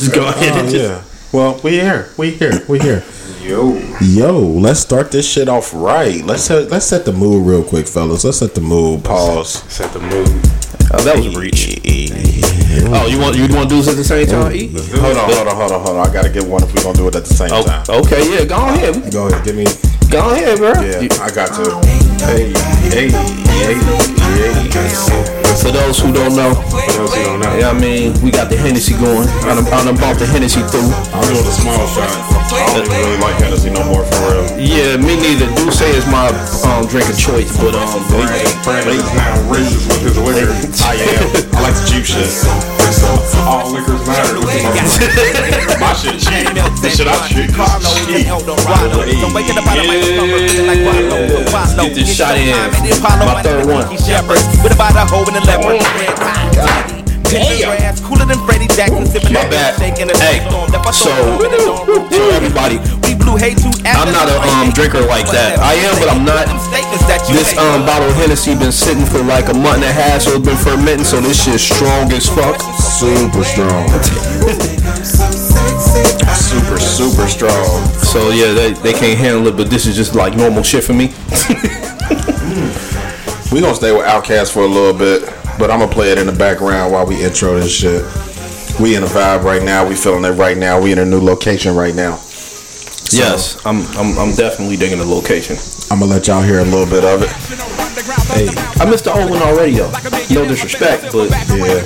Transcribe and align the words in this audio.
just 0.00 0.14
go 0.14 0.26
ahead 0.28 0.56
and 0.58 0.68
Oh, 0.68 0.70
just. 0.70 0.74
yeah. 0.74 1.02
Well, 1.32 1.60
we 1.62 1.72
here. 1.72 2.08
We 2.16 2.30
here. 2.32 2.64
We 2.68 2.78
here. 2.80 3.04
Yo. 3.42 3.74
Yo, 4.00 4.38
let's 4.38 4.80
start 4.80 5.10
this 5.12 5.28
shit 5.30 5.48
off 5.48 5.72
right. 5.74 6.22
Let's 6.24 6.42
set, 6.44 6.70
let's 6.70 6.86
set 6.86 7.04
the 7.04 7.12
mood 7.12 7.46
real 7.46 7.62
quick, 7.62 7.86
fellas. 7.86 8.24
Let's 8.24 8.38
set 8.38 8.54
the 8.54 8.60
mood. 8.60 9.04
Pause. 9.04 9.62
Set 9.72 9.92
the 9.92 10.00
mood. 10.00 10.28
Oh, 10.92 10.98
that 11.04 11.16
was 11.16 11.26
a 11.34 11.38
reach. 11.38 11.78
Oh, 12.92 13.06
you 13.06 13.18
want 13.20 13.36
you 13.36 13.42
want 13.54 13.68
to 13.68 13.74
do 13.76 13.76
this 13.82 13.88
at 13.88 13.96
the 13.96 14.02
same 14.04 14.26
time? 14.26 14.52
E? 14.52 14.66
Hold 14.68 15.16
on, 15.16 15.30
hold 15.32 15.48
on, 15.48 15.56
hold 15.56 15.72
on, 15.72 15.80
hold 15.86 15.96
on. 15.98 16.08
I 16.08 16.12
gotta 16.12 16.28
get 16.28 16.44
one 16.44 16.62
if 16.64 16.74
we 16.74 16.82
gonna 16.82 16.96
do 16.98 17.06
it 17.08 17.14
at 17.14 17.24
the 17.24 17.34
same 17.34 17.50
Oh, 17.52 17.62
time. 17.62 17.84
okay, 17.88 18.28
yeah, 18.28 18.44
go 18.44 18.56
ahead, 18.56 19.12
Go 19.12 19.28
ahead, 19.28 19.44
give 19.44 19.54
me. 19.56 19.66
go 20.10 20.30
ahead, 20.32 20.58
bro. 20.58 20.72
Yeah, 20.82 21.08
I 21.22 21.30
got 21.30 21.54
to. 21.54 21.80
Hey, 22.26 22.52
hey, 22.90 23.10
hey, 23.10 23.74
hey. 23.74 25.39
For 25.58 25.72
those 25.74 25.98
who 25.98 26.12
don't 26.12 26.36
know, 26.36 26.54
For 26.54 26.80
those 26.94 27.14
who 27.14 27.22
don't 27.24 27.40
know. 27.40 27.52
yeah, 27.58 27.70
I 27.70 27.78
mean, 27.78 28.14
we 28.22 28.30
got 28.30 28.48
the 28.48 28.56
Hennessy 28.56 28.94
going. 28.94 29.26
I 29.44 29.58
done, 29.58 29.66
I 29.66 29.84
done 29.84 29.96
bought 29.96 30.18
the 30.18 30.26
Hennessy 30.26 30.62
through. 30.70 30.88
I'm 31.10 31.26
doing 31.26 31.44
the 31.44 31.52
small 31.52 31.86
shot. 31.90 32.08
I 32.54 32.66
don't 32.74 32.86
even 32.86 32.90
really 32.90 33.18
like 33.18 33.36
Hennessy 33.42 33.70
no 33.70 33.84
more 33.84 34.04
for 34.04 34.20
real. 34.30 34.46
Yeah, 34.58 34.96
me 34.96 35.16
neither. 35.18 35.46
D'ussé 35.58 35.90
is 35.94 36.06
my 36.06 36.30
um, 36.70 36.86
drink 36.86 37.08
of 37.10 37.18
choice, 37.18 37.50
but 37.58 37.74
um, 37.74 38.02
Brandon 38.62 38.94
is 38.94 39.10
now 39.14 39.34
racist 39.50 39.86
with 39.90 40.02
his 40.02 40.18
liquor. 40.18 40.50
I 40.86 40.94
am. 40.96 41.54
I 41.54 41.60
like 41.60 41.74
the 41.74 41.84
cheap 41.86 42.04
shit 42.06 42.79
so 42.92 43.06
all 43.46 43.70
liquors 43.72 44.02
matter. 44.06 44.40
My 45.80 45.92
shit 45.94 46.18
cheap. 46.18 46.50
The 46.82 46.90
shit 46.90 47.06
I 47.06 47.16
shit 47.28 47.54
Carlo 47.54 47.90
in 48.10 48.26
Don't 49.20 49.34
like 49.34 49.46
Get 51.86 51.94
this 51.94 52.16
shot 52.16 52.36
in. 52.36 52.54
My 53.02 53.42
third 53.42 53.66
one. 53.66 53.86
Shepherd. 53.96 54.40
What 54.62 54.72
about 54.74 54.96
a 54.96 55.04
hoe 55.06 55.26
in 55.28 55.34
the 55.34 55.42
leopard? 55.46 55.80
Damn. 57.30 57.96
Cooler 58.02 58.26
than 58.26 58.38
Freddie 58.44 58.66
Jackson 58.66 59.06
My 59.32 59.46
bad. 59.48 59.78
Hey, 59.78 59.94
in. 60.02 60.50
So, 60.90 61.10
so 62.10 62.30
everybody, 62.34 62.78
we 63.20 63.24
blew 63.26 63.36
hay 63.36 63.52
too 63.52 63.68
I'm 63.84 64.12
not 64.12 64.32
a 64.32 64.40
um 64.40 64.72
drinker 64.72 65.04
like 65.04 65.28
that. 65.28 65.60
I 65.60 65.76
am, 65.84 65.92
but 66.00 66.08
I'm 66.08 66.24
not. 66.24 66.48
This 67.28 67.52
um 67.58 67.84
bottle 67.84 68.08
of 68.08 68.16
Hennessy 68.16 68.56
been 68.56 68.72
sitting 68.72 69.04
for 69.04 69.22
like 69.22 69.48
a 69.48 69.54
month 69.54 69.84
and 69.84 69.84
a 69.84 69.92
half, 69.92 70.22
so 70.22 70.40
it's 70.40 70.46
been 70.46 70.56
fermenting. 70.56 71.04
So 71.04 71.20
this 71.20 71.44
shit's 71.44 71.62
strong 71.62 72.10
as 72.12 72.28
fuck. 72.28 72.56
Super 72.80 73.44
strong. 73.44 73.88
super, 76.32 76.78
super 76.80 77.28
strong. 77.28 77.84
So 78.00 78.30
yeah, 78.30 78.52
they, 78.52 78.72
they 78.72 78.92
can't 78.92 79.18
handle 79.18 79.46
it, 79.48 79.56
but 79.56 79.68
this 79.68 79.86
is 79.86 79.96
just 79.96 80.14
like 80.14 80.36
normal 80.36 80.62
shit 80.62 80.84
for 80.84 80.94
me. 80.94 81.12
We 83.52 83.60
gonna 83.60 83.74
stay 83.74 83.90
with 83.90 84.06
Outkast 84.06 84.52
for 84.52 84.62
a 84.62 84.66
little 84.68 84.96
bit, 84.96 85.24
but 85.58 85.72
I'm 85.72 85.80
gonna 85.80 85.90
play 85.90 86.12
it 86.12 86.18
in 86.18 86.26
the 86.26 86.32
background 86.32 86.92
while 86.92 87.04
we 87.04 87.20
intro 87.20 87.58
this 87.58 87.74
shit. 87.74 88.00
We 88.78 88.94
in 88.94 89.02
a 89.02 89.06
vibe 89.06 89.42
right 89.42 89.60
now. 89.60 89.88
We 89.88 89.96
feeling 89.96 90.24
it 90.24 90.38
right 90.38 90.56
now. 90.56 90.80
We 90.80 90.92
in 90.92 91.00
a 91.00 91.04
new 91.04 91.18
location 91.18 91.74
right 91.74 91.94
now. 91.94 92.20
Yes, 93.12 93.58
I'm, 93.66 93.82
I'm 93.96 94.18
I'm 94.18 94.32
definitely 94.34 94.76
digging 94.76 94.98
the 94.98 95.04
location. 95.04 95.56
I'm 95.90 96.00
gonna 96.00 96.12
let 96.12 96.26
y'all 96.26 96.42
hear 96.42 96.60
a 96.60 96.64
little 96.64 96.86
bit 96.86 97.04
of 97.04 97.22
it. 97.22 97.30
Hey, 98.30 98.48
I 98.80 98.88
missed 98.88 99.04
the 99.04 99.12
old 99.12 99.30
one 99.30 99.42
already 99.42 99.74
though. 99.74 99.90
No 100.30 100.46
disrespect, 100.46 101.10
but 101.12 101.30
yeah, 101.30 101.82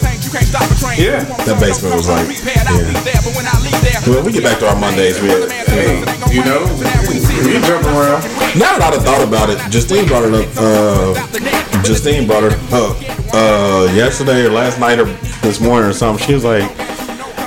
Yeah. 0.97 1.25
that 1.44 1.56
basement 1.61 1.94
was 1.97 2.08
like, 2.08 2.28
yeah. 2.44 4.06
Well, 4.06 4.22
we 4.25 4.33
get 4.33 4.44
back 4.44 4.58
to 4.61 4.69
our 4.69 4.77
Mondays. 4.78 5.20
We, 5.20 5.28
Hey, 5.75 5.98
you 6.31 6.44
know, 6.44 6.62
you 7.11 7.61
jump 7.66 7.84
around. 7.86 8.22
now 8.59 8.78
that 8.78 8.92
I've 8.94 9.03
thought 9.03 9.27
about 9.27 9.48
it, 9.50 9.59
Justine 9.70 10.06
brought 10.06 10.25
it 10.25 10.34
up. 10.34 10.47
Uh, 10.56 11.83
Justine 11.83 12.27
brought 12.27 12.44
it 12.44 12.53
up 12.72 12.97
uh, 13.34 13.91
yesterday 13.94 14.44
or 14.44 14.50
last 14.50 14.78
night 14.78 14.98
or 15.00 15.06
this 15.42 15.61
morning 15.61 15.88
or 15.88 15.92
something. 15.92 16.25
She 16.27 16.34
was 16.34 16.44
like, 16.44 16.62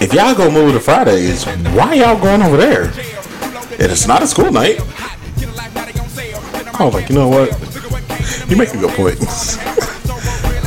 "If 0.02 0.14
y'all 0.14 0.36
go 0.36 0.50
move 0.52 0.74
to 0.74 0.80
Fridays, 0.80 1.46
why 1.74 1.94
y'all 1.94 2.20
going 2.20 2.42
over 2.42 2.58
there? 2.58 2.92
And 3.80 3.92
it's 3.92 4.08
not 4.08 4.22
a 4.24 4.28
school 4.28 4.52
night." 4.52 4.80
I 6.80 6.86
was 6.86 6.94
like, 6.94 7.10
you 7.10 7.16
know 7.16 7.28
what? 7.28 7.50
You 8.50 8.56
make 8.56 8.70
a 8.74 8.78
good 8.78 8.92
point. 8.92 9.18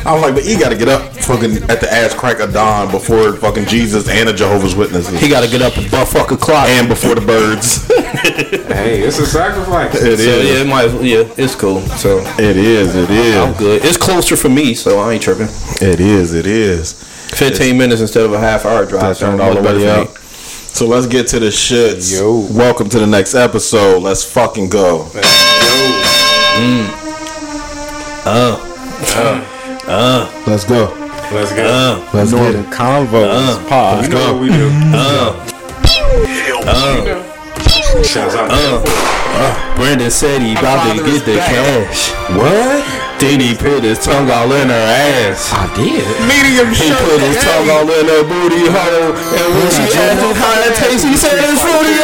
I 0.07 0.15
was 0.15 0.23
like, 0.23 0.35
but 0.35 0.45
you 0.45 0.59
got 0.59 0.71
to 0.71 0.77
get 0.77 0.89
up 0.89 1.03
fucking 1.13 1.71
at 1.71 1.81
the 1.81 1.89
ass 1.93 2.15
crack 2.15 2.41
of 2.41 2.53
dawn 2.53 2.91
before 2.91 3.35
fucking 3.35 3.67
Jesus 3.67 4.09
and 4.09 4.29
the 4.29 4.33
Jehovah's 4.33 4.75
Witnesses 4.75 5.21
he 5.21 5.29
got 5.29 5.45
to 5.45 5.51
get 5.51 5.61
up 5.63 5.77
at 5.77 5.91
butt 5.91 6.09
fuck 6.09 6.33
o'clock. 6.33 6.67
and 6.69 6.89
before 6.89 7.15
the 7.15 7.21
birds. 7.21 7.87
Hey, 8.71 9.03
it's 9.03 9.19
a 9.19 9.27
sacrifice. 9.27 9.95
It 9.95 10.01
so 10.01 10.23
is. 10.23 10.51
yeah, 10.51 10.61
it 10.63 10.67
might 10.67 10.91
yeah, 11.03 11.33
it's 11.37 11.55
cool. 11.55 11.81
So 11.81 12.19
it 12.39 12.57
is. 12.57 12.95
It 12.95 13.11
is. 13.11 13.37
I'm 13.37 13.55
good. 13.55 13.85
It's 13.85 13.97
closer 13.97 14.37
for 14.37 14.49
me, 14.49 14.75
so 14.75 14.99
I 14.99 15.13
ain't 15.13 15.23
tripping. 15.23 15.49
It 15.81 16.01
is. 16.01 16.33
It 16.35 16.47
is. 16.47 16.93
15 17.39 17.77
minutes 17.77 18.01
instead 18.01 18.25
of 18.25 18.33
a 18.33 18.39
half 18.39 18.65
hour 18.65 18.87
drive. 18.87 19.03
That's 19.03 19.21
sound 19.21 19.41
all 19.41 19.55
the 19.55 19.63
better 19.63 19.79
way 19.79 20.05
for 20.05 20.11
up. 20.11 20.17
Me. 20.71 20.75
So 20.75 20.87
let's 20.87 21.07
get 21.07 21.27
to 21.29 21.41
the 21.41 21.47
shits. 21.47 22.19
Yo. 22.19 22.47
Welcome 22.57 22.89
to 22.91 22.99
the 22.99 23.07
next 23.07 23.35
episode. 23.35 24.03
Let's 24.03 24.25
fucking 24.25 24.69
go. 24.69 25.11
Yo. 25.15 25.21
Uh. 28.25 28.57
Uh. 29.17 29.47
Uh. 29.87 30.45
Let's 30.47 30.65
go. 30.65 30.95
Let's 31.33 31.53
go. 31.53 32.09
Let's 32.13 32.33
get 32.33 32.55
it. 32.55 32.67
Convos. 32.67 33.69
Pause. 33.69 34.09
you 34.09 34.15
know 34.15 34.33
what 34.33 34.43
we 34.43 34.49
do. 34.49 34.71
Shouts 38.05 38.35
out 38.35 38.51
uh. 38.51 39.77
Brandon 39.77 40.11
said 40.11 40.43
he 40.43 40.53
about 40.53 40.97
to 40.97 41.05
get 41.05 41.25
the 41.25 41.37
cash. 41.37 42.11
What? 42.37 43.10
Then 43.21 43.39
he 43.39 43.53
put 43.53 43.85
his 43.85 43.99
tongue 43.99 44.31
all 44.31 44.51
in 44.51 44.73
her 44.73 44.87
ass. 45.29 45.53
I 45.53 45.69
did. 45.77 46.09
Medium 46.25 46.73
He 46.73 46.89
put 46.89 47.21
his 47.21 47.37
tongue 47.45 47.69
all 47.69 47.85
in 47.85 48.09
her 48.09 48.25
booty 48.25 48.65
hole. 48.65 49.13
And 49.13 49.49
when 49.61 49.69
she 49.69 49.85
asked 49.93 50.25
him 50.25 50.33
how 50.41 50.57
it 50.65 50.73
tastes, 50.81 51.05
he 51.05 51.21
said 51.21 51.37
it's 51.37 51.61
fruity 51.61 52.01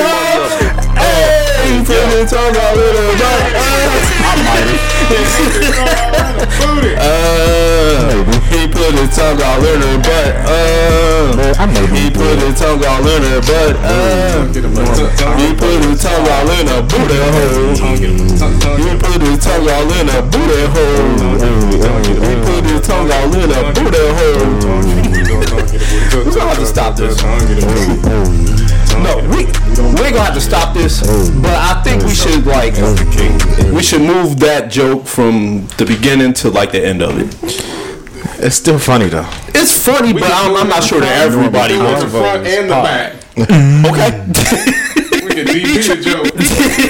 he 1.66 1.82
put 1.82 2.06
his 2.14 2.30
tongue 2.30 2.56
all 2.56 2.78
in 2.78 2.94
her 2.94 3.12
butt. 3.18 3.42
Uh, 6.98 8.24
he 8.50 8.68
put 8.68 8.94
his 8.94 9.10
tongue 9.16 9.42
all 9.42 9.64
in 9.64 9.80
her 9.82 9.98
butt. 9.98 10.32
Uh, 10.46 11.54
I 11.58 11.66
he 11.94 12.10
put 12.10 12.38
his 12.38 12.54
tongue 12.58 12.84
all 12.84 13.06
in 13.06 13.22
her 13.22 13.40
butt. 13.42 13.76
Uh, 13.82 14.46
he 15.36 15.54
put 15.54 15.82
his 15.84 16.02
tongue 16.02 16.28
all 16.28 16.50
in 16.50 16.66
her 16.66 16.82
booty 16.82 17.18
hole. 17.34 17.74
He 18.78 18.96
put 18.96 19.22
his 19.22 19.38
tongue 19.42 19.68
all 19.68 19.90
in 19.92 20.08
her 20.08 20.22
booty 20.22 20.66
hole. 20.72 21.16
He 22.26 22.34
put 22.46 22.64
his 22.64 22.80
tongue 22.86 23.10
all 23.10 23.34
in 23.34 23.50
her 23.50 23.72
booty 23.74 24.06
hole. 24.16 25.35
We're 25.56 26.34
gonna 26.34 26.48
have 26.48 26.58
to 26.58 26.66
stop 26.66 26.96
this. 26.96 27.22
No, 28.96 29.16
we 29.30 29.44
we 29.46 30.06
ain't 30.06 30.14
gonna 30.14 30.24
have 30.24 30.34
to 30.34 30.40
stop 30.40 30.74
this. 30.74 31.00
But 31.40 31.54
I 31.54 31.82
think 31.82 32.02
we 32.04 32.14
should 32.14 32.46
like 32.46 32.74
we 33.72 33.82
should 33.82 34.02
move 34.02 34.38
that 34.40 34.70
joke 34.70 35.06
from 35.06 35.66
the 35.78 35.84
beginning 35.86 36.32
to 36.34 36.50
like 36.50 36.72
the 36.72 36.84
end 36.84 37.02
of 37.02 37.18
it. 37.18 37.34
It's 38.38 38.56
still 38.56 38.78
funny 38.78 39.08
though. 39.08 39.28
It's 39.48 39.72
funny, 39.72 40.12
but 40.12 40.30
I'm, 40.30 40.54
I'm 40.56 40.68
not 40.68 40.84
sure 40.84 41.00
that 41.00 41.26
everybody 41.26 41.78
wants 41.78 42.04
the 42.04 42.10
front 42.10 42.46
and 42.46 42.68
the 42.68 42.74
back. 42.74 43.14
Okay. 43.38 45.02
We 45.26 45.34
can 45.34 45.46
DP 45.46 45.82
the 45.82 45.96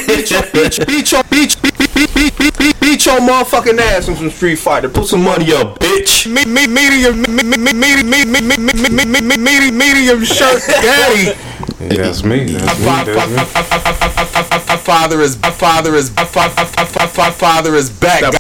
beat 0.07 0.31
your 0.31 0.43
beat 0.85 1.13
your 1.13 1.23
beat 1.25 1.57
beat 1.63 1.79
beat 1.79 2.15
beat 2.15 2.39
beat 2.39 2.59
beat 2.59 2.81
beat 2.81 3.07
your 3.07 3.19
motherfucking 3.21 3.79
ass 3.79 4.09
in 4.09 4.17
some 4.17 4.31
Street 4.31 4.57
Fighter. 4.57 4.91
Put 4.91 5.07
some 5.07 5.23
money 5.23 5.55
up, 5.55 5.79
bitch. 5.79 6.27
me, 6.27 6.45
me, 6.45 6.67
medium, 6.67 7.23
me, 7.23 7.29
me, 7.29 7.43
me, 7.43 7.57
me, 7.57 8.03
me, 8.03 8.25
me, 8.25 8.41
me, 8.43 8.67
me, 9.09 9.71
me, 9.71 9.71
me, 9.71 10.25
shirt 10.27 10.63
daddy. 10.67 11.33
That's 11.79 12.23
me. 12.25 12.45
That's 12.45 12.79
me. 12.79 12.85
That's 12.85 13.31
me. 13.31 14.77
Father 14.87 15.21
is 15.23 15.37
father 15.37 15.95
is 15.95 16.11
father 16.11 17.75
is 17.75 17.91
back. 17.91 18.35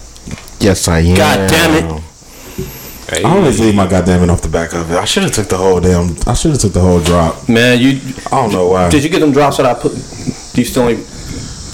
Yes, 0.60 0.88
I 0.88 1.00
am. 1.00 1.16
God 1.16 1.50
damn 1.50 1.96
it. 1.96 2.05
Hey, 3.08 3.22
I 3.22 3.36
always 3.36 3.60
leave 3.60 3.74
my 3.74 3.86
goddamn 3.86 4.22
it 4.24 4.30
off 4.30 4.42
the 4.42 4.48
back 4.48 4.72
of 4.74 4.90
it. 4.90 4.96
I 4.96 5.04
should 5.04 5.22
have 5.22 5.32
took 5.32 5.48
the 5.48 5.56
whole 5.56 5.80
damn. 5.80 6.16
I 6.26 6.34
should 6.34 6.50
have 6.50 6.60
took 6.60 6.72
the 6.72 6.80
whole 6.80 7.00
drop. 7.00 7.48
Man, 7.48 7.78
you 7.78 8.00
I 8.26 8.30
don't 8.42 8.52
know 8.52 8.66
why. 8.68 8.88
did 8.90 9.04
you 9.04 9.10
get 9.10 9.20
them 9.20 9.32
drops 9.32 9.58
that 9.58 9.66
I 9.66 9.74
put? 9.74 9.92
Do 9.92 10.60
you 10.60 10.64
still 10.64 10.88
ain't? 10.88 10.98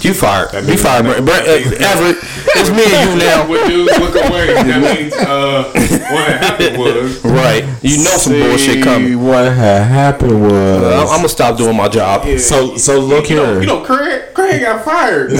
You 0.03 0.13
fired. 0.13 0.53
You 0.53 0.61
means- 0.67 0.83
fired, 0.83 1.05
Brent. 1.05 1.25
Brent, 1.25 1.47
uh, 1.47 1.85
Everett. 1.87 2.17
It's 2.55 2.69
me 2.69 2.83
and 2.83 3.09
you 3.09 3.15
now. 3.25 3.47
When 3.47 3.67
dudes 3.69 3.97
look 3.99 4.15
away, 4.15 4.47
that 4.53 4.99
means 4.99 5.13
uh, 5.13 5.71
what 6.11 6.27
happened 6.43 6.77
was 6.77 7.23
Right. 7.23 7.63
You 7.81 7.97
know 8.03 8.17
some 8.17 8.33
bullshit 8.33 8.83
coming. 8.83 9.23
What 9.23 9.45
had 9.45 9.83
happened 9.87 10.41
was. 10.41 10.83
I'm, 10.83 11.07
I'm 11.07 11.15
gonna 11.19 11.29
stop 11.29 11.57
doing 11.57 11.77
my 11.77 11.87
job. 11.87 12.25
so 12.37 12.75
so 12.75 12.99
look 12.99 13.29
you 13.29 13.37
know, 13.37 13.45
here. 13.53 13.61
you 13.61 13.67
know, 13.67 13.81
Craig, 13.81 14.33
Craig 14.33 14.61
got 14.61 14.83
fired. 14.83 15.31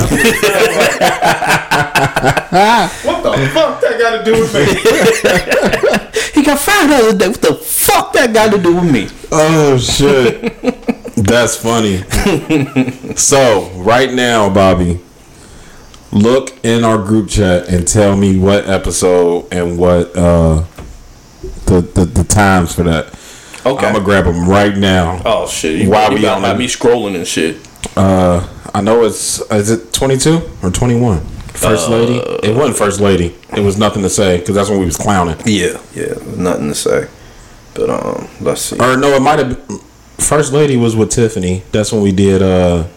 what 2.54 3.24
the 3.24 3.50
fuck 3.54 3.82
that 3.82 3.98
got 4.00 4.18
to 4.18 4.24
do 4.24 4.40
with 4.40 4.54
me? 4.54 6.10
He 6.34 6.42
got 6.42 6.60
fired 6.60 6.90
the 6.90 6.96
other 6.96 7.18
day. 7.18 7.28
What 7.28 7.42
the 7.42 7.54
fuck 7.54 8.14
that 8.14 8.34
got 8.34 8.52
to 8.52 8.62
do 8.62 8.76
with 8.76 8.92
me? 8.92 9.08
Oh 9.32 9.78
shit. 9.78 10.62
That's 11.16 11.56
funny. 11.56 11.98
so 13.16 13.70
right 13.76 14.12
now, 14.12 14.52
Bobby, 14.52 15.00
look 16.12 16.54
in 16.66 16.84
our 16.84 16.98
group 16.98 17.30
chat 17.30 17.70
and 17.70 17.88
tell 17.88 18.18
me 18.18 18.38
what 18.40 18.68
episode 18.68 19.48
and 19.52 19.78
what 19.78 20.16
uh 20.16 20.64
the 21.66 21.82
the, 21.82 22.06
the 22.06 22.24
times 22.24 22.74
for 22.74 22.84
that. 22.84 23.08
Okay. 23.66 23.86
I'm 23.86 23.94
gonna 23.94 24.04
grab 24.04 24.26
them 24.26 24.48
right 24.50 24.76
now. 24.76 25.22
Oh 25.24 25.48
shit! 25.48 25.82
You, 25.82 25.90
Why 25.92 26.10
you 26.10 26.16
we 26.16 26.20
about 26.22 26.38
on 26.38 26.42
to 26.42 26.48
have 26.50 26.58
me 26.58 26.68
scrolling 26.68 27.16
and 27.16 27.28
shit. 27.28 27.58
Uh, 27.96 28.48
I 28.74 28.82
know 28.82 29.04
it's 29.06 29.40
is 29.52 29.70
it 29.70 29.94
22 29.94 30.42
or 30.64 30.72
21? 30.72 31.22
First 31.54 31.90
lady. 31.90 32.18
It 32.48 32.56
wasn't 32.56 32.78
first 32.78 33.00
lady. 33.00 33.36
It 33.56 33.62
was 33.62 33.78
nothing 33.78 34.02
to 34.04 34.10
say 34.10 34.40
because 34.40 34.56
that's 34.56 34.70
when 34.70 34.80
we 34.80 34.86
was 34.86 34.98
clowning. 34.98 35.38
Yeah, 35.46 35.80
yeah. 35.94 36.14
Nothing 36.36 36.70
to 36.70 36.76
say. 36.76 37.08
But 37.74 37.90
um, 37.90 38.28
let's 38.42 38.62
see. 38.62 38.76
Or 38.80 38.98
no, 38.98 39.10
it 39.16 39.22
might 39.22 39.40
have. 39.40 39.68
been 39.68 39.80
First 40.18 40.54
lady 40.54 40.78
was 40.78 40.96
with 40.96 41.10
Tiffany. 41.12 41.64
That's 41.72 41.92
when 41.92 42.02
we 42.02 42.12
did. 42.12 42.42
uh 42.42 42.88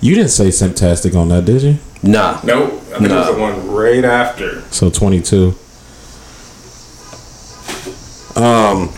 You 0.00 0.14
didn't 0.14 0.30
say 0.30 0.48
Simptastic 0.48 1.14
on 1.16 1.28
that, 1.28 1.44
did 1.44 1.62
you? 1.62 1.78
Nah. 2.02 2.40
Nope. 2.44 2.72
I 2.94 2.98
think 2.98 3.10
it 3.10 3.14
was 3.14 3.34
the 3.34 3.40
one 3.40 3.68
right 3.68 4.04
after. 4.04 4.62
So 4.70 4.90
22. 4.90 5.54
Um. 8.36 8.92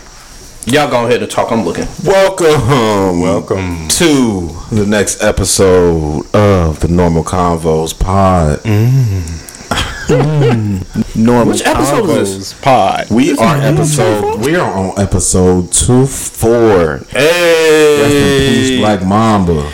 Y'all 0.67 0.89
go 0.89 1.05
ahead 1.05 1.21
and 1.21 1.29
talk. 1.29 1.51
I'm 1.51 1.63
looking. 1.63 1.85
Welcome, 2.03 2.67
Welcome. 3.21 3.87
to 3.89 4.47
the 4.71 4.85
next 4.87 5.21
episode 5.21 6.25
of 6.33 6.79
the 6.79 6.87
Normal 6.87 7.23
Convos 7.23 7.97
Pod. 7.97 8.65
Normal 11.15 11.53
Which 11.53 11.65
episode 11.65 12.09
is 12.17 12.37
this? 12.37 12.53
Pod. 12.61 13.07
We 13.11 13.37
are 13.37 13.57
episode. 13.57 14.39
We 14.43 14.55
are 14.55 14.71
on 14.71 14.99
episode 14.99 15.71
two 15.71 16.07
four. 16.07 16.97
Hey, 17.09 18.01
Rest 18.01 18.15
in 18.15 18.55
peace, 18.55 18.79
Black 18.79 19.05
Mamba. 19.05 19.71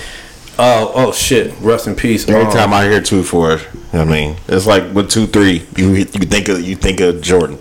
Oh, 0.59 0.91
oh 0.93 1.11
shit. 1.13 1.53
Rest 1.61 1.87
in 1.87 1.95
peace. 1.95 2.27
Every 2.27 2.43
Um, 2.45 2.51
time 2.51 2.73
I 2.73 2.83
hear 2.83 3.01
two 3.01 3.23
four, 3.23 3.59
I 3.93 4.03
mean, 4.03 4.35
it's 4.49 4.67
like 4.67 4.93
with 4.93 5.09
two 5.09 5.25
three, 5.27 5.65
you 5.77 5.93
you 5.93 6.03
think 6.05 6.49
of 6.49 6.59
you 6.61 6.75
think 6.75 6.99
of 6.99 7.21
Jordan. 7.21 7.59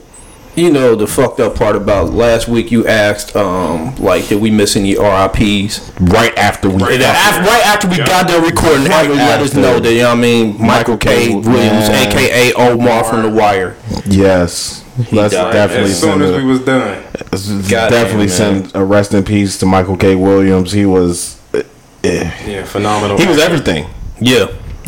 You 0.61 0.71
know 0.71 0.95
the 0.95 1.07
fucked 1.07 1.41
up 1.41 1.55
part 1.57 1.75
about 1.77 2.13
last 2.13 2.47
week. 2.49 2.71
You 2.71 2.87
asked, 2.87 3.35
um, 3.35 3.95
like, 3.97 4.29
did 4.29 4.41
we 4.41 4.51
miss 4.51 4.77
any 4.77 4.97
RIPS? 4.97 5.91
Right 6.01 6.37
after 6.39 6.69
we, 6.69 6.75
And 6.75 7.03
then 7.03 7.03
after, 7.03 7.41
right 7.43 7.67
after 7.67 7.89
we 7.89 7.97
got 7.99 8.29
done 8.29 8.43
recording, 8.45 8.85
Right 8.85 9.09
right 9.09 9.17
let 9.17 9.41
us 9.41 9.55
know 9.55 9.81
that 9.81 9.93
you 9.93 9.99
know 10.01 10.09
what 10.11 10.19
I 10.19 10.21
mean. 10.21 10.57
Michael 10.61 10.97
K. 10.99 11.29
K. 11.29 11.35
Williams, 11.35 11.89
Yeah. 11.89 12.09
aka 12.09 12.53
Omar 12.55 13.05
from 13.05 13.23
The 13.23 13.29
Wire. 13.31 13.77
yes, 14.07 14.85
let's 15.13 15.35
died 15.35 15.53
definitely 15.53 15.91
As 15.93 16.01
soon 16.01 16.23
as 16.23 16.31
a- 16.31 16.37
we 16.37 16.45
was 16.45 16.61
done. 16.61 17.03
Let's 17.33 17.49
Goddamn, 17.49 17.91
definitely 17.91 18.27
man. 18.27 18.29
send 18.29 18.73
a 18.75 18.85
rest 18.85 19.15
in 19.15 19.25
peace 19.25 19.59
to 19.59 19.67
Michael 19.67 19.97
K. 19.97 20.15
Williams. 20.15 20.73
He 20.73 20.85
was, 20.87 21.37
eh, 21.55 22.31
Yeah, 22.47 22.65
phenomenal. 22.65 23.19
he 23.19 23.27
was 23.27 23.39
everything. 23.39 23.87
Yeah, 24.21 24.47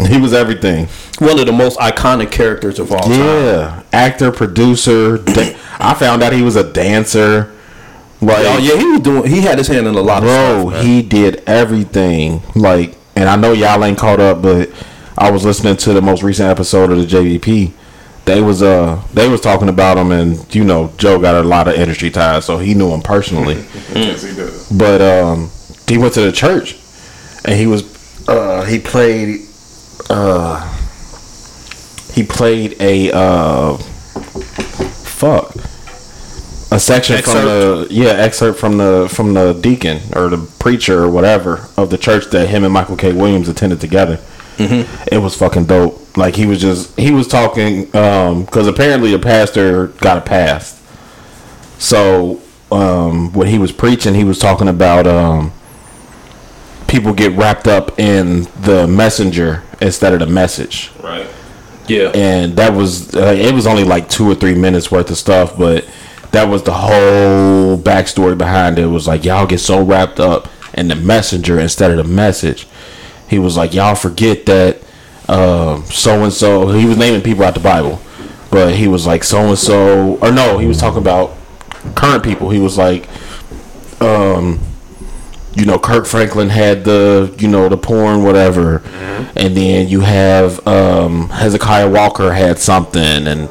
He 0.08 0.18
was 0.18 0.32
everything. 0.34 0.88
one 1.18 1.38
of 1.38 1.46
the 1.46 1.52
most 1.52 1.78
iconic 1.78 2.30
characters 2.30 2.78
of 2.78 2.90
all 2.92 3.00
time. 3.00 3.18
Yeah, 3.20 3.80
actor, 3.92 4.30
producer. 4.32 5.18
da- 5.18 5.54
I 5.78 5.94
found 5.94 6.22
out 6.22 6.32
he 6.32 6.42
was 6.42 6.56
a 6.56 6.70
dancer. 6.72 7.52
Like, 8.20 8.44
Oh 8.46 8.58
yeah, 8.58 8.76
he 8.76 8.86
was 8.86 9.00
doing. 9.00 9.30
He 9.30 9.40
had 9.40 9.58
his 9.58 9.66
hand 9.68 9.86
in 9.86 9.94
a 9.94 10.00
lot 10.00 10.18
of 10.18 10.24
bro, 10.24 10.60
stuff. 10.70 10.72
man. 10.74 10.86
he 10.86 11.02
did 11.02 11.42
everything. 11.46 12.42
Like, 12.54 12.94
and 13.16 13.28
I 13.28 13.36
know 13.36 13.52
y'all 13.52 13.82
ain't 13.84 13.98
caught 13.98 14.20
up, 14.20 14.42
but 14.42 14.70
I 15.18 15.30
was 15.30 15.44
listening 15.44 15.76
to 15.78 15.92
the 15.92 16.00
most 16.02 16.22
recent 16.22 16.48
episode 16.48 16.90
of 16.92 16.98
the 16.98 17.04
JBP. 17.04 17.72
They 18.24 18.40
was 18.40 18.62
uh 18.62 19.02
they 19.12 19.28
was 19.28 19.40
talking 19.40 19.68
about 19.68 19.98
him, 19.98 20.12
and 20.12 20.54
you 20.54 20.62
know 20.62 20.92
Joe 20.98 21.18
got 21.20 21.34
a 21.34 21.42
lot 21.46 21.66
of 21.66 21.74
industry 21.74 22.10
ties, 22.10 22.44
so 22.44 22.58
he 22.58 22.74
knew 22.74 22.90
him 22.90 23.00
personally. 23.02 23.54
Yes, 23.94 24.22
he 24.22 24.34
does. 24.34 24.70
but 24.70 25.00
um 25.02 25.50
he 25.88 25.98
went 25.98 26.14
to 26.14 26.20
the 26.22 26.30
church 26.32 26.76
and 27.44 27.58
he 27.58 27.66
was 27.66 27.82
uh 28.28 28.64
he 28.64 28.78
played 28.78 29.40
uh 30.08 30.60
he 32.14 32.22
played 32.22 32.76
a 32.80 33.10
uh 33.12 33.76
fuck 35.22 35.54
a 36.72 36.80
section 36.80 37.22
from 37.22 37.44
the 37.44 37.86
yeah 37.90 38.10
excerpt 38.26 38.58
from 38.58 38.78
the 38.78 39.06
from 39.10 39.34
the 39.34 39.52
deacon 39.52 40.00
or 40.16 40.28
the 40.28 40.38
preacher 40.58 41.02
or 41.04 41.10
whatever 41.10 41.68
of 41.76 41.90
the 41.90 41.98
church 41.98 42.24
that 42.30 42.48
him 42.48 42.64
and 42.64 42.72
Michael 42.72 42.96
K. 42.96 43.12
Williams 43.12 43.48
attended 43.48 43.80
together. 43.80 44.18
It 45.10 45.18
was 45.18 45.36
fucking 45.36 45.66
dope. 45.66 46.16
Like 46.16 46.34
he 46.36 46.46
was 46.46 46.60
just 46.60 46.98
he 46.98 47.10
was 47.10 47.26
talking 47.28 47.94
um 47.94 48.44
because 48.44 48.66
apparently 48.68 49.10
the 49.12 49.18
pastor 49.18 49.88
got 50.06 50.18
a 50.18 50.20
pass. 50.22 50.80
So 51.78 52.40
um, 52.70 53.32
when 53.32 53.48
he 53.48 53.58
was 53.58 53.72
preaching, 53.72 54.14
he 54.14 54.24
was 54.24 54.38
talking 54.38 54.68
about 54.68 55.06
um, 55.06 55.52
people 56.86 57.12
get 57.12 57.32
wrapped 57.32 57.66
up 57.66 57.98
in 57.98 58.44
the 58.62 58.86
messenger 58.88 59.62
instead 59.80 60.12
of 60.14 60.20
the 60.20 60.26
message, 60.26 60.90
Right. 61.02 61.26
Yeah. 61.88 62.10
and 62.14 62.56
that 62.56 62.72
was 62.72 63.14
uh, 63.14 63.34
it 63.36 63.54
was 63.54 63.66
only 63.66 63.84
like 63.84 64.08
two 64.08 64.30
or 64.30 64.34
three 64.34 64.54
minutes 64.54 64.90
worth 64.90 65.10
of 65.10 65.18
stuff, 65.18 65.56
but 65.56 65.88
that 66.32 66.48
was 66.48 66.62
the 66.62 66.72
whole 66.72 67.78
backstory 67.78 68.36
behind 68.36 68.78
it. 68.78 68.84
It 68.84 68.88
was 68.88 69.06
like 69.06 69.24
y'all 69.24 69.46
get 69.46 69.58
so 69.58 69.82
wrapped 69.82 70.20
up 70.20 70.48
in 70.74 70.88
the 70.88 70.96
messenger 70.96 71.58
instead 71.58 71.90
of 71.90 71.98
the 71.98 72.04
message. 72.04 72.66
He 73.28 73.38
was 73.38 73.56
like 73.56 73.74
y'all 73.74 73.94
forget 73.94 74.46
that 74.46 74.82
so 75.90 76.22
and 76.22 76.32
so. 76.32 76.68
He 76.68 76.86
was 76.86 76.96
naming 76.96 77.22
people 77.22 77.44
out 77.44 77.54
the 77.54 77.60
Bible, 77.60 78.00
but 78.50 78.74
he 78.74 78.88
was 78.88 79.06
like 79.06 79.24
so 79.24 79.40
and 79.40 79.58
so, 79.58 80.16
or 80.18 80.32
no, 80.32 80.58
he 80.58 80.66
was 80.66 80.78
talking 80.78 80.98
about 80.98 81.36
current 81.94 82.22
people. 82.22 82.50
He 82.50 82.58
was 82.58 82.78
like, 82.78 83.08
um, 84.00 84.60
you 85.54 85.64
know, 85.66 85.78
Kirk 85.78 86.06
Franklin 86.06 86.48
had 86.48 86.84
the, 86.84 87.34
you 87.38 87.48
know, 87.48 87.68
the 87.68 87.76
porn, 87.76 88.22
whatever, 88.24 88.78
and 89.36 89.56
then 89.56 89.88
you 89.88 90.00
have 90.00 90.66
um, 90.66 91.28
Hezekiah 91.28 91.90
Walker 91.90 92.32
had 92.32 92.58
something, 92.58 93.26
and 93.26 93.50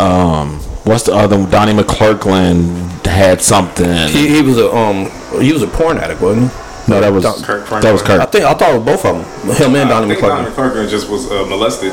um, 0.00 0.58
what's 0.84 1.04
the 1.04 1.12
other? 1.14 1.38
one? 1.38 1.50
Donnie 1.50 1.72
McClurkin 1.80 3.04
had 3.06 3.40
something. 3.40 4.08
He, 4.08 4.28
he 4.28 4.42
was 4.42 4.58
a 4.58 4.70
um 4.74 5.10
he 5.40 5.52
was 5.52 5.62
a 5.62 5.66
porn 5.68 5.98
addict, 5.98 6.20
wasn't 6.20 6.50
he? 6.52 6.90
no, 6.90 7.00
that 7.00 7.12
was 7.12 7.22
Don- 7.22 7.42
Kirk 7.42 7.68
that 7.82 7.92
was 7.92 8.00
Franklin. 8.02 8.20
I 8.20 8.26
think 8.26 8.44
I 8.44 8.54
thought 8.54 8.74
it 8.74 8.78
was 8.78 8.84
both 8.86 9.04
of 9.04 9.16
them. 9.46 9.56
Him 9.56 9.76
and 9.76 9.88
Donnie 9.90 10.08
think 10.14 10.20
Donnie 10.20 10.50
McClurkin. 10.50 10.72
McClurkin 10.72 10.88
just 10.90 11.08
was 11.08 11.30
uh, 11.30 11.44
molested. 11.46 11.92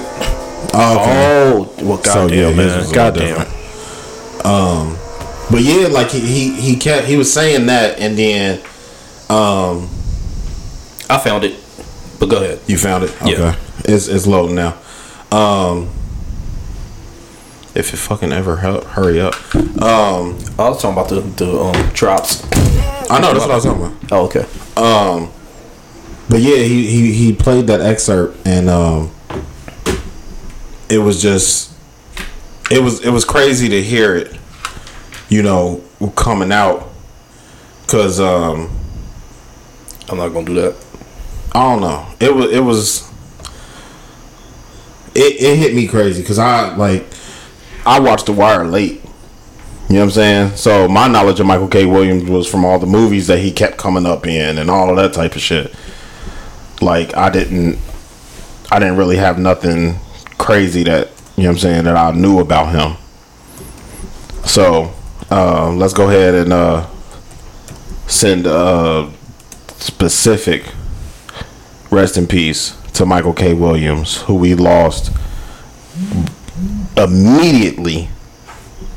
Oh, 0.74 1.00
okay. 1.00 1.82
Oh, 1.84 1.86
well, 1.88 1.98
So, 2.04 2.14
goddamn, 2.28 2.38
yeah, 2.40 2.56
man, 2.56 2.58
was 2.58 2.74
a 2.74 2.78
little 2.80 2.94
goddamn. 2.94 3.28
different. 3.38 3.50
But 5.52 5.62
yeah, 5.62 5.88
like 5.88 6.10
he, 6.10 6.20
he 6.22 6.60
he 6.60 6.76
kept 6.76 7.06
he 7.08 7.18
was 7.18 7.32
saying 7.32 7.68
that, 7.68 8.00
and 8.00 8.18
then 8.18 8.62
um, 9.30 9.90
I 11.10 11.18
found 11.18 11.44
it, 11.44 11.56
but 12.20 12.28
go 12.30 12.38
ahead. 12.38 12.60
You 12.68 12.78
found 12.78 13.04
it? 13.04 13.22
Okay. 13.22 13.32
Yeah. 13.34 13.56
It's 13.86 14.08
it's 14.08 14.26
loading 14.26 14.56
now. 14.56 14.78
Um 15.32 15.90
if 17.76 17.94
it 17.94 17.98
fucking 17.98 18.32
ever 18.32 18.58
help, 18.58 18.86
hurry 18.86 19.20
up. 19.20 19.36
Um 19.56 20.38
I 20.58 20.70
was 20.70 20.82
talking 20.82 20.92
about 20.94 21.10
the 21.10 21.22
the 21.22 21.60
um 21.60 21.90
drops. 21.94 22.44
I 23.12 23.20
know 23.20 23.34
that's 23.34 23.42
what 23.46 23.52
I 23.52 23.56
was 23.56 23.64
talking 23.66 23.84
about. 23.86 24.12
Oh, 24.12 24.26
okay. 24.26 24.46
Um 24.78 25.32
but 26.30 26.42
yeah, 26.42 26.58
he, 26.58 26.88
he 26.88 27.12
he 27.14 27.34
played 27.34 27.68
that 27.68 27.82
excerpt 27.82 28.48
and 28.48 28.70
um 28.70 29.12
it 30.90 31.00
was 31.00 31.22
just 31.22 31.72
it 32.72 32.82
was 32.82 33.02
it 33.06 33.12
was 33.12 33.26
crazy 33.26 33.70
to 33.70 33.84
hear 33.84 34.16
it, 34.16 34.36
you 35.30 35.44
know, 35.44 35.84
coming 36.16 36.52
out 36.52 36.90
cuz 37.88 38.20
um 38.20 38.70
I'm 40.10 40.18
not 40.18 40.30
gonna 40.30 40.46
do 40.46 40.54
that. 40.56 40.76
I 41.54 41.64
don't 41.64 41.82
know. 41.82 42.08
It 42.20 42.34
was 42.36 42.52
it 42.52 42.60
was 42.60 43.12
it, 45.16 45.42
it 45.42 45.58
hit 45.58 45.74
me 45.74 45.88
crazy 45.88 46.22
because 46.22 46.38
I 46.38 46.76
like 46.76 47.06
I 47.86 48.00
watched 48.00 48.26
The 48.26 48.34
Wire 48.34 48.66
late. 48.66 49.02
You 49.88 49.96
know 49.96 50.00
what 50.00 50.06
I'm 50.06 50.12
saying? 50.12 50.56
So 50.56 50.88
my 50.88 51.08
knowledge 51.08 51.40
of 51.40 51.46
Michael 51.46 51.68
K. 51.68 51.86
Williams 51.86 52.30
was 52.30 52.48
from 52.48 52.66
all 52.66 52.80
the 52.80 52.88
movies 52.88 53.28
that 53.28 53.40
he 53.40 53.52
kept 53.52 53.78
coming 53.78 54.06
up 54.06 54.26
in 54.26 54.58
and 54.58 54.70
all 54.70 54.90
of 54.90 54.96
that 54.98 55.14
type 55.14 55.36
of 55.36 55.42
shit. 55.42 55.74
Like 56.82 57.16
I 57.16 57.30
didn't 57.30 57.80
I 58.72 58.80
didn't 58.80 58.98
really 58.98 59.18
have 59.18 59.40
nothing 59.40 60.00
crazy 60.38 60.84
that 60.84 61.10
you 61.38 61.44
know 61.44 61.50
what 61.50 61.56
I'm 61.56 61.60
saying 61.60 61.84
that 61.86 61.96
I 61.96 62.12
knew 62.12 62.40
about 62.40 62.72
him. 62.74 62.98
So 64.46 64.94
uh, 65.32 65.72
let's 65.72 65.94
go 65.94 66.10
ahead 66.10 66.34
and 66.36 66.54
uh, 66.54 66.88
send 68.08 68.48
uh, 68.48 69.10
specific 69.80 70.66
rest 71.92 72.18
in 72.18 72.28
peace 72.28 72.76
to 72.94 73.06
Michael 73.06 73.34
K. 73.34 73.54
Williams, 73.54 74.22
who 74.24 74.36
we 74.36 74.56
lost 74.56 75.12
immediately 76.98 78.10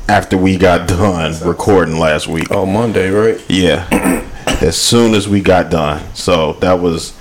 after 0.07 0.37
we 0.37 0.57
got 0.57 0.87
done 0.87 1.35
recording 1.47 1.99
last 1.99 2.27
week. 2.27 2.47
Oh, 2.51 2.65
Monday, 2.65 3.09
right? 3.09 3.39
Yeah, 3.47 3.87
as 4.61 4.77
soon 4.77 5.13
as 5.13 5.27
we 5.27 5.41
got 5.41 5.69
done. 5.69 6.03
So 6.15 6.53
that 6.53 6.73
was 6.79 7.13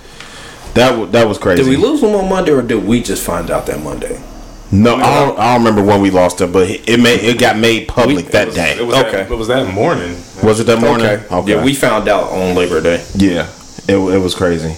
that 0.74 0.96
wa- 0.98 1.06
that 1.06 1.26
was 1.28 1.38
crazy. 1.38 1.62
Did 1.62 1.68
we 1.70 1.76
lose 1.76 2.02
him 2.02 2.14
on 2.14 2.28
Monday, 2.28 2.52
or 2.52 2.62
did 2.62 2.84
we 2.86 3.02
just 3.02 3.22
find 3.24 3.50
out 3.50 3.66
that 3.66 3.80
Monday? 3.82 4.22
No, 4.70 4.96
I 4.96 5.24
don't, 5.24 5.38
I 5.38 5.54
don't 5.56 5.64
remember 5.64 5.82
when 5.82 6.02
we 6.02 6.10
lost 6.10 6.40
it, 6.42 6.52
but 6.52 6.68
it 6.68 7.00
made 7.00 7.20
it 7.24 7.38
got 7.38 7.56
made 7.56 7.88
public 7.88 8.16
We- 8.26 8.32
that 8.32 8.48
It 8.48 8.54
day. 8.54 8.82
was 8.84 8.96
Okay. 8.96 9.10
That, 9.12 9.30
it 9.30 9.34
was 9.34 9.48
that 9.48 9.72
morning. 9.72 10.14
was 10.42 10.60
it 10.60 10.64
that 10.64 10.80
morning? 10.80 11.06
Okay. 11.06 11.50
Yeah, 11.52 11.64
we 11.64 11.74
found 11.74 12.06
out 12.08 12.24
on 12.32 12.54
Labor 12.54 12.80
Day. 12.82 13.02
Yeah, 13.14 13.48
it, 13.88 13.96
it 13.96 14.18
was 14.18 14.34
crazy. 14.34 14.76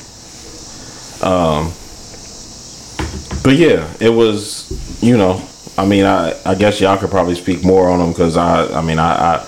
Um, 1.27 1.73
but 3.43 3.57
yeah, 3.57 3.93
it 4.01 4.11
was. 4.11 4.71
You 5.03 5.17
know, 5.17 5.43
I 5.79 5.87
mean, 5.87 6.05
I 6.05 6.35
I 6.45 6.55
guess 6.55 6.81
y'all 6.81 6.97
could 6.99 7.11
probably 7.11 7.35
speak 7.35 7.65
more 7.65 7.89
on 7.91 8.01
him 8.01 8.11
because 8.11 8.37
I 8.37 8.67
I 8.79 8.83
mean 8.83 8.99
I, 8.99 9.37
I 9.37 9.47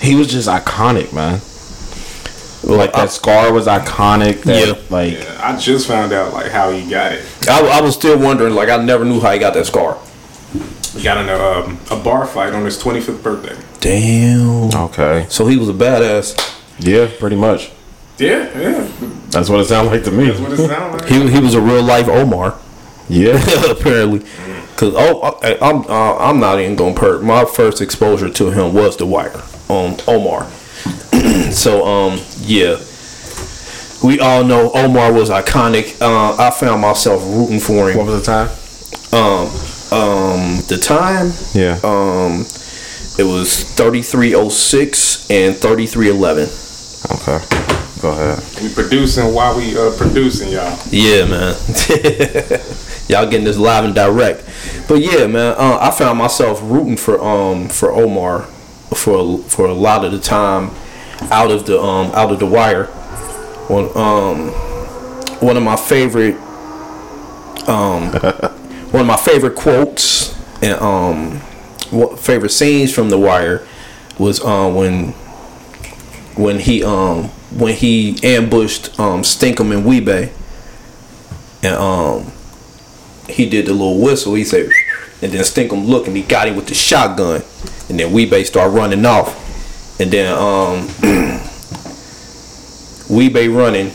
he 0.00 0.14
was 0.14 0.28
just 0.30 0.48
iconic, 0.48 1.12
man. 1.12 1.40
Like 2.62 2.92
that 2.92 3.10
scar 3.10 3.52
was 3.52 3.66
iconic. 3.66 4.42
That, 4.42 4.66
Yeah. 4.68 4.74
like 4.90 5.14
Yeah, 5.14 5.40
I 5.42 5.56
just 5.56 5.86
found 5.88 6.12
out 6.12 6.32
like 6.32 6.50
how 6.50 6.70
he 6.70 6.88
got 6.88 7.12
it. 7.12 7.24
I, 7.48 7.78
I 7.78 7.80
was 7.80 7.94
still 7.94 8.18
wondering, 8.18 8.54
like, 8.54 8.68
I 8.68 8.76
never 8.76 9.04
knew 9.04 9.20
how 9.20 9.32
he 9.32 9.38
got 9.38 9.54
that 9.54 9.66
scar. 9.66 9.98
He 10.94 11.02
got 11.02 11.16
in 11.18 11.28
a, 11.28 11.36
um, 11.38 11.78
a 11.90 11.96
bar 11.96 12.26
fight 12.26 12.52
on 12.52 12.64
his 12.64 12.76
25th 12.82 13.22
birthday. 13.22 13.56
Damn. 13.80 14.70
okay, 14.86 15.26
So 15.30 15.46
he 15.46 15.56
was 15.56 15.68
a 15.68 15.72
badass. 15.72 16.36
yeah, 16.78 17.08
pretty 17.18 17.36
much. 17.36 17.70
Yeah, 18.18 18.50
yeah. 18.58 18.88
That's 19.30 19.48
what 19.48 19.60
it 19.60 19.64
sounded 19.66 19.90
like 19.92 20.04
to 20.04 20.10
me. 20.10 20.26
That's 20.28 20.40
what 20.40 20.52
it 20.52 20.58
sounds 20.58 21.00
like. 21.00 21.08
He, 21.10 21.30
he 21.30 21.40
was 21.40 21.54
a 21.54 21.60
real 21.60 21.82
life 21.82 22.08
Omar. 22.08 22.58
Yeah, 23.08 23.40
apparently. 23.70 24.20
Cause 24.76 24.94
oh, 24.96 25.38
I, 25.42 25.56
I'm 25.60 25.84
uh, 25.86 26.16
I'm 26.18 26.38
not 26.40 26.58
even 26.60 26.74
gonna 26.76 26.94
perk. 26.94 27.22
My 27.22 27.44
first 27.44 27.80
exposure 27.80 28.28
to 28.30 28.50
him 28.50 28.72
was 28.74 28.96
The 28.96 29.04
Wire, 29.06 29.42
um, 29.68 29.96
Omar. 30.08 30.46
so 31.52 31.84
um, 31.86 32.20
yeah, 32.40 32.76
we 34.02 34.20
all 34.20 34.44
know 34.44 34.70
Omar 34.72 35.12
was 35.12 35.30
iconic. 35.30 36.00
Uh, 36.00 36.36
I 36.38 36.50
found 36.50 36.80
myself 36.82 37.22
rooting 37.24 37.60
for 37.60 37.90
him. 37.90 37.98
what 37.98 38.06
was 38.06 38.24
the 38.24 38.26
time? 38.26 38.48
Um, 39.12 39.46
um, 39.92 40.56
the 40.68 40.78
time, 40.80 41.32
Yeah, 41.54 41.78
um, 41.84 42.42
it 43.18 43.24
was 43.24 43.64
thirty 43.74 44.02
three 44.02 44.34
oh 44.34 44.48
six 44.48 45.28
and 45.30 45.56
thirty 45.56 45.86
three 45.86 46.08
eleven. 46.10 46.48
okay. 47.12 47.38
Go 48.00 48.12
ahead. 48.12 48.42
We 48.62 48.72
producing 48.72 49.34
while 49.34 49.54
we 49.56 49.76
uh, 49.76 49.90
producing, 49.98 50.48
y'all. 50.52 50.78
Yeah, 50.90 51.26
man. 51.26 51.54
Y'all 53.10 53.28
getting 53.28 53.44
this 53.44 53.58
live 53.58 53.84
and 53.84 53.94
direct. 53.94 54.44
But 54.88 55.00
yeah, 55.02 55.26
man, 55.26 55.54
uh, 55.58 55.78
I 55.80 55.90
found 55.90 56.16
myself 56.18 56.60
rooting 56.62 56.96
for 56.96 57.20
um 57.22 57.68
for 57.68 57.90
Omar 57.92 58.42
for 58.94 59.38
for 59.42 59.66
a 59.66 59.74
lot 59.74 60.04
of 60.04 60.12
the 60.12 60.18
time 60.20 60.70
out 61.30 61.50
of 61.50 61.66
the 61.66 61.80
um 61.80 62.06
out 62.14 62.32
of 62.32 62.38
the 62.38 62.46
wire. 62.46 62.86
One 63.68 63.90
um 63.96 64.48
one 65.40 65.56
of 65.56 65.62
my 65.62 65.76
favorite 65.76 66.36
um 67.68 68.12
one 68.92 69.02
of 69.02 69.06
my 69.06 69.16
favorite 69.16 69.54
quotes 69.54 70.34
and 70.62 70.80
um 70.80 71.40
what 71.90 72.18
favorite 72.18 72.50
scenes 72.50 72.92
from 72.92 73.10
the 73.10 73.18
wire 73.18 73.66
was 74.18 74.44
um 74.44 74.74
when 74.74 75.08
when 76.36 76.58
he 76.58 76.82
um 76.84 77.24
when 77.56 77.74
he 77.74 78.16
ambushed 78.22 78.98
um 78.98 79.22
Stinkum 79.22 79.72
and 79.74 79.84
Wee-Bey. 79.84 80.32
And 81.62 81.74
um 81.74 82.32
he 83.28 83.48
did 83.48 83.66
the 83.66 83.72
little 83.72 84.00
whistle. 84.00 84.34
He 84.34 84.44
said 84.44 84.70
and 85.22 85.32
then 85.32 85.42
Stinkum 85.42 85.86
looked 85.86 86.08
and 86.08 86.16
he 86.16 86.22
got 86.22 86.48
him 86.48 86.56
with 86.56 86.66
the 86.66 86.74
shotgun. 86.74 87.42
And 87.88 87.98
then 87.98 88.12
Wee-Bey 88.12 88.44
started 88.44 88.72
running 88.72 89.04
off 89.04 89.49
and 90.00 90.10
then 90.10 90.32
um 90.36 90.88
Wee-Bey 93.08 93.48
running 93.48 93.92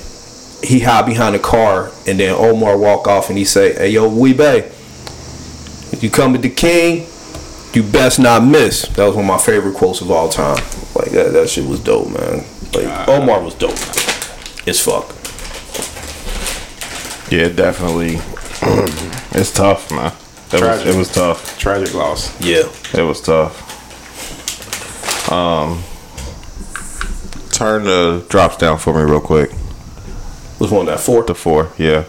he 0.63 0.79
hide 0.79 1.05
behind 1.05 1.35
the 1.35 1.39
car 1.39 1.91
and 2.07 2.19
then 2.19 2.35
Omar 2.35 2.77
walk 2.77 3.07
off 3.07 3.29
and 3.29 3.37
he 3.37 3.45
say 3.45 3.73
hey 3.73 3.89
yo 3.89 4.07
Wee-Bey 4.07 4.59
if 5.91 5.99
you 6.01 6.09
come 6.09 6.31
with 6.31 6.41
the 6.41 6.49
king 6.49 7.07
you 7.75 7.83
best 7.83 8.19
not 8.19 8.43
miss. 8.43 8.83
That 8.83 9.05
was 9.05 9.15
one 9.15 9.25
of 9.25 9.27
my 9.27 9.37
favorite 9.37 9.75
quotes 9.75 9.99
of 9.99 10.09
all 10.09 10.29
time. 10.29 10.63
Like 10.95 11.11
that, 11.11 11.33
that 11.33 11.49
shit 11.49 11.67
was 11.67 11.81
dope, 11.81 12.07
man. 12.07 12.45
Like 12.73 13.07
Omar 13.09 13.43
was 13.43 13.53
dope. 13.53 13.77
It's 14.65 14.79
fuck. 14.79 15.09
Yeah, 17.29 17.49
definitely. 17.49 18.15
it's 19.37 19.51
tough, 19.51 19.91
man. 19.91 20.13
It 20.53 20.61
was, 20.61 20.85
it 20.85 20.95
was 20.95 21.11
tough. 21.11 21.59
Tragic 21.59 21.93
loss. 21.93 22.39
Yeah. 22.39 22.71
It 22.93 23.03
was 23.03 23.19
tough. 23.19 23.61
Um, 25.29 25.83
turn 27.55 27.85
the 27.85 28.25
drops 28.29 28.57
down 28.57 28.77
for 28.77 28.93
me 28.93 29.09
real 29.09 29.21
quick. 29.21 29.49
Was 30.59 30.71
one 30.71 30.85
that 30.87 30.99
four? 30.99 31.23
to 31.23 31.33
four. 31.33 31.71
Yeah. 31.77 32.03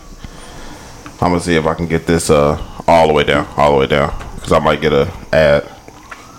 I'm 1.20 1.30
gonna 1.30 1.40
see 1.40 1.56
if 1.56 1.66
I 1.66 1.74
can 1.74 1.86
get 1.86 2.06
this 2.06 2.30
uh 2.30 2.60
all 2.86 3.06
the 3.06 3.12
way 3.12 3.24
down, 3.24 3.46
all 3.56 3.72
the 3.72 3.78
way 3.78 3.86
down, 3.86 4.12
because 4.34 4.52
I 4.52 4.58
might 4.58 4.80
get 4.80 4.92
a 4.92 5.10
ad. 5.32 5.68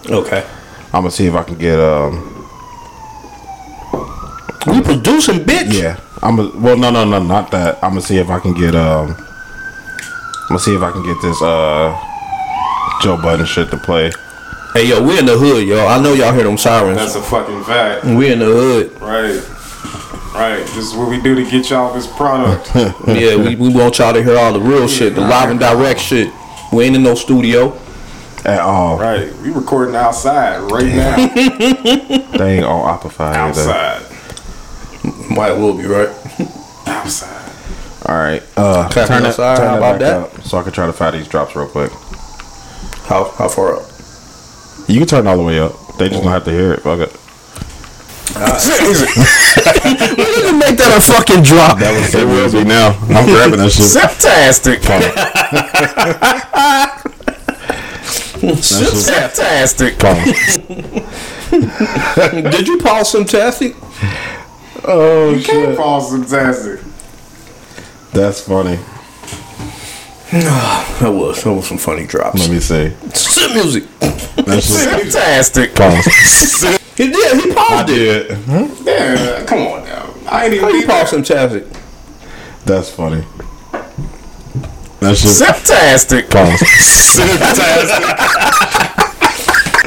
Okay. 0.10 0.46
I'm 0.94 1.02
gonna 1.02 1.12
see 1.12 1.26
if 1.26 1.36
I 1.36 1.44
can 1.44 1.58
get 1.58 1.80
um. 1.80 2.34
We 4.68 4.82
producing, 4.82 5.40
bitch. 5.40 5.74
Yeah. 5.74 6.00
I'm 6.22 6.40
a, 6.40 6.50
well, 6.58 6.78
no, 6.78 6.90
no, 6.90 7.06
no, 7.06 7.24
not 7.24 7.52
that. 7.52 7.76
I'm 7.84 7.92
gonna 7.92 8.02
see 8.02 8.18
if 8.18 8.30
I 8.30 8.40
can 8.40 8.54
get 8.54 8.76
um. 8.76 9.16
I'm 9.18 10.48
gonna 10.50 10.60
see 10.60 10.76
if 10.76 10.82
I 10.82 10.92
can 10.92 11.04
get 11.04 11.22
this 11.22 11.42
uh 11.42 11.98
Joe 13.02 13.18
Budden 13.18 13.46
shit 13.46 13.70
to 13.72 13.78
play. 13.78 14.12
Hey 14.78 14.90
yo, 14.90 15.02
we 15.02 15.18
in 15.18 15.26
the 15.26 15.36
hood, 15.36 15.68
yo. 15.68 15.88
I 15.88 16.00
know 16.00 16.14
y'all 16.14 16.32
hear 16.32 16.44
them 16.44 16.56
sirens. 16.56 17.00
That's 17.00 17.16
a 17.16 17.22
fucking 17.24 17.64
fact. 17.64 18.06
we 18.06 18.32
in 18.32 18.38
the 18.38 18.46
hood. 18.46 18.92
Right. 19.02 19.42
Right. 20.36 20.60
This 20.76 20.92
is 20.92 20.94
what 20.94 21.10
we 21.10 21.20
do 21.20 21.34
to 21.34 21.50
get 21.50 21.72
y'all 21.72 21.92
this 21.96 22.06
product. 22.06 22.70
Yeah, 23.08 23.38
we, 23.38 23.56
we 23.56 23.70
want 23.74 23.98
y'all 23.98 24.14
to 24.14 24.24
hear 24.24 24.38
all 24.38 24.54
the 24.54 24.60
real 24.60 24.88
shit, 24.88 25.16
the 25.16 25.22
live 25.22 25.50
and 25.50 25.60
direct 25.60 26.00
shit. 26.00 26.32
We 26.72 26.84
ain't 26.84 26.96
in 26.96 27.02
no 27.02 27.16
studio. 27.16 27.76
At 28.46 28.60
all. 28.60 29.00
right. 29.00 29.34
We 29.38 29.50
recording 29.50 29.96
outside 29.96 30.60
right 30.72 30.94
now. 30.94 31.16
They 32.38 32.58
ain't 32.58 32.66
on 32.66 33.00
Opify 33.00 33.34
either. 33.34 33.72
outside. 33.72 34.04
Might 35.36 35.54
will 35.54 35.76
be 35.76 35.88
right. 35.88 36.10
Outside. 36.86 37.52
All 38.06 38.16
right. 38.16 38.44
Uh, 38.56 38.88
Clapping 38.90 39.08
turn 39.08 39.24
that, 39.24 39.30
outside, 39.30 39.58
turn 39.58 39.66
how 39.66 39.72
that 39.72 39.78
about 39.80 40.00
back 40.00 40.32
that? 40.32 40.40
up 40.40 40.46
so 40.46 40.60
I 40.60 40.62
can 40.62 40.72
try 40.72 40.86
to 40.86 40.94
find 40.94 41.16
these 41.16 41.28
drops 41.28 41.56
real 41.56 41.68
quick. 41.68 41.92
How 43.08 43.32
how 43.40 43.50
far 43.50 43.78
up? 43.78 43.97
You 44.88 45.00
can 45.00 45.08
turn 45.08 45.28
it 45.28 45.30
all 45.30 45.38
the 45.38 45.44
way 45.44 45.60
up. 45.60 45.74
They 45.98 46.10
just 46.10 46.24
don't 46.24 46.32
have 46.32 46.44
to 46.46 46.52
hear 46.52 46.74
it. 46.74 46.82
Fuck 46.82 47.00
it. 47.00 47.16
We 48.38 48.44
didn't 50.24 50.40
even 50.40 50.60
make 50.60 50.78
that 50.78 50.94
a 50.98 51.02
fucking 51.02 51.44
drop. 51.44 51.80
That 51.80 51.94
was 51.96 52.14
it 52.14 52.26
will 52.26 52.52
be 52.52 52.64
now. 52.64 52.90
I'm 53.10 53.26
grabbing 53.26 53.60
that 53.60 53.72
shit. 53.72 53.90
Fantastic. 53.90 54.84
Fantastic. 58.40 59.98
Did 62.52 62.68
you 62.68 62.78
pause 62.78 63.12
some 63.12 63.26
tastic? 63.26 63.76
Oh 64.84 65.34
You 65.34 65.44
can't 65.44 65.76
pause 65.78 66.12
fantastic. 66.12 66.80
That's 68.12 68.42
funny. 68.42 68.80
That 71.00 71.12
was 71.14 71.44
that 71.44 71.54
was 71.54 71.68
some 71.68 71.78
funny 71.78 72.06
drops. 72.06 72.40
Let 72.40 72.50
me 72.50 72.60
see. 72.60 72.92
Sit 73.14 73.54
music. 73.54 73.84
That's 74.00 74.84
Fantastic. 74.84 75.76
pause. 75.76 76.06
He 76.98 77.12
did. 77.12 77.44
He 77.44 77.54
paused 77.54 77.90
it. 77.90 78.32
Yeah, 78.48 78.68
Yeah, 78.84 79.46
come 79.46 79.60
on 79.60 79.84
now. 79.86 80.14
I 80.30 80.46
ain't 80.46 80.54
even 80.56 80.64
How 80.66 80.70
you 80.72 80.80
leave 80.80 80.88
pause 80.90 81.12
that. 81.12 81.16
some 81.16 81.24
tastic? 81.24 81.66
that's 82.66 82.90
funny. 82.90 83.24
That's 85.00 85.22
just 85.22 85.44
Fantastic. 85.44 86.30
pause. 86.30 86.62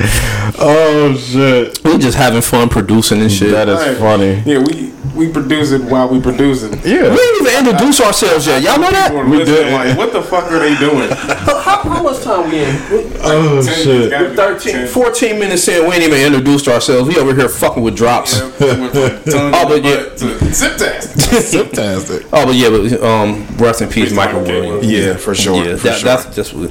oh 0.59 1.17
shit, 1.19 1.83
We 1.85 1.99
just 1.99 2.17
having 2.17 2.41
fun 2.43 2.69
producing 2.69 3.21
and 3.21 3.31
shit. 3.31 3.51
that 3.53 3.69
is 3.69 3.79
Right. 3.79 3.97
funny. 3.97 4.43
Yeah, 4.47 4.59
we 4.59 4.93
we 5.15 5.29
produce 5.31 5.73
it 5.73 5.83
while 5.83 6.09
we 6.09 6.21
producing. 6.21 6.71
Yeah, 6.85 7.11
we 7.11 7.17
didn't 7.17 7.47
even 7.47 7.67
introduce 7.67 8.01
ourselves 8.01 8.47
yet. 8.47 8.63
Y'all 8.63 8.79
know 8.79 8.91
that? 8.91 9.13
We 9.29 9.45
did. 9.45 9.73
Like, 9.73 9.99
what 9.99 10.13
the 10.13 10.23
fuck 10.23 10.51
are 10.51 10.59
they 10.61 10.77
doing? 10.79 11.11
How, 11.61 11.83
how 11.83 12.03
much 12.03 12.23
time 12.23 12.49
we 12.51 12.61
in? 12.65 12.77
oh 13.23 13.63
Ten- 13.63 13.75
shit. 13.75 14.11
gotta 14.11 14.35
13, 14.35 14.73
10. 14.73 14.87
14 14.89 15.39
minutes 15.39 15.67
in. 15.69 15.87
We 15.89 15.95
ain't 15.95 16.05
even 16.05 16.21
introduced 16.21 16.69
ourselves. 16.69 17.09
We 17.09 17.17
over 17.19 17.35
here 17.35 17.49
fucking 17.49 17.83
with 17.83 17.97
drops. 17.97 18.39
Yeah, 18.39 18.47
went 18.81 18.93
from 18.93 19.01
Oh, 19.55 19.67
but 19.69 19.83
to 19.83 19.89
yeah. 19.89 19.97
butt 19.97 20.17
to 20.19 20.29
Fantastic. 20.55 21.43
Fantastic. 21.67 22.27
Oh, 22.33 22.47
but 22.47 22.55
yeah, 22.55 22.71
but 22.71 23.03
um, 23.03 23.47
rest 23.57 23.83
in 23.83 23.89
peace, 23.89 24.09
Peace, 24.09 24.17
Michael 24.17 24.41
Michael 24.41 24.61
Williams. 24.61 24.87
Yeah, 24.91 25.17
for 25.17 25.35
sure. 25.35 25.65
Yeah, 25.65 25.77
for 25.77 25.89
that, 25.89 25.99
sure. 25.99 26.05
that's 26.17 26.35
just 26.35 26.55
what. 26.55 26.71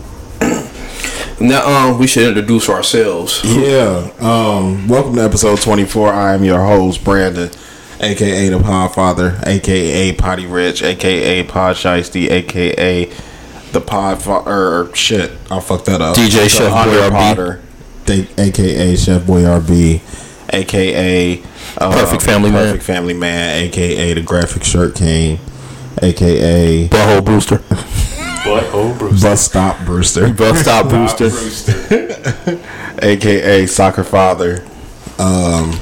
Now, 1.41 1.87
um, 1.91 1.99
we 1.99 2.07
should 2.07 2.27
introduce 2.27 2.67
ourselves. 2.69 3.41
Yeah. 3.45 4.11
Um, 4.19 4.89
welcome 4.89 5.15
to 5.15 5.21
episode 5.23 5.59
24. 5.61 6.11
I 6.11 6.33
am 6.33 6.43
your 6.43 6.59
host, 6.59 7.01
Brandon, 7.03 7.49
aka 8.01 8.49
the 8.49 8.57
Podfather, 8.59 9.41
aka 9.47 10.11
Potty 10.15 10.45
Rich, 10.47 10.83
aka 10.83 11.43
Pod 11.43 11.77
Shiesty, 11.77 12.29
aka 12.29 13.05
the 13.71 13.79
Pod 13.79 14.27
or 14.27 14.93
shit. 14.93 15.31
I 15.49 15.61
fucked 15.61 15.85
that 15.85 16.01
up. 16.01 16.17
DJ 16.17 16.43
The 16.43 16.49
Chef 16.49 16.85
Boy. 16.85 17.09
Potter, 17.09 17.61
they- 18.05 18.27
aka 18.37 18.95
Chef 18.97 19.25
Boy 19.25 19.43
RB, 19.43 20.01
aka 20.51 21.41
uh, 21.77 21.91
Perfect 21.93 22.21
Family 22.21 22.51
Man. 22.51 22.65
Perfect 22.65 22.83
Family 22.83 23.13
Man, 23.13 23.63
aka 23.63 24.13
the 24.13 24.21
Graphic 24.21 24.65
Shirt 24.65 24.95
King, 24.95 25.39
aka 26.01 26.89
Butthole 26.89 27.23
Brewster. 27.23 27.63
But 28.49 28.69
oh, 28.73 28.95
Bruce. 28.97 29.21
Bus 29.21 29.41
Stop 29.45 29.85
Brewster, 29.85 30.33
Bust 30.33 30.61
Stop 30.61 30.89
Brewster. 30.89 31.29
aka 33.01 33.65
Soccer 33.67 34.03
Father. 34.03 34.65
Um, 35.19 35.77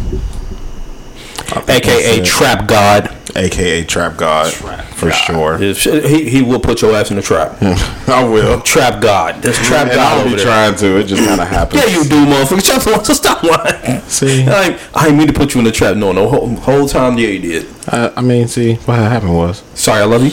AKA 1.70 2.24
Trap 2.24 2.68
God. 2.68 3.16
aka 3.36 3.84
Trap 3.86 4.18
God, 4.18 4.52
for 4.52 5.12
sure. 5.12 5.62
If- 5.62 5.84
he 5.84 6.30
he 6.30 6.42
will 6.42 6.60
put 6.60 6.82
your 6.82 6.94
ass 6.96 7.10
in 7.10 7.16
the 7.18 7.22
trap. 7.22 7.56
I 8.08 8.24
will. 8.24 8.62
Trap 8.62 9.02
God. 9.02 9.42
There's 9.42 9.58
trap 9.60 9.88
and 9.88 9.96
God 9.96 10.14
I'll 10.14 10.20
over 10.22 10.30
be 10.32 10.36
there. 10.36 10.46
trying 10.46 10.76
to. 10.78 10.98
It 11.00 11.04
just 11.06 11.26
kind 11.28 11.40
of 11.40 11.48
happens. 11.48 11.84
Yeah, 11.84 11.90
you 11.98 12.04
do, 12.04 12.26
motherfucker. 12.26 12.66
Shut 12.66 12.84
the 12.84 12.92
fuck- 12.92 13.06
Stop 13.06 13.44
lying. 13.44 14.02
See? 14.02 14.46
I, 14.48 14.78
I 14.94 15.06
didn't 15.06 15.18
mean 15.20 15.28
to 15.28 15.34
put 15.34 15.54
you 15.54 15.60
in 15.60 15.66
the 15.66 15.72
trap. 15.72 15.96
No, 15.98 16.12
no. 16.12 16.28
Whole, 16.30 16.56
whole 16.58 16.88
time, 16.88 17.18
yeah, 17.18 17.28
you 17.30 17.40
did. 17.40 17.66
I, 17.88 18.12
I 18.18 18.22
mean, 18.22 18.48
see, 18.48 18.76
what 18.76 18.98
happened 18.98 19.34
was. 19.36 19.64
Sorry, 19.74 20.02
I 20.02 20.06
love 20.06 20.24
you. 20.24 20.32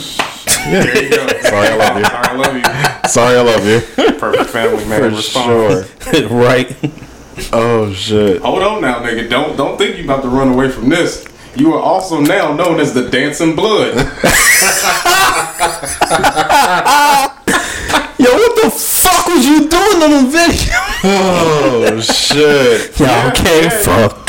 There 0.71 1.03
you 1.05 1.11
go. 1.11 1.27
Sorry, 1.43 1.69
I 1.69 1.77
love 1.77 1.97
you. 1.99 2.05
Sorry, 2.05 2.27
I 2.29 2.33
love 2.35 2.57
you. 2.57 3.09
Sorry, 3.11 3.37
I 3.37 3.43
love 3.43 3.67
you. 3.67 3.81
Perfect 4.19 4.51
family 4.51 4.85
man 4.87 5.01
For 5.01 5.11
response. 5.17 5.89
sure. 6.05 6.29
right. 6.29 6.77
Oh 7.53 7.93
shit. 7.93 8.41
Hold 8.43 8.63
on 8.63 8.81
now, 8.81 9.01
nigga. 9.01 9.29
Don't 9.29 9.57
don't 9.57 9.77
think 9.77 9.99
you 9.99 10.05
about 10.05 10.23
to 10.23 10.29
run 10.29 10.49
away 10.53 10.71
from 10.71 10.89
this. 10.89 11.27
You 11.57 11.75
are 11.75 11.81
also 11.81 12.21
now 12.21 12.53
known 12.55 12.81
as 12.81 12.95
the 12.95 13.09
Dancing 13.11 13.55
Blood. 13.55 13.95
Yo, 18.19 18.31
what 18.33 18.63
the 18.63 18.71
fuck 18.71 19.27
was 19.29 19.45
you 19.47 19.69
doing 19.69 20.03
on 20.03 20.11
the 20.11 20.31
video? 20.31 20.75
Oh 21.05 22.01
shit. 22.01 22.99
Y'all 22.99 23.31
can't 23.33 23.73
yeah. 23.73 23.83
fuck 23.83 24.27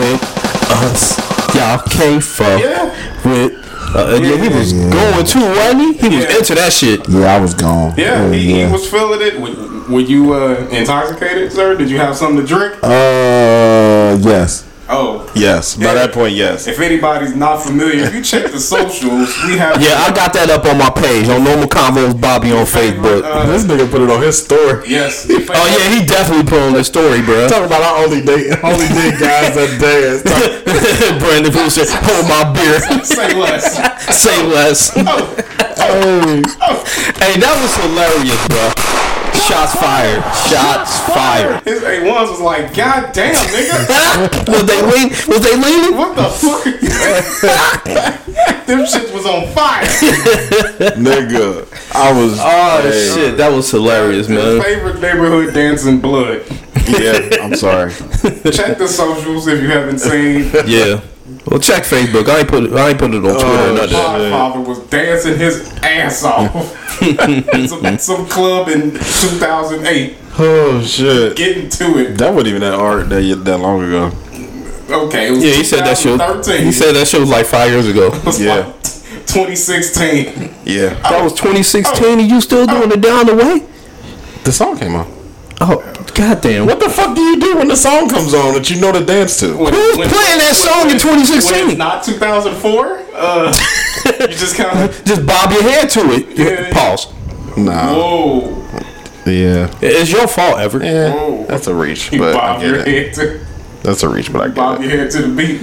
with 0.00 0.22
us. 0.70 1.54
Y'all 1.54 1.78
can't 1.88 2.22
fuck 2.24 2.60
Yeah. 2.60 2.90
with. 3.24 3.65
Uh, 3.94 4.18
yeah, 4.22 4.36
he 4.36 4.48
was 4.48 4.72
going 4.72 5.24
too, 5.26 5.40
wasn't 5.40 5.80
he? 5.82 6.08
He 6.08 6.16
was 6.16 6.24
Yeah. 6.24 6.38
into 6.38 6.54
that 6.56 6.72
shit. 6.72 7.08
Yeah, 7.08 7.34
I 7.36 7.40
was 7.40 7.54
gone. 7.54 7.94
Yeah, 7.96 8.22
Oh, 8.24 8.30
he, 8.32 8.64
he 8.64 8.72
was 8.72 8.88
feeling 8.90 9.20
it. 9.22 9.40
Were, 9.40 9.94
were 9.94 10.00
you 10.00 10.32
uh, 10.34 10.66
intoxicated, 10.70 11.52
sir? 11.52 11.76
Did 11.76 11.88
you 11.90 11.98
have 11.98 12.16
something 12.16 12.44
to 12.44 12.46
drink? 12.46 12.74
Uh, 12.82 14.16
yes. 14.20 14.64
Oh, 14.88 15.28
Yes. 15.34 15.74
By 15.76 15.86
Yeah. 15.86 15.94
that 15.94 16.12
point, 16.12 16.34
yes. 16.34 16.66
if 16.68 16.78
anybody's 16.80 17.34
not 17.34 17.62
familiar, 17.62 18.04
if 18.04 18.14
you 18.14 18.22
check 18.22 18.50
the 18.52 18.60
socials, 18.60 19.34
we 19.46 19.58
have 19.58 19.82
Yeah, 19.82 19.98
I 20.06 20.12
got 20.14 20.32
that 20.34 20.48
up 20.48 20.64
on 20.64 20.78
my 20.78 20.90
page 20.90 21.28
on 21.28 21.42
Normal 21.42 21.66
Convos 21.68 22.14
Bobby 22.20 22.52
on 22.52 22.64
Facebook. 22.66 23.24
Uh, 23.24 23.46
This 23.46 23.64
nigga 23.64 23.90
put 23.90 24.00
it 24.02 24.10
on 24.10 24.22
his 24.22 24.38
story. 24.42 24.84
yes. 24.88 25.26
Oh 25.58 25.66
yeah, 25.78 25.88
he 25.94 26.04
definitely 26.06 26.44
put 26.44 26.60
on 26.60 26.72
the 26.74 26.84
story, 26.84 27.20
bro. 27.22 27.48
Talking 27.48 27.66
about 27.66 27.82
our 27.82 28.04
only 28.04 28.20
date 28.22 28.50
only 28.62 28.86
date 28.88 29.18
guys 29.18 29.54
that 29.54 29.70
dance. 29.80 30.22
Brandon 31.22 31.52
Poole 31.52 31.70
said, 31.70 31.88
"Hold 31.88 32.28
my 32.28 32.44
beer, 32.52 32.78
Say 33.04 33.32
less. 33.34 33.78
say 34.22 34.42
less." 34.46 34.92
Oh. 34.96 36.42
Hey, 37.22 37.38
that 37.40 37.54
was 37.62 37.72
hilarious, 37.78 38.42
bro. 38.48 39.15
Shots 39.44 39.74
fired. 39.76 40.22
Shots 40.50 40.98
fired. 41.14 41.62
His 41.64 41.80
A1s 41.82 42.30
was 42.30 42.40
like, 42.40 42.74
God 42.74 43.12
damn, 43.12 43.34
nigga. 43.34 44.48
Was 44.52 44.64
they 44.66 44.82
lean? 44.82 45.10
Was 45.28 45.40
they 45.40 45.56
leaning? 45.56 45.96
What 45.96 46.16
the 46.16 46.24
fuck? 46.24 46.64
Them 48.66 48.80
shits 48.80 49.12
was 49.14 49.24
on 49.26 49.46
fire. 49.54 49.84
nigga. 50.96 51.66
I 51.94 52.12
was 52.12 52.36
Oh 52.40 52.80
hey, 52.82 53.12
shit, 53.14 53.36
that 53.36 53.52
was 53.52 53.70
hilarious, 53.70 54.28
man. 54.28 54.60
favorite 54.60 55.00
neighborhood 55.00 55.54
dancing 55.54 56.00
blood. 56.00 56.42
Yeah, 56.88 57.28
I'm 57.42 57.54
sorry. 57.54 57.92
Check 57.92 58.78
the 58.78 58.88
socials 58.88 59.46
if 59.46 59.60
you 59.62 59.68
haven't 59.68 60.00
seen. 60.00 60.50
Yeah. 60.66 61.00
Well, 61.46 61.60
check 61.60 61.84
Facebook. 61.84 62.28
I 62.28 62.40
ain't 62.40 62.48
put 62.48 62.64
it. 62.64 62.72
I 62.72 62.90
ain't 62.90 62.98
put 62.98 63.14
it 63.14 63.18
on 63.18 63.26
oh, 63.26 63.32
Twitter 63.32 63.46
or 63.46 63.70
Oh, 63.70 63.74
nothing. 63.74 64.30
Father 64.30 64.60
was 64.60 64.78
dancing 64.88 65.38
his 65.38 65.72
ass 65.82 66.24
off. 66.24 66.52
some, 67.68 67.98
some 67.98 68.26
club 68.26 68.68
in 68.68 68.90
2008. 68.92 70.16
Oh 70.38 70.82
shit. 70.82 71.36
Getting 71.36 71.68
to 71.68 71.98
it. 71.98 72.18
That 72.18 72.34
wasn't 72.34 72.48
even 72.48 72.60
that 72.62 72.74
art 72.74 73.08
that 73.10 73.42
that 73.44 73.58
long 73.58 73.84
ago. 73.84 74.10
Okay, 74.88 75.28
it 75.28 75.30
was 75.32 75.44
Yeah, 75.44 75.52
he 75.54 75.64
said 75.64 75.80
that 75.80 75.98
show. 75.98 76.16
He 76.42 76.72
said 76.72 76.92
that 76.92 77.08
show 77.08 77.20
was 77.20 77.30
like 77.30 77.46
five 77.46 77.70
years 77.70 77.88
ago. 77.88 78.12
It 78.12 78.24
was 78.24 78.40
Yeah. 78.40 78.56
like 78.56 78.82
2016. 78.82 80.54
Yeah. 80.64 80.94
That 81.02 81.22
was 81.22 81.32
2016, 81.34 82.20
and 82.20 82.30
you 82.30 82.40
still 82.40 82.66
doing 82.66 82.90
oh. 82.90 82.94
it 82.94 83.00
down 83.00 83.26
the 83.26 83.34
way? 83.34 83.66
The 84.44 84.52
song 84.52 84.78
came 84.78 84.94
on. 84.94 85.06
Oh, 85.60 85.82
goddamn! 86.14 86.66
What 86.66 86.80
the 86.80 86.88
fuck 86.88 87.14
do 87.14 87.20
you 87.22 87.38
do 87.40 87.56
when 87.56 87.68
the 87.68 87.76
song 87.76 88.08
comes 88.08 88.34
on 88.34 88.54
that 88.54 88.70
you 88.70 88.80
know 88.80 88.92
to 88.92 89.04
dance 89.04 89.38
to? 89.40 89.56
When- 89.56 89.72
Who's 89.72 89.96
when- 89.96 90.08
playing 90.08 90.38
that 90.38 90.54
song 90.54 90.90
in 90.90 90.98
2016? 90.98 91.68
When 91.68 91.78
not 91.78 92.02
2004, 92.04 93.00
uh, 93.14 93.54
you 94.20 94.26
just 94.28 94.56
kind 94.56 94.78
of 94.90 95.04
Just 95.04 95.24
bob 95.26 95.50
your 95.52 95.62
head 95.62 95.88
to 95.90 96.00
it. 96.12 96.36
Yeah. 96.38 96.72
Pause. 96.72 97.12
Nah. 97.56 97.94
whoa, 97.94 98.62
Yeah. 99.24 99.70
It's 99.80 100.10
your 100.12 100.26
fault, 100.28 100.58
Ever. 100.58 100.84
Yeah. 100.84 101.12
Whoa. 101.14 101.44
That's 101.46 101.66
a 101.66 101.74
reach, 101.74 102.12
you 102.12 102.18
but 102.18 102.34
I 102.36 102.38
bob 102.38 102.62
your 102.62 102.84
get 102.84 102.88
it. 102.88 103.06
head 103.06 103.14
to 103.14 103.46
That's 103.82 104.02
a 104.02 104.08
reach, 104.08 104.30
but 104.32 104.42
I 104.42 104.48
bob 104.48 104.80
get 104.80 104.90
your 104.90 104.98
head 105.00 105.10
to 105.12 105.22
the 105.22 105.34
beat. 105.34 105.62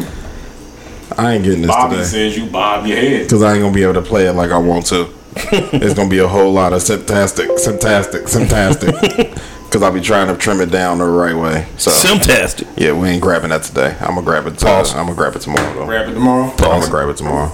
I 1.18 1.34
ain't 1.36 1.44
getting 1.44 1.62
this 1.62 1.70
Bobby 1.70 1.98
today 1.98 2.08
says 2.08 2.38
you 2.38 2.48
bob 2.48 2.88
your 2.88 2.98
head. 2.98 3.24
because 3.24 3.44
I 3.44 3.54
ain't 3.54 3.62
gonna 3.62 3.74
be 3.74 3.84
able 3.84 3.94
to 3.94 4.02
play 4.02 4.26
it 4.26 4.34
like 4.34 4.50
I 4.52 4.58
want 4.58 4.88
to. 4.88 5.10
It's 5.52 5.94
gonna 5.94 6.10
be 6.10 6.18
a 6.20 6.28
whole 6.28 6.52
lot 6.52 6.74
of 6.74 6.82
symptastic, 6.82 7.48
symptastic, 7.60 8.24
symptastic. 8.24 9.40
Because 9.74 9.82
I'll 9.82 9.92
be 9.92 10.02
trying 10.02 10.28
to 10.28 10.38
trim 10.38 10.62
it 10.62 10.70
down 10.70 11.00
the 11.00 11.06
right 11.06 11.36
way. 11.36 11.66
So 11.78 11.90
Simtastic. 11.90 12.68
yeah, 12.78 12.94
we 12.94 13.08
ain't 13.08 13.24
grabbing 13.24 13.50
that 13.50 13.64
today. 13.64 13.98
I'm 14.02 14.10
gonna 14.14 14.22
grab 14.22 14.46
it. 14.46 14.60
Pause. 14.60 14.94
I'm 14.94 15.08
gonna 15.08 15.16
grab 15.16 15.36
it 15.36 15.40
tomorrow. 15.40 15.74
Though. 15.74 15.86
Grab 15.86 16.10
it 16.10 16.14
tomorrow. 16.14 16.52
I'm 16.52 16.58
gonna 16.58 16.90
grab 16.92 17.10
it 17.10 17.18
tomorrow. 17.18 17.52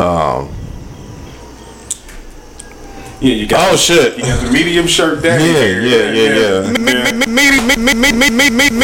Um, 0.00 0.48
Yeah, 3.22 3.34
you 3.34 3.46
got. 3.46 3.72
Oh 3.72 3.76
shit! 3.76 4.16
You 4.18 4.24
got 4.24 4.44
the 4.44 4.50
medium 4.50 4.88
shirt 4.88 5.22
daddy. 5.22 5.44
Yeah, 5.44 5.52
here. 5.52 5.80
yeah, 5.80 6.10
yeah, 6.10 6.34
yeah. 6.40 6.72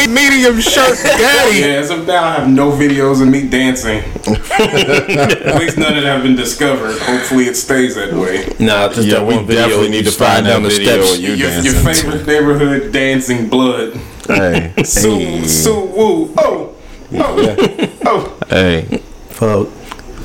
Medium 0.05 0.61
shirt 0.61 0.97
daddy. 1.03 1.59
Yeah, 1.59 1.65
as 1.75 1.89
of 1.89 2.07
now, 2.07 2.23
I 2.23 2.35
have 2.35 2.47
no 2.49 2.71
videos 2.71 3.21
of 3.21 3.27
me 3.27 3.49
dancing. 3.49 3.99
At 3.99 5.59
least 5.59 5.77
none 5.77 5.97
of 5.97 6.03
them 6.03 6.05
have 6.05 6.23
been 6.23 6.37
discovered. 6.37 6.97
Hopefully, 7.01 7.47
it 7.47 7.55
stays 7.55 7.95
that 7.95 8.13
way. 8.13 8.45
Nah, 8.65 8.87
just 8.87 9.09
Yeah, 9.09 9.15
that 9.15 9.25
one 9.25 9.45
video. 9.45 9.67
definitely 9.67 9.89
need 9.89 10.05
to 10.05 10.11
find 10.11 10.45
down 10.45 10.63
that 10.63 10.69
the 10.69 10.75
video 10.77 11.03
steps. 11.03 11.17
of 11.17 11.23
you 11.23 11.33
Your, 11.33 11.51
your 11.59 11.73
favorite 11.73 12.25
neighborhood 12.25 12.93
dancing 12.93 13.49
blood. 13.49 13.99
Hey, 14.25 14.71
Sue, 14.85 15.17
hey, 15.17 15.47
Sue, 15.47 15.73
woo. 15.73 16.33
Oh, 16.37 16.75
oh, 17.13 17.97
oh. 18.05 18.37
hey. 18.49 19.01
Fuck 19.29 19.67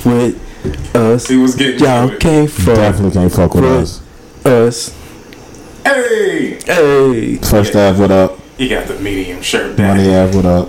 with 0.04 0.94
us. 0.94 1.26
He 1.26 1.36
was 1.36 1.54
getting 1.54 1.80
Y'all 1.80 2.16
can't 2.16 2.50
fuck 2.50 2.76
Definitely 2.76 3.12
can't 3.12 3.32
fuck 3.32 3.54
with 3.54 3.64
us. 3.64 4.03
Us. 4.44 4.90
Hey, 5.84 6.58
Hey. 6.64 7.36
First 7.36 7.74
half, 7.74 7.98
what 7.98 8.10
up? 8.10 8.38
you 8.56 8.68
got 8.68 8.86
the 8.86 8.98
medium 9.00 9.42
shirt 9.42 9.76
Money 9.78 10.04
daddy. 10.04 10.10
half, 10.10 10.34
what 10.34 10.46
up? 10.46 10.68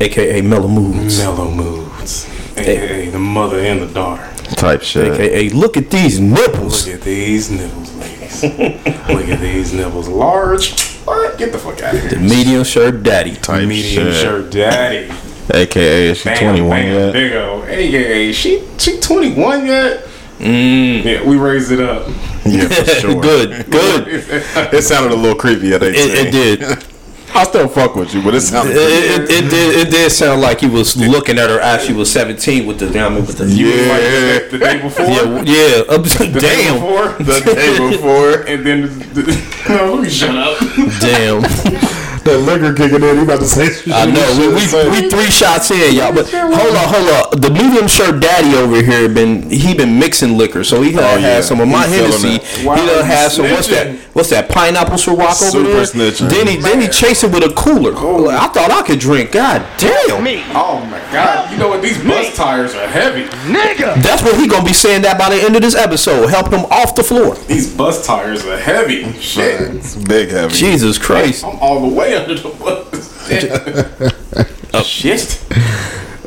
AKA 0.00 0.42
Mellow 0.42 0.68
Moods. 0.68 1.18
Mellow 1.18 1.50
moods. 1.50 2.26
AKA 2.56 3.10
the 3.10 3.18
mother 3.18 3.58
and 3.58 3.80
the 3.82 3.86
daughter. 3.86 4.26
Type 4.56 4.82
shit. 4.82 5.12
AKA 5.14 5.50
look 5.50 5.76
at 5.76 5.90
these 5.90 6.18
nipples. 6.20 6.86
Look 6.86 6.96
at 6.96 7.02
these 7.02 7.50
nipples, 7.50 7.94
ladies. 7.96 8.42
Look 8.42 9.28
at 9.28 9.40
these 9.40 9.72
nipples. 9.74 10.08
Large. 10.08 10.72
What? 11.04 11.38
Get 11.38 11.52
the 11.52 11.58
fuck 11.58 11.82
out 11.82 11.94
of 11.94 12.00
here. 12.00 12.10
The 12.10 12.16
Medium 12.16 12.64
shirt 12.64 13.02
daddy. 13.02 13.36
Type 13.36 13.66
Medium 13.68 14.06
shit. 14.06 14.14
shirt 14.14 14.50
daddy. 14.50 15.12
AKA, 15.52 16.08
is 16.10 16.18
she 16.18 16.24
Bam, 16.30 16.38
21 16.38 16.68
bam, 16.70 16.86
yet? 16.94 17.12
Big 17.12 17.32
O. 17.32 17.64
AKA, 17.64 18.32
she 18.32 18.66
she 18.78 19.00
21 19.00 19.66
yet? 19.66 20.04
Mm. 20.40 21.04
Yeah, 21.04 21.22
we 21.24 21.36
raised 21.36 21.70
it 21.70 21.80
up. 21.80 22.08
Yeah, 22.46 22.66
for 22.68 22.84
sure. 23.00 23.20
good, 23.20 23.70
good. 23.70 24.06
It 24.72 24.82
sounded 24.82 25.12
a 25.12 25.16
little 25.16 25.38
creepy 25.38 25.72
at 25.74 25.82
18. 25.82 25.94
It, 25.94 26.26
it 26.26 26.30
did. 26.32 26.84
I 27.32 27.44
still 27.44 27.68
fuck 27.68 27.94
with 27.94 28.12
you, 28.12 28.22
but 28.24 28.34
it 28.34 28.40
sounded. 28.40 28.74
It, 28.74 28.80
it, 28.80 29.30
it 29.30 29.50
did. 29.50 29.86
It 29.86 29.90
did 29.92 30.10
sound 30.10 30.40
like 30.40 30.60
he 30.60 30.66
was 30.68 30.96
looking 30.96 31.38
at 31.38 31.48
her 31.48 31.60
as 31.60 31.84
she 31.84 31.92
was 31.92 32.10
seventeen 32.10 32.66
with 32.66 32.80
the. 32.80 32.86
I 32.98 33.08
mean, 33.08 33.24
with 33.24 33.38
the. 33.38 33.44
Like 33.44 33.56
yeah, 33.56 33.68
the, 33.68 34.48
the 34.50 34.58
day 34.58 34.82
before. 34.82 35.06
Yeah, 35.06 35.42
yeah. 35.42 35.94
Up, 35.94 36.02
The 36.02 36.40
day 36.40 36.64
damn, 36.64 36.74
before. 36.74 37.24
the 37.24 37.40
day 37.54 37.90
before. 37.90 38.32
And 38.48 38.66
then 38.66 38.82
the, 39.14 39.22
the, 39.22 39.66
no, 39.68 39.94
let 39.94 40.02
me 40.02 40.10
shut 40.10 40.34
up. 40.34 40.58
damn. 41.00 41.99
That 42.24 42.38
liquor 42.38 42.74
kicking 42.74 43.02
in. 43.02 43.16
He 43.16 43.22
about 43.22 43.40
to 43.40 43.46
say. 43.46 43.70
Shit. 43.72 43.92
I 43.94 44.06
know. 44.06 44.26
We, 44.38 44.48
we, 44.48 45.02
we 45.02 45.08
three 45.10 45.30
shots 45.30 45.70
in, 45.70 45.94
y'all. 45.94 46.12
But 46.12 46.28
hold 46.30 46.76
on, 46.76 46.86
hold 46.88 47.34
on. 47.34 47.40
The 47.40 47.50
medium 47.50 47.88
shirt 47.88 48.20
daddy 48.20 48.54
over 48.56 48.82
here 48.82 49.08
been 49.08 49.48
he 49.50 49.74
been 49.74 49.98
mixing 49.98 50.36
liquor, 50.36 50.64
so 50.64 50.82
he 50.82 50.90
oh, 50.94 51.00
done 51.00 51.10
Oh, 51.10 51.16
yeah. 51.18 51.34
had 51.34 51.44
some 51.44 51.60
of 51.60 51.68
my 51.68 51.86
He's 51.86 51.96
feeling 51.96 52.40
Hennessy. 52.40 52.66
Wow, 52.66 52.74
he 52.76 52.86
done 52.86 53.04
he's 53.04 53.14
had 53.14 53.32
some. 53.32 53.50
What's 53.50 53.68
that? 53.68 53.96
What's 54.12 54.30
that? 54.30 54.48
Pineapple 54.48 54.94
Ciroc 54.94 55.16
over 55.16 55.34
Super 55.34 55.68
there. 55.70 55.82
snitching. 55.84 56.28
Then 56.30 56.46
he 56.46 56.56
then 56.56 56.80
he 56.80 56.88
chased 56.88 57.24
it 57.24 57.32
with 57.32 57.42
a 57.44 57.52
cooler. 57.54 57.92
I 57.92 58.48
thought 58.48 58.70
I 58.70 58.82
could 58.86 58.98
drink. 58.98 59.32
God 59.32 59.66
damn. 59.78 60.22
Me. 60.22 60.42
Oh 60.54 60.84
my 60.90 60.98
god. 61.12 61.50
You 61.50 61.58
know 61.58 61.68
what? 61.68 61.80
These 61.82 62.02
bus 62.04 62.36
tires 62.36 62.74
are 62.74 62.86
heavy. 62.86 63.24
Nigga. 63.50 64.00
That's 64.02 64.22
what 64.22 64.38
he 64.38 64.46
gonna 64.46 64.64
be 64.64 64.72
saying 64.72 65.02
that 65.02 65.18
by 65.18 65.30
the 65.34 65.42
end 65.42 65.56
of 65.56 65.62
this 65.62 65.74
episode. 65.74 66.26
Help 66.28 66.52
him 66.52 66.66
off 66.70 66.94
the 66.94 67.02
floor. 67.02 67.34
These 67.46 67.74
bus 67.74 68.06
tires 68.06 68.44
are 68.44 68.58
heavy. 68.58 69.10
Shit. 69.14 69.60
It's 69.76 69.96
big 69.96 70.28
heavy. 70.30 70.52
Jesus 70.54 70.98
Christ. 70.98 71.44
I'm 71.44 71.58
all 71.60 71.80
the 71.88 71.94
way 71.94 72.09
under 72.14 72.34
the 72.34 72.48
bus. 72.58 73.10
Shit. 74.86 75.44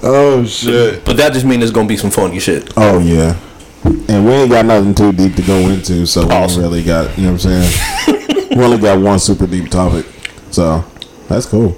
Oh 0.06 0.46
shit. 0.46 1.06
But 1.06 1.18
that 1.18 1.32
just 1.34 1.46
means 1.46 1.60
there's 1.60 1.72
gonna 1.72 1.88
be 1.88 1.98
some 1.98 2.12
funny 2.12 2.40
shit. 2.40 2.72
Oh 2.76 3.00
yeah. 3.00 3.40
And 3.86 4.26
we 4.26 4.32
ain't 4.34 4.52
got 4.52 4.66
nothing 4.66 4.94
too 4.94 5.12
deep 5.14 5.36
to 5.36 5.42
go 5.42 5.56
into, 5.70 6.06
so 6.06 6.22
we 6.28 6.34
ain't 6.34 6.44
Awesome. 6.44 6.62
really 6.64 6.84
got 6.84 7.18
you 7.18 7.26
know 7.26 7.34
what 7.34 7.46
I'm 7.46 7.64
saying. 7.64 8.50
we 8.58 8.64
only 8.64 8.78
got 8.80 9.00
one 9.00 9.18
super 9.20 9.48
deep 9.48 9.70
topic, 9.72 10.06
so 10.52 10.84
that's 11.30 11.46
cool. 11.46 11.78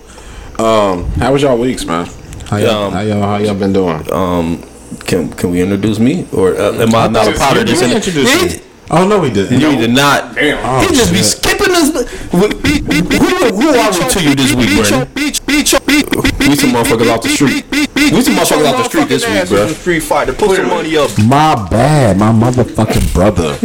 Um, 0.59 1.05
how 1.13 1.33
was 1.33 1.41
y'all 1.43 1.57
weeks, 1.57 1.85
man? 1.85 2.07
How 2.49 2.57
y'all, 2.57 2.83
Um, 2.85 2.93
how 2.93 3.01
y'all, 3.01 3.21
how 3.21 3.37
y'all 3.37 3.55
been 3.55 3.73
doing? 3.73 4.11
Um, 4.11 4.63
can 5.05 5.29
can 5.33 5.51
we 5.51 5.61
introduce 5.61 5.99
me 5.99 6.27
or 6.33 6.55
uh, 6.55 6.73
am 6.73 6.93
I 6.95 7.07
not 7.07 7.27
a 7.27 7.37
part 7.37 7.57
of 7.57 7.67
this? 7.67 7.81
You 7.81 7.95
introduced 7.95 8.43
me. 8.59 8.61
Oh 8.91 9.07
no, 9.07 9.19
we 9.19 9.29
didn't. 9.29 9.59
You 9.59 9.75
did 9.77 9.91
not. 9.91 10.35
Damn. 10.35 10.81
he 10.81 10.95
just 10.95 11.13
shit. 11.13 11.25
skipping 11.25 11.54
us. 11.75 12.09
Who, 12.31 12.37
who 12.37 13.67
are 13.69 13.91
we 13.91 14.09
to 14.09 14.23
you 14.23 14.35
this 14.35 14.53
week, 14.55 14.69
Brandon? 14.87 15.07
We 15.15 16.55
some 16.55 16.71
motherfuckers 16.71 17.11
off 17.11 17.21
the 17.23 17.29
street. 17.29 17.65
We 17.71 18.21
some 18.21 18.35
motherfuckers 18.35 18.73
off 18.73 18.77
the 18.77 18.83
street 18.89 19.09
this 19.09 19.27
week, 19.27 19.49
bro. 19.49 19.67
Street 19.67 19.99
fighter, 20.01 20.33
put 20.33 20.55
some 20.57 20.67
money 20.69 20.95
up. 20.97 21.11
My 21.17 21.55
bad, 21.69 22.17
my 22.17 22.31
motherfucking 22.31 23.13
brother. 23.13 23.57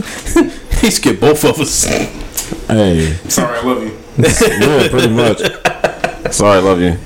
He 0.80 0.90
skipped 0.90 1.20
both 1.20 1.44
of 1.44 1.60
us. 1.60 1.84
hey, 2.68 3.12
Sorry, 3.28 3.58
I 3.58 3.62
love 3.62 3.82
you. 3.82 3.98
yeah, 4.16 4.88
pretty 4.88 5.10
much. 5.10 5.40
Sorry, 6.32 6.56
I 6.56 6.60
love 6.60 6.80
you. 6.80 6.96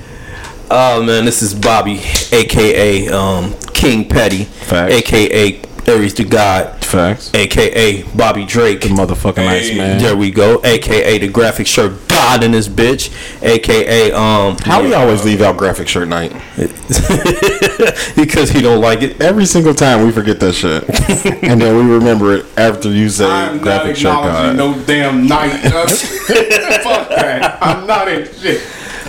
Oh 0.71 1.03
man, 1.03 1.25
this 1.25 1.41
is 1.41 1.53
Bobby, 1.53 1.99
aka 2.31 3.07
um, 3.09 3.53
King 3.73 4.07
Petty, 4.07 4.45
Facts. 4.45 4.93
aka 4.93 5.59
Aries 5.87 6.13
the 6.15 6.23
God, 6.23 6.83
Facts. 6.83 7.33
aka 7.33 8.01
Bobby 8.15 8.45
Drake. 8.45 8.81
The 8.81 8.87
motherfucking 8.87 9.37
nice 9.37 9.75
man. 9.75 9.99
There 9.99 10.15
we 10.17 10.31
go, 10.31 10.59
aka 10.63 11.17
the 11.19 11.27
graphic 11.27 11.67
shirt 11.67 12.07
God 12.07 12.43
in 12.43 12.51
this 12.51 12.67
bitch, 12.67 13.11
aka 13.43 14.11
um. 14.11 14.57
How 14.57 14.81
we 14.81 14.93
always 14.93 15.23
leave 15.23 15.41
out 15.41 15.57
graphic 15.57 15.87
shirt 15.87 16.07
night? 16.07 16.31
because 18.15 18.49
he 18.49 18.61
don't 18.61 18.81
like 18.81 19.01
it. 19.03 19.21
Every 19.21 19.45
single 19.45 19.73
time 19.73 20.03
we 20.05 20.11
forget 20.11 20.39
that 20.39 20.53
shit, 20.53 20.83
and 21.43 21.61
then 21.61 21.75
we 21.75 21.93
remember 21.93 22.33
it 22.33 22.45
after 22.57 22.89
you 22.91 23.09
say 23.09 23.25
I'm 23.25 23.57
not 23.57 23.63
graphic 23.63 23.95
shirt 23.97 24.13
god. 24.13 24.55
no 24.55 24.79
damn 24.85 25.27
night. 25.27 25.59
Fuck 25.61 27.09
that. 27.09 27.57
I'm 27.61 27.85
not 27.85 28.07
in 28.07 28.25
shit. 28.33 28.61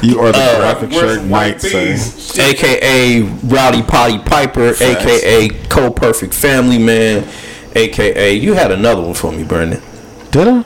You 0.03 0.21
are 0.21 0.33
the 0.33 0.39
Uh, 0.39 0.59
graphic 0.59 0.93
shirt 0.93 1.19
some 1.21 1.31
white 1.31 1.53
night. 1.53 1.61
Say. 1.63 1.87
tees. 1.93 2.39
aka 2.39 3.21
Rowdy 3.45 3.83
Potty 3.83 4.19
Piper, 4.19 4.75
aka 4.81 5.49
Co 5.69 5.91
Perfect 5.91 6.35
Family 6.35 6.79
Man, 6.79 7.27
aka 7.75 8.35
you 8.35 8.53
had 8.55 8.73
another 8.73 9.03
one 9.03 9.15
for 9.15 9.33
me, 9.33 9.43
Brandon. 9.45 9.81
Did 10.31 10.49
I? 10.49 10.65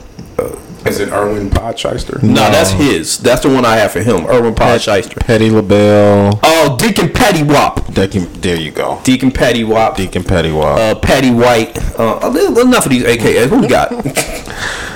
Is 0.87 0.99
it 0.99 1.11
Erwin 1.13 1.51
Podcheister? 1.51 2.23
No, 2.23 2.35
that's 2.51 2.71
his. 2.71 3.19
That's 3.19 3.43
the 3.43 3.51
one 3.51 3.67
I 3.67 3.77
have 3.77 3.93
for 3.93 4.01
him. 4.01 4.27
Erwin 4.27 4.55
Podcheister. 4.55 5.17
Petty 5.21 5.51
LaBelle. 5.51 6.41
Oh, 6.43 6.77
Deacon 6.81 7.11
Petty 7.13 7.43
Wop. 7.43 7.93
Deacon, 7.93 8.27
there 8.41 8.57
you 8.57 8.71
go. 8.71 8.99
Deacon 9.05 9.31
Petty 9.31 9.63
Wop. 9.63 9.99
Deacon 9.99 10.25
Petty 10.25 10.51
Wop. 10.51 10.79
Uh, 10.79 10.95
Patty 10.99 11.31
White. 11.31 11.77
Uh, 12.01 12.33
enough 12.65 12.87
of 12.87 12.91
these 12.93 13.03
AKAs. 13.05 13.49
Who 13.49 13.61
we 13.61 13.67
got? 13.69 13.91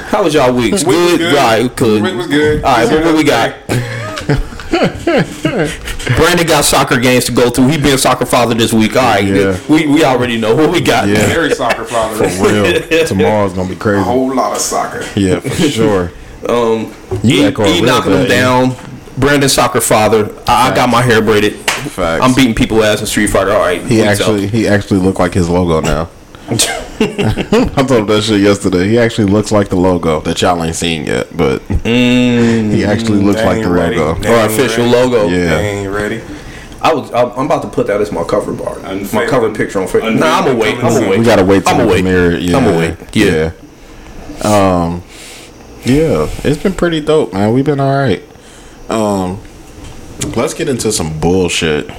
How 0.08 0.24
was 0.24 0.32
y'all 0.32 0.54
weeks? 0.54 0.84
Week 0.84 0.96
was 0.96 1.18
Good. 1.18 1.18
good. 1.18 1.34
Right, 1.34 1.76
good. 1.76 2.02
Week 2.02 2.14
was 2.14 2.26
good. 2.28 2.64
All 2.64 2.76
right, 2.76 2.90
what, 2.90 3.04
what 3.04 3.14
we 3.16 3.24
got? 3.24 3.54
Brandon 6.16 6.46
got 6.46 6.64
soccer 6.64 6.98
games 6.98 7.24
to 7.26 7.32
go 7.32 7.50
to. 7.50 7.68
He 7.68 7.78
being 7.78 7.96
soccer 7.98 8.26
father 8.26 8.54
this 8.54 8.72
week. 8.72 8.96
All 8.96 9.02
right, 9.02 9.24
Yeah. 9.24 9.58
we 9.68 9.86
we 9.86 10.04
already 10.04 10.38
know 10.38 10.54
what 10.54 10.70
we 10.70 10.80
got. 10.80 11.08
Yeah. 11.08 11.26
Very 11.26 11.54
soccer 11.54 11.84
father. 11.84 12.28
For 12.28 12.44
real. 12.48 13.06
Tomorrow's 13.06 13.52
gonna 13.54 13.68
be 13.68 13.76
crazy. 13.76 14.00
A 14.00 14.04
whole 14.04 14.34
lot 14.34 14.52
of 14.52 14.58
soccer. 14.58 15.04
Yeah, 15.16 15.40
for 15.40 15.50
sure. 15.50 16.12
Um, 16.46 16.92
You 17.22 17.36
he, 17.38 17.44
echo 17.46 17.64
he 17.64 17.80
knocking 17.80 18.12
them 18.12 18.28
bad, 18.28 18.28
down. 18.28 18.76
Brandon 19.16 19.48
soccer 19.48 19.80
father. 19.80 20.30
I, 20.46 20.70
I 20.70 20.74
got 20.74 20.90
my 20.90 21.00
hair 21.00 21.22
braided. 21.22 21.54
Facts. 21.54 22.22
I'm 22.22 22.34
beating 22.34 22.54
people 22.54 22.84
ass 22.84 23.00
in 23.00 23.06
Street 23.06 23.28
Fighter. 23.28 23.52
All 23.52 23.60
right, 23.60 23.80
He 23.80 24.00
weeks 24.02 24.20
actually 24.20 24.48
he 24.48 24.68
actually 24.68 25.00
looked 25.00 25.18
like 25.18 25.32
his 25.32 25.48
logo 25.48 25.80
now. 25.80 26.10
I 26.50 27.84
told 27.88 28.00
him 28.02 28.06
that 28.08 28.22
shit 28.22 28.40
yesterday. 28.40 28.86
He 28.88 28.98
actually 28.98 29.30
looks 29.32 29.50
like 29.50 29.68
the 29.70 29.76
logo 29.76 30.20
that 30.20 30.40
y'all 30.42 30.62
ain't 30.62 30.76
seen 30.76 31.06
yet, 31.06 31.34
but 31.36 31.62
he 31.62 32.84
actually 32.84 33.22
looks 33.22 33.42
like 33.42 33.62
the 33.62 33.70
ready. 33.70 33.96
logo. 33.96 34.20
They 34.20 34.28
Our 34.28 34.46
official 34.46 34.84
ready. 34.84 34.94
logo. 34.96 35.28
Yeah. 35.28 35.56
They 35.56 35.68
ain't 35.70 35.90
ready. 35.92 36.20
I 36.82 36.92
was. 36.92 37.10
I'm 37.14 37.30
I'm 37.32 37.46
about 37.46 37.62
to 37.62 37.68
put 37.68 37.86
that 37.86 38.00
as 38.02 38.12
my 38.12 38.24
cover 38.24 38.52
bar. 38.52 38.78
My 39.14 39.24
cover 39.26 39.52
picture 39.54 39.80
on 39.80 39.86
Facebook. 39.86 40.06
unfailing 40.08 40.20
Nah, 40.20 40.38
I'm 40.38 40.44
gonna 40.44 40.58
wait. 40.58 40.74
I'm 40.76 40.92
gonna 40.92 41.08
wait. 41.08 41.18
We 41.18 41.24
gotta 41.24 41.44
wait 41.44 41.64
till 41.64 41.74
I'ma 41.76 41.86
wait. 41.86 42.02
premiere. 42.02 42.38
Yeah. 42.38 42.56
I'ma 42.58 42.78
wait. 42.78 42.96
Yeah. 43.16 43.52
Yeah. 44.44 44.84
Um. 44.84 45.02
Yeah, 45.86 46.28
it's 46.44 46.62
been 46.62 46.74
pretty 46.74 47.00
dope, 47.00 47.32
man. 47.32 47.52
We've 47.54 47.64
been 47.64 47.80
all 47.80 47.94
right. 47.96 48.22
Um. 48.90 49.40
Let's 50.36 50.52
get 50.52 50.68
into 50.68 50.92
some 50.92 51.18
bullshit. 51.20 51.90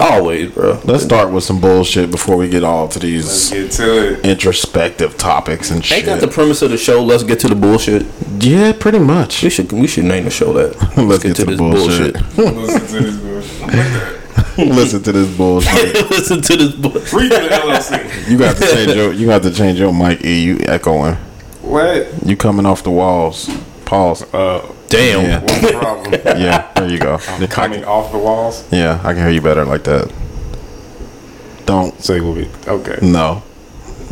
Always, 0.00 0.52
bro. 0.52 0.80
Let's 0.84 1.02
start 1.04 1.30
with 1.32 1.44
some 1.44 1.60
bullshit 1.60 2.10
before 2.10 2.36
we 2.36 2.48
get 2.48 2.62
all 2.64 2.88
to 2.88 2.98
these 2.98 3.50
get 3.50 3.70
to 3.72 4.20
introspective 4.28 5.16
topics 5.18 5.70
and 5.70 5.78
Ain't 5.78 5.84
shit. 5.86 6.06
that 6.06 6.20
the 6.20 6.28
premise 6.28 6.62
of 6.62 6.70
the 6.70 6.78
show? 6.78 7.02
Let's 7.02 7.22
get 7.24 7.40
to 7.40 7.48
the 7.48 7.54
bullshit. 7.54 8.06
yeah, 8.40 8.72
pretty 8.72 8.98
much. 9.00 9.42
We 9.42 9.50
should 9.50 9.70
we 9.72 9.86
should 9.86 10.04
name 10.04 10.24
the 10.24 10.30
show 10.30 10.52
that. 10.54 10.76
Let's 10.96 11.22
get 11.24 11.36
to 11.36 11.44
the 11.44 11.56
bullshit. 11.56 12.14
Listen 12.36 12.86
to 12.86 13.00
this 13.02 13.16
bullshit. 13.16 13.60
Like. 13.62 14.18
Listen 14.58 15.02
to 15.02 15.12
this 15.12 15.36
bullshit. 15.36 15.94
Listen 16.10 16.42
to 16.42 16.56
this 16.56 16.74
bullshit. 16.74 17.12
Read 17.12 17.30
the 17.30 17.36
LLC. 17.48 18.28
You 18.30 18.38
got 18.38 18.56
to 18.56 18.66
change 18.66 18.94
your. 18.94 19.12
You 19.12 19.26
got 19.26 19.42
to 19.42 19.52
change 19.52 19.78
your 19.78 19.92
mic. 19.92 20.24
E, 20.24 20.42
you 20.42 20.58
echoing. 20.62 21.14
What? 21.62 22.08
You 22.26 22.36
coming 22.36 22.66
off 22.66 22.82
the 22.82 22.90
walls. 22.90 23.48
Pause. 23.88 24.34
Uh, 24.34 24.70
Damn. 24.88 25.24
Yeah. 25.24 25.40
what's 25.40 25.60
the 25.62 25.78
problem? 25.78 26.12
Yeah, 26.38 26.70
there 26.74 26.88
you 26.90 26.98
go. 26.98 27.16
Coming 27.48 27.84
off 27.84 28.12
the 28.12 28.18
walls? 28.18 28.68
Yeah, 28.70 29.00
I 29.02 29.14
can 29.14 29.22
hear 29.22 29.30
you 29.30 29.40
better 29.40 29.64
like 29.64 29.84
that. 29.84 30.12
Don't. 31.64 31.98
Say 32.02 32.20
what 32.20 32.36
we. 32.36 32.50
Okay. 32.66 32.98
No. 33.00 33.42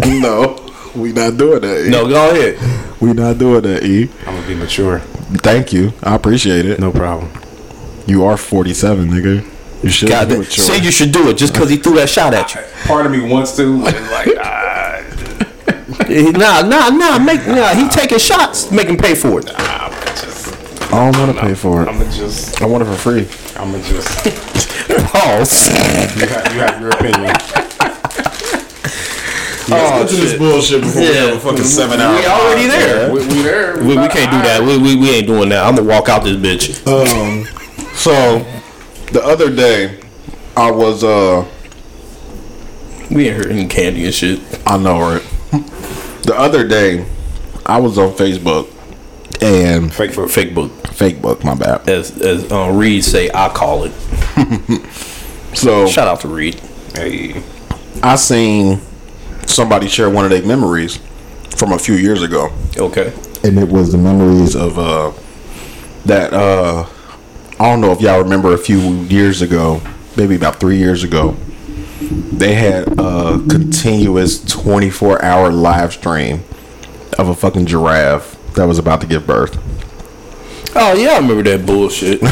No. 0.03 0.57
We 0.95 1.12
not 1.12 1.37
doing 1.37 1.61
that. 1.61 1.87
E. 1.87 1.91
No, 1.91 2.09
go 2.09 2.31
ahead. 2.31 3.03
We 3.03 3.12
not 3.12 3.37
doing 3.37 3.61
that. 3.62 3.85
E. 3.85 4.09
I'm 4.27 4.35
gonna 4.37 4.47
be 4.49 4.55
mature. 4.55 5.01
Thank 5.45 5.75
you. 5.75 5.93
I 6.03 6.15
appreciate 6.15 6.65
it. 6.65 6.81
No 6.81 6.91
problem. 6.91 7.31
You 8.07 8.25
are 8.25 8.39
47, 8.39 9.09
nigga. 9.09 9.45
You 9.83 9.91
should 9.91 10.09
God, 10.09 10.29
be 10.29 10.35
that, 10.35 10.39
mature. 10.41 10.65
say 10.65 10.83
you 10.83 10.91
should 10.91 11.12
do 11.12 11.29
it 11.29 11.37
just 11.37 11.53
because 11.53 11.69
he 11.69 11.77
threw 11.77 11.97
that 11.97 12.09
shot 12.09 12.33
at 12.33 12.55
you. 12.55 12.62
Part 12.87 13.05
of 13.05 13.12
me 13.12 13.21
wants 13.31 13.55
to, 13.57 13.83
but 13.83 13.95
like, 14.11 14.29
ah, 14.41 14.65
Nah, 16.09 16.62
nah, 16.62 16.88
nah. 16.90 17.18
Make 17.18 17.46
nah. 17.46 17.74
He 17.74 17.88
taking 17.88 18.18
shots. 18.18 18.70
Make 18.70 18.88
him 18.88 18.96
pay 18.96 19.14
for 19.14 19.40
it. 19.40 19.50
I'm 19.56 19.90
just, 20.14 20.54
I 20.92 21.11
don't 21.11 21.18
want 21.18 21.35
to 21.35 21.40
pay 21.42 21.54
for 21.54 21.82
it. 21.82 21.88
I'm 21.88 21.98
gonna 21.98 22.11
just, 22.12 22.61
I 22.62 22.66
want 22.66 22.82
it 22.82 22.87
for 22.87 22.94
free. 22.96 23.26
I'm 23.56 23.72
gonna 23.72 23.82
just. 23.82 24.09
Pause. 25.12 25.68
You 26.20 26.26
have, 26.26 26.54
you 26.54 26.61
have 26.61 26.80
your 26.80 26.90
opinion. 26.90 27.35
Oh, 29.68 29.72
Let's 29.74 30.12
get 30.12 30.16
to 30.16 30.22
this 30.22 30.30
shit. 30.30 30.38
bullshit 30.38 30.80
before 30.80 31.00
we 31.02 31.09
have 31.16 31.35
a 31.38 31.40
fucking 31.40 31.64
seven 31.64 32.00
hour. 32.00 32.14
We 32.16 32.24
already 32.24 32.66
there. 32.68 33.12
We, 33.12 33.18
we 33.26 33.42
there. 33.42 33.76
We, 33.78 33.96
we 33.98 34.06
can't 34.06 34.30
do 34.30 34.40
that. 34.42 34.61
We, 34.64 34.78
we, 34.78 34.94
we 34.94 35.11
ain't 35.11 35.26
doing 35.26 35.48
that. 35.48 35.64
I'm 35.66 35.74
gonna 35.74 35.88
walk 35.88 36.09
out 36.09 36.22
this 36.22 36.37
bitch. 36.37 36.87
Um, 36.87 37.44
so 37.96 38.46
the 39.11 39.24
other 39.24 39.52
day, 39.52 40.00
I 40.56 40.70
was 40.70 41.02
uh, 41.02 41.44
We 43.11 43.28
ain't 43.28 43.38
hurting 43.38 43.68
candy 43.68 44.04
and 44.04 44.14
shit. 44.14 44.38
I 44.64 44.76
know 44.78 45.16
it. 45.16 45.24
The 46.23 46.35
other 46.37 46.66
day, 46.66 47.07
I 47.64 47.79
was 47.81 47.99
on 47.99 48.12
Facebook 48.12 48.69
and 49.42 49.92
Fake 49.92 50.14
book. 50.14 50.31
Fake 50.31 50.55
book, 50.55 50.73
fake 50.88 51.21
book. 51.23 51.45
My 51.45 51.55
bad. 51.55 51.88
as 51.88 52.16
as 52.21 52.51
uh, 52.51 52.71
Reed 52.71 53.05
say, 53.05 53.31
I 53.35 53.49
call 53.49 53.85
it. 53.85 53.92
So 55.55 55.87
Shout 55.87 56.07
out 56.07 56.21
to 56.21 56.29
Reed. 56.29 56.61
Hey, 56.95 57.42
I 58.03 58.16
seen 58.16 58.79
somebody 59.47 59.88
share 59.88 60.11
one 60.11 60.27
of 60.27 60.31
their 60.31 60.45
memories 60.45 60.99
from 61.57 61.73
a 61.73 61.79
few 61.79 61.95
years 61.95 62.23
ago, 62.23 62.51
Okay. 62.77 63.11
and 63.42 63.59
it 63.59 63.66
was 63.69 63.90
the 63.92 63.97
memories 63.99 64.55
of 64.55 64.79
uh 64.79 65.12
that 66.05 66.35
uh 66.35 66.87
I 67.59 67.71
don't 67.71 67.81
know 67.81 67.90
if 67.92 68.03
y'all 68.03 68.21
remember 68.23 68.53
a 68.53 68.59
few 68.59 68.79
years 69.05 69.40
ago, 69.40 69.81
maybe 70.16 70.35
about 70.37 70.61
three 70.61 70.77
years 70.77 71.05
ago. 71.05 71.35
They 72.00 72.54
had 72.54 72.88
a 72.98 73.38
continuous 73.48 74.44
24 74.44 75.22
hour 75.24 75.50
live 75.50 75.92
stream 75.94 76.42
of 77.18 77.28
a 77.28 77.35
fucking 77.35 77.66
giraffe 77.66 78.37
that 78.54 78.64
was 78.66 78.78
about 78.78 79.00
to 79.00 79.06
give 79.06 79.26
birth. 79.26 79.56
Oh 80.76 80.92
yeah, 80.94 81.12
I 81.12 81.18
remember 81.18 81.42
that 81.44 81.64
bullshit. 81.66 82.20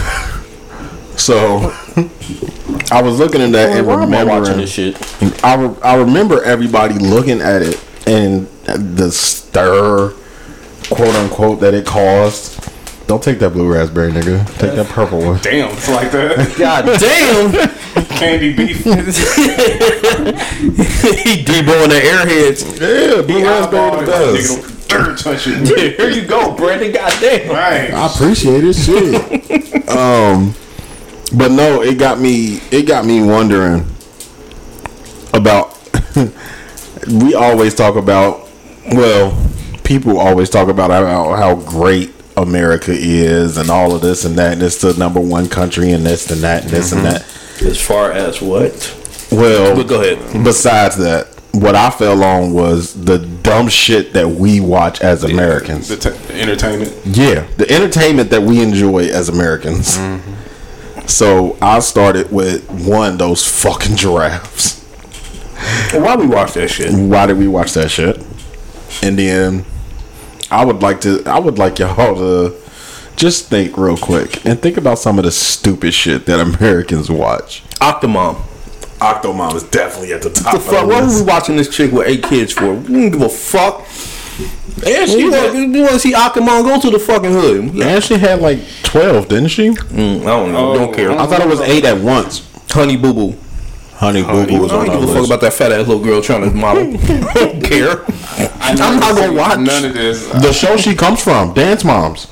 So 1.17 1.71
I 2.91 3.01
was 3.01 3.21
looking 3.21 3.41
at 3.41 3.53
that 3.53 3.77
and 3.79 3.87
Why 3.87 4.03
am 4.03 4.13
I 4.13 4.25
watching 4.25 4.59
remembering. 4.59 4.59
this 4.59 4.73
shit? 4.73 5.45
I, 5.45 5.55
re- 5.55 5.77
I 5.81 5.95
remember 5.95 6.43
everybody 6.43 6.95
looking 6.99 7.41
at 7.41 7.63
it 7.63 7.81
and 8.05 8.49
the 8.67 9.13
stir, 9.13 10.13
quote 10.91 11.15
unquote, 11.15 11.61
that 11.61 11.73
it 11.73 11.87
caused. 11.87 12.64
Don't 13.07 13.23
take 13.23 13.39
that 13.41 13.51
blue 13.51 13.71
raspberry, 13.71 14.11
nigga. 14.13 14.47
Take 14.59 14.75
that 14.77 14.87
purple 14.87 15.19
one. 15.19 15.39
damn, 15.43 15.71
it's 15.73 15.89
like 15.91 16.11
that. 16.13 16.55
God 16.59 16.85
damn, 16.99 18.07
Candy 18.17 18.55
beef. 18.55 18.79
he 18.85 18.93
deboing 21.45 21.91
the 21.91 22.01
airheads. 22.01 22.81
Yeah, 22.81 23.23
blue 23.23 23.45
raspberry 23.45 24.01
the 24.01 24.07
best. 24.07 24.89
Dirt 24.89 25.19
touch 25.19 25.47
it. 25.47 25.97
Here 25.99 26.09
you 26.11 26.27
go, 26.27 26.55
Brandon. 26.57 26.93
God 26.93 27.13
damn. 27.21 27.51
Right. 27.51 27.91
I 27.93 28.07
appreciate 28.13 28.65
it, 28.65 28.75
shit. 28.75 29.89
um, 29.91 30.55
but 31.37 31.51
no, 31.51 31.83
it 31.83 31.99
got 31.99 32.19
me. 32.19 32.61
It 32.71 32.87
got 32.87 33.05
me 33.05 33.23
wondering 33.23 33.87
about. 35.35 35.79
we 37.07 37.35
always 37.35 37.75
talk 37.75 37.97
about. 37.97 38.49
Well, 38.93 39.37
people 39.83 40.19
always 40.19 40.49
talk 40.49 40.69
about 40.69 40.91
how, 40.91 41.35
how 41.35 41.55
great 41.55 42.15
America 42.37 42.93
is, 42.93 43.57
and 43.57 43.71
all 43.71 43.95
of 43.95 44.03
this 44.03 44.25
and 44.25 44.37
that, 44.37 44.55
and 44.55 44.63
it's 44.63 44.81
the 44.81 44.95
number 44.95 45.21
one 45.21 45.49
country, 45.49 45.91
and 45.93 46.05
this 46.05 46.31
and 46.31 46.41
that, 46.43 46.63
and 46.63 46.71
this 46.71 46.93
and 46.93 47.05
that. 47.05 47.23
As 47.63 47.81
far 47.81 48.11
as 48.13 48.41
what? 48.43 48.73
Well, 49.31 49.77
But 49.77 49.87
go 49.87 50.01
ahead. 50.01 50.45
Besides 50.45 50.97
that, 50.97 51.29
what 51.53 51.77
I 51.77 51.91
fell 51.91 52.23
on 52.25 52.53
was 52.53 53.05
the 53.05 53.19
dumb 53.19 53.69
shit 53.69 54.13
that 54.15 54.29
we 54.29 54.59
watch 54.59 55.01
as 55.01 55.23
Americans. 55.23 55.89
The, 55.89 55.97
t- 55.97 56.11
the 56.27 56.41
entertainment. 56.41 56.93
Yeah, 57.05 57.47
the 57.57 57.71
entertainment 57.71 58.31
that 58.31 58.43
we 58.43 58.61
enjoy 58.61 59.07
as 59.07 59.29
Americans. 59.29 59.97
Mm-hmm. 59.97 61.07
So 61.07 61.57
I 61.61 61.79
started 61.81 62.33
with 62.33 62.69
one 62.71 63.19
those 63.19 63.47
fucking 63.47 63.97
giraffes. 63.97 64.83
Why 65.93 66.17
do 66.17 66.23
we 66.23 66.29
watch 66.29 66.55
that 66.55 66.69
shit? 66.69 66.93
Why 66.93 67.27
did 67.27 67.39
we 67.39 67.47
watch 67.47 67.73
that 67.75 67.91
shit? 67.91 68.17
And 69.03 69.19
then 69.19 69.65
I 70.55 70.65
would 70.65 70.83
like 70.83 71.01
to 71.03 71.23
I 71.27 71.39
would 71.39 71.59
like 71.59 71.79
y'all 71.81 72.15
to 72.17 72.55
just 73.17 73.49
think 73.49 73.77
real 73.77 73.97
quick 73.97 74.45
and 74.47 74.61
think 74.61 74.77
about 74.77 74.99
some 74.99 75.19
of 75.19 75.25
the 75.25 75.31
stupid 75.31 75.93
shit 75.95 76.27
that 76.27 76.41
Americans 76.41 77.11
watch. 77.11 77.63
Octomom. 77.81 78.37
Octomom 78.99 79.55
is 79.55 79.65
definitely 79.65 80.13
at 80.13 80.23
the 80.23 80.31
top 80.31 80.55
of 80.55 80.65
The 80.65 80.71
fuck? 80.71 80.87
Why 80.87 81.03
are 81.03 81.07
we 81.09 81.23
watching 81.23 81.57
this 81.57 81.69
chick 81.69 81.93
with 81.93 82.07
eight 82.07 82.23
kids 82.23 82.53
for? 82.53 82.75
We 82.75 82.93
don't 82.93 83.11
give 83.11 83.23
a 83.23 83.29
fuck. 83.29 83.85
And 84.87 85.11
You 85.11 85.31
want, 85.31 85.55
you 85.55 85.81
want 85.83 85.93
to 85.93 85.99
see 85.99 86.13
Octomom? 86.13 86.65
Go 86.65 86.81
to 86.81 86.91
the 86.91 86.99
fucking 86.99 87.31
hood. 87.31 87.81
And 87.81 88.03
she 88.03 88.17
had 88.19 88.41
like 88.41 88.59
12, 88.85 89.29
didn't 89.29 89.49
she? 89.49 89.69
Mm, 89.71 90.21
I 90.23 90.25
don't 90.25 90.53
know. 90.53 90.73
Oh, 90.73 90.75
don't 90.75 90.95
care. 90.95 91.13
I 91.13 91.27
thought 91.27 91.41
it 91.41 91.49
was 91.49 91.61
8 91.61 91.85
at 91.85 91.99
once. 92.01 92.49
Honey 92.71 92.97
Boo 92.97 93.13
Boo. 93.13 93.37
Honey 93.97 94.23
Boo 94.23 94.47
Boo 94.47 94.61
was 94.63 94.73
I 94.73 94.77
on 94.79 94.87
don't 94.87 95.01
give 95.01 95.11
a 95.11 95.15
fuck 95.15 95.27
about 95.27 95.41
that 95.43 95.53
fat 95.53 95.73
ass 95.73 95.87
little 95.87 96.03
girl 96.03 96.21
trying 96.21 96.43
to 96.43 96.51
model. 96.55 96.93
don't 97.35 97.63
care. 97.65 98.05
I'm 98.61 98.77
not 98.77 99.01
gonna 99.17 99.33
watch. 99.33 99.59
none 99.61 99.85
of 99.85 99.95
this. 99.95 100.29
Uh, 100.33 100.41
the 100.41 100.53
show 100.53 100.77
she 100.77 100.95
comes 100.95 101.23
from, 101.23 101.55
Dance 101.55 101.85
Moms. 101.85 102.29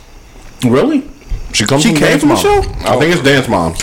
Really? 0.64 1.08
She 1.52 1.64
comes 1.64 1.82
She 1.82 1.90
from 1.90 1.98
came 1.98 2.18
Dance 2.18 2.20
from 2.20 2.28
the 2.30 2.34
Moms. 2.34 2.42
show? 2.42 2.88
I 2.88 2.98
think 2.98 3.14
it's 3.14 3.22
Dance 3.22 3.48
Moms. 3.48 3.80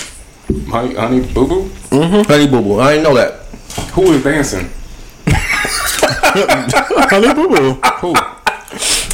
honey, 0.70 0.96
honey 0.96 1.22
Boo 1.34 1.48
Boo. 1.48 1.64
Mm-hmm. 1.90 2.32
Honey 2.32 2.48
Boo 2.48 2.62
Boo. 2.62 2.80
I 2.80 2.92
didn't 2.96 3.04
know 3.04 3.16
that. 3.16 3.34
Who 3.94 4.12
is 4.14 4.24
dancing? 4.24 4.70
Honey 7.10 7.34
Boo 7.34 7.48
Boo. 7.48 7.74
Who? 8.02 8.14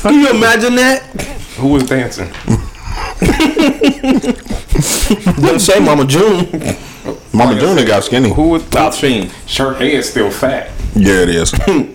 Can 0.01 0.19
you 0.19 0.29
imagine 0.31 0.75
that? 0.75 1.01
Who 1.57 1.75
is 1.77 1.83
dancing? 1.87 2.29
Didn't 5.41 5.59
say 5.59 5.79
Mama 5.79 6.05
June. 6.05 6.47
Mama 7.35 7.59
June 7.59 7.85
got 7.85 8.03
skinny. 8.03 8.33
Who 8.33 8.55
is? 8.55 8.75
I've 8.75 8.93
seen. 8.93 9.29
Her 9.57 9.73
head's 9.73 10.09
still 10.09 10.31
fat. 10.31 10.71
Yeah, 10.95 11.21
it 11.21 11.29
is. 11.29 11.53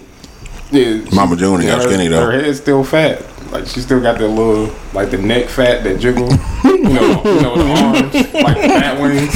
Yeah, 0.72 1.03
Mama 1.12 1.35
June 1.35 1.62
got 1.62 1.83
her, 1.83 1.88
skinny 1.88 2.07
though. 2.07 2.26
Her 2.26 2.31
head's 2.31 2.61
still 2.61 2.85
fat. 2.85 3.24
Like 3.50 3.66
she 3.66 3.81
still 3.81 4.00
got 4.00 4.18
that 4.18 4.29
little, 4.29 4.72
like 4.92 5.11
the 5.11 5.18
neck 5.18 5.46
fat 5.48 5.83
that 5.83 5.98
jiggle. 5.98 6.29
you 6.64 6.79
know, 6.90 7.20
you 7.24 7.40
know 7.42 7.57
the 7.57 7.72
arms, 7.74 8.14
like 8.14 8.61
the 8.61 8.68
bat 8.68 9.00
wings. 9.03 9.35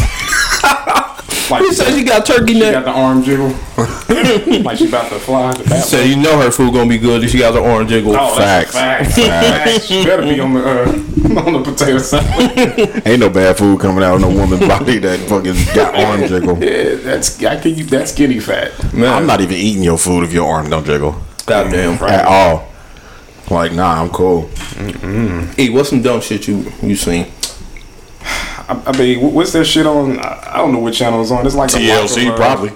Like 1.51 1.63
He 1.63 1.73
said 1.75 1.93
she 1.95 2.05
got 2.05 2.25
turkey 2.25 2.55
neck. 2.55 2.65
she 2.69 2.73
got 2.73 2.85
the 2.85 2.91
arm 2.91 3.23
jiggle. 3.23 3.49
like 4.63 4.79
she 4.79 4.89
about 4.89 5.11
to 5.11 5.19
fly. 5.19 5.53
The 5.53 5.65
bat 5.65 5.85
Said 5.85 6.09
you 6.09 6.17
know 6.17 6.39
her 6.41 6.51
food 6.51 6.73
gonna 6.73 6.89
be 6.89 6.97
good 6.99 7.23
if 7.23 7.31
she 7.31 7.39
got 7.39 7.53
the 7.53 7.63
arm 7.63 7.87
jiggle. 7.87 8.15
Oh, 8.17 8.37
Facts. 8.37 8.73
that's 8.73 9.19
a 9.19 9.21
fact. 9.21 9.69
Facts. 9.69 9.85
She 9.85 10.05
better 10.05 10.23
be 10.23 10.41
on 10.41 10.55
the 10.55 10.61
uh, 10.65 10.85
on 11.47 11.53
the 11.53 11.63
potato 11.63 11.99
salad. 11.99 13.03
Ain't 13.07 13.21
no 13.21 13.29
bad 13.29 13.59
food 13.59 13.79
coming 13.81 14.03
out 14.03 14.15
of 14.17 14.21
no 14.23 14.29
woman's 14.29 14.67
body 14.67 14.99
that 15.01 15.21
fucking 15.29 15.55
got 15.75 15.95
arm 15.95 16.27
jiggle. 16.27 16.57
Yeah, 16.63 16.95
that's 16.97 17.43
I 17.45 17.61
can 17.61 17.75
you 17.75 17.85
that 17.85 18.09
skinny 18.09 18.41
fat. 18.41 18.95
Man. 18.95 19.13
I'm 19.13 19.27
not 19.27 19.41
even 19.43 19.57
eating 19.57 19.83
your 19.83 19.99
food 19.99 20.25
if 20.25 20.33
your 20.33 20.51
arm 20.51 20.71
don't 20.71 20.85
jiggle 20.87 21.15
Goddamn. 21.47 22.03
at 22.05 22.25
all. 22.25 22.69
Like, 23.51 23.73
nah, 23.73 24.01
I'm 24.01 24.09
cool. 24.09 24.49
Hey, 25.57 25.69
what's 25.69 25.91
some 25.91 26.01
dumb 26.01 26.23
shit 26.23 26.49
you 26.49 26.73
you 26.83 26.97
seen? 26.97 27.27
I, 28.69 28.83
I 28.87 28.99
mean, 28.99 29.33
what's 29.33 29.53
that 29.53 29.65
shit 29.65 29.87
on? 29.87 30.19
I, 30.19 30.57
don't 30.57 30.73
know 30.73 30.79
what 30.79 30.95
channel 30.95 31.21
it's 31.21 31.31
on. 31.31 31.45
It's 31.47 31.55
like 31.55 31.71
TLC 31.71 32.31
of, 32.31 32.37
probably. 32.37 32.71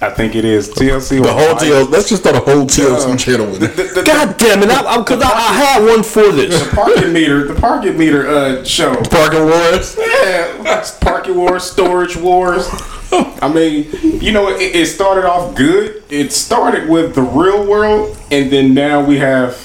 I 0.00 0.10
think 0.10 0.34
it 0.34 0.44
is 0.44 0.68
TLC. 0.68 1.22
The 1.22 1.32
whole 1.32 1.54
TL. 1.54 1.90
Let's 1.90 2.08
just 2.08 2.22
throw 2.22 2.32
the 2.32 2.40
whole 2.40 2.66
TLC 2.66 3.18
channel 3.18 3.46
with 3.46 3.62
it. 3.62 3.76
The, 3.76 4.00
the, 4.00 4.02
God 4.02 4.36
damn 4.36 4.62
it! 4.62 4.70
I, 4.70 4.80
I, 4.80 5.02
Cause 5.04 5.22
I, 5.22 5.28
I 5.28 5.52
had 5.52 5.84
one 5.84 6.02
for 6.02 6.32
this. 6.32 6.62
the 6.64 6.74
parking 6.74 7.12
meter, 7.12 7.46
the 7.46 7.60
parking 7.60 7.96
meter 7.96 8.28
uh, 8.28 8.64
show. 8.64 8.94
Parking 9.04 9.44
wars. 9.44 9.96
Yeah, 9.98 10.84
parking 11.00 11.36
wars, 11.36 11.64
storage 11.64 12.16
wars. 12.16 12.68
I 13.12 13.52
mean, 13.52 13.88
you 14.20 14.32
know, 14.32 14.48
it, 14.48 14.74
it 14.74 14.86
started 14.86 15.24
off 15.24 15.54
good. 15.54 16.02
It 16.08 16.32
started 16.32 16.88
with 16.88 17.14
the 17.14 17.22
real 17.22 17.66
world, 17.66 18.18
and 18.30 18.50
then 18.50 18.74
now 18.74 19.04
we 19.04 19.18
have 19.18 19.56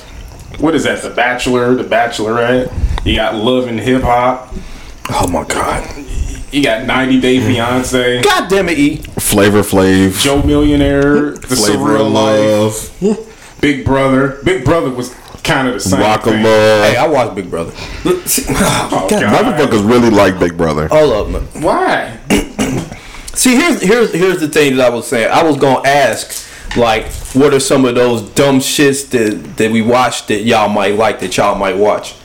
what 0.59 0.73
is 0.73 0.85
that? 0.85 1.03
The 1.03 1.11
Bachelor, 1.11 1.75
The 1.75 1.83
Bachelorette. 1.83 2.73
You 3.05 3.15
got 3.15 3.35
Love 3.35 3.67
and 3.67 3.79
Hip 3.79 4.01
Hop. 4.01 4.53
Oh 5.09 5.27
my 5.27 5.43
god. 5.45 6.05
You 6.51 6.63
got 6.63 6.85
90 6.85 7.19
Day 7.19 7.39
Fiance. 7.39 8.21
God 8.21 8.49
damn 8.49 8.69
it, 8.69 8.77
E. 8.79 8.97
Flavor 9.19 9.61
Flav. 9.61 10.21
Joe 10.21 10.41
Millionaire. 10.43 11.31
The 11.31 11.55
Flavor 11.55 11.83
Surreal 11.97 12.07
of 12.07 12.11
Life. 12.13 13.01
Love. 13.01 13.57
Big 13.61 13.83
Brother. 13.85 14.39
Big 14.43 14.63
Brother 14.63 14.89
was 14.89 15.13
kind 15.43 15.67
of 15.67 15.73
the 15.75 15.79
same 15.79 15.99
Rock 15.99 16.23
thing. 16.23 16.43
Love. 16.43 16.83
Hey, 16.85 16.95
I 16.95 17.07
watched 17.07 17.35
Big 17.35 17.49
Brother. 17.49 17.73
Oh, 18.89 19.07
God, 19.09 19.21
God. 19.21 19.45
Motherfuckers 19.45 19.89
really 19.89 20.09
like 20.09 20.39
Big 20.39 20.57
Brother. 20.57 20.87
All 20.91 21.11
of 21.13 21.31
them. 21.31 21.45
Why? 21.61 22.17
See, 23.33 23.55
here's 23.55 23.81
here's 23.81 24.13
here's 24.13 24.39
the 24.39 24.47
thing 24.47 24.77
that 24.77 24.87
I 24.87 24.89
was 24.93 25.07
saying. 25.07 25.29
I 25.31 25.43
was 25.43 25.57
gonna 25.57 25.87
ask, 25.87 26.45
like, 26.75 27.05
what 27.33 27.53
are 27.53 27.59
some 27.59 27.85
of 27.85 27.95
those 27.95 28.21
dumb 28.31 28.59
shits 28.59 29.09
that 29.09 29.57
that 29.57 29.71
we 29.71 29.81
watched 29.81 30.27
that 30.29 30.43
y'all 30.43 30.69
might 30.69 30.95
like 30.95 31.19
that 31.19 31.35
y'all 31.37 31.55
might 31.55 31.77
watch? 31.77 32.15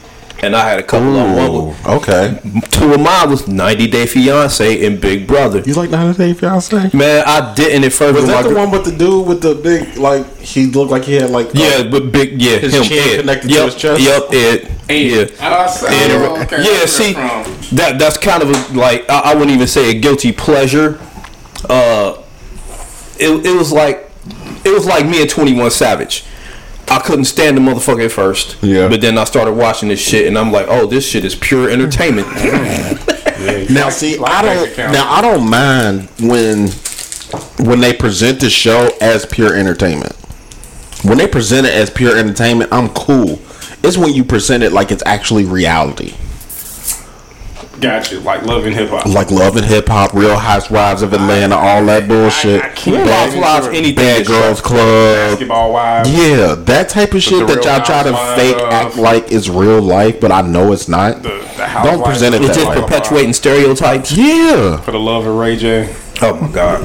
And 0.44 0.56
I 0.56 0.68
had 0.70 0.80
a 0.80 0.82
couple 0.82 1.16
of 1.16 1.36
them. 1.36 1.66
One 1.84 1.96
okay. 1.98 2.40
Two 2.72 2.92
of 2.94 3.00
mine 3.00 3.30
was 3.30 3.46
90 3.46 3.86
Day 3.86 4.06
Fiance 4.06 4.84
and 4.84 5.00
Big 5.00 5.24
Brother. 5.28 5.60
You 5.60 5.74
like 5.74 5.90
90 5.90 6.18
Day 6.18 6.34
Fiance? 6.34 6.90
Man, 6.92 7.22
I 7.24 7.54
didn't 7.54 7.84
at 7.84 7.92
first. 7.92 8.14
Was 8.14 8.22
with 8.22 8.26
that 8.30 8.36
my 8.36 8.42
the 8.42 8.48
gr- 8.48 8.54
one 8.58 8.70
with 8.72 8.84
the 8.84 8.90
dude 8.96 9.26
with 9.28 9.40
the 9.40 9.54
big, 9.54 9.96
like, 9.98 10.26
he 10.38 10.66
looked 10.66 10.90
like 10.90 11.04
he 11.04 11.14
had, 11.14 11.30
like, 11.30 11.46
uh, 11.46 11.50
Yeah, 11.54 11.82
but 11.88 12.10
big, 12.10 12.42
yeah, 12.42 12.58
His 12.58 12.74
him, 12.74 12.82
chin 12.82 12.98
Ed. 13.08 13.20
connected 13.20 13.48
to 13.50 13.64
his 13.66 13.74
chest? 13.76 14.02
Yep, 14.02 14.22
Ed. 14.32 14.68
Yeah. 14.90 15.26
Oh, 15.40 15.86
Ed 15.88 16.10
and- 16.10 16.42
okay. 16.42 16.56
yeah, 16.64 16.86
see, 16.86 17.12
that 17.12 17.44
from? 17.46 17.76
that 17.76 17.98
that's 18.00 18.18
kind 18.18 18.42
of 18.42 18.50
a, 18.50 18.76
like 18.76 19.08
I, 19.08 19.30
I 19.30 19.34
wouldn't 19.34 19.52
even 19.52 19.68
say 19.68 19.90
a 19.96 19.98
guilty 20.00 20.32
pleasure. 20.32 20.98
Uh, 21.70 22.20
it, 23.18 23.46
it 23.46 23.56
was 23.56 23.70
like 23.72 24.10
it 24.64 24.74
was 24.74 24.84
like 24.86 25.06
me 25.06 25.20
and 25.22 25.30
Twenty 25.30 25.54
One 25.54 25.70
Savage. 25.70 26.24
I 26.92 27.00
couldn't 27.00 27.24
stand 27.24 27.56
the 27.56 27.60
motherfucker 27.62 28.04
at 28.04 28.12
first. 28.12 28.62
Yeah. 28.62 28.86
But 28.88 29.00
then 29.00 29.16
I 29.16 29.24
started 29.24 29.52
watching 29.52 29.88
this 29.88 30.00
shit, 30.00 30.26
and 30.26 30.38
I'm 30.38 30.52
like, 30.52 30.66
oh, 30.68 30.86
this 30.86 31.08
shit 31.08 31.24
is 31.24 31.34
pure 31.34 31.70
entertainment. 31.70 32.28
Now, 33.70 33.88
see, 33.88 34.18
like 34.18 34.32
I 34.32 34.42
don't. 34.42 34.76
Now, 34.92 35.10
I 35.10 35.20
don't 35.20 35.50
mind 35.50 36.08
when 36.20 36.68
when 37.66 37.80
they 37.80 37.92
present 37.92 38.38
the 38.40 38.48
show 38.48 38.90
as 39.00 39.26
pure 39.26 39.56
entertainment. 39.56 40.14
When 41.02 41.18
they 41.18 41.26
present 41.26 41.66
it 41.66 41.74
as 41.74 41.90
pure 41.90 42.16
entertainment, 42.16 42.72
I'm 42.72 42.88
cool. 42.90 43.40
It's 43.82 43.96
when 43.96 44.14
you 44.14 44.22
present 44.22 44.62
it 44.62 44.72
like 44.72 44.92
it's 44.92 45.02
actually 45.06 45.44
reality, 45.44 46.14
Gotcha. 47.82 48.20
Like 48.20 48.42
Love 48.44 48.64
and 48.64 48.74
Hip 48.76 48.90
Hop. 48.90 49.06
like 49.06 49.30
Love 49.32 49.56
and 49.56 49.66
Hip 49.66 49.88
Hop, 49.88 50.14
Real 50.14 50.36
Housewives 50.38 51.02
of 51.02 51.12
Atlanta, 51.12 51.56
all 51.56 51.84
that 51.86 52.06
bullshit. 52.06 52.62
I 52.62 52.68
can't 52.68 52.96
Real 52.98 53.06
dive 53.06 53.32
Housewives, 53.34 53.66
it. 53.66 53.74
anything. 53.74 53.94
Bad 53.96 54.26
Girls 54.26 54.60
trash. 54.60 54.70
Club. 54.70 55.16
Basketball 55.30 55.72
Wives. 55.72 56.10
Yeah, 56.14 56.54
that 56.54 56.88
type 56.88 57.12
of 57.14 57.22
shit 57.22 57.44
that 57.48 57.64
y'all 57.64 57.82
try 57.84 58.04
to 58.04 58.12
fake 58.40 58.56
of- 58.56 58.72
act 58.72 58.96
like 58.96 59.32
is 59.32 59.50
real 59.50 59.82
life, 59.82 60.20
but 60.20 60.30
I 60.30 60.42
know 60.42 60.72
it's 60.72 60.88
not. 60.88 61.22
The, 61.24 61.30
the 61.56 61.80
Don't 61.82 62.04
present 62.04 62.34
it 62.36 62.42
It's 62.42 62.56
just 62.56 62.68
way. 62.68 62.80
Perpetuating 62.80 63.32
stereotypes. 63.32 64.12
Yeah, 64.12 64.76
For 64.82 64.92
the 64.92 65.00
love 65.00 65.26
of 65.26 65.34
Ray 65.34 65.56
J. 65.56 65.92
Oh 66.22 66.34
my 66.40 66.52
god. 66.52 66.80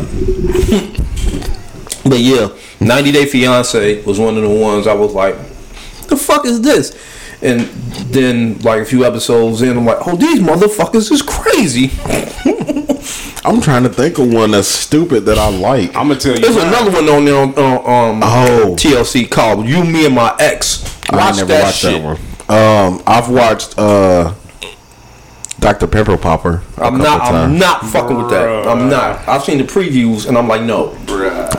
but 2.03 2.19
yeah, 2.19 2.49
90 2.79 3.11
Day 3.11 3.25
Fiance 3.27 4.03
was 4.03 4.19
one 4.19 4.35
of 4.35 4.41
the 4.43 4.49
ones 4.49 4.87
I 4.87 4.93
was 4.93 5.13
like, 5.13 5.35
the 6.07 6.17
fuck 6.17 6.45
is 6.45 6.61
this? 6.61 6.97
And 7.41 7.61
then 8.11 8.57
like 8.59 8.81
a 8.81 8.85
few 8.85 9.05
episodes 9.05 9.61
in, 9.61 9.77
I'm 9.77 9.85
like, 9.85 10.07
oh 10.07 10.15
these 10.15 10.39
motherfuckers 10.39 11.11
is 11.11 11.21
crazy. 11.21 11.91
I'm 13.45 13.61
trying 13.61 13.83
to 13.83 13.89
think 13.89 14.17
of 14.19 14.33
one 14.33 14.51
that's 14.51 14.67
stupid 14.67 15.21
that 15.25 15.37
I 15.37 15.49
like. 15.49 15.95
I'm 15.95 16.07
gonna 16.07 16.19
tell 16.19 16.33
you. 16.35 16.39
There's 16.41 16.55
mine. 16.55 16.67
another 16.67 16.91
one 16.91 17.07
on 17.09 17.25
there 17.25 17.35
on, 17.37 17.53
on 17.57 18.15
um 18.15 18.23
Oh. 18.23 18.75
TLC 18.77 19.29
called 19.29 19.65
You, 19.67 19.83
Me, 19.85 20.05
and 20.05 20.15
My 20.15 20.35
Ex. 20.39 20.83
I 21.09 21.15
Watch 21.15 21.37
never 21.37 21.47
that 21.49 21.63
watched 21.63 21.77
shit. 21.77 22.01
that 22.01 22.03
one. 22.03 22.17
Um, 22.97 23.03
I've 23.05 23.29
watched 23.29 23.77
uh, 23.77 24.33
Dr 25.59 25.87
Pimple 25.87 26.17
Popper. 26.17 26.61
a 26.77 26.83
I'm 26.83 26.97
couple 26.97 26.97
not. 26.97 27.21
I'm 27.21 27.57
not 27.59 27.85
fucking 27.85 28.17
with 28.17 28.29
that. 28.31 28.67
I'm 28.67 28.89
not. 28.89 29.27
I've 29.27 29.43
seen 29.43 29.57
the 29.59 29.63
previews 29.63 30.27
and 30.27 30.37
I'm 30.37 30.47
like, 30.47 30.61
no. 30.63 30.95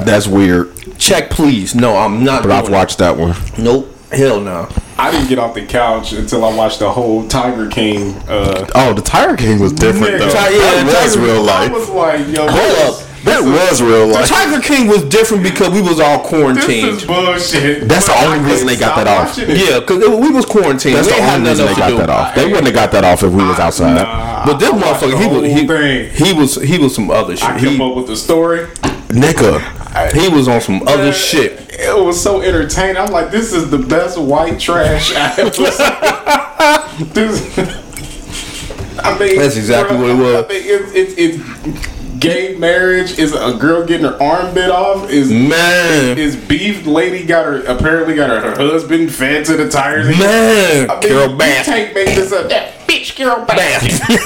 That's 0.05 0.27
weird, 0.27 0.75
Check, 0.99 1.31
please. 1.31 1.75
No, 1.75 1.97
I'm 1.97 2.25
not. 2.25 2.43
but 2.43 2.51
I've 2.53 2.65
doing 2.65 2.75
it. 2.75 2.77
watched 2.77 2.99
that 2.99 3.17
one. 3.17 3.35
Nope. 3.59 3.95
Hell 4.11 4.41
no. 4.41 4.69
I 4.97 5.11
didn't 5.11 5.29
get 5.29 5.39
off 5.39 5.55
the 5.55 5.65
couch 5.67 6.13
until 6.13 6.45
I 6.45 6.55
watched 6.55 6.79
the 6.81 6.91
whole 6.91 7.29
Tiger 7.29 7.69
King. 7.69 8.15
Uh, 8.29 8.67
Oh, 8.75 8.95
the 8.95 9.03
Tiger 9.03 9.37
King 9.37 9.59
was 9.61 9.73
different 9.73 10.19
though. 10.19 10.29
Nigga. 10.29 10.49
Ti- 10.49 10.57
yeah, 10.57 10.83
that 10.85 11.03
was 11.05 11.15
Tiger- 11.15 11.27
real 11.27 11.43
I 11.49 11.63
life. 11.67 11.73
was 11.73 11.89
like, 11.91 12.27
yo, 12.29 12.49
Hold 12.49 12.95
up. 12.95 13.03
That 13.25 13.43
was 13.43 13.83
real 13.83 14.07
life. 14.07 14.29
The 14.29 14.35
Tiger 14.35 14.61
King 14.63 14.87
was 14.87 15.03
different 15.05 15.43
because 15.43 15.71
we 15.71 15.83
was 15.83 16.01
all 16.01 16.19
This 16.23 16.29
quarantined. 16.29 16.89
is 16.89 17.05
bullshit. 17.05 17.89
That's 17.89 18.07
the 18.07 18.15
only 18.25 18.39
reason 18.49 18.67
they 18.67 18.77
got 18.77 18.97
that 18.97 19.07
off. 19.09 19.37
it. 19.39 19.49
Yeah, 19.59 19.81
because 19.81 19.99
we 19.99 20.31
was 20.31 20.47
quarantined. 20.47 20.95
That's 20.97 21.09
we 21.09 21.15
the 21.15 21.21
only 21.33 21.51
reason 21.51 21.67
they 21.67 21.75
got 21.75 21.97
that 21.99 22.11
off. 22.11 22.35
They 22.35 22.47
wouldn't 22.47 22.67
have 22.67 22.75
got 22.75 22.93
that 22.93 23.05
off 23.05 23.23
if 23.23 23.31
we 23.33 23.43
was 23.45 23.59
outside. 23.59 23.95
Nah, 23.97 24.47
But 24.47 24.59
this 24.59 24.71
motherfucker, 24.71 25.21
he 25.21 25.27
was 25.67 26.17
he, 26.17 26.25
he 26.25 26.33
was 26.33 26.55
he 26.63 26.79
was 26.79 26.95
some 26.95 27.11
other 27.11 27.37
shit. 27.37 27.49
I 27.49 27.59
came 27.59 27.77
He, 27.77 27.83
up 27.83 27.95
with 27.97 28.07
the 28.07 28.17
story. 28.17 28.67
Nigga. 29.09 30.13
he 30.13 30.29
was 30.29 30.49
on 30.49 30.61
some 30.61 30.83
other 30.87 31.13
shit. 31.13 31.71
It 31.71 32.05
was 32.05 32.21
so 32.23 32.43
entertaining. 32.43 32.97
I'm 32.97 33.11
like, 33.11 33.31
this 33.31 33.53
is 33.53 33.71
the 33.71 33.79
best 33.79 34.19
white 34.19 34.61
trash 34.61 35.13
I 35.15 35.35
ever 35.39 35.53
seen. 35.53 37.09
this, 37.15 37.59
I 38.99 39.19
mean, 39.19 39.39
That's 39.39 39.57
exactly 39.57 39.97
what 39.97 40.11
it 40.11 40.15
was. 40.15 40.45
I 40.45 40.49
mean, 40.49 40.63
it's, 40.65 40.93
it's, 40.93 41.15
it's 41.17 42.19
gay 42.19 42.57
marriage. 42.57 43.19
Is 43.19 43.33
a 43.33 43.55
girl 43.57 43.87
getting 43.87 44.07
her 44.07 44.21
arm 44.23 44.55
bit 44.55 44.71
off? 44.71 45.09
Is 45.11 45.31
Man, 45.31 46.19
is 46.19 46.37
beef 46.37 46.87
lady 46.87 47.25
got 47.25 47.47
her 47.47 47.63
apparently 47.65 48.15
got 48.15 48.31
her, 48.31 48.41
her 48.41 48.57
husband 48.57 49.13
fed 49.13 49.45
to 49.47 49.57
the 49.57 49.69
tires? 49.69 50.09
man, 50.19 50.91
I 50.91 50.95
mean, 50.95 51.03
Carole 51.03 51.31
you 51.31 51.37
Baskin. 51.39 51.65
can't 51.65 51.95
make 51.95 52.15
this 52.15 52.33
up. 52.33 52.49
That 52.49 52.73
bitch, 52.87 53.15
Carole 53.15 53.47
Baskin. 53.47 54.17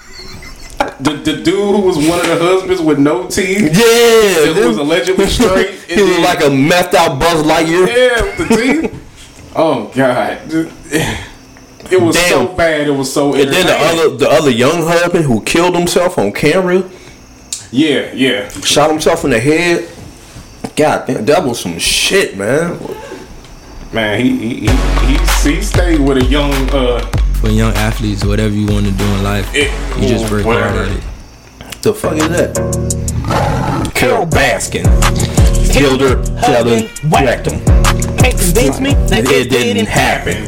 the, 1.02 1.12
the 1.14 1.34
dude 1.44 1.76
who 1.76 1.82
was 1.82 1.98
one 1.98 2.20
of 2.20 2.28
the 2.28 2.38
husbands 2.40 2.82
with 2.82 3.00
no 3.00 3.28
teeth. 3.28 3.62
Yeah, 3.62 4.52
It 4.62 4.68
was 4.68 4.78
allegedly 4.78 5.26
straight. 5.38 5.72
he 5.88 6.02
was 6.02 6.20
like 6.20 6.44
a 6.44 6.50
messed 6.50 6.94
out 6.94 7.20
Buzz 7.20 7.44
Lightyear. 7.44 7.88
Yeah, 7.88 8.22
with 8.24 8.38
the 8.50 8.56
teeth. 8.56 9.52
oh 9.56 9.92
god, 9.96 10.40
it 11.92 12.02
was 12.02 12.18
so 12.30 12.48
bad. 12.56 12.88
It 12.88 12.92
was 12.92 13.12
so. 13.12 13.34
And 13.34 13.50
then 13.52 13.66
the 13.66 13.76
other 13.78 14.16
the 14.18 14.30
other 14.30 14.50
young 14.52 14.84
husband 14.84 15.26
who 15.26 15.42
killed 15.44 15.76
himself 15.76 16.18
on 16.18 16.32
camera, 16.32 16.84
Yeah, 17.72 18.12
yeah. 18.14 18.48
shot 18.50 18.90
himself 18.90 19.24
in 19.26 19.32
the 19.32 19.40
head. 19.40 19.90
God 20.76 21.06
damn, 21.08 21.26
that 21.26 21.44
was 21.44 21.60
some 21.60 21.78
shit, 21.80 22.38
man. 22.38 22.80
Man, 23.92 24.22
he 24.22 24.38
he 24.38 24.68
he, 24.68 24.68
he, 24.68 25.56
he 25.56 25.62
stayed 25.62 26.00
with 26.00 26.18
a 26.18 26.26
young. 26.26 26.54
uh 26.72 27.02
For 27.42 27.50
young 27.50 27.74
athletes, 27.74 28.24
whatever 28.24 28.54
you 28.54 28.68
want 28.68 28.86
to 28.86 28.92
do 28.92 29.04
in 29.04 29.24
life, 29.24 29.50
it, 29.54 29.72
you 30.00 30.08
just 30.08 30.32
work 30.32 30.44
hard 30.44 30.58
whatever. 30.62 30.84
at 30.84 30.92
it. 30.98 31.82
The 31.82 31.94
fuck 31.94 32.14
is 32.14 32.30
that? 32.30 33.92
Carole 33.96 34.28
Baskin 34.28 34.86
killed 35.74 36.02
her, 36.02 36.22
killed 36.46 36.68
him, 36.68 37.10
whacked 37.10 37.50
him. 37.50 37.60
Can't 38.18 38.38
convince 38.38 38.80
me 38.80 38.94
that 38.94 39.26
It 39.26 39.50
didn't 39.50 39.88
happen. 39.88 40.46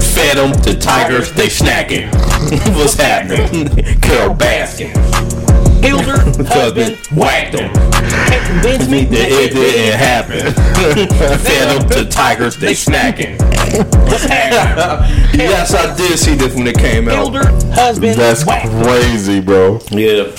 Fed 0.00 0.36
them 0.36 0.52
to 0.62 0.78
tigers, 0.78 1.32
they 1.32 1.48
snacking. 1.48 2.06
What's 2.76 2.94
happening? 2.94 3.66
Carole 4.00 4.34
Baskin 4.36 4.92
killed 5.82 6.02
her 6.02 6.18
husband 6.46 6.48
husband. 6.48 6.98
whacked 7.18 7.54
him. 7.58 7.72
Can't 7.72 8.46
convince 8.46 8.88
me 8.88 9.04
That 9.06 9.10
that 9.10 9.32
it 9.32 9.52
didn't 9.54 9.98
happen. 9.98 10.52
Fed 11.42 11.80
them 11.80 11.88
to 11.90 12.04
tigers, 12.08 12.56
they 12.56 12.74
snacking. 12.74 13.38
What's 13.78 14.24
happening? 14.28 15.40
Yes, 15.40 15.74
I 15.74 15.94
did 15.96 16.18
see 16.18 16.34
this 16.34 16.54
when 16.54 16.66
it 16.66 16.76
came 16.78 17.08
out. 17.08 17.32
her 17.34 17.44
husband. 17.72 18.18
That's 18.18 18.44
whacked. 18.46 18.68
crazy, 18.84 19.40
bro. 19.40 19.80
Yeah. 19.90 20.30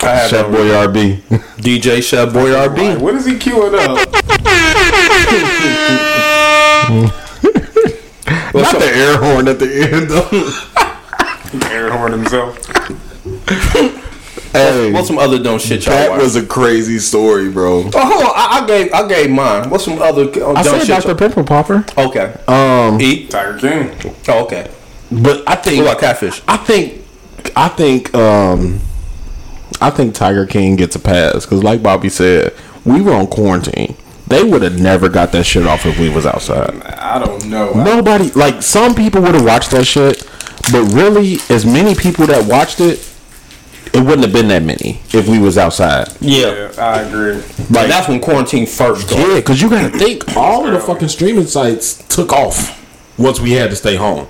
I 0.00 0.10
had 0.14 0.30
Chef 0.30 0.46
Boyardee. 0.46 1.20
DJ 1.58 2.02
Chef 2.02 2.28
Boyardee. 2.32 3.00
What 3.00 3.14
is 3.14 3.26
he 3.26 3.34
queuing 3.34 3.74
up? 3.78 3.98
Not 8.54 8.78
the 8.78 8.90
air 8.94 9.16
horn 9.18 9.48
at 9.48 9.58
the 9.58 9.68
end, 9.92 10.08
though. 10.10 11.68
Air 11.74 11.90
horn 11.90 12.12
himself. 12.12 12.58
Hey, 14.58 14.92
What's 14.92 15.06
some 15.08 15.18
other 15.18 15.38
dumb 15.42 15.58
shit 15.58 15.86
y'all 15.86 15.94
that 15.94 16.10
watch? 16.10 16.22
was 16.22 16.36
a 16.36 16.44
crazy 16.44 16.98
story, 16.98 17.50
bro. 17.50 17.84
Oh, 17.94 18.06
hold 18.06 18.24
on. 18.24 18.32
I, 18.34 18.60
I 18.62 18.66
gave 18.66 18.92
I 18.92 19.08
gave 19.08 19.30
mine. 19.30 19.70
What's 19.70 19.84
some 19.84 20.00
other 20.00 20.22
uh, 20.24 20.52
I 20.54 20.62
dumb 20.62 20.80
said 20.80 20.86
shit? 20.86 21.02
Dr. 21.04 21.14
Pimple 21.14 21.44
Popper. 21.44 21.84
y'all- 21.96 22.08
Okay. 22.08 22.34
Um, 22.46 23.00
E. 23.00 23.26
Tiger 23.26 23.58
King. 23.58 24.14
Oh, 24.28 24.44
okay. 24.44 24.70
but 25.10 25.42
I 25.48 25.54
think 25.56 25.78
What 25.84 25.92
about 25.92 26.00
catfish? 26.00 26.42
I 26.48 26.56
think 26.58 27.04
I 27.56 27.68
think 27.68 28.14
um 28.14 28.80
I 29.80 29.90
think 29.90 30.14
Tiger 30.14 30.44
King 30.46 30.74
gets 30.76 30.96
a 30.96 30.98
pass 30.98 31.44
because, 31.46 31.62
like 31.62 31.82
Bobby 31.82 32.08
said, 32.08 32.52
we 32.84 33.00
were 33.00 33.12
on 33.12 33.28
quarantine. 33.28 33.94
They 34.26 34.42
would 34.42 34.62
have 34.62 34.80
never 34.80 35.08
got 35.08 35.30
that 35.32 35.44
shit 35.44 35.66
off 35.66 35.86
if 35.86 35.98
we 35.98 36.08
was 36.10 36.26
outside. 36.26 36.82
I 36.82 37.18
don't 37.24 37.46
know. 37.46 37.72
Nobody 37.74 38.30
like 38.32 38.62
some 38.62 38.94
people 38.94 39.22
would 39.22 39.34
have 39.34 39.44
watched 39.44 39.70
that 39.70 39.84
shit, 39.86 40.26
but 40.72 40.82
really, 40.92 41.38
as 41.48 41.64
many 41.64 41.94
people 41.94 42.26
that 42.26 42.44
watched 42.46 42.80
it, 42.80 42.98
it 43.94 44.00
wouldn't 44.00 44.22
have 44.24 44.32
been 44.32 44.48
that 44.48 44.62
many 44.62 45.00
if 45.12 45.28
we 45.28 45.38
was 45.38 45.56
outside. 45.58 46.08
Yeah. 46.20 46.70
Yeah, 46.70 46.72
I 46.78 47.00
agree. 47.02 47.34
Like 47.70 47.88
that's 47.88 48.08
when 48.08 48.20
quarantine 48.20 48.66
first 48.66 49.08
started. 49.08 49.28
Yeah, 49.28 49.34
because 49.36 49.60
you 49.62 49.70
gotta 49.70 49.96
think 49.96 50.36
all 50.36 50.66
of 50.66 50.72
the 50.72 50.80
fucking 50.80 51.08
streaming 51.08 51.46
sites 51.46 52.06
took 52.08 52.32
off 52.32 52.74
once 53.18 53.40
we 53.40 53.52
had 53.52 53.70
to 53.70 53.76
stay 53.76 53.96
home. 53.96 54.26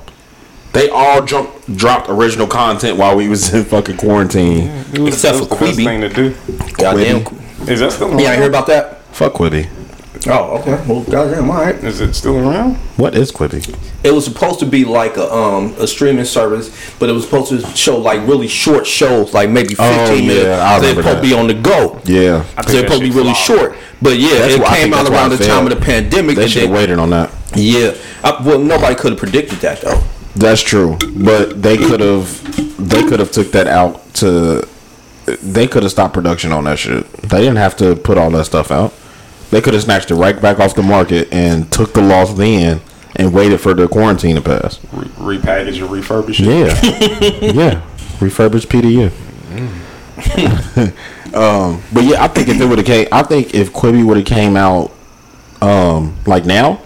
They 0.73 0.91
all 0.91 1.25
jumped, 1.25 1.77
dropped 1.77 2.09
original 2.11 2.47
content 2.47 2.99
while 2.99 3.17
we 3.17 3.27
was 3.29 3.53
in 3.55 3.65
fucking 3.65 3.97
quarantine. 3.97 4.69
It 4.93 4.99
was, 4.99 5.15
Except 5.15 5.37
it 5.37 5.41
was 5.41 5.49
for 5.49 5.55
the 5.57 5.65
best 5.67 5.79
Quibi. 5.79 5.85
thing 5.85 6.01
to 6.03 6.09
do. 6.09 6.73
Goddamn. 6.75 7.69
Is 7.69 7.81
that 7.81 7.93
still 7.93 8.09
around? 8.11 8.19
Yeah, 8.21 8.31
I 8.33 8.37
hear 8.37 8.49
about 8.49 8.67
that. 8.67 9.03
Fuck 9.15 9.33
Quibi. 9.35 9.69
Oh, 10.27 10.59
okay. 10.59 10.73
Well, 10.87 11.03
goddamn, 11.05 11.51
all 11.51 11.59
right. 11.59 11.77
Is 11.77 12.01
it 12.01 12.15
still 12.15 12.37
around? 12.39 12.75
What 12.97 13.15
is 13.15 13.31
Quibi? 13.31 13.77
It 14.05 14.11
was 14.11 14.25
supposed 14.25 14.59
to 14.61 14.67
be 14.67 14.85
like 14.85 15.17
a 15.17 15.33
um 15.33 15.75
a 15.79 15.87
streaming 15.87 16.25
service, 16.25 16.71
but 16.99 17.09
it 17.09 17.13
was 17.13 17.25
supposed 17.25 17.51
to 17.51 17.61
show 17.77 17.99
like 17.99 18.27
really 18.27 18.49
short 18.49 18.87
shows, 18.87 19.33
like 19.33 19.49
maybe 19.51 19.75
fifteen 19.75 19.89
Oh, 19.89 20.15
yeah, 20.15 20.27
minutes. 20.27 20.47
I 20.61 20.79
They're 20.81 20.91
remember 20.91 21.03
supposed 21.03 21.23
to 21.25 21.29
be 21.29 21.35
on 21.35 21.47
the 21.47 21.55
go. 21.55 22.01
Yeah, 22.05 22.45
I 22.57 22.63
So 22.63 22.73
they're 22.73 22.83
supposed 22.83 23.03
to 23.03 23.09
be 23.09 23.15
really 23.15 23.33
flopped. 23.35 23.41
short. 23.41 23.77
But 24.03 24.19
yeah, 24.19 24.39
That's 24.41 24.55
it 24.55 24.61
why- 24.61 24.77
came 24.79 24.95
out 24.95 25.09
around 25.09 25.33
it 25.33 25.37
the 25.39 25.47
time 25.47 25.67
of 25.67 25.71
the 25.71 25.85
pandemic. 25.85 26.37
they 26.37 26.49
should 26.49 26.63
have 26.63 26.73
waited 26.73 26.99
on 26.99 27.11
that. 27.11 27.31
Yeah. 27.55 27.95
I, 28.25 28.43
well, 28.45 28.59
nobody 28.59 28.95
could 28.97 29.13
have 29.13 29.19
predicted 29.21 29.59
that 29.61 29.81
though. 29.81 30.03
That's 30.37 30.61
true, 30.63 30.97
but 31.17 31.63
they 31.63 31.77
could 31.77 32.01
have 32.01 32.29
they 32.79 33.03
could 33.03 33.21
have 33.21 33.31
took 33.33 33.53
that 33.53 33.67
out 33.69 34.15
to 34.15 34.67
they 35.43 35.67
could 35.67 35.83
have 35.83 35.93
stopped 35.93 36.15
production 36.15 36.53
on 36.53 36.65
that 36.65 36.79
shit. 36.79 37.11
They 37.23 37.39
didn't 37.39 37.57
have 37.57 37.77
to 37.79 37.95
put 37.97 38.19
all 38.19 38.31
that 38.31 38.45
stuff 38.47 38.71
out. 38.71 38.93
They 39.51 39.61
could 39.61 39.75
have 39.75 39.83
snatched 39.83 40.11
it 40.11 40.15
right 40.17 40.41
back 40.41 40.59
off 40.61 40.75
the 40.75 40.83
market 40.83 41.33
and 41.33 41.71
took 41.73 41.95
the 41.95 42.03
loss 42.03 42.35
then 42.35 42.81
and 43.17 43.33
waited 43.33 43.61
for 43.61 43.73
the 43.75 43.89
quarantine 43.89 44.37
to 44.37 44.43
pass. 44.43 44.79
Re- 44.93 45.39
repackage 45.39 45.81
and 45.81 45.89
refurbish 45.89 46.41
it. 46.41 47.53
Yeah, 47.53 47.53
yeah, 47.81 47.83
refurbished 48.21 48.69
PDU. 48.69 49.11
um, 51.35 51.83
but 51.93 52.05
yeah, 52.05 52.23
I 52.23 52.29
think 52.29 52.49
if 52.49 52.61
it 52.61 52.67
would 52.67 52.79
have 52.79 52.87
came, 52.87 53.09
I 53.13 53.23
think 53.23 53.55
if 53.55 53.73
Quibi 53.73 54.05
would 54.05 54.17
have 54.19 54.27
came 54.27 54.57
out, 54.57 54.93
um, 55.63 56.17
like 56.27 56.45
now, 56.45 56.81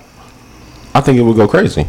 I 0.94 1.00
think 1.00 1.18
it 1.18 1.22
would 1.22 1.36
go 1.36 1.48
crazy. 1.48 1.82
Yeah, 1.82 1.88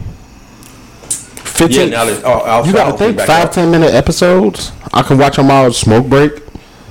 Fifteen. 1.68 1.90
now 1.92 2.06
that 2.06 2.24
oh, 2.26 2.46
Al 2.48 2.66
You 2.66 2.74
gotta 2.74 2.94
Sharpton 2.94 2.98
think 2.98 3.18
back 3.18 3.28
five 3.28 3.46
up. 3.48 3.52
ten 3.52 3.70
minute 3.72 3.94
episodes. 3.94 4.72
I 4.92 5.04
can 5.04 5.18
watch 5.18 5.38
on 5.38 5.48
my 5.48 5.70
smoke 5.70 6.08
break. 6.08 6.32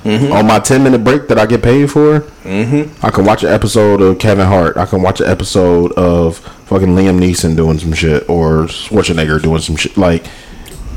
On 0.05 0.47
my 0.47 0.59
ten 0.59 0.83
minute 0.83 1.05
break 1.05 1.29
that 1.29 1.39
I 1.39 1.47
get 1.47 1.63
paid 1.63 1.91
for, 1.91 2.21
mm-hmm. 2.21 3.07
I 3.07 3.11
can 3.11 3.25
watch 3.25 3.45
an 3.45 3.51
episode 3.51 4.01
of 4.01 4.19
Kevin 4.19 4.47
Hart. 4.47 4.77
I 4.77 4.85
can 4.85 5.01
watch 5.01 5.21
an 5.21 5.29
episode 5.29 5.93
of 5.93 6.39
fucking 6.39 6.89
Liam 6.89 7.21
Neeson 7.21 7.55
doing 7.55 7.79
some 7.79 7.93
shit 7.93 8.29
or 8.29 8.65
Schwarzenegger 8.65 9.41
doing 9.41 9.61
some 9.61 9.77
shit. 9.77 9.97
Like 9.97 10.27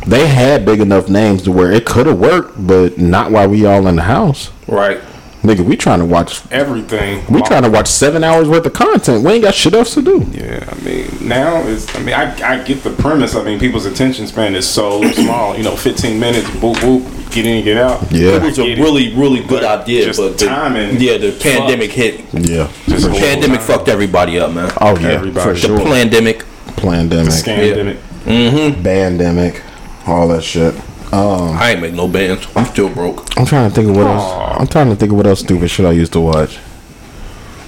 they 0.08 0.28
had 0.28 0.66
big 0.66 0.80
enough 0.80 1.10
names 1.10 1.44
to 1.44 1.52
where 1.52 1.72
it 1.72 1.86
could 1.86 2.08
have 2.08 2.20
worked, 2.20 2.66
but 2.66 2.98
not 2.98 3.32
while 3.32 3.48
we 3.48 3.66
all 3.66 3.88
in 3.88 3.96
the 3.96 4.04
house. 4.04 4.52
Right. 4.68 5.00
Nigga, 5.46 5.64
we 5.64 5.78
trying 5.78 6.00
to 6.00 6.06
watch. 6.06 6.42
Everything. 6.52 7.24
We 7.32 7.42
trying 7.44 7.64
to 7.64 7.70
watch 7.70 7.88
seven 7.88 8.24
hours 8.24 8.50
worth 8.50 8.66
of 8.66 8.74
content. 8.74 9.24
We 9.24 9.34
ain't 9.34 9.44
got 9.44 9.54
shit 9.54 9.74
else 9.76 9.94
to 9.94 10.02
do. 10.02 10.26
Yeah, 10.32 10.68
I 10.68 10.76
mean, 10.84 11.08
now 11.22 11.58
is. 11.62 11.94
I 11.96 12.00
mean, 12.00 12.16
I, 12.16 12.54
I 12.60 12.64
get 12.64 12.84
the 12.84 12.90
premise. 12.90 13.36
I 13.36 13.44
mean, 13.44 13.60
people's 13.60 13.86
attention 13.86 14.26
span 14.28 14.56
is 14.56 14.68
so 14.68 15.04
small. 15.12 15.56
You 15.56 15.64
know, 15.64 15.76
15 15.76 16.20
minutes, 16.20 16.50
boop 16.50 16.76
boop, 16.76 17.32
get 17.32 17.46
in, 17.46 17.64
get 17.64 17.78
out. 17.78 18.12
Yeah. 18.12 18.38
It 18.38 18.42
was 18.42 18.58
a 18.58 18.64
really, 18.76 19.14
really 19.14 19.42
good 19.42 19.62
But 19.62 19.82
idea, 19.82 20.06
just 20.06 20.20
but 20.20 20.38
the, 20.40 20.48
timing 20.48 21.00
yeah, 21.00 21.18
the 21.18 21.38
pandemic 21.40 21.92
hit. 21.92 22.22
Yeah, 22.34 22.72
Just 22.88 23.06
The 23.06 23.12
pandemic 23.12 23.60
whole 23.62 23.78
fucked 23.78 23.88
everybody 23.90 24.40
up, 24.40 24.52
man. 24.54 24.72
Oh 24.82 24.98
yeah, 25.00 25.10
Everybody. 25.10 25.48
for 25.48 25.54
The 25.54 25.68
sure. 25.68 25.80
pandemic. 25.80 26.44
Pandemic, 26.78 27.32
scandemic. 27.34 27.98
Mm 28.26 28.74
hmm. 28.76 28.84
pandemic, 28.84 29.62
all 30.08 30.28
that 30.30 30.44
shit. 30.44 30.74
Um, 31.12 31.56
I 31.58 31.72
ain't 31.72 31.82
make 31.82 31.94
no 31.94 32.08
bands. 32.08 32.48
I'm 32.56 32.66
still 32.66 32.90
broke. 32.90 33.38
I'm 33.38 33.46
trying 33.46 33.70
to 33.70 33.76
think 33.76 33.90
of 33.90 33.96
what 33.96 34.08
else. 34.08 34.60
I'm 34.60 34.68
trying 34.68 34.90
to 34.90 34.96
think 34.96 35.12
of 35.12 35.18
what 35.18 35.28
else 35.28 35.40
stupid 35.40 35.70
shit 35.70 35.86
I 35.86 35.92
used 35.92 36.14
to 36.14 36.20
watch. 36.20 36.60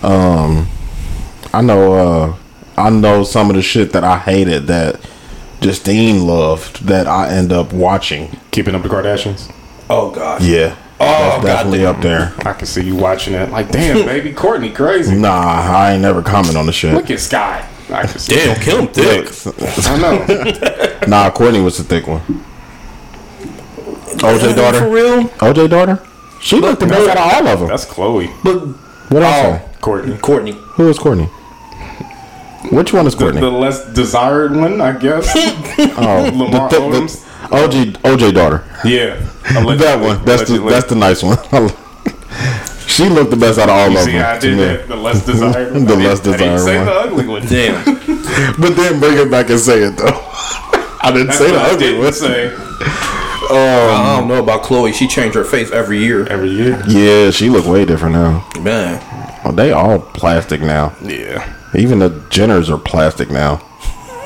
Um, 0.04 0.68
I 1.54 1.62
know. 1.62 1.94
Uh, 1.94 2.36
I 2.78 2.90
know 2.92 3.24
some 3.24 3.50
of 3.50 3.56
the 3.56 3.62
shit 3.62 3.92
that 3.94 4.04
I 4.04 4.20
hated 4.20 4.68
that 4.68 5.00
Justine 5.62 6.28
loved 6.28 6.86
that 6.86 7.08
I 7.08 7.30
end 7.30 7.52
up 7.52 7.74
watching. 7.74 8.38
Keeping 8.52 8.76
up 8.76 8.84
the 8.84 8.90
Kardashians. 8.90 9.52
Oh 9.90 10.12
god. 10.12 10.44
Yeah, 10.44 10.76
Oh 11.00 11.40
that's 11.42 11.44
definitely 11.44 11.86
up 11.86 12.02
there. 12.02 12.34
I 12.40 12.54
can 12.54 12.66
see 12.68 12.84
you 12.84 12.96
watching 12.96 13.34
it. 13.34 13.50
Like, 13.50 13.72
damn, 13.72 14.06
baby, 14.06 14.34
Kourtney, 14.34 14.74
crazy. 14.76 15.16
Nah, 15.16 15.30
I 15.32 15.94
ain't 15.94 16.02
never 16.02 16.22
comment 16.22 16.58
on 16.58 16.66
the 16.66 16.74
shit. 16.74 16.94
Look 16.94 17.10
at 17.10 17.20
Sky. 17.20 17.68
I 17.90 18.06
can 18.06 18.20
see. 18.20 18.36
Damn, 18.36 18.60
kill 18.62 18.80
him 18.82 18.88
thick. 18.90 19.28
I 19.88 19.98
know. 19.98 21.08
Nah, 21.08 21.30
Kourtney 21.32 21.64
was 21.64 21.78
the 21.78 21.84
thick 21.84 22.06
one. 22.08 22.22
OJ 24.18 24.56
daughter. 24.56 24.80
For 24.80 24.86
daughter. 24.86 24.90
real? 24.90 25.24
OJ 25.30 25.70
daughter. 25.70 26.08
She 26.42 26.58
looked 26.60 26.80
the 26.80 26.88
best 26.88 27.08
out 27.10 27.18
of 27.18 27.46
all 27.46 27.48
of 27.54 27.60
them. 27.62 27.70
That's 27.70 27.86
Khloé. 27.86 28.32
But 28.44 28.60
What 29.14 29.24
else? 29.24 29.62
oh, 29.62 29.80
Kourtney. 29.82 30.18
Kourtney. 30.20 30.54
Who 30.54 30.90
is 30.90 30.98
Kourtney? 31.00 31.30
Which 32.72 32.92
one 32.94 33.08
is 33.08 33.16
Kourtney? 33.16 33.40
the 33.40 33.50
less 33.50 33.86
desired 33.94 34.56
one, 34.56 34.82
I 34.82 34.92
guess. 34.98 35.32
oh, 35.36 36.32
Lamar 36.36 36.70
the, 36.70 36.78
Odoms. 36.78 37.24
the, 37.50 37.56
OJ 37.56 37.94
OJ 38.02 38.34
daughter. 38.34 38.64
Yeah. 38.84 39.16
that 39.54 40.00
one. 40.02 40.24
That's 40.26 40.50
the 40.50 40.60
that's 40.70 40.86
the 40.88 40.96
nice 40.96 41.24
one. 41.24 41.38
she 42.88 43.08
looked 43.10 43.32
the 43.32 43.38
best 43.38 43.58
out 43.60 43.70
of 43.70 43.76
all 43.76 43.90
You 43.90 43.98
of 43.98 44.04
see, 44.04 44.12
them. 44.14 44.36
I 44.36 44.40
did 44.40 44.58
me. 44.58 44.64
that. 44.66 44.88
The 44.90 44.96
less 44.96 45.26
desired 45.26 45.74
one. 45.74 45.86
The 45.86 45.94
I 45.94 45.96
didn't- 45.96 46.04
less 46.04 46.20
I 46.20 46.24
didn't 46.24 46.40
desired 46.40 46.60
say 46.60 46.78
one. 46.78 46.86
the 46.86 46.92
ugly 46.94 47.28
one. 47.28 47.46
Damn. 47.48 47.84
But 48.62 48.76
then 48.76 49.00
bring 49.00 49.18
it 49.18 49.32
back 49.32 49.50
and 49.50 49.60
say 49.60 49.84
it 49.84 49.96
though. 49.98 50.20
I 51.02 51.12
didn't 51.12 51.28
That's 51.28 51.38
say 51.40 51.52
what 51.52 51.54
the 51.54 51.60
I 51.62 51.70
ugly 51.72 51.86
didn't 51.86 52.04
one. 52.04 52.14
say. 52.14 53.17
Um, 53.50 53.58
I 53.58 54.18
don't 54.20 54.28
know 54.28 54.42
about 54.44 54.64
Khloé. 54.64 54.94
She 54.94 55.08
changed 55.08 55.36
her 55.36 55.44
face 55.44 55.72
every 55.72 56.00
year. 56.00 56.26
Every 56.28 56.50
year. 56.50 56.82
Yeah, 56.88 57.32
she 57.32 57.50
look 57.50 57.66
way 57.66 57.86
different 57.86 58.16
now. 58.16 58.48
Man. 58.62 59.02
Oh, 59.46 59.52
they 59.52 59.72
all 59.72 60.00
plastic 60.00 60.62
now. 60.62 60.96
Yeah. 61.02 61.54
Even 61.76 62.00
the 62.00 62.10
Jenners 62.30 62.70
are 62.70 62.78
plastic 62.78 63.30
now. 63.30 63.62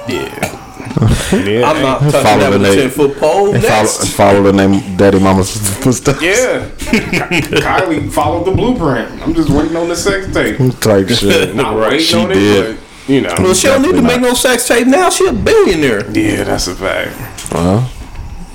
Yeah. 0.07 0.57
yeah. 1.34 1.69
I'm 1.69 1.82
not 1.82 1.99
touching 2.01 2.11
Follow 2.22 2.39
that 2.39 2.49
the 2.51 2.59
with 2.59 2.67
a 2.67 2.76
name. 2.76 2.80
10 2.80 2.89
foot 2.89 3.17
pole. 3.17 3.51
They 3.51 3.61
follow, 3.61 3.82
Next. 3.84 4.13
follow 4.15 4.43
the 4.43 4.53
name 4.53 4.97
Daddy 4.97 5.19
Mama's 5.19 5.55
footsteps. 5.84 6.22
Yeah. 6.22 6.67
Kylie 6.80 8.11
followed 8.11 8.45
the 8.45 8.51
blueprint. 8.51 9.22
I'm 9.22 9.34
just 9.34 9.49
waiting 9.49 9.76
on 9.78 9.88
the 9.88 9.95
sex 9.95 10.34
tape. 10.34 10.57
Type 10.82 11.07
shit. 11.09 11.55
Not 11.55 11.78
waiting 11.78 11.99
She 11.99 12.17
on 12.17 12.32
it, 12.32 12.78
but, 12.78 13.09
you 13.09 13.22
know. 13.22 13.34
Well, 13.38 13.53
she 13.53 13.67
don't 13.67 13.82
need 13.82 13.89
to 13.89 13.93
Definitely 14.01 14.17
make 14.22 14.30
no 14.30 14.34
sex 14.34 14.67
tape 14.67 14.88
now. 14.88 15.09
She 15.09 15.28
a 15.28 15.34
billionaire. 15.34 16.09
Yeah, 16.11 16.43
that's 16.43 16.67
a 16.67 16.76
fact. 16.76 17.51
Well, 17.53 17.89
but 17.99 18.01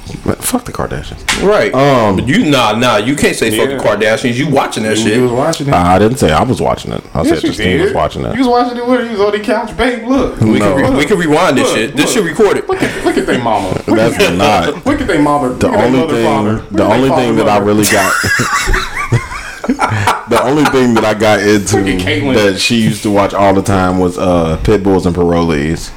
fuck 0.06 0.64
the 0.64 0.72
Kardashians. 0.72 1.42
Right. 1.46 1.72
Um, 1.74 2.16
But 2.16 2.28
you 2.28 2.50
nah 2.50 2.72
nah. 2.72 2.96
You 2.96 3.14
can't 3.16 3.36
say 3.36 3.56
fuck 3.56 3.68
the 3.68 3.76
Kardashians. 3.88 4.34
You 4.36 4.48
watching 4.50 4.82
that 4.84 4.96
You 4.98 5.04
shit? 5.04 5.20
was 5.20 5.32
watching 5.32 5.68
it. 5.68 5.74
I 5.74 5.98
didn't 5.98 6.18
say 6.18 6.32
I 6.32 6.42
was 6.42 6.60
watching 6.60 6.92
it. 6.92 7.02
I 7.14 7.22
Yes, 7.22 7.28
said 7.28 7.42
you 7.42 7.48
Justine 7.50 7.66
did. 7.78 7.82
was 7.82 7.92
watching 7.94 8.22
that. 8.22 8.32
You 8.34 8.40
was 8.40 8.48
watching 8.48 8.78
it 8.78 8.86
with 8.86 9.00
her. 9.00 9.04
You 9.06 9.12
was 9.12 9.20
on 9.20 9.32
the 9.32 9.40
couch, 9.40 9.76
babe. 9.76 10.06
Look. 10.06 10.40
we, 10.40 10.58
No. 10.58 10.74
can 10.76 10.92
re- 10.92 10.98
we 10.98 11.04
can 11.06 11.18
rewind 11.18 11.56
this 11.58 11.68
Look, 11.68 11.76
shit. 11.76 11.96
This 11.96 12.14
look. 12.16 12.24
shit 12.24 12.36
recorded. 12.36 12.68
Look 12.68 12.82
at 12.82 13.04
look 13.04 13.16
at 13.16 13.26
their 13.26 13.42
mama. 13.42 13.68
Look 13.86 13.96
That's 13.96 14.18
at, 14.22 14.34
not 14.36 14.86
look 14.86 15.00
at 15.00 15.06
their 15.06 15.20
mama. 15.22 15.50
the 15.54 15.68
look 15.68 15.76
only 15.78 16.00
mother, 16.00 16.14
thing. 16.14 16.24
father. 16.24 16.56
The 16.70 16.84
only 16.84 17.08
father, 17.08 17.22
thing 17.22 17.36
that 17.36 17.48
I 17.48 17.58
really 17.58 17.84
got. 17.84 18.12
the 20.28 20.40
only 20.44 20.64
thing 20.66 20.94
that 20.94 21.04
I 21.04 21.14
got 21.14 21.40
into 21.40 21.78
Look 21.78 21.86
at 21.88 22.00
Caitlyn. 22.00 22.34
that 22.34 22.60
she 22.60 22.76
used 22.80 23.02
to 23.02 23.10
watch 23.10 23.34
all 23.34 23.54
the 23.54 23.62
time 23.62 23.98
was 23.98 24.18
uh, 24.18 24.58
pit 24.62 24.82
bulls 24.82 25.06
and 25.06 25.14
parolees. 25.16 25.90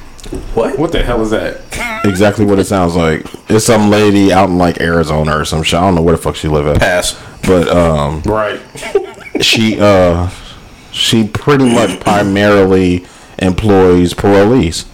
What? 0.54 0.78
What 0.78 0.92
the 0.92 1.02
hell 1.02 1.20
is 1.22 1.30
that? 1.30 1.60
Exactly 2.04 2.44
what 2.44 2.58
it 2.58 2.64
sounds 2.64 2.94
like. 2.96 3.26
It's 3.50 3.64
some 3.66 3.90
lady 3.90 4.32
out 4.32 4.48
in 4.48 4.58
like 4.58 4.80
Arizona 4.80 5.36
or 5.38 5.44
some 5.44 5.62
shit. 5.62 5.78
I 5.78 5.82
don't 5.82 5.94
know 5.96 6.02
where 6.02 6.14
the 6.16 6.22
fuck 6.22 6.36
she 6.36 6.48
live 6.48 6.66
at. 6.66 6.78
Pass. 6.78 7.20
But 7.46 7.68
um, 7.68 8.22
Right. 8.22 8.60
she 9.40 9.78
uh, 9.80 10.30
she 10.92 11.26
pretty 11.26 11.64
much 11.72 11.98
primarily 12.00 13.06
employs 13.38 14.14
parolees, 14.14 14.86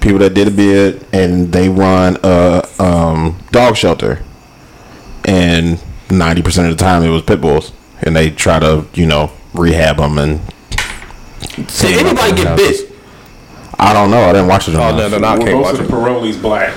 people 0.00 0.18
that 0.20 0.34
did 0.34 0.48
a 0.48 0.50
bid, 0.50 1.04
and 1.12 1.52
they 1.52 1.68
run 1.68 2.16
a 2.22 2.66
um, 2.78 3.38
dog 3.50 3.76
shelter. 3.76 4.22
And 5.24 5.82
ninety 6.10 6.42
percent 6.42 6.70
of 6.70 6.76
the 6.78 6.82
time, 6.84 7.02
it 7.02 7.08
was 7.10 7.22
pit 7.22 7.40
bulls, 7.40 7.72
and 8.02 8.14
they 8.14 8.30
try 8.30 8.58
to 8.60 8.86
you 8.94 9.06
know 9.06 9.32
rehab 9.54 9.96
them 9.96 10.18
and. 10.18 10.40
Did 11.56 12.06
anybody 12.06 12.42
get 12.42 12.56
bit? 12.56 12.85
I 13.78 13.92
don't 13.92 14.10
know. 14.10 14.22
I 14.22 14.32
didn't 14.32 14.48
watch 14.48 14.68
it. 14.68 14.74
Oh 14.74 14.88
enough. 14.88 14.96
no 14.96 15.08
no 15.08 15.18
no! 15.18 15.28
I 15.28 15.36
Well, 15.36 15.46
can't 15.46 15.56
most 15.58 15.64
watch 15.64 15.80
of 15.80 15.88
the 15.90 15.96
it. 15.96 16.00
parolees 16.00 16.40
black. 16.40 16.74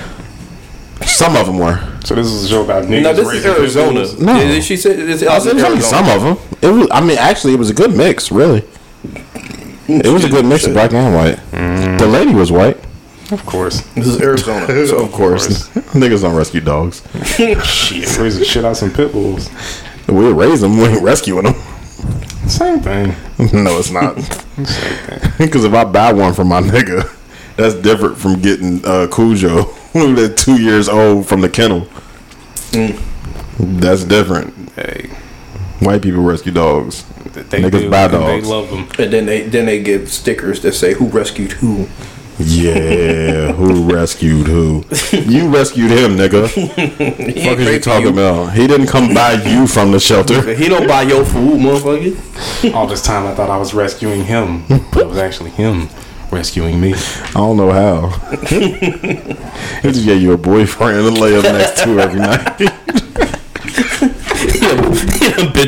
Some 1.06 1.34
of 1.36 1.46
them 1.46 1.58
were. 1.58 1.78
So 2.04 2.14
this 2.14 2.26
is 2.26 2.44
a 2.44 2.48
show 2.48 2.64
about 2.64 2.84
niggas. 2.84 3.02
No, 3.02 3.12
this 3.14 3.32
is 3.32 3.46
Arizona. 3.46 3.92
bulls. 4.00 4.20
No. 4.20 4.38
Did 4.38 4.48
did 4.48 4.64
she 4.64 4.76
say 4.76 4.94
this? 4.96 5.22
I 5.22 5.38
said 5.38 5.58
only 5.60 5.80
some 5.80 6.08
of 6.08 6.22
them. 6.22 6.36
It 6.60 6.74
was. 6.74 6.88
I 6.90 7.00
mean, 7.00 7.16
actually, 7.18 7.54
it 7.54 7.58
was 7.58 7.70
a 7.70 7.74
good 7.74 7.94
mix. 7.96 8.30
Really, 8.30 8.64
it 9.88 10.12
was 10.12 10.24
a 10.24 10.28
good 10.28 10.44
mix 10.44 10.66
of 10.66 10.74
black 10.74 10.92
and 10.92 11.14
white. 11.14 11.36
Mm. 11.52 11.98
The 11.98 12.06
lady 12.06 12.34
was 12.34 12.52
white, 12.52 12.76
Of 13.32 13.44
course. 13.46 13.80
This 13.94 14.06
is 14.06 14.20
Arizona. 14.20 14.66
so 14.86 15.02
of 15.02 15.10
course, 15.12 15.68
niggas 15.94 16.20
don't 16.22 16.36
rescue 16.36 16.60
dogs. 16.60 17.02
Shit. 17.64 18.18
Raising 18.18 18.44
shit 18.44 18.64
out 18.64 18.76
some 18.76 18.90
pit 18.92 19.12
bulls. 19.12 19.48
We 20.06 20.30
raise 20.32 20.60
them. 20.60 20.76
We 20.76 20.84
ain't 20.84 21.02
rescuing 21.02 21.44
them. 21.44 21.54
Same 22.46 22.80
thing. 22.80 23.08
no, 23.64 23.78
it's 23.78 23.90
not. 23.90 24.16
Because 25.38 25.64
if 25.64 25.72
I 25.74 25.84
buy 25.84 26.12
one 26.12 26.34
for 26.34 26.44
my 26.44 26.60
nigga, 26.60 27.08
that's 27.56 27.74
different 27.74 28.16
from 28.18 28.40
getting 28.40 28.84
uh, 28.84 29.06
Cujo, 29.12 29.64
that's 29.94 30.42
two 30.44 30.60
years 30.60 30.88
old 30.88 31.26
from 31.26 31.40
the 31.42 31.48
kennel. 31.48 31.86
That's 33.58 34.04
different. 34.04 34.70
Hey, 34.72 35.10
White 35.80 36.02
people 36.02 36.22
rescue 36.22 36.52
dogs. 36.52 37.04
they 37.32 37.62
Niggas 37.62 37.70
do, 37.72 37.90
buy 37.90 38.04
and 38.04 38.12
They 38.14 38.18
dogs. 38.18 38.48
love 38.48 38.70
them. 38.70 38.88
And 38.98 39.12
then 39.12 39.26
they 39.26 39.42
then 39.42 39.66
they 39.66 39.82
give 39.82 40.10
stickers 40.10 40.60
that 40.62 40.72
say 40.72 40.94
who 40.94 41.06
rescued 41.06 41.52
who. 41.52 41.88
Yeah, 42.42 43.52
who 43.52 43.92
rescued 43.92 44.46
who? 44.46 44.84
You 45.12 45.48
rescued 45.48 45.90
him, 45.90 46.16
nigga. 46.16 46.48
Fuck 47.44 47.58
is 47.58 47.68
you 47.68 47.80
talking 47.80 48.08
about? 48.08 48.54
He 48.54 48.66
didn't 48.66 48.86
come 48.86 49.12
buy 49.12 49.32
you 49.32 49.66
from 49.66 49.92
the 49.92 50.00
shelter. 50.00 50.54
He 50.54 50.68
don't 50.68 50.88
buy 50.88 51.02
your 51.02 51.24
food, 51.24 51.60
motherfucker. 51.60 52.74
All 52.74 52.86
this 52.86 53.02
time 53.02 53.26
I 53.26 53.34
thought 53.34 53.50
I 53.50 53.58
was 53.58 53.74
rescuing 53.74 54.24
him, 54.24 54.64
but 54.68 55.02
it 55.02 55.08
was 55.08 55.18
actually 55.18 55.50
him 55.50 55.88
rescuing 56.30 56.80
me. 56.80 56.94
I 56.94 57.30
don't 57.34 57.56
know 57.56 57.70
how. 57.70 58.08
he 58.48 59.92
just 59.92 60.04
gave 60.06 60.22
you 60.22 60.32
a 60.32 60.38
boyfriend 60.38 61.14
to 61.14 61.20
lay 61.20 61.36
up 61.36 61.44
next 61.44 61.82
to 61.84 62.00
every 62.00 62.20
night. 62.20 63.28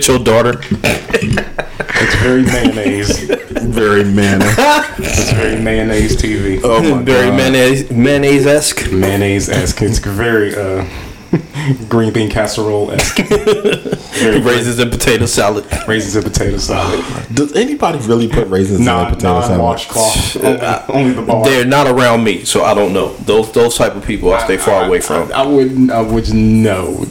Bitch, 0.02 0.08
your 0.08 0.18
daughter. 0.18 0.60
It's 0.82 2.14
very 2.16 2.42
mayonnaise. 2.42 3.20
Very 3.62 4.02
mayonnaise. 4.04 4.56
It's 4.98 5.30
very 5.32 5.60
mayonnaise 5.62 6.16
TV. 6.16 6.60
Oh 6.64 6.82
my 6.96 7.02
Very 7.02 7.28
god. 7.28 7.36
mayonnaise 7.36 7.90
mayonnaise 7.90 8.46
esque. 8.46 8.90
mayonnaise 8.90 9.48
esque. 9.48 9.82
It's 9.82 9.98
very 10.00 10.56
uh, 10.56 10.84
green 11.88 12.12
bean 12.12 12.30
casserole 12.30 12.90
esque. 12.92 13.18
Raisins 14.22 14.78
and 14.78 14.90
potato 14.90 15.26
salad. 15.26 15.64
Raisins 15.88 16.16
and 16.16 16.24
potato 16.24 16.58
salad. 16.58 17.02
Does 17.34 17.54
anybody 17.54 17.98
really 18.06 18.28
put 18.28 18.48
raisins 18.48 18.80
in 18.80 18.88
a 18.88 18.90
Non 18.90 19.06
potato 19.14 19.32
non 19.32 19.42
salad? 19.42 19.60
washcloth. 19.60 20.36
Only, 20.44 20.60
only 20.88 21.12
the 21.14 21.22
bar. 21.22 21.44
They're 21.44 21.64
not 21.64 21.86
around 21.86 22.22
me, 22.24 22.44
so 22.44 22.64
I 22.64 22.74
don't 22.74 22.92
know. 22.92 23.14
Those 23.18 23.50
those 23.52 23.76
type 23.76 23.94
of 23.96 24.04
people 24.04 24.32
I 24.32 24.44
stay 24.44 24.56
far 24.58 24.84
away 24.84 25.00
from. 25.00 25.32
I, 25.32 25.42
I 25.42 25.46
wouldn't. 25.46 25.90
I 25.90 26.02
would 26.02 26.32
know. 26.34 27.04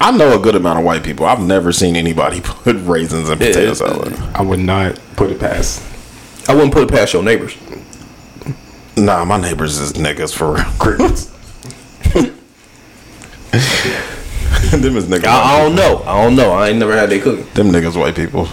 I 0.00 0.10
know 0.10 0.34
a 0.34 0.42
good 0.42 0.56
amount 0.56 0.78
of 0.80 0.84
white 0.84 1.04
people. 1.04 1.26
I've 1.26 1.40
never 1.40 1.70
seen 1.72 1.94
anybody 1.96 2.40
put 2.40 2.76
raisins 2.76 3.28
in 3.30 3.38
potato 3.38 3.60
Yeah. 3.68 3.72
salad. 3.74 4.14
I 4.34 4.42
would 4.42 4.60
not 4.60 4.98
put 5.16 5.30
it 5.30 5.38
past 5.38 5.82
I 6.48 6.54
wouldn't 6.54 6.72
put 6.72 6.82
it 6.82 6.88
past 6.90 7.12
your 7.12 7.22
neighbors. 7.22 7.56
Nah, 8.96 9.24
my 9.24 9.40
neighbors 9.40 9.78
is 9.78 9.92
niggas 9.92 10.34
for 10.34 10.54
real. 10.54 12.30
Crickets. 13.50 14.70
Them 14.70 14.96
is 14.96 15.06
niggas. 15.06 15.24
I, 15.24 15.56
I 15.56 15.62
don't 15.62 15.74
know. 15.74 16.02
I 16.06 16.22
don't 16.22 16.36
know. 16.36 16.52
I 16.52 16.68
ain't 16.68 16.78
never 16.78 16.96
had 16.96 17.10
they 17.10 17.20
cooking. 17.20 17.46
Them 17.54 17.68
niggas 17.68 17.98
white 17.98 18.14
people. 18.14 18.44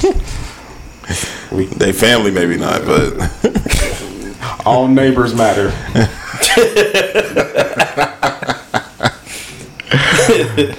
they 1.76 1.92
family 1.92 2.30
maybe 2.30 2.56
not, 2.56 2.84
but 2.84 3.14
All 4.66 4.86
neighbors 4.86 5.34
matter. 5.34 5.72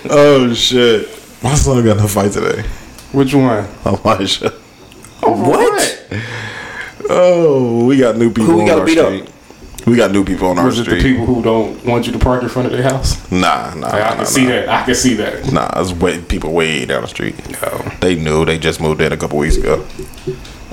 oh 0.09 0.53
shit. 0.55 1.07
My 1.41 1.55
son 1.55 1.83
got 1.83 1.97
in 1.97 2.03
a 2.03 2.07
fight 2.07 2.31
today. 2.31 2.63
Which 3.11 3.33
one? 3.33 3.67
Elijah. 3.85 4.49
What? 5.21 6.07
Oh, 7.09 7.85
we 7.85 7.97
got 7.97 8.17
new 8.17 8.29
people 8.29 8.45
Who 8.45 8.57
we 8.57 8.65
gotta 8.65 8.81
our 8.81 8.85
beat 8.85 8.97
up? 8.99 9.29
We 9.89 9.95
got 9.97 10.11
new 10.11 10.23
people 10.23 10.47
on 10.49 10.59
our 10.59 10.65
Was 10.65 10.77
it 10.79 10.85
the 10.85 10.99
street. 10.99 11.11
people 11.11 11.25
who 11.25 11.41
don't 11.41 11.83
want 11.83 12.05
you 12.05 12.13
to 12.13 12.19
park 12.19 12.43
in 12.43 12.49
front 12.49 12.67
of 12.67 12.71
their 12.71 12.83
house? 12.83 13.31
Nah, 13.31 13.73
nah, 13.73 13.87
I, 13.87 13.89
I 13.89 13.99
nah, 13.99 14.09
can 14.09 14.17
nah, 14.19 14.23
see 14.25 14.43
nah. 14.43 14.49
that. 14.49 14.69
I 14.69 14.85
can 14.85 14.95
see 14.95 15.13
that. 15.15 15.51
Nah, 15.51 15.81
it's 15.81 15.91
way 15.93 16.21
people 16.21 16.53
way 16.53 16.85
down 16.85 17.01
the 17.01 17.07
street. 17.07 17.35
They 17.99 18.15
knew. 18.15 18.45
They 18.45 18.59
just 18.59 18.79
moved 18.79 19.01
in 19.01 19.11
a 19.11 19.17
couple 19.17 19.39
weeks 19.39 19.57
ago. 19.57 19.85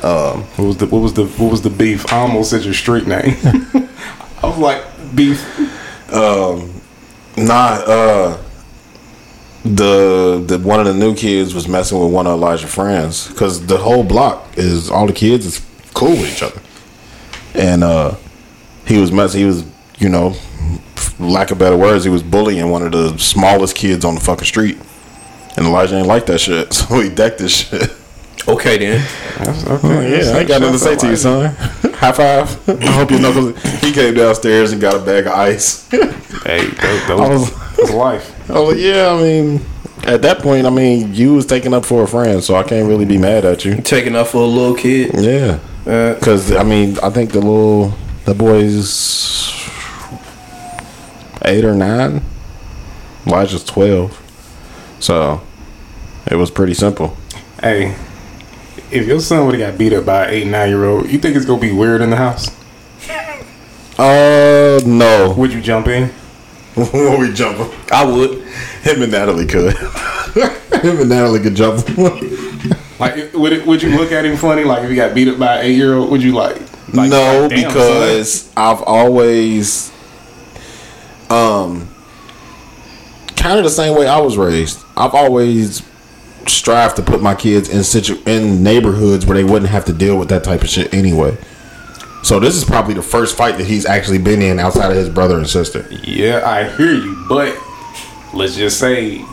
Um, 0.02 0.42
What 0.56 0.66
was 0.66 0.76
the 0.76 0.86
what 0.86 1.00
was 1.00 1.14
the 1.14 1.24
what 1.24 1.50
was 1.50 1.62
the 1.62 1.70
beef? 1.70 2.12
I 2.12 2.18
almost 2.18 2.50
said 2.50 2.62
your 2.64 2.74
street 2.74 3.06
name. 3.06 3.36
I 4.42 4.46
was 4.46 4.58
like 4.58 4.82
beef. 5.14 5.42
Um, 6.12 6.72
Nah, 7.38 7.82
uh, 7.86 8.42
the 9.64 10.42
the 10.46 10.58
one 10.58 10.80
of 10.80 10.86
the 10.86 10.94
new 10.94 11.14
kids 11.14 11.54
was 11.54 11.68
messing 11.68 11.98
with 11.98 12.10
one 12.12 12.26
of 12.26 12.32
Elijah's 12.34 12.72
friends 12.72 13.28
because 13.28 13.66
the 13.66 13.76
whole 13.78 14.04
block 14.04 14.46
is 14.56 14.90
all 14.90 15.06
the 15.06 15.12
kids 15.12 15.44
is 15.44 15.66
cool 15.92 16.10
with 16.10 16.32
each 16.32 16.42
other, 16.42 16.60
and 17.54 17.84
uh, 17.84 18.14
he 18.86 18.98
was 18.98 19.12
messing. 19.12 19.40
He 19.40 19.46
was, 19.46 19.64
you 19.98 20.08
know, 20.08 20.34
lack 21.18 21.50
of 21.50 21.58
better 21.58 21.76
words, 21.76 22.04
he 22.04 22.10
was 22.10 22.22
bullying 22.22 22.70
one 22.70 22.82
of 22.82 22.92
the 22.92 23.16
smallest 23.18 23.74
kids 23.76 24.04
on 24.04 24.14
the 24.14 24.20
fucking 24.20 24.44
street, 24.46 24.78
and 25.56 25.66
Elijah 25.66 25.96
ain't 25.96 26.06
like 26.06 26.26
that 26.26 26.38
shit, 26.38 26.72
so 26.72 27.00
he 27.00 27.08
decked 27.08 27.38
this 27.38 27.52
shit. 27.68 27.90
Okay 28.48 28.78
then. 28.78 29.04
That's, 29.38 29.66
okay. 29.66 30.24
Yeah, 30.24 30.32
I 30.36 30.38
ain't 30.40 30.48
got 30.48 30.60
nothing 30.60 30.74
to 30.74 30.78
say 30.78 30.94
to 30.96 31.08
you, 31.08 31.16
son. 31.16 31.52
High 31.94 32.12
five. 32.12 32.68
I 32.68 32.86
hope 32.92 33.10
you 33.10 33.18
know. 33.18 33.32
'cause 33.32 33.80
He 33.80 33.92
came 33.92 34.14
downstairs 34.14 34.70
and 34.70 34.80
got 34.80 34.94
a 34.94 35.00
bag 35.00 35.26
of 35.26 35.32
ice. 35.32 35.88
Hey, 36.44 36.64
that, 36.66 37.04
that 37.08 37.18
I 37.18 37.28
was, 37.28 37.50
was, 37.76 37.90
life. 37.90 38.32
Oh 38.50 38.64
like, 38.66 38.76
yeah, 38.78 39.08
I 39.10 39.20
mean, 39.20 39.60
At 40.04 40.22
that 40.22 40.38
point, 40.40 40.64
I 40.64 40.70
mean, 40.70 41.12
you 41.12 41.34
was 41.34 41.44
taking 41.44 41.74
up 41.74 41.84
for 41.84 42.04
a 42.04 42.06
friend, 42.06 42.44
so 42.44 42.54
I 42.54 42.62
can't 42.62 42.86
really 42.86 43.04
be 43.06 43.18
mad 43.18 43.44
at 43.44 43.64
you. 43.64 43.80
Taking 43.82 44.14
up 44.14 44.28
for 44.28 44.42
a 44.42 44.46
little 44.46 44.76
kid. 44.76 45.10
Yeah, 45.14 45.58
Uh, 45.84 46.14
because 46.14 46.52
I 46.52 46.62
mean, 46.62 46.98
I 47.02 47.10
think 47.10 47.32
the 47.32 47.40
little 47.40 47.94
the 48.26 48.34
boy's 48.34 49.50
eight 51.42 51.64
or 51.64 51.74
nine. 51.74 52.22
Elijah's 53.26 53.64
twelve, 53.64 54.20
so 55.00 55.40
it 56.26 56.36
was 56.36 56.50
pretty 56.50 56.74
simple. 56.74 57.16
Hey, 57.60 57.96
if 58.90 59.06
your 59.06 59.20
son 59.20 59.46
would 59.46 59.58
have 59.58 59.72
got 59.72 59.78
beat 59.78 59.92
up 59.92 60.04
by 60.04 60.26
an 60.26 60.34
eight, 60.34 60.46
nine 60.46 60.68
year 60.68 60.84
old, 60.84 61.10
you 61.10 61.18
think 61.18 61.34
it's 61.34 61.46
gonna 61.46 61.60
be 61.60 61.72
weird 61.72 62.02
in 62.02 62.10
the 62.10 62.16
house? 62.16 62.50
Uh, 63.98 64.78
no. 64.84 65.34
Would 65.38 65.52
you 65.52 65.62
jump 65.62 65.86
in? 65.86 66.10
when 66.74 67.20
we 67.20 67.32
jump, 67.32 67.72
I 67.90 68.04
would. 68.04 68.42
him 68.82 69.02
and 69.02 69.10
Natalie 69.10 69.46
could. 69.46 69.74
him 70.82 71.00
and 71.00 71.08
Natalie 71.08 71.40
could 71.40 71.56
jump. 71.56 71.88
Like, 72.98 73.32
would 73.32 73.52
it, 73.52 73.66
would 73.66 73.82
you 73.82 73.96
look 73.96 74.12
at 74.12 74.24
him 74.24 74.36
funny? 74.36 74.64
Like, 74.64 74.82
if 74.84 74.90
he 74.90 74.96
got 74.96 75.14
beat 75.14 75.28
up 75.28 75.38
by 75.38 75.56
an 75.58 75.66
eight 75.66 75.76
year 75.76 75.94
old, 75.94 76.10
would 76.10 76.22
you 76.22 76.32
like? 76.32 76.60
Like 76.92 77.10
no, 77.10 77.48
damn, 77.48 77.68
because 77.68 78.52
I've 78.56 78.82
always, 78.82 79.90
um, 81.30 81.88
kind 83.36 83.58
of 83.58 83.64
the 83.64 83.70
same 83.70 83.98
way 83.98 84.06
I 84.06 84.18
was 84.20 84.36
raised. 84.36 84.84
I've 84.96 85.14
always 85.14 85.82
strived 86.46 86.96
to 86.96 87.02
put 87.02 87.20
my 87.20 87.34
kids 87.34 87.68
in 87.68 87.82
situ 87.82 88.22
in 88.26 88.62
neighborhoods 88.62 89.26
where 89.26 89.36
they 89.36 89.44
wouldn't 89.44 89.70
have 89.70 89.84
to 89.86 89.92
deal 89.92 90.16
with 90.16 90.28
that 90.28 90.44
type 90.44 90.62
of 90.62 90.68
shit 90.68 90.94
anyway. 90.94 91.36
So 92.22 92.40
this 92.40 92.56
is 92.56 92.64
probably 92.64 92.94
the 92.94 93.02
first 93.02 93.36
fight 93.36 93.56
that 93.58 93.66
he's 93.66 93.86
actually 93.86 94.18
been 94.18 94.42
in 94.42 94.58
outside 94.58 94.90
of 94.90 94.96
his 94.96 95.08
brother 95.08 95.36
and 95.38 95.48
sister. 95.48 95.86
Yeah, 96.02 96.42
I 96.44 96.64
hear 96.76 96.92
you, 96.92 97.24
but 97.28 97.56
let's 98.32 98.56
just 98.56 98.80
say 98.80 99.24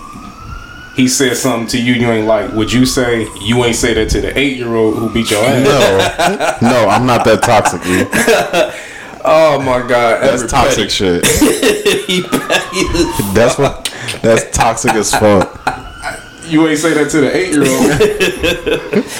he 0.95 1.07
said 1.07 1.35
something 1.37 1.67
to 1.69 1.77
you 1.81 1.93
you 1.93 2.07
ain't 2.11 2.27
like. 2.27 2.51
Would 2.53 2.71
you 2.71 2.85
say 2.85 3.27
you 3.41 3.63
ain't 3.65 3.75
say 3.75 3.93
that 3.95 4.09
to 4.11 4.21
the 4.21 4.37
eight 4.37 4.57
year 4.57 4.75
old 4.75 4.95
who 4.97 5.09
beat 5.11 5.31
your 5.31 5.43
ass? 5.43 6.61
No, 6.61 6.69
no, 6.83 6.87
I'm 6.89 7.05
not 7.05 7.23
that 7.25 7.41
toxic. 7.43 7.81
dude. 7.83 8.07
Oh 9.25 9.57
my 9.61 9.79
god, 9.87 10.21
That's 10.21 10.41
every 10.43 10.49
toxic 10.49 10.89
shit. 10.89 11.23
That's 13.33 13.57
what. 13.57 13.89
That's 14.21 14.51
toxic 14.55 14.91
as 14.95 15.11
fuck. 15.11 15.61
You 16.45 16.67
ain't 16.67 16.77
say 16.77 16.93
that 16.93 17.09
to 17.11 17.21
the 17.21 17.31
eight 17.33 17.51
year 17.53 17.61
old. 17.61 17.69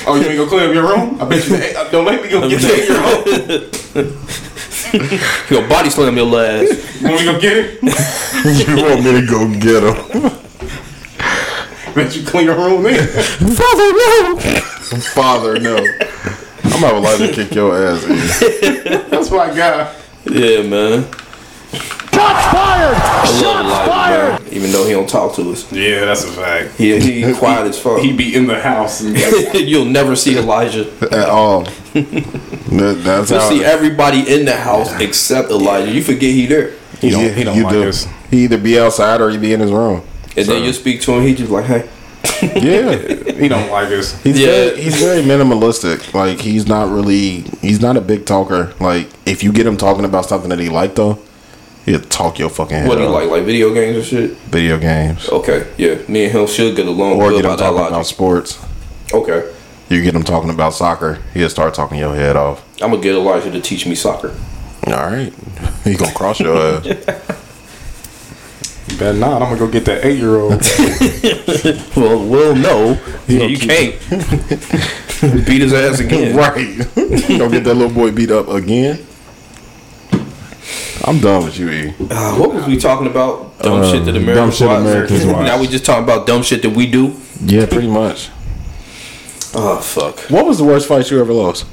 oh, 0.05 0.15
you 0.19 0.25
ain't 0.27 0.37
gonna 0.37 0.49
clean 0.49 0.63
up 0.67 0.73
your 0.75 0.87
room? 0.89 1.21
I 1.21 1.25
bet 1.25 1.47
you. 1.47 1.55
The 1.55 1.63
eight, 1.69 1.75
don't 1.93 2.03
make 2.03 2.21
me 2.21 2.27
go 2.29 2.41
get 2.49 2.59
the 2.61 2.73
eight 2.73 2.89
year 2.89 3.01
old. 4.03 4.11
Yo, 5.63 5.67
body 5.69 5.89
slam 5.89 6.17
your 6.17 6.27
ass. 6.37 6.67
Want 7.01 7.15
me 7.15 7.19
to 7.19 7.25
go 7.31 7.39
get 7.39 7.55
it? 7.57 7.81
You 8.67 8.75
want 8.83 8.99
me 9.05 9.11
to 9.21 9.25
go 9.25 9.47
get 9.57 9.83
him? 9.83 9.95
Bet 11.95 12.15
you 12.15 12.25
clean 12.25 12.45
your 12.45 12.55
room 12.57 12.83
then. 12.83 13.07
Father, 13.55 13.93
no. 13.93 14.37
Father, 15.13 15.59
no. 15.59 15.77
I'm 16.63 16.81
not 16.81 16.95
allowed 16.95 17.17
to 17.17 17.31
kick 17.31 17.53
your 17.53 17.75
ass. 17.75 18.03
In. 18.03 19.09
That's 19.11 19.29
my 19.29 19.47
guy. 19.55 19.95
Yeah, 20.25 20.63
man. 20.63 21.07
I 22.13 23.41
love 23.43 23.65
Elijah, 23.65 24.43
man. 24.43 24.53
Even 24.53 24.71
though 24.71 24.85
he 24.85 24.93
don't 24.93 25.09
talk 25.09 25.35
to 25.35 25.51
us. 25.51 25.71
Yeah, 25.71 26.05
that's 26.05 26.23
a 26.23 26.31
fact. 26.31 26.75
He 26.77 26.99
he 26.99 27.33
quiet 27.33 27.67
as 27.67 27.79
fuck. 27.79 27.99
He 27.99 28.15
be 28.15 28.35
in 28.35 28.47
the 28.47 28.59
house 28.59 29.01
and 29.01 29.17
You'll 29.53 29.85
never 29.85 30.15
see 30.15 30.37
Elijah. 30.37 30.91
At 31.11 31.29
all. 31.29 31.63
That, 31.93 33.01
that's 33.03 33.29
You'll 33.31 33.39
how. 33.39 33.49
see 33.49 33.63
everybody 33.63 34.31
in 34.33 34.45
the 34.45 34.55
house 34.55 34.99
except 34.99 35.49
Elijah. 35.49 35.91
You 35.91 36.03
forget 36.03 36.31
he 36.31 36.45
there. 36.45 36.71
he 37.01 37.09
don't, 37.09 37.33
he 37.33 37.43
don't 37.43 37.57
you 37.57 37.63
like 37.63 37.73
do. 37.73 37.89
us. 37.89 38.07
He 38.29 38.45
either 38.45 38.57
be 38.57 38.79
outside 38.79 39.19
or 39.19 39.29
he 39.29 39.37
be 39.37 39.53
in 39.53 39.59
his 39.59 39.71
room. 39.71 40.03
And 40.35 40.45
then 40.47 40.63
you 40.63 40.73
speak 40.73 41.01
to 41.01 41.11
him, 41.13 41.23
he 41.23 41.35
just 41.35 41.51
like, 41.51 41.65
hey. 41.65 41.89
Yeah. 42.41 42.95
He 43.43 43.47
don't 43.49 43.69
like 43.69 43.87
us. 43.89 44.21
He's 44.21 44.39
Yeah. 44.39 44.47
very, 44.47 44.81
he's 44.81 44.95
very 44.95 45.21
minimalistic. 45.21 46.13
Like 46.13 46.39
he's 46.39 46.65
not 46.67 46.89
really 46.89 47.41
he's 47.61 47.81
not 47.81 47.97
a 47.97 48.01
big 48.01 48.25
talker. 48.25 48.73
Like 48.79 49.09
if 49.25 49.43
you 49.43 49.51
get 49.51 49.65
him 49.67 49.75
talking 49.75 50.05
about 50.05 50.25
something 50.27 50.49
that 50.49 50.59
he 50.59 50.69
like 50.69 50.95
though, 50.95 51.19
he'll 51.85 51.99
talk 51.99 52.39
your 52.39 52.49
fucking 52.49 52.77
head 52.77 52.87
What 52.87 52.95
do 52.95 53.01
you 53.01 53.07
off. 53.09 53.15
like, 53.15 53.29
like 53.29 53.43
video 53.43 53.73
games 53.73 53.97
and 53.97 54.05
shit? 54.05 54.31
Video 54.49 54.77
games. 54.77 55.27
Okay, 55.27 55.67
yeah. 55.77 55.95
Me 56.07 56.23
and 56.25 56.31
him 56.33 56.47
should 56.47 56.75
get 56.77 56.87
along 56.87 57.19
Or 57.19 57.31
get 57.31 57.39
him 57.39 57.45
about 57.45 57.57
that 57.57 57.63
talking 57.65 57.75
logic. 57.77 57.91
about 57.91 58.05
sports. 58.05 58.65
Okay. 59.13 59.51
You 59.89 60.01
get 60.01 60.15
him 60.15 60.23
talking 60.23 60.49
about 60.49 60.73
soccer, 60.73 61.19
he'll 61.33 61.49
start 61.49 61.73
talking 61.73 61.97
your 61.99 62.15
head 62.15 62.37
off. 62.37 62.63
I'm 62.81 62.91
gonna 62.91 63.01
get 63.03 63.15
Elijah 63.15 63.51
to 63.51 63.59
teach 63.59 63.85
me 63.85 63.95
soccer. 63.95 64.33
All 64.87 64.93
right. 64.93 65.33
He 65.83 65.95
gonna 65.95 66.13
cross 66.13 66.39
your 66.39 66.55
ass. 66.55 66.87
You 68.89 68.97
better 68.97 69.17
not. 69.17 69.41
I'm 69.41 69.49
gonna 69.49 69.59
go 69.59 69.67
get 69.67 69.85
that 69.85 70.03
eight 70.05 70.19
year 70.19 70.35
old. 70.37 70.61
Well, 71.95 72.25
well, 72.27 72.55
no, 72.55 72.99
you 73.27 73.57
can't 73.57 73.95
beat 75.45 75.61
his 75.61 75.71
ass 75.73 75.99
again. 75.99 76.35
right. 76.43 76.57
you 76.97 77.37
gonna 77.37 77.49
get 77.51 77.63
that 77.63 77.75
little 77.75 77.93
boy 77.93 78.11
beat 78.11 78.31
up 78.31 78.47
again? 78.49 79.05
I'm 81.05 81.19
done 81.19 81.45
with 81.45 81.57
you, 81.59 81.69
E. 81.69 81.89
Uh, 82.09 82.35
what 82.35 82.53
was 82.53 82.65
we 82.65 82.77
talking 82.77 83.07
about? 83.07 83.59
Dumb 83.59 83.81
Uh, 83.81 83.91
shit 83.91 84.05
that 84.05 84.13
dumb 84.13 84.23
Americans 84.23 84.57
shit 84.57 84.67
watch. 84.67 84.79
Americans 84.81 85.25
watch. 85.25 85.45
now 85.45 85.59
we 85.59 85.67
just 85.67 85.85
talking 85.85 86.03
about 86.03 86.25
dumb 86.25 86.41
shit 86.43 86.61
that 86.63 86.69
we 86.71 86.87
do. 86.87 87.15
Yeah, 87.41 87.65
pretty 87.67 87.87
much. 87.89 88.29
Oh 89.55 89.79
fuck. 89.81 90.19
What 90.31 90.45
was 90.45 90.57
the 90.57 90.63
worst 90.63 90.87
fight 90.87 91.09
you 91.11 91.19
ever 91.21 91.33
lost? 91.33 91.65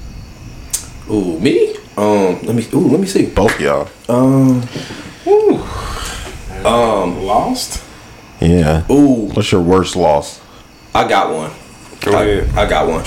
Ooh, 1.11 1.39
me? 1.41 1.75
Um, 1.97 2.41
let 2.43 2.55
me. 2.55 2.67
Ooh, 2.75 2.89
let 2.89 3.01
me 3.01 3.07
see. 3.07 3.27
Both 3.27 3.59
y'all. 3.61 3.89
Um, 4.09 4.63
Lost? 6.65 7.83
Yeah. 8.41 8.85
ooh, 8.91 9.29
What's 9.33 9.53
your 9.53 9.61
worst 9.61 9.97
loss? 9.97 10.41
I 10.95 11.09
got 11.09 11.33
one. 11.33 11.53
Go 12.01 12.13
ahead. 12.13 12.49
I, 12.57 12.65
I 12.65 12.69
got 12.69 12.89
one. 12.89 13.05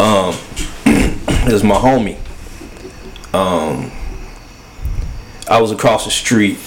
Um, 0.00 0.34
it's 1.50 1.64
my 1.64 1.74
homie. 1.76 2.18
Um, 3.34 3.90
I 5.48 5.60
was 5.60 5.72
across 5.72 6.04
the 6.04 6.10
street. 6.10 6.58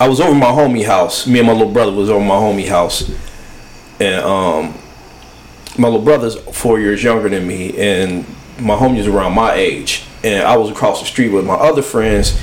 I 0.00 0.08
was 0.08 0.20
over 0.20 0.34
my 0.34 0.46
homie 0.46 0.84
house. 0.84 1.26
Me 1.26 1.38
and 1.38 1.46
my 1.46 1.52
little 1.52 1.72
brother 1.72 1.92
was 1.92 2.10
over 2.10 2.24
my 2.24 2.34
homie 2.34 2.68
house, 2.68 3.10
and 4.00 4.22
um, 4.24 4.74
my 5.78 5.88
little 5.88 6.04
brother's 6.04 6.36
four 6.36 6.80
years 6.80 7.02
younger 7.02 7.28
than 7.28 7.46
me, 7.46 7.76
and 7.78 8.24
my 8.58 8.74
homie's 8.76 9.06
around 9.06 9.34
my 9.34 9.52
age. 9.54 10.04
And 10.22 10.46
I 10.46 10.56
was 10.56 10.70
across 10.70 11.00
the 11.00 11.06
street 11.06 11.28
with 11.28 11.46
my 11.46 11.54
other 11.54 11.82
friends, 11.82 12.38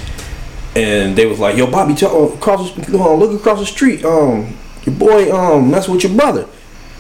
and 0.76 1.16
they 1.16 1.26
was 1.26 1.40
like, 1.40 1.58
"Yo, 1.58 1.68
Bobby, 1.70 1.94
tell, 1.94 2.16
uh, 2.16 2.34
across, 2.34 2.78
uh, 2.78 3.14
look 3.16 3.40
across 3.40 3.60
the 3.60 3.66
street. 3.66 4.04
Um, 4.06 4.56
your 4.84 4.96
boy 4.96 5.32
um 5.36 5.70
messing 5.72 5.94
with 5.94 6.04
your 6.04 6.14
brother." 6.14 6.48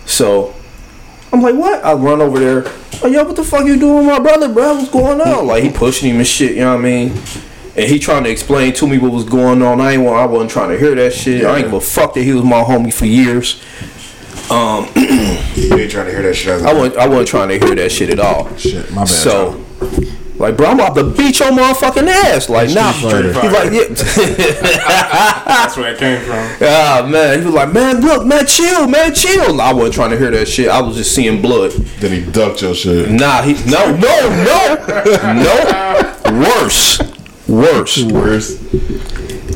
So 0.05 0.53
I'm 1.33 1.41
like, 1.41 1.55
what? 1.55 1.83
I 1.83 1.93
run 1.93 2.21
over 2.21 2.39
there. 2.39 2.63
Oh, 3.03 3.07
yo, 3.07 3.23
what 3.23 3.35
the 3.35 3.43
fuck 3.43 3.65
you 3.65 3.79
doing 3.79 3.99
with 3.99 4.05
my 4.05 4.19
brother, 4.19 4.49
bro? 4.49 4.75
What's 4.75 4.89
going 4.89 5.21
on? 5.21 5.47
Like, 5.47 5.63
he 5.63 5.69
pushing 5.69 6.09
him 6.09 6.17
and 6.17 6.27
shit, 6.27 6.51
you 6.55 6.61
know 6.61 6.75
what 6.75 6.81
I 6.81 6.83
mean? 6.83 7.11
And 7.75 7.89
he 7.89 7.99
trying 7.99 8.25
to 8.25 8.29
explain 8.29 8.73
to 8.73 8.87
me 8.87 8.97
what 8.97 9.13
was 9.13 9.23
going 9.23 9.61
on. 9.61 9.79
I 9.79 9.93
ain't 9.93 10.03
want, 10.03 10.17
I 10.17 10.25
wasn't 10.25 10.51
trying 10.51 10.69
to 10.69 10.77
hear 10.77 10.93
that 10.95 11.13
shit. 11.13 11.45
I 11.45 11.57
ain't 11.57 11.65
give 11.65 11.73
a 11.73 11.79
fuck 11.81 12.13
that 12.15 12.23
he 12.23 12.33
was 12.33 12.43
my 12.43 12.61
homie 12.63 12.93
for 12.93 13.05
years. 13.05 13.61
You 15.55 15.77
ain't 15.77 15.91
trying 15.91 16.07
to 16.07 16.11
hear 16.11 16.21
that 16.23 16.33
shit. 16.33 16.61
I 16.61 16.73
wasn't, 16.73 16.97
I 16.97 17.07
wasn't 17.07 17.27
trying 17.29 17.47
to 17.49 17.65
hear 17.65 17.75
that 17.75 17.91
shit 17.91 18.09
at 18.09 18.19
all. 18.19 18.53
Shit, 18.57 18.89
my 18.91 19.01
bad. 19.01 19.07
So, 19.09 19.63
like, 20.41 20.57
bro, 20.57 20.67
I'm 20.67 20.79
about 20.79 20.95
to 20.95 21.03
beat 21.03 21.39
your 21.39 21.49
motherfucking 21.51 22.07
ass. 22.07 22.49
Like, 22.49 22.69
nah. 22.71 22.91
Street 22.91 23.25
He's 23.25 23.33
Fighter. 23.35 23.51
like, 23.51 23.71
yeah. 23.71 23.87
That's 25.45 25.77
where 25.77 25.93
that 25.93 25.99
came 25.99 26.19
from. 26.25 26.67
Ah, 26.67 27.07
man. 27.09 27.39
He 27.39 27.45
was 27.45 27.55
like, 27.55 27.71
man, 27.73 28.01
look, 28.01 28.25
man, 28.25 28.45
chill, 28.45 28.87
man, 28.87 29.13
chill. 29.13 29.61
I 29.61 29.71
wasn't 29.73 29.93
trying 29.95 30.09
to 30.11 30.17
hear 30.17 30.31
that 30.31 30.47
shit. 30.47 30.67
I 30.69 30.81
was 30.81 30.95
just 30.97 31.13
seeing 31.15 31.41
blood. 31.41 31.71
then 31.71 32.11
he 32.11 32.31
ducked 32.31 32.61
your 32.61 32.73
shit. 32.75 33.09
Nah, 33.09 33.41
he 33.43 33.53
no, 33.69 33.95
no, 33.95 34.29
no, 34.43 34.75
no. 36.25 36.39
Worse, 36.39 36.99
worse. 37.47 38.03
Worse. 38.03 38.57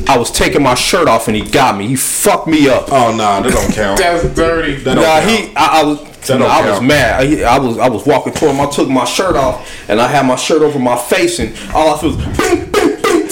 I 0.08 0.18
was 0.18 0.30
taking 0.30 0.62
my 0.62 0.76
shirt 0.76 1.08
off 1.08 1.28
and 1.28 1.36
he 1.36 1.42
got 1.44 1.78
me. 1.78 1.88
He 1.88 1.96
fucked 1.96 2.48
me 2.48 2.70
up. 2.70 2.92
Oh 2.92 3.16
nah, 3.16 3.42
that 3.42 3.52
don't 3.52 3.74
count. 3.74 3.98
That's 4.00 4.24
dirty. 4.36 4.76
That 4.76 4.96
don't 4.96 5.04
Nah, 5.04 5.20
count. 5.22 5.30
he, 5.50 5.56
I, 5.56 5.82
I 5.82 5.84
was, 5.84 6.15
I 6.34 6.70
was 6.70 6.82
mad. 6.82 7.22
I, 7.22 7.56
I 7.56 7.60
was, 7.60 7.78
I 7.78 7.90
was 7.90 8.06
walking 8.06 8.34
toward 8.34 8.56
him. 8.56 8.62
I 8.62 8.70
took 8.70 8.90
my 8.90 9.06
shirt 9.06 9.36
off 9.36 9.70
and 9.90 10.00
I 10.02 10.08
had 10.08 10.26
my 10.26 10.36
shirt 10.36 10.62
over 10.62 10.80
my 10.80 10.98
face 10.98 11.40
and 11.40 11.56
all 11.74 11.94
I 11.96 12.00
feel 12.00 12.16
was. 12.16 12.26
Bing, 12.38 12.72
bing, 12.72 13.02
bing, 13.02 13.28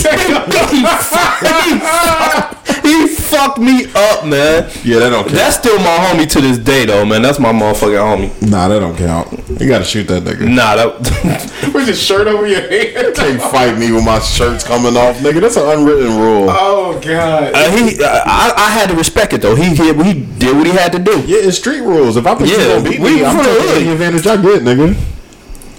fucked, 3.34 3.60
he, 3.60 3.84
fucked, 3.86 3.86
he 3.86 3.88
fucked 3.88 4.26
me 4.26 4.26
up, 4.26 4.26
man. 4.26 4.72
Yeah, 4.84 5.00
that 5.00 5.10
don't 5.10 5.24
count. 5.24 5.36
That's 5.36 5.58
still 5.58 5.78
my 5.80 5.98
homie 5.98 6.30
to 6.30 6.42
this 6.42 6.58
day, 6.58 6.86
though, 6.86 7.06
man. 7.06 7.22
That's 7.22 7.40
my 7.40 7.52
motherfucking 7.52 8.30
homie. 8.30 8.50
nah, 8.50 8.68
that 8.68 8.80
don't 8.80 8.98
count. 8.98 9.32
You 9.60 9.68
gotta 9.68 9.84
shoot 9.86 10.08
that 10.08 10.24
nigga. 10.24 10.48
Nah, 10.48 10.76
that. 10.76 11.54
With 11.74 11.88
your 11.88 11.96
shirt 11.96 12.28
over 12.28 12.46
your 12.46 12.62
head. 12.62 13.16
Can't 13.16 13.42
fight 13.42 13.78
me 13.78 13.92
with 13.92 14.06
my 14.06 14.20
shirts 14.20 14.64
coming 14.64 14.98
off, 14.98 15.18
nigga. 15.18 15.42
That's 15.42 15.56
an 15.58 15.80
unwritten 15.80 16.18
rule. 16.18 16.48
Oh 16.50 17.00
god. 17.04 17.54
Uh, 17.54 17.72
he, 17.72 18.04
uh, 18.04 18.22
I, 18.26 18.54
I 18.56 18.70
had 18.72 18.90
to 18.90 18.96
respect 18.96 19.34
it 19.34 19.42
though. 19.42 19.56
He, 19.56 19.76
he, 19.76 19.94
he 19.94 20.14
did 20.38 20.56
what 20.56 20.68
he 20.68 20.74
had 20.74 20.92
to 20.92 21.00
do. 21.00 21.22
Yeah, 21.22 21.40
it's 21.40 21.58
street 21.58 21.82
rules. 21.82 22.18
If 22.18 22.28
I 22.28 22.36
think 22.36 22.50
Yeah, 22.50 22.58
you 22.58 22.68
gonna 22.68 22.90
beat 22.90 23.00
we 23.00 23.16
me, 23.16 23.26
I'm 23.26 23.36
from 23.36 23.46
the 23.46 23.72
taking 23.74 23.92
advantage 23.92 24.28
I 24.28 24.42
get, 24.42 24.62
nigga. 24.62 24.96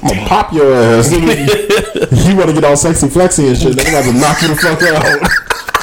I'm 0.02 0.09
gonna 0.16 0.28
pop 0.28 0.52
your 0.52 0.74
ass. 0.74 1.12
you 2.28 2.36
wanna 2.36 2.52
get 2.52 2.64
all 2.64 2.76
sexy 2.76 3.09
flexy 3.09 3.48
and 3.48 3.57
shit, 3.57 3.76
nigga. 3.76 3.98
I'm 3.98 4.07
gonna 4.07 4.20
knock 4.20 4.42
you 4.42 4.48
the 4.48 4.57
fuck 4.57 4.82
out. 4.82 5.44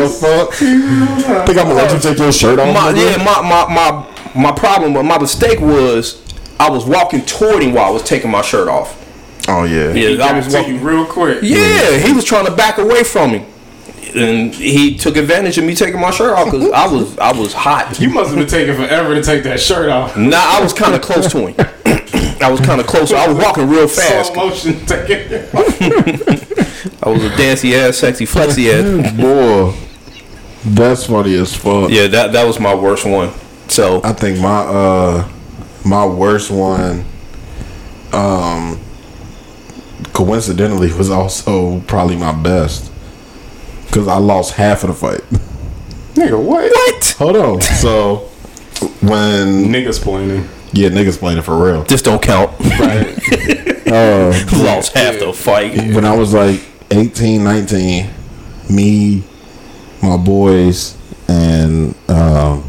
the 0.00 0.08
fuck? 0.08 0.52
Think 0.54 1.58
I'm 1.58 1.66
gonna 1.66 1.74
let 1.74 1.92
you 1.92 2.00
take 2.00 2.18
your 2.18 2.32
shirt 2.32 2.58
off? 2.58 2.74
My, 2.74 2.90
yeah, 2.90 3.16
my, 3.18 3.40
my, 3.42 3.66
my, 3.72 4.50
my 4.50 4.52
problem, 4.52 4.94
but 4.94 5.02
my 5.04 5.18
mistake 5.18 5.60
was 5.60 6.22
I 6.60 6.70
was 6.70 6.84
walking 6.84 7.24
toward 7.24 7.62
him 7.62 7.74
while 7.74 7.86
I 7.86 7.90
was 7.90 8.02
taking 8.02 8.30
my 8.30 8.42
shirt 8.42 8.68
off. 8.68 8.96
Oh 9.48 9.64
yeah. 9.64 9.92
Yeah, 9.92 10.24
I 10.24 10.36
was 10.36 10.52
walking. 10.52 10.82
real 10.82 11.06
quick. 11.06 11.38
Yeah, 11.42 11.98
he 11.98 12.12
was 12.12 12.24
trying 12.24 12.44
to 12.46 12.54
back 12.54 12.78
away 12.78 13.02
from 13.02 13.32
me, 13.32 13.46
and 14.14 14.54
he 14.54 14.96
took 14.98 15.16
advantage 15.16 15.56
of 15.56 15.64
me 15.64 15.74
taking 15.74 16.00
my 16.00 16.10
shirt 16.10 16.36
off 16.36 16.46
because 16.50 16.70
I 16.70 16.86
was 16.86 17.18
I 17.18 17.32
was 17.32 17.54
hot. 17.54 17.98
You 18.00 18.10
must 18.10 18.30
have 18.30 18.38
been 18.38 18.48
taking 18.48 18.74
forever 18.74 19.14
to 19.14 19.22
take 19.22 19.44
that 19.44 19.58
shirt 19.60 19.88
off. 19.88 20.16
Nah, 20.16 20.36
I 20.36 20.62
was 20.62 20.72
kind 20.72 20.94
of 20.94 21.00
close 21.00 21.30
to 21.32 21.46
him. 21.46 21.54
I 22.40 22.50
was 22.50 22.60
kind 22.60 22.80
of 22.80 22.86
close. 22.86 23.12
I 23.12 23.26
was 23.26 23.36
walking 23.36 23.68
real 23.68 23.88
fast. 23.88 24.32
Slow 24.32 24.48
motion 24.48 24.86
taking 24.86 25.16
it. 25.30 26.98
I 27.02 27.08
was 27.08 27.24
a 27.24 27.36
dancy 27.36 27.74
ass, 27.74 27.96
sexy, 27.96 28.26
flexy 28.26 28.70
ass. 28.70 29.12
Boy, 29.12 29.72
that's 30.74 31.06
funny 31.06 31.34
as 31.36 31.54
fuck. 31.54 31.90
Yeah, 31.90 32.06
that 32.08 32.32
that 32.32 32.44
was 32.46 32.58
my 32.60 32.74
worst 32.74 33.04
one. 33.06 33.32
So 33.68 34.00
I 34.02 34.12
think 34.12 34.38
my 34.40 34.60
uh 34.60 35.28
my 35.84 36.04
worst 36.06 36.50
one 36.50 37.04
um 38.12 38.80
coincidentally 40.12 40.92
was 40.92 41.10
also 41.10 41.80
probably 41.80 42.16
my 42.16 42.32
best 42.32 42.90
cuz 43.92 44.08
I 44.08 44.16
lost 44.18 44.54
half 44.54 44.82
of 44.84 44.88
the 44.88 44.94
fight. 44.94 45.20
Nigga, 46.14 46.40
what? 46.42 46.70
what? 46.70 47.14
Hold 47.18 47.36
on. 47.36 47.60
So 47.60 48.28
when 49.00 49.66
Niggas 49.66 50.00
playing. 50.00 50.48
yeah, 50.72 50.88
niggas 50.88 51.18
playing 51.18 51.38
it 51.38 51.42
for 51.42 51.56
real. 51.62 51.84
This 51.84 52.02
don't 52.02 52.20
count. 52.22 52.50
Right. 52.60 53.06
uh, 53.88 54.32
Lost 54.64 54.92
half 54.94 55.18
the 55.18 55.32
fight. 55.32 55.76
when 55.94 56.04
I 56.04 56.14
was 56.16 56.34
like 56.34 56.60
18, 56.90 57.44
19, 57.44 58.10
me, 58.70 59.22
my 60.02 60.16
boys, 60.16 60.96
and 61.28 61.94
um, 62.08 62.64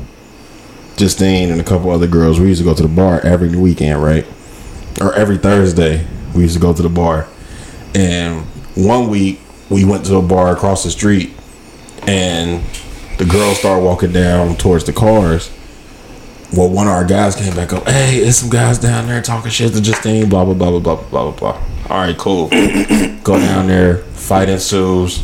Justine 0.97 1.51
and 1.51 1.61
a 1.61 1.63
couple 1.63 1.89
other 1.91 2.07
girls, 2.07 2.39
we 2.39 2.47
used 2.47 2.59
to 2.61 2.65
go 2.65 2.73
to 2.73 2.83
the 2.83 2.89
bar 2.89 3.21
every 3.21 3.55
weekend, 3.55 4.03
right? 4.03 4.25
Or 5.01 5.13
every 5.13 5.37
Thursday, 5.37 6.05
we 6.35 6.43
used 6.43 6.55
to 6.55 6.61
go 6.61 6.73
to 6.73 6.81
the 6.81 6.89
bar. 6.89 7.27
And 7.95 8.43
one 8.75 9.09
week, 9.09 9.39
we 9.69 9.85
went 9.85 10.05
to 10.05 10.15
a 10.17 10.21
bar 10.21 10.51
across 10.51 10.83
the 10.83 10.91
street, 10.91 11.31
and 12.07 12.63
the 13.17 13.25
girls 13.25 13.59
started 13.59 13.83
walking 13.83 14.11
down 14.11 14.55
towards 14.55 14.83
the 14.85 14.93
cars. 14.93 15.51
Well, 16.51 16.69
one 16.69 16.87
of 16.87 16.93
our 16.93 17.05
guys 17.05 17.35
came 17.35 17.55
back 17.55 17.73
up. 17.73 17.87
Hey, 17.87 18.21
there's 18.21 18.37
some 18.37 18.49
guys 18.49 18.79
down 18.79 19.07
there 19.07 19.21
talking 19.21 19.51
shit 19.51 19.71
to 19.73 19.81
Justine. 19.81 20.27
Blah 20.29 20.45
blah 20.45 20.55
blah 20.55 20.71
blah 20.71 20.79
blah 20.79 20.95
blah 20.95 21.31
blah 21.31 21.39
blah. 21.39 21.63
All 21.89 22.01
right, 22.01 22.17
cool. 22.17 22.49
Go 23.23 23.37
down 23.37 23.67
there. 23.67 23.97
Fight 23.97 24.49
ensues. 24.49 25.23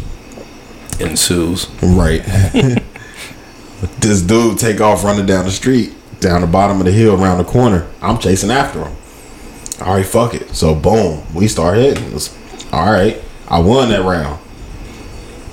Ensues. 1.00 1.68
Right. 1.82 2.24
this 4.00 4.22
dude 4.22 4.58
take 4.58 4.82
off 4.82 5.04
running 5.04 5.26
down 5.26 5.46
the 5.46 5.52
street, 5.52 5.94
down 6.20 6.42
the 6.42 6.48
bottom 6.48 6.80
of 6.80 6.86
the 6.86 6.92
hill, 6.92 7.22
around 7.22 7.38
the 7.40 7.44
corner. 7.44 7.88
I'm 8.02 8.18
chasing 8.18 8.52
after 8.52 8.86
him. 8.86 8.96
All 9.82 9.96
right, 9.96 10.06
fuck 10.06 10.34
it. 10.34 10.50
So 10.56 10.74
boom, 10.74 11.24
we 11.34 11.48
start 11.48 11.78
hitting. 11.78 12.04
It's- 12.06 12.36
All 12.72 12.92
right, 12.92 13.22
I 13.50 13.60
won 13.60 13.90
that 13.90 14.04
round. 14.04 14.40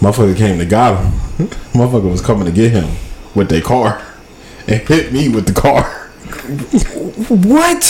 Motherfucker 0.00 0.36
came 0.36 0.58
to 0.58 0.64
got 0.66 1.02
him. 1.02 1.12
Motherfucker 1.72 2.10
was 2.10 2.20
coming 2.20 2.44
to 2.46 2.52
get 2.52 2.72
him 2.72 2.88
with 3.34 3.48
their 3.48 3.60
car 3.62 4.00
and 4.68 4.80
hit 4.88 5.12
me 5.12 5.28
with 5.28 5.46
the 5.46 5.52
car. 5.60 5.84
What? 7.28 7.84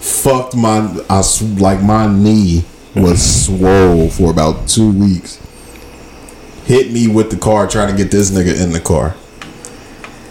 Fucked 0.00 0.56
my, 0.56 1.02
I 1.08 1.22
like 1.58 1.82
my 1.82 2.06
knee 2.06 2.64
was 2.94 3.44
swole 3.46 4.08
for 4.10 4.30
about 4.30 4.68
two 4.68 4.92
weeks. 4.92 5.40
Hit 6.64 6.92
me 6.92 7.08
with 7.08 7.30
the 7.30 7.36
car 7.36 7.66
trying 7.66 7.94
to 7.94 7.96
get 8.02 8.10
this 8.10 8.30
nigga 8.30 8.60
in 8.62 8.72
the 8.72 8.80
car. 8.80 9.14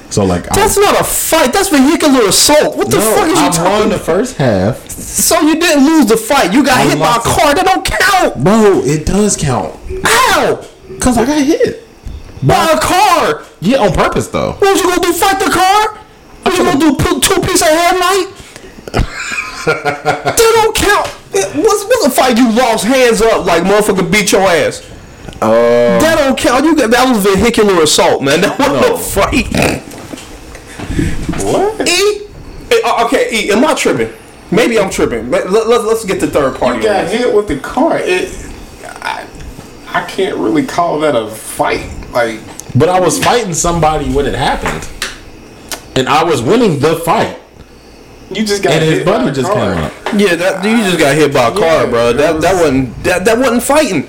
So 0.09 0.23
like 0.23 0.51
I 0.51 0.55
That's 0.55 0.77
not 0.77 0.99
a 0.99 1.03
fight. 1.03 1.51
That's 1.53 1.69
vehicular 1.69 2.27
assault. 2.27 2.77
What 2.77 2.91
the 2.91 2.97
No, 2.97 3.15
fuck 3.15 3.27
is 3.29 3.39
you 3.39 3.49
talking? 3.49 3.65
I 3.65 3.79
won 3.79 3.89
the 3.89 3.97
first 3.97 4.37
half. 4.37 4.87
So 4.89 5.41
you 5.41 5.59
didn't 5.59 5.85
lose 5.85 6.05
the 6.05 6.17
fight. 6.17 6.53
You 6.53 6.63
got 6.63 6.77
I 6.77 6.83
hit 6.89 6.99
by 6.99 7.15
a 7.15 7.19
car. 7.19 7.55
That 7.55 7.65
don't 7.65 7.85
count. 7.85 8.43
Bro, 8.43 8.81
it 8.85 9.05
does 9.05 9.35
count. 9.35 9.75
How? 10.03 10.63
Cause 10.99 11.17
I 11.17 11.25
got 11.25 11.41
hit. 11.41 11.83
By 12.43 12.77
a 12.77 12.79
car. 12.79 13.43
Yeah, 13.59 13.77
on 13.79 13.93
purpose 13.93 14.27
though. 14.27 14.53
What 14.53 14.77
you 14.77 14.83
gonna 14.83 15.01
do? 15.01 15.13
Fight 15.13 15.39
the 15.39 15.51
car? 15.51 15.97
What 16.43 16.57
you 16.57 16.63
gonna 16.63 16.79
do? 16.79 16.95
Put 16.95 17.23
two 17.23 17.41
piece 17.41 17.61
of 17.61 17.69
headlight? 17.69 18.35
that 19.65 20.37
don't 20.37 20.75
count. 20.75 21.07
What's, 21.55 21.83
what's 21.85 22.05
a 22.05 22.09
fight 22.11 22.37
you 22.37 22.51
lost 22.51 22.85
hands 22.85 23.21
up 23.21 23.45
like 23.45 23.63
motherfucker 23.63 24.11
beat 24.11 24.31
your 24.31 24.41
ass? 24.41 24.87
Uh, 25.41 25.99
that 25.99 26.15
don't 26.17 26.37
count. 26.37 26.63
You 26.65 26.75
got 26.75 26.91
that 26.91 27.09
was 27.09 27.23
vehicular 27.23 27.81
assault, 27.83 28.21
man. 28.23 28.41
That 28.41 28.57
wasn't 28.59 28.93
a 28.93 28.97
fight. 28.97 29.83
What? 31.43 31.87
E, 31.89 32.19
Eh, 32.71 32.79
uh, 32.85 33.05
okay. 33.05 33.29
E, 33.47 33.51
am 33.51 33.63
I 33.65 33.73
tripping? 33.73 34.11
Maybe 34.51 34.79
I'm 34.79 34.89
tripping. 34.89 35.29
Let, 35.29 35.49
let, 35.51 35.67
us 35.81 36.05
get 36.05 36.19
the 36.19 36.27
third 36.27 36.57
party. 36.57 36.77
You 36.79 36.83
got 36.83 37.03
this. 37.07 37.19
hit 37.21 37.33
with 37.33 37.47
the 37.47 37.57
car. 37.59 37.97
It. 37.99 38.29
I, 39.01 39.27
I 39.87 40.05
can't 40.05 40.37
really 40.37 40.65
call 40.65 40.99
that 41.01 41.15
a 41.15 41.27
fight. 41.29 41.89
Like 42.11 42.39
but 42.75 42.89
I 42.89 42.99
was 42.99 43.23
fighting 43.23 43.53
somebody 43.53 44.11
when 44.11 44.25
it 44.25 44.33
happened, 44.35 44.87
and 45.95 46.07
I 46.07 46.23
was 46.23 46.41
winning 46.41 46.79
the 46.79 46.95
fight. 46.97 47.37
you 48.31 48.43
just 48.45 48.63
got 48.63 48.73
And 48.73 48.83
hit 48.83 48.93
his 48.97 49.05
buddy 49.05 49.29
a 49.29 49.31
just 49.33 49.51
car. 49.51 49.73
came 49.75 49.83
up. 49.83 49.93
Yeah, 50.15 50.35
that 50.35 50.63
you 50.65 50.77
just 50.77 50.99
got 50.99 51.15
hit 51.15 51.33
by 51.33 51.47
a 51.49 51.51
car, 51.51 51.83
Yeah, 51.83 51.89
bro. 51.89 52.13
that 52.13 52.17
That 52.17 52.33
was- 52.35 52.43
that 52.43 52.53
wasn't 52.55 53.03
that, 53.03 53.25
that 53.25 53.37
wasn't 53.37 53.63
fighting. 53.63 54.07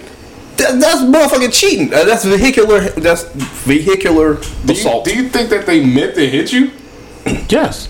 That, 0.57 0.79
that's 0.81 1.01
motherfucking 1.03 1.53
cheating. 1.53 1.93
Uh, 1.93 2.05
that's 2.05 2.25
vehicular. 2.25 2.81
That's 2.91 3.25
vehicular 3.65 4.35
Do 4.35 4.73
you, 4.73 4.79
assault. 4.79 5.05
do 5.05 5.15
you 5.15 5.29
think 5.29 5.51
that 5.51 5.67
they 5.67 5.85
meant 5.85 6.15
to 6.15 6.29
hit 6.29 6.53
you? 6.53 6.71
Yes. 7.49 7.89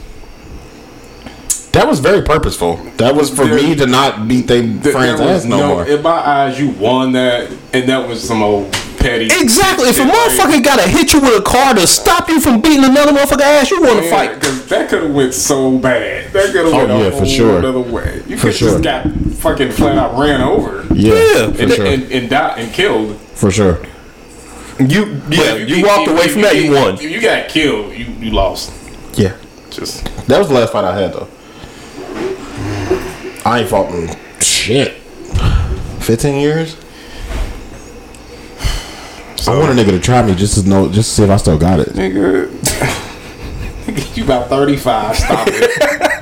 That 1.73 1.89
was 1.89 1.99
very 1.99 2.23
purposeful. 2.23 2.77
That 2.99 3.17
was 3.17 3.31
for 3.31 3.47
There- 3.47 3.57
me 3.57 3.75
to 3.75 3.87
not 3.87 4.29
beat 4.29 4.47
they 4.47 4.63
Th- 4.63 4.81
friends 4.95 5.19
there 5.19 5.27
was 5.35 5.45
ass 5.45 5.45
no, 5.45 5.67
more. 5.69 5.87
In 5.87 6.03
my 6.03 6.11
eyes, 6.11 6.59
you 6.61 6.71
won 6.71 7.13
that, 7.13 7.51
and 7.73 7.89
that 7.89 8.07
was 8.09 8.23
some 8.27 8.43
old 8.43 8.73
petty. 9.05 9.27
Exactly. 9.27 9.89
If 9.89 9.97
a 9.97 9.99
shit, 9.99 10.07
like- 10.09 10.17
motherfucker 10.17 10.65
gotta 10.65 10.89
hit 10.89 11.13
you 11.13 11.21
with 11.21 11.39
a 11.39 11.43
car 11.43 11.75
to 11.75 11.87
stop 11.87 12.29
you 12.29 12.41
from 12.41 12.61
beating 12.61 12.85
another 12.85 13.13
motherfucker 13.13 13.43
ass, 13.43 13.71
you 13.71 13.83
want 13.83 14.03
to 14.03 14.09
fight. 14.11 14.41
Cause 14.41 14.67
that 14.69 14.89
could 14.89 15.03
have 15.05 15.13
went 15.15 15.35
so 15.35 15.77
bad. 15.79 16.33
That 16.33 16.47
could 16.53 16.65
have 16.65 16.75
Oh, 16.75 16.79
went 16.79 16.91
a 16.91 16.99
yeah, 16.99 17.11
for 17.11 17.17
whole 17.17 17.27
sure. 17.27 17.59
another 17.59 17.81
way. 17.81 18.23
You 18.27 18.37
could 18.37 18.55
sure. 18.55 18.71
just 18.71 18.83
got 18.83 19.07
fucking 19.39 19.73
flat 19.73 19.99
out 19.99 20.19
ran 20.19 20.41
over 20.41 20.87
yeah, 20.95 21.15
Yeah, 21.15 21.53
for 21.53 21.63
and, 21.63 21.73
sure. 21.73 21.87
and, 21.87 22.03
and 22.13 22.31
died 22.31 22.59
and 22.59 22.73
killed. 22.73 23.17
for 23.35 23.51
sure. 23.51 23.79
You 24.81 25.21
yeah, 25.31 25.55
If 25.55 25.69
you 25.69 25.87
walked 25.87 26.09
if- 26.09 26.15
away 26.17 26.25
if 26.25 26.33
from 26.33 26.43
that, 26.43 26.57
you 26.57 26.73
won. 26.73 26.95
If 26.95 27.03
you 27.03 27.21
got 27.21 27.49
killed, 27.49 27.93
you, 27.93 28.07
you 28.21 28.31
lost. 28.33 28.73
Yeah. 29.15 29.35
Just 29.71 30.05
That 30.29 30.39
was 30.39 30.49
the 30.49 30.55
last 30.55 30.73
fight 30.73 30.85
I 30.85 30.99
had 30.99 31.13
though. 31.13 31.29
I 33.45 33.61
ain't 33.61 33.69
fought 33.69 33.93
in 33.95 34.09
shit. 34.41 34.93
Fifteen 36.01 36.41
years. 36.41 36.77
I 39.47 39.59
want 39.59 39.79
a 39.79 39.83
nigga 39.83 39.91
to 39.91 40.01
try 40.01 40.23
me 40.23 40.35
just 40.35 40.63
to 40.63 40.69
know, 40.69 40.89
just 40.91 41.11
to 41.11 41.15
see 41.17 41.25
if 41.25 41.31
I 41.31 41.37
still 41.37 41.59
got 41.59 41.81
it. 41.81 41.89
nigga. 41.91 42.49
you 44.17 44.25
about 44.25 44.49
thirty 44.49 44.77
five. 44.77 45.17
Stop 45.17 45.49
it. 45.51 46.11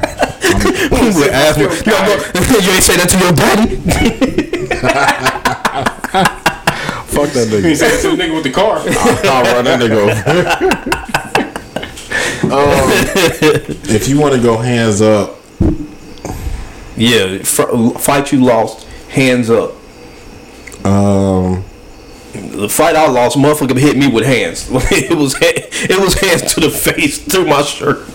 You 0.93 1.25
ask 1.31 1.59
me, 1.59 1.68
still 1.70 1.93
got 1.95 2.09
"Yo, 2.09 2.41
you 2.61 2.70
ain't 2.73 2.83
say 2.83 2.97
that 2.97 3.09
to 3.09 3.18
your 3.18 3.33
daddy. 3.33 3.77
Fuck 7.12 7.31
that 7.31 7.49
nigga. 7.49 7.62
You 7.62 7.70
nigga. 7.73 7.77
said 7.77 8.01
to 8.03 8.16
the 8.16 8.23
nigga 8.23 8.35
with 8.35 8.45
the 8.45 8.51
car. 8.51 8.77
I'll 8.79 9.55
run 9.55 9.64
that 9.64 9.81
nigga 9.81 9.97
over. 9.97 10.12
um, 12.55 12.91
if 13.95 14.09
you 14.09 14.20
want 14.20 14.35
to 14.35 14.41
go 14.43 14.57
hands 14.59 15.01
up, 15.01 15.37
Yeah, 16.97 17.39
fr- 17.43 17.99
fight 17.99 18.33
you 18.33 18.45
lost, 18.45 18.85
hands 19.09 19.49
up. 19.51 19.73
um, 20.85 21.64
The 22.33 22.68
fight 22.68 22.97
I 22.97 23.09
lost, 23.09 23.37
motherfucker 23.37 23.78
hit 23.78 23.97
me 23.97 24.09
with 24.09 24.24
hands. 24.24 24.68
it 24.72 25.16
was 25.16 25.37
it 25.41 26.01
was 26.01 26.14
hands 26.18 26.55
to 26.55 26.61
the 26.61 26.70
face 26.70 27.18
through 27.18 27.47
my 27.47 27.62
shirt. 27.62 28.07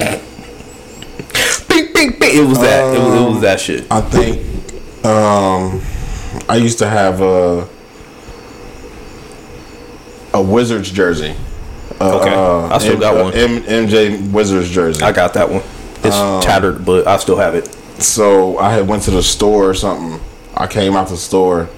Bing, 1.68 1.93
bing, 1.93 2.20
bing. 2.20 2.38
It 2.43 2.47
was 2.47 2.59
that. 2.59 2.95
it, 2.95 2.99
was, 2.99 3.22
it 3.22 3.30
was 3.30 3.41
that 3.41 3.59
shit. 3.59 3.86
I 3.91 4.01
think 4.01 5.05
um, 5.05 5.82
I 6.49 6.55
used 6.55 6.80
to 6.80 6.88
have 6.89 7.22
a 7.22 7.68
a 10.34 10.41
Wizards 10.41 10.91
jersey. 10.91 11.36
Uh, 11.99 12.20
Okay. 12.20 12.34
I 12.34 12.78
still 12.80 12.93
M- 12.93 12.99
got 12.99 13.18
uh, 13.18 13.24
one. 13.24 13.34
M- 13.34 13.63
MJ 13.63 14.32
Wizards 14.32 14.70
jersey. 14.70 15.03
I 15.03 15.11
got 15.11 15.34
that 15.36 15.49
one. 15.49 15.63
It's 16.03 16.45
tattered, 16.45 16.86
but 16.86 17.07
I 17.07 17.18
still 17.18 17.38
have 17.38 17.55
it. 17.55 17.68
so 18.01 18.57
I 18.59 18.72
had 18.74 18.88
went 18.88 19.03
to 19.03 19.11
the 19.11 19.24
store 19.24 19.70
or 19.70 19.74
something. 19.74 20.20
I 20.55 20.68
came 20.68 20.95
out 20.95 21.07
the 21.09 21.18
store, 21.18 21.70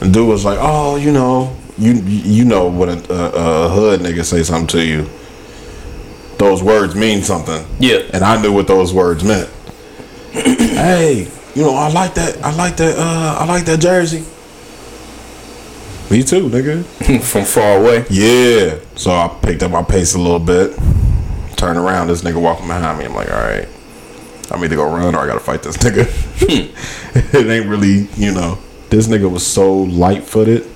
and 0.00 0.12
dude 0.12 0.28
was 0.28 0.44
like, 0.44 0.58
"Oh, 0.60 0.96
you 0.96 1.10
know, 1.12 1.56
you 1.78 1.94
you 1.94 2.44
know 2.44 2.68
when 2.68 2.88
a, 2.88 3.02
a, 3.12 3.30
a 3.66 3.68
hood 3.68 4.00
nigga 4.00 4.24
say 4.24 4.42
something 4.42 4.66
to 4.68 4.84
you, 4.84 5.08
those 6.38 6.62
words 6.62 6.94
mean 6.94 7.22
something." 7.22 7.66
Yeah. 7.78 7.98
and 8.12 8.24
I 8.24 8.40
knew 8.40 8.52
what 8.52 8.66
those 8.66 8.92
words 8.92 9.24
meant. 9.24 9.48
hey, 10.32 11.28
you 11.54 11.62
know, 11.62 11.74
I 11.74 11.88
like 11.90 12.14
that. 12.14 12.42
I 12.44 12.54
like 12.54 12.76
that. 12.76 12.98
Uh, 12.98 13.36
I 13.40 13.46
like 13.46 13.64
that 13.66 13.80
jersey. 13.80 14.24
Me 16.10 16.22
too, 16.22 16.48
nigga. 16.48 16.84
From 17.22 17.44
far 17.44 17.78
away. 17.80 18.04
Yeah. 18.10 18.78
So 18.94 19.10
I 19.10 19.28
picked 19.42 19.62
up 19.62 19.72
my 19.72 19.82
pace 19.82 20.14
a 20.14 20.18
little 20.18 20.38
bit. 20.38 20.78
Turn 21.56 21.76
around, 21.76 22.08
this 22.08 22.22
nigga 22.22 22.40
walking 22.40 22.66
behind 22.66 22.98
me. 22.98 23.06
I'm 23.06 23.14
like, 23.14 23.30
all 23.30 23.36
right, 23.36 23.66
I'm 24.50 24.62
either 24.62 24.76
gonna 24.76 24.94
run 24.94 25.14
or 25.14 25.18
I 25.18 25.26
gotta 25.26 25.40
fight 25.40 25.62
this 25.62 25.78
nigga. 25.78 26.06
it 27.34 27.46
ain't 27.46 27.66
really, 27.66 28.08
you 28.16 28.32
know, 28.32 28.58
this 28.90 29.08
nigga 29.08 29.30
was 29.30 29.44
so 29.44 29.74
light 29.74 30.22
footed. 30.22 30.66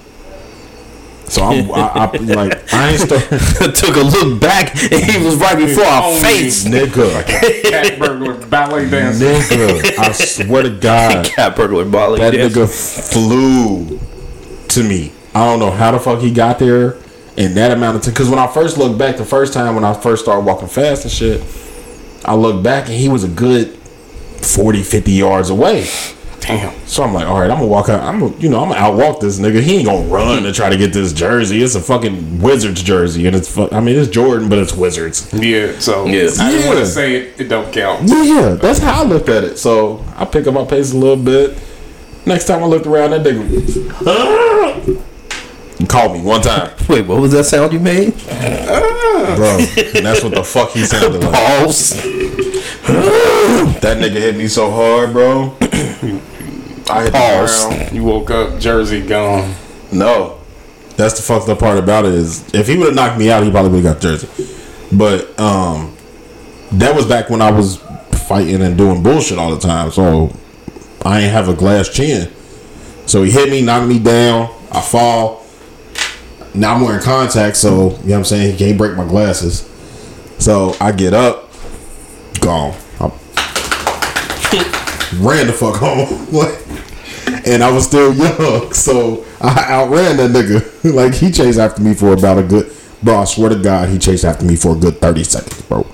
So 1.30 1.44
I'm, 1.44 1.70
I, 1.70 1.78
I 1.94 2.16
like, 2.16 2.74
I 2.74 2.90
ain't 2.90 3.00
start, 3.00 3.22
Took 3.76 3.94
a 3.94 4.00
look 4.00 4.40
back 4.40 4.74
and 4.92 5.04
he 5.04 5.24
was 5.24 5.36
right 5.36 5.56
before 5.56 5.84
our 5.84 6.12
face. 6.18 6.64
nigga, 6.64 7.24
Cat 7.70 8.00
burglar, 8.00 8.34
ballet 8.48 8.90
dancer. 8.90 9.26
nigga. 9.26 9.96
I 9.96 10.10
swear 10.10 10.64
to 10.64 10.70
God, 10.70 11.26
Cat 11.36 11.54
burglar 11.54 11.84
Bali. 11.84 12.18
that 12.18 12.34
yes. 12.34 12.52
nigga 12.52 13.12
flew 13.12 14.00
to 14.70 14.82
me. 14.82 15.12
I 15.32 15.44
don't 15.46 15.60
know 15.60 15.70
how 15.70 15.92
the 15.92 16.00
fuck 16.00 16.18
he 16.18 16.32
got 16.32 16.58
there 16.58 16.96
in 17.36 17.54
that 17.54 17.70
amount 17.70 17.96
of 17.98 18.02
time. 18.02 18.12
Because 18.12 18.28
when 18.28 18.40
I 18.40 18.48
first 18.48 18.76
looked 18.76 18.98
back, 18.98 19.16
the 19.16 19.24
first 19.24 19.52
time 19.52 19.76
when 19.76 19.84
I 19.84 19.94
first 19.94 20.24
started 20.24 20.44
walking 20.44 20.66
fast 20.66 21.04
and 21.04 21.12
shit, 21.12 21.42
I 22.24 22.34
looked 22.34 22.64
back 22.64 22.86
and 22.86 22.94
he 22.94 23.08
was 23.08 23.22
a 23.22 23.28
good 23.28 23.76
40, 23.76 24.82
50 24.82 25.12
yards 25.12 25.48
away. 25.50 25.86
Damn. 26.40 26.74
So 26.86 27.02
I'm 27.02 27.12
like, 27.12 27.26
all 27.26 27.38
right, 27.38 27.50
I'm 27.50 27.58
gonna 27.58 27.68
walk 27.68 27.88
out. 27.90 28.00
I'm 28.02 28.18
gonna, 28.20 28.36
you 28.38 28.48
know, 28.48 28.60
I'm 28.62 28.70
gonna 28.70 28.80
outwalk 28.80 29.20
this 29.20 29.38
nigga. 29.38 29.60
He 29.62 29.76
ain't 29.76 29.86
gonna 29.86 30.06
run 30.08 30.42
to 30.44 30.52
try 30.52 30.70
to 30.70 30.76
get 30.76 30.92
this 30.92 31.12
jersey. 31.12 31.62
It's 31.62 31.74
a 31.74 31.80
fucking 31.80 32.40
Wizards 32.40 32.82
jersey, 32.82 33.26
and 33.26 33.36
it's, 33.36 33.52
fu- 33.54 33.68
I 33.70 33.80
mean, 33.80 33.96
it's 33.98 34.08
Jordan, 34.10 34.48
but 34.48 34.58
it's 34.58 34.72
Wizards. 34.72 35.28
Yeah, 35.34 35.78
so 35.78 36.06
Yeah. 36.06 36.30
I 36.40 36.50
didn't 36.50 36.66
want 36.66 36.78
to 36.80 36.86
say 36.86 37.16
it, 37.16 37.40
it 37.42 37.48
don't 37.48 37.70
count. 37.72 38.08
Yeah, 38.08 38.22
yeah, 38.22 38.48
that's 38.54 38.78
how 38.78 39.02
I 39.02 39.04
looked 39.04 39.28
at 39.28 39.44
it. 39.44 39.58
So 39.58 40.02
I 40.16 40.24
pick 40.24 40.46
up 40.46 40.54
my 40.54 40.64
pace 40.64 40.92
a 40.92 40.96
little 40.96 41.22
bit. 41.22 41.58
Next 42.26 42.46
time 42.46 42.62
I 42.62 42.66
looked 42.66 42.86
around, 42.86 43.10
that 43.10 43.20
nigga 43.22 44.98
He 45.78 45.86
called 45.86 46.12
me 46.14 46.22
one 46.22 46.40
time, 46.42 46.70
Wait, 46.88 47.06
what 47.06 47.20
was 47.20 47.32
that 47.32 47.44
sound 47.44 47.72
you 47.72 47.80
made? 47.80 48.14
Ah. 48.30 49.34
bro. 49.36 49.58
and 49.94 50.06
that's 50.06 50.22
what 50.24 50.34
the 50.34 50.42
fuck 50.44 50.70
he 50.70 50.84
sounded 50.84 51.22
like. 51.22 51.32
Pause. 51.64 52.02
That 53.80 53.98
nigga 53.98 54.12
hit 54.12 54.36
me 54.36 54.48
so 54.48 54.70
hard, 54.70 55.12
bro. 55.12 55.56
I 56.90 57.02
hit 57.04 57.12
Pause. 57.12 57.68
the 57.68 57.74
ground. 57.74 57.92
You 57.92 58.04
woke 58.04 58.30
up, 58.30 58.60
jersey 58.60 59.06
gone. 59.06 59.54
No, 59.92 60.38
that's 60.96 61.16
the 61.16 61.22
fucked 61.22 61.48
up 61.48 61.58
part 61.58 61.78
about 61.78 62.04
it 62.04 62.14
is 62.14 62.52
if 62.54 62.68
he 62.68 62.76
would 62.76 62.86
have 62.88 62.94
knocked 62.94 63.18
me 63.18 63.30
out, 63.30 63.42
he 63.42 63.50
probably 63.50 63.72
would 63.72 63.84
have 63.84 63.94
got 63.94 64.02
jersey. 64.02 64.28
But 64.92 65.38
um, 65.40 65.96
that 66.72 66.94
was 66.94 67.06
back 67.06 67.30
when 67.30 67.40
I 67.42 67.50
was 67.50 67.76
fighting 68.28 68.62
and 68.62 68.76
doing 68.76 69.02
bullshit 69.02 69.38
all 69.38 69.50
the 69.50 69.58
time. 69.60 69.90
So 69.90 70.32
I 71.04 71.20
ain't 71.20 71.32
have 71.32 71.48
a 71.48 71.54
glass 71.54 71.88
chin. 71.88 72.30
So 73.06 73.22
he 73.22 73.30
hit 73.30 73.50
me, 73.50 73.62
knocked 73.62 73.88
me 73.88 73.98
down. 73.98 74.54
I 74.72 74.80
fall. 74.80 75.44
Now 76.54 76.74
I'm 76.74 76.80
wearing 76.82 77.02
contacts, 77.02 77.60
so 77.60 77.70
you 77.70 77.80
know 77.80 77.88
what 77.96 78.12
I'm 78.18 78.24
saying. 78.24 78.52
He 78.52 78.58
can't 78.58 78.78
break 78.78 78.96
my 78.96 79.06
glasses. 79.06 79.68
So 80.38 80.74
I 80.80 80.92
get 80.92 81.14
up, 81.14 81.50
gone. 82.40 82.74
I 83.00 83.06
ran 85.20 85.46
the 85.46 85.52
fuck 85.52 85.76
home. 85.76 86.26
Like, 86.32 86.58
and 87.46 87.62
I 87.62 87.70
was 87.70 87.86
still 87.86 88.12
young, 88.14 88.72
so 88.72 89.24
I 89.40 89.66
outran 89.68 90.16
that 90.18 90.30
nigga. 90.30 90.94
like 90.94 91.14
he 91.14 91.30
chased 91.30 91.58
after 91.58 91.82
me 91.82 91.94
for 91.94 92.12
about 92.12 92.38
a 92.38 92.42
good, 92.42 92.72
bro. 93.02 93.18
I 93.18 93.24
swear 93.24 93.50
to 93.50 93.56
God, 93.56 93.88
he 93.88 93.98
chased 93.98 94.24
after 94.24 94.44
me 94.44 94.56
for 94.56 94.76
a 94.76 94.78
good 94.78 95.00
thirty 95.00 95.24
seconds, 95.24 95.62
bro. 95.62 95.86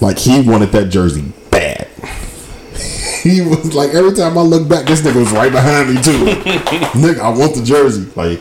Like 0.00 0.18
he 0.18 0.40
wanted 0.40 0.70
that 0.72 0.86
jersey 0.90 1.32
bad. 1.50 1.88
he 3.22 3.40
was 3.40 3.74
like 3.74 3.90
every 3.90 4.12
time 4.12 4.36
I 4.36 4.42
look 4.42 4.68
back, 4.68 4.86
this 4.86 5.02
nigga 5.02 5.16
was 5.16 5.32
right 5.32 5.52
behind 5.52 5.94
me 5.94 6.02
too. 6.02 6.24
nigga, 6.98 7.20
I 7.20 7.30
want 7.30 7.54
the 7.54 7.62
jersey. 7.62 8.10
Like 8.16 8.40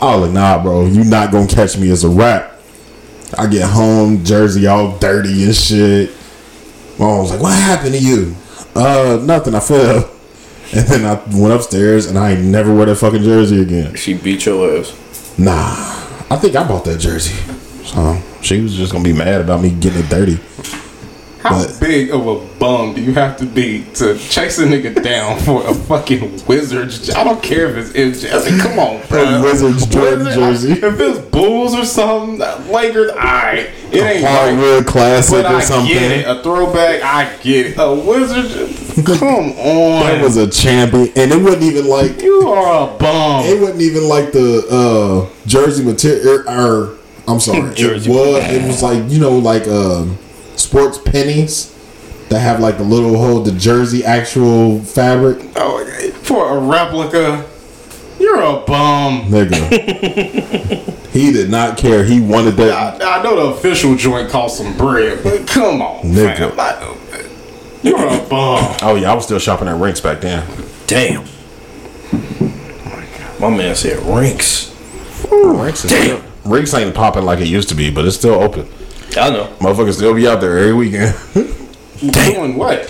I 0.00 0.14
was 0.14 0.26
like, 0.26 0.32
nah, 0.32 0.62
bro, 0.62 0.86
you 0.86 1.04
not 1.04 1.32
gonna 1.32 1.48
catch 1.48 1.76
me 1.76 1.90
as 1.90 2.04
a 2.04 2.08
rap. 2.08 2.54
I 3.36 3.46
get 3.46 3.68
home, 3.68 4.24
jersey 4.24 4.66
all 4.66 4.96
dirty 4.98 5.44
and 5.44 5.54
shit. 5.54 6.10
Mom 6.98 7.18
was 7.18 7.30
like, 7.30 7.40
"What 7.40 7.52
happened 7.52 7.94
to 7.94 8.00
you?" 8.00 8.34
Uh, 8.74 9.20
nothing. 9.22 9.54
I 9.54 9.60
fell. 9.60 10.10
And 10.74 10.86
then 10.86 11.04
I 11.06 11.14
went 11.38 11.54
upstairs 11.54 12.06
and 12.06 12.18
I 12.18 12.34
never 12.34 12.74
wear 12.74 12.86
that 12.86 12.96
fucking 12.96 13.22
jersey 13.22 13.62
again. 13.62 13.94
She 13.94 14.14
beat 14.14 14.44
your 14.46 14.78
ass. 14.78 15.38
Nah, 15.38 15.72
I 16.30 16.36
think 16.36 16.56
I 16.56 16.66
bought 16.66 16.84
that 16.84 16.98
jersey. 17.00 17.34
So 17.84 18.20
she 18.42 18.60
was 18.60 18.74
just 18.74 18.92
gonna 18.92 19.04
be 19.04 19.12
mad 19.14 19.40
about 19.40 19.62
me 19.62 19.70
getting 19.70 20.00
it 20.04 20.10
dirty. 20.10 20.38
How 21.42 21.50
But- 21.64 21.78
big 21.80 22.10
of 22.10 22.26
a 22.26 22.34
bum 22.58 22.94
do 22.94 23.00
you 23.00 23.12
have 23.14 23.36
to 23.38 23.46
be 23.46 23.84
to 23.94 24.18
chase 24.18 24.58
a 24.58 24.64
nigga 24.66 25.00
down 25.02 25.38
for 25.38 25.64
a 25.66 25.72
fucking 25.72 26.42
Wizards? 26.48 27.10
I 27.10 27.22
don't 27.22 27.42
care 27.42 27.68
if 27.68 27.76
it's 27.94 28.24
MJ. 28.24 28.32
I 28.32 28.50
mean, 28.50 28.60
come 28.60 28.78
on, 28.78 29.00
bro. 29.08 29.42
Wizards 29.42 29.86
Jordan 29.86 30.26
jersey. 30.32 30.72
If 30.72 31.00
it's 31.00 31.18
Bulls 31.30 31.74
or 31.76 31.84
something, 31.84 32.38
Lakers, 32.72 33.10
alright. 33.12 33.68
It 33.90 34.02
ain't 34.02 34.22
like, 34.22 34.30
Hardwood 34.32 34.86
classic 34.86 35.44
but 35.44 35.54
or 35.54 35.60
something. 35.60 35.94
it. 35.96 36.26
A 36.26 36.42
throwback, 36.42 37.02
I 37.02 37.34
get 37.42 37.66
it. 37.66 37.74
A 37.78 37.94
Wizard, 37.94 39.06
come 39.06 39.52
on. 39.52 40.00
That 40.00 40.20
was 40.22 40.36
a 40.36 40.48
champion, 40.48 41.10
and 41.16 41.32
it 41.32 41.40
wasn't 41.42 41.62
even 41.62 41.86
like 41.86 42.20
you 42.20 42.48
are 42.48 42.88
a 42.94 42.98
bum. 42.98 43.44
it 43.46 43.60
wasn't 43.60 43.80
even 43.80 44.08
like 44.08 44.32
the 44.32 44.66
uh, 44.68 45.46
jersey 45.46 45.84
material. 45.84 46.42
Or 46.48 46.96
I'm 47.26 47.40
sorry, 47.40 47.60
it 47.76 47.92
was. 47.94 48.06
It 48.08 48.66
was 48.66 48.82
like 48.82 49.10
you 49.10 49.20
know, 49.20 49.38
like 49.38 49.66
um, 49.68 50.18
sports 50.58 50.98
pennies 50.98 51.74
that 52.28 52.40
have 52.40 52.60
like 52.60 52.76
the 52.78 52.84
little 52.84 53.16
hole, 53.16 53.40
the 53.40 53.52
jersey 53.52 54.04
actual 54.04 54.80
fabric. 54.80 55.38
Oh, 55.56 55.84
for 56.22 56.56
a 56.56 56.60
replica, 56.60 57.46
you're 58.18 58.40
a 58.42 58.60
bum. 58.66 59.22
Nigga, 59.30 61.08
he 61.10 61.32
did 61.32 61.50
not 61.50 61.78
care. 61.78 62.04
He 62.04 62.20
wanted 62.20 62.52
that. 62.56 63.02
I, 63.02 63.18
I 63.20 63.22
know 63.22 63.36
the 63.36 63.56
official 63.56 63.94
joint 63.96 64.30
cost 64.30 64.58
some 64.58 64.76
bread, 64.76 65.22
but 65.22 65.46
come 65.46 65.80
on, 65.80 66.02
Nigga. 66.04 66.54
fam. 66.54 66.56
Like, 66.56 66.98
you're 67.82 67.98
a 68.06 68.18
bum. 68.28 68.76
Oh 68.82 68.96
yeah, 69.00 69.12
I 69.12 69.14
was 69.14 69.24
still 69.24 69.38
shopping 69.38 69.68
at 69.68 69.76
Rinks 69.80 70.00
back 70.00 70.20
then. 70.20 70.46
Damn. 70.86 71.24
My 73.40 73.50
man 73.50 73.76
said 73.76 74.02
rinks. 74.02 74.74
Rinks 75.30 75.84
is 75.84 75.90
still, 75.92 76.22
Rinks 76.44 76.74
ain't 76.74 76.92
popping 76.94 77.22
like 77.24 77.38
it 77.38 77.46
used 77.46 77.68
to 77.68 77.74
be, 77.76 77.88
but 77.90 78.04
it's 78.04 78.16
still 78.16 78.34
open. 78.34 78.66
I 79.16 79.30
know. 79.30 79.46
Motherfuckers 79.58 79.94
still 79.94 80.14
be 80.14 80.26
out 80.28 80.40
there 80.40 80.58
every 80.58 80.74
weekend. 80.74 81.14
Doing 82.12 82.56
what? 82.56 82.86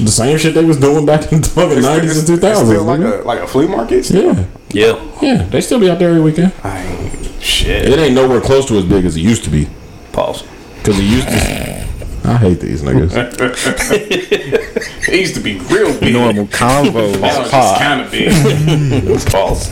the 0.00 0.10
same 0.10 0.36
shit 0.36 0.52
they 0.54 0.64
was 0.64 0.78
doing 0.78 1.06
back 1.06 1.30
in 1.32 1.40
the 1.42 1.48
fucking 1.48 1.80
nineties 1.82 2.18
and 2.18 2.26
two 2.26 2.32
It's 2.34 2.42
thousands. 2.42 2.70
still 2.70 2.82
like 2.84 2.98
a 3.00 3.22
like 3.24 3.38
a 3.40 3.46
flea 3.46 3.68
market. 3.68 4.10
Yeah, 4.10 4.44
Yeah. 4.72 5.00
yeah, 5.22 5.44
they 5.44 5.60
still 5.60 5.78
be 5.78 5.88
out 5.88 5.98
there 6.00 6.08
every 6.10 6.20
weekend. 6.20 6.52
I 6.64 6.80
ain't 6.82 7.40
shit. 7.42 7.86
It 7.88 7.98
ain't 7.98 8.14
nowhere 8.14 8.40
close 8.40 8.66
to 8.66 8.76
as 8.78 8.84
big 8.84 9.04
as 9.04 9.16
it 9.16 9.20
used 9.20 9.44
to 9.44 9.50
be. 9.50 9.68
Pause. 10.12 10.42
Cause 10.82 10.98
it 10.98 11.04
used 11.04 11.28
to. 11.28 12.28
I 12.28 12.36
hate 12.36 12.58
these 12.60 12.82
niggas. 12.82 13.14
It 15.10 15.18
used 15.20 15.34
to 15.34 15.40
be 15.40 15.58
real 15.60 15.98
big. 15.98 16.12
Normal 16.12 16.46
convo. 16.46 17.18
Now 17.20 17.42
it's 17.42 17.78
kind 17.78 18.00
of 18.02 18.10
big. 18.10 19.30
Pause. 19.32 19.70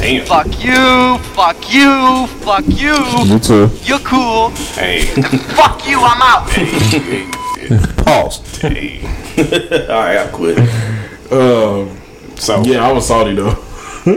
Damn. 0.00 0.24
Fuck 0.24 0.64
you, 0.64 1.18
fuck 1.34 1.72
you, 1.72 2.26
fuck 2.40 2.64
you. 2.66 2.96
you 3.26 3.38
too. 3.38 3.68
You're 3.82 3.98
cool. 3.98 4.48
Hey. 4.48 5.02
Fuck 5.54 5.86
you, 5.86 6.00
I'm 6.00 6.22
out. 6.22 6.48
Pause. 8.06 8.60
hey. 8.62 9.02
All 9.90 10.00
right, 10.00 10.16
I 10.16 10.30
quit. 10.32 10.58
Um. 11.30 11.98
So 12.36 12.62
Yeah, 12.64 12.88
I 12.88 12.92
was 12.92 13.06
salty 13.06 13.34
though. 13.34 13.62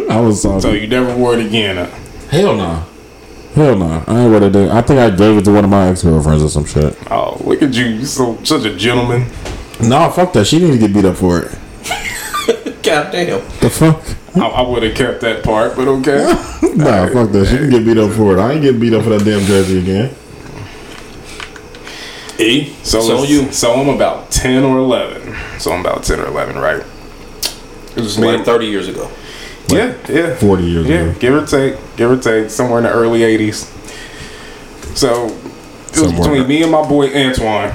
I 0.09 0.21
was 0.21 0.41
salty. 0.41 0.61
So 0.61 0.71
you 0.71 0.88
never 0.88 1.17
wore 1.17 1.34
it 1.34 1.45
again? 1.45 1.75
Huh? 1.75 1.88
Hell 2.29 2.55
no. 2.55 2.86
Hell 3.53 3.75
no. 3.75 4.05
I 4.07 4.21
ain't 4.21 4.31
what 4.31 4.41
I 4.41 4.47
did. 4.49 4.69
I 4.69 4.81
think 4.81 5.01
I 5.01 5.09
gave 5.09 5.38
it 5.38 5.43
to 5.43 5.51
one 5.51 5.65
of 5.65 5.69
my 5.69 5.89
ex 5.89 6.01
girlfriends 6.01 6.43
or 6.43 6.49
some 6.49 6.63
shit. 6.65 6.97
Oh, 7.11 7.38
look 7.43 7.61
at 7.61 7.73
you! 7.73 7.88
You 7.88 8.05
so 8.05 8.41
such 8.45 8.63
a 8.63 8.73
gentleman. 8.73 9.29
Nah, 9.81 10.09
fuck 10.09 10.31
that. 10.31 10.47
She 10.47 10.59
didn't 10.59 10.79
get 10.79 10.93
beat 10.93 11.03
up 11.03 11.17
for 11.17 11.41
it. 11.41 11.59
God 12.84 13.11
damn. 13.11 13.39
The 13.59 13.69
fuck? 13.69 14.03
I, 14.36 14.47
I 14.47 14.61
would 14.67 14.84
have 14.84 14.95
kept 14.95 15.21
that 15.21 15.43
part, 15.43 15.75
but 15.75 15.88
okay. 15.88 16.25
Nah, 16.75 17.05
fuck 17.07 17.31
that. 17.31 17.45
She 17.49 17.57
can 17.57 17.69
get 17.69 17.86
beat 17.86 17.97
up 17.99 18.11
for 18.13 18.36
it. 18.36 18.41
I 18.41 18.53
ain't 18.53 18.63
getting 18.63 18.79
beat 18.79 18.93
up 18.93 19.03
for 19.03 19.09
that 19.11 19.23
damn 19.23 19.41
jersey 19.45 19.77
again. 19.79 20.15
E. 22.39 22.73
So, 22.84 22.99
So 23.01 23.23
you. 23.23 23.51
So 23.51 23.73
I'm 23.73 23.89
about 23.89 24.31
ten 24.31 24.63
or 24.63 24.79
eleven. 24.79 25.36
So 25.59 25.71
I'm 25.71 25.81
about 25.81 26.03
ten 26.03 26.19
or 26.19 26.25
eleven, 26.25 26.57
right? 26.57 26.84
It 27.95 28.01
was 28.01 28.17
Like 28.17 28.38
like 28.38 28.45
30 28.45 28.65
years 28.65 28.88
ago. 28.88 29.07
yeah, 29.69 29.95
yeah, 30.09 30.36
40 30.36 30.63
years 30.63 30.88
yeah, 30.88 30.95
ago. 31.01 31.19
give 31.19 31.34
or 31.36 31.45
take, 31.45 31.75
give 31.95 32.09
or 32.09 32.17
take, 32.17 32.49
somewhere 32.49 32.79
in 32.79 32.86
the 32.86 32.91
early 32.91 33.19
'80s. 33.19 33.65
So 34.97 35.25
it 35.27 35.31
was 35.31 35.93
Somewhere. 36.09 36.17
between 36.29 36.47
me 36.47 36.63
and 36.63 36.71
my 36.71 36.81
boy 36.88 37.13
Antoine. 37.15 37.71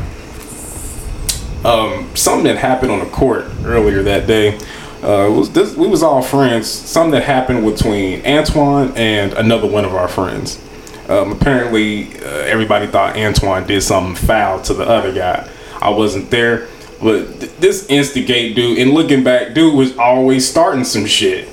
Um, 1.65 2.11
something 2.17 2.45
that 2.45 2.57
happened 2.57 2.91
on 2.91 2.99
the 2.99 3.07
court 3.11 3.45
earlier 3.65 4.03
that 4.03 4.27
day. 4.27 4.59
Uh, 5.03 5.31
was 5.31 5.53
this? 5.53 5.77
We 5.77 5.87
was 5.87 6.03
all 6.03 6.23
friends. 6.23 6.69
Something 6.69 7.13
that 7.13 7.25
happened 7.25 7.65
between 7.65 8.25
Antoine 8.27 8.93
and 8.97 9.33
another 9.35 9.69
one 9.69 9.85
of 9.85 9.95
our 9.95 10.09
friends. 10.09 10.61
Um, 11.09 11.33
apparently, 11.33 12.17
uh, 12.19 12.29
everybody 12.29 12.87
thought 12.87 13.17
Antoine 13.17 13.67
did 13.67 13.83
something 13.83 14.15
foul 14.15 14.61
to 14.63 14.75
the 14.75 14.87
other 14.89 15.13
guy. 15.13 15.49
I 15.81 15.91
wasn't 15.91 16.31
there, 16.31 16.69
but 17.01 17.41
th- 17.41 17.53
this 17.61 17.87
instigate 17.89 18.57
dude. 18.57 18.79
And 18.79 18.91
looking 18.93 19.23
back, 19.23 19.55
dude 19.55 19.75
was 19.75 19.97
always 19.97 20.49
starting 20.49 20.85
some 20.85 21.07
shit. 21.07 21.49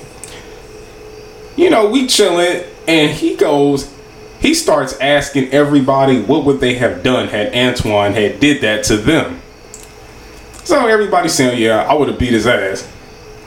You 1.56 1.70
know, 1.70 1.88
we 1.88 2.06
chilling, 2.06 2.64
and 2.88 3.12
he 3.12 3.36
goes 3.36 3.94
he 4.40 4.54
starts 4.54 4.98
asking 5.00 5.50
everybody 5.52 6.20
what 6.20 6.44
would 6.44 6.60
they 6.60 6.74
have 6.74 7.02
done 7.02 7.28
had 7.28 7.54
Antoine 7.54 8.12
had 8.12 8.38
did 8.40 8.60
that 8.62 8.84
to 8.84 8.96
them. 8.96 9.40
So 10.64 10.86
everybody's 10.86 11.32
saying, 11.32 11.60
"Yeah, 11.60 11.84
I 11.84 11.94
would 11.94 12.08
have 12.08 12.18
beat 12.18 12.32
his 12.32 12.46
ass." 12.46 12.86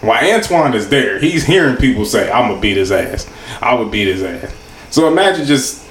While 0.01 0.23
Antoine 0.33 0.73
is 0.73 0.89
there, 0.89 1.19
he's 1.19 1.43
hearing 1.45 1.75
people 1.77 2.05
say, 2.05 2.31
"I'm 2.31 2.49
gonna 2.49 2.61
beat 2.61 2.77
his 2.77 2.91
ass. 2.91 3.27
I 3.61 3.73
would 3.75 3.91
beat 3.91 4.07
his 4.07 4.23
ass." 4.23 4.51
So 4.89 5.07
imagine 5.07 5.45
just 5.45 5.83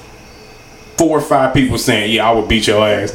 four 0.96 1.18
or 1.18 1.20
five 1.20 1.52
people 1.54 1.78
saying, 1.78 2.12
"Yeah, 2.12 2.28
I 2.28 2.32
would 2.32 2.48
beat 2.48 2.66
your 2.66 2.86
ass," 2.86 3.12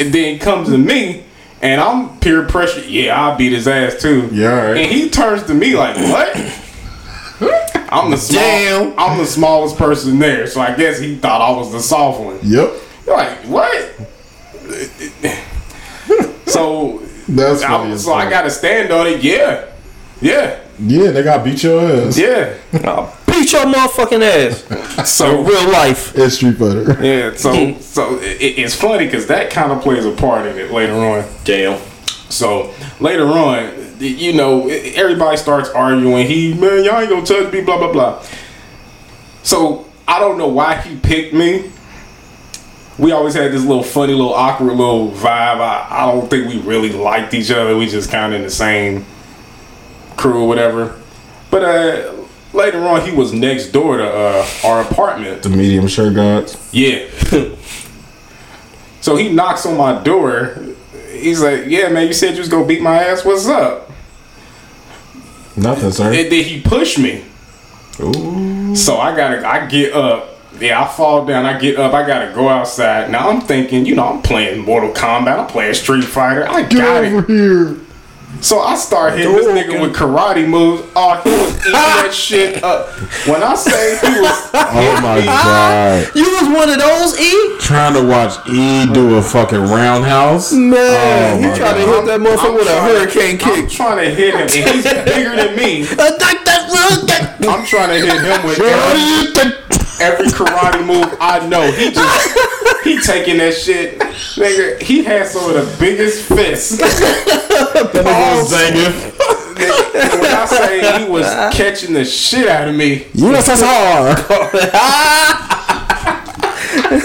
and 0.00 0.12
then 0.12 0.36
it 0.36 0.40
comes 0.40 0.68
to 0.70 0.78
me, 0.78 1.24
and 1.62 1.80
I'm 1.80 2.16
peer 2.18 2.44
pressure. 2.44 2.80
Yeah, 2.80 3.20
I'll 3.20 3.36
beat 3.36 3.52
his 3.52 3.68
ass 3.68 4.00
too. 4.00 4.28
Yeah, 4.32 4.68
right. 4.70 4.76
And 4.78 4.90
he 4.90 5.10
turns 5.10 5.42
to 5.44 5.54
me 5.54 5.76
like, 5.76 5.96
"What?" 5.96 6.36
I'm 7.92 8.10
the 8.10 8.16
small, 8.16 8.40
Damn. 8.40 8.94
I'm 8.98 9.18
the 9.18 9.26
smallest 9.26 9.76
person 9.76 10.18
there, 10.20 10.46
so 10.46 10.60
I 10.60 10.74
guess 10.76 10.98
he 11.00 11.16
thought 11.16 11.40
I 11.40 11.50
was 11.56 11.72
the 11.72 11.80
soft 11.80 12.20
one. 12.20 12.38
Yep. 12.42 12.72
You're 13.06 13.16
like, 13.16 13.38
what? 13.46 13.90
so 16.46 17.02
That's 17.28 17.62
I, 17.62 17.68
funny. 17.68 17.98
so 17.98 18.12
I 18.12 18.30
got 18.30 18.42
to 18.42 18.50
stand 18.50 18.92
on 18.92 19.06
it. 19.08 19.22
Yeah, 19.22 19.64
yeah, 20.20 20.60
Yeah, 20.78 21.10
they 21.10 21.22
got 21.22 21.44
beat 21.44 21.62
your 21.62 21.80
ass. 21.80 22.18
yeah. 22.18 22.56
I'll 22.84 23.16
beat 23.26 23.52
your 23.52 23.64
motherfucking 23.66 24.22
ass. 24.22 24.64
So 25.08 25.40
In 25.40 25.46
real 25.46 25.70
life. 25.72 26.14
It's 26.14 26.34
Street 26.36 26.58
Fighter. 26.58 26.82
yeah, 27.02 27.34
so 27.34 27.52
mm-hmm. 27.52 27.80
so 27.80 28.18
it, 28.18 28.58
it's 28.58 28.74
funny 28.74 29.06
because 29.06 29.26
that 29.28 29.50
kind 29.50 29.72
of 29.72 29.80
plays 29.80 30.04
a 30.04 30.12
part 30.12 30.46
in 30.46 30.58
it 30.58 30.70
later 30.70 30.92
on. 30.94 31.24
Damn. 31.44 31.80
So 32.28 32.72
later 33.00 33.26
on, 33.26 33.72
you 33.98 34.34
know, 34.34 34.68
everybody 34.68 35.36
starts 35.38 35.70
arguing. 35.70 36.26
He, 36.26 36.52
man, 36.54 36.84
y'all 36.84 37.00
ain't 37.00 37.08
gonna 37.10 37.24
touch 37.24 37.50
me, 37.52 37.62
blah 37.62 37.78
blah 37.78 37.92
blah. 37.92 38.22
So 39.42 39.88
I 40.06 40.18
don't 40.18 40.36
know 40.38 40.48
why 40.48 40.76
he 40.76 40.96
picked 40.96 41.32
me. 41.32 41.70
We 42.98 43.12
always 43.12 43.32
had 43.32 43.52
this 43.52 43.62
little 43.64 43.82
funny, 43.82 44.12
little 44.12 44.34
awkward, 44.34 44.74
little 44.74 45.10
vibe. 45.12 45.60
I, 45.60 45.86
I 45.90 46.12
don't 46.12 46.28
think 46.28 46.46
we 46.48 46.58
really 46.60 46.90
liked 46.92 47.32
each 47.32 47.50
other. 47.50 47.74
We 47.76 47.86
just 47.86 48.10
kind 48.10 48.34
of 48.34 48.40
in 48.40 48.44
the 48.44 48.50
same 48.50 49.06
crew 50.20 50.42
or 50.42 50.48
whatever. 50.48 51.00
But 51.50 51.64
uh, 51.64 52.12
later 52.52 52.86
on, 52.86 53.08
he 53.08 53.12
was 53.12 53.32
next 53.32 53.68
door 53.68 53.96
to 53.96 54.04
uh, 54.04 54.46
our 54.64 54.82
apartment. 54.82 55.42
The 55.42 55.48
medium 55.48 55.88
shirt 55.88 56.14
gods. 56.14 56.68
Yeah. 56.72 57.08
so 59.00 59.16
he 59.16 59.32
knocks 59.32 59.64
on 59.66 59.76
my 59.76 60.02
door. 60.02 60.58
He's 61.10 61.40
like, 61.40 61.64
"Yeah, 61.66 61.88
man, 61.88 62.06
you 62.06 62.12
said 62.12 62.34
you 62.34 62.40
was 62.40 62.48
gonna 62.48 62.66
beat 62.66 62.82
my 62.82 63.02
ass. 63.02 63.24
What's 63.24 63.48
up?" 63.48 63.90
Nothing, 65.56 65.90
sir. 65.90 66.06
And 66.06 66.30
then 66.30 66.44
he 66.44 66.60
pushed 66.60 66.98
me. 66.98 67.24
Ooh. 67.98 68.74
So 68.76 68.98
I 68.98 69.14
gotta, 69.16 69.46
I 69.46 69.66
get 69.66 69.92
up. 69.92 70.28
Yeah, 70.58 70.82
I 70.82 70.88
fall 70.88 71.26
down. 71.26 71.44
I 71.44 71.58
get 71.58 71.78
up. 71.78 71.92
I 71.92 72.06
gotta 72.06 72.32
go 72.34 72.48
outside. 72.48 73.10
Now 73.10 73.30
I'm 73.30 73.40
thinking, 73.40 73.86
you 73.86 73.94
know, 73.94 74.06
I'm 74.06 74.22
playing 74.22 74.64
Mortal 74.64 74.92
Kombat. 74.92 75.38
I'm 75.38 75.46
playing 75.46 75.74
Street 75.74 76.04
Fighter. 76.04 76.46
I 76.48 76.62
got 76.62 77.04
it. 77.04 77.26
here. 77.26 77.76
So 78.40 78.60
I 78.60 78.74
start 78.76 79.18
hitting 79.18 79.32
this 79.34 79.46
nigga 79.46 79.80
with 79.82 79.94
karate 79.94 80.48
moves. 80.48 80.88
Oh, 80.96 81.20
he 81.24 81.30
was 81.30 81.56
eating 81.60 81.72
that 81.72 82.10
shit 82.14 82.62
up. 82.64 82.88
When 83.28 83.42
I 83.42 83.54
say 83.54 83.98
he 84.00 84.20
was, 84.20 84.50
Oh 84.54 85.00
my 85.02 85.20
god. 85.24 86.08
You 86.14 86.24
was 86.40 86.48
one 86.48 86.70
of 86.70 86.78
those, 86.78 87.20
E? 87.20 87.56
Trying 87.60 87.94
to 87.94 88.06
watch 88.06 88.38
E 88.48 88.86
do 88.94 89.16
a 89.16 89.22
fucking 89.22 89.60
roundhouse. 89.60 90.52
Man, 90.52 90.72
Oh, 90.78 91.40
you 91.40 91.48
my 91.50 91.56
trying 91.58 91.74
to 91.74 91.86
hit 91.92 92.06
that 92.06 92.20
motherfucker 92.20 92.54
with 92.54 92.68
a 92.68 92.70
trying- 92.70 92.96
hurricane 92.96 93.38
I'm 93.42 93.66
kick. 93.66 93.70
trying 93.76 93.98
to 94.08 94.14
hit 94.14 94.32
him, 94.34 94.40
and 94.40 94.50
he's 94.50 94.84
bigger 94.84 95.36
than 95.36 95.56
me. 95.56 95.84
I'm 97.50 97.66
trying 97.66 97.88
to 97.88 97.98
hit 98.00 98.20
him 98.24 98.46
with 98.46 98.58
every, 100.00 100.26
karate 100.26 100.84
move 100.86 101.16
I 101.20 101.46
know. 101.46 101.70
He 101.72 101.90
just 101.90 102.84
he 102.84 103.00
taking 103.00 103.38
that 103.38 103.54
shit, 103.54 103.98
nigga. 103.98 104.80
He 104.82 105.04
had 105.04 105.26
some 105.26 105.50
of 105.50 105.54
the 105.54 105.76
biggest 105.78 106.26
fists. 106.26 106.76
Zangief. 108.50 109.16
And 109.60 110.20
when 110.20 110.30
I 110.30 110.46
say 110.46 111.04
he 111.04 111.10
was 111.10 111.26
catching 111.54 111.92
the 111.92 112.04
shit 112.04 112.48
out 112.48 112.68
of 112.68 112.74
me, 112.74 113.04
USSR. 113.14 114.16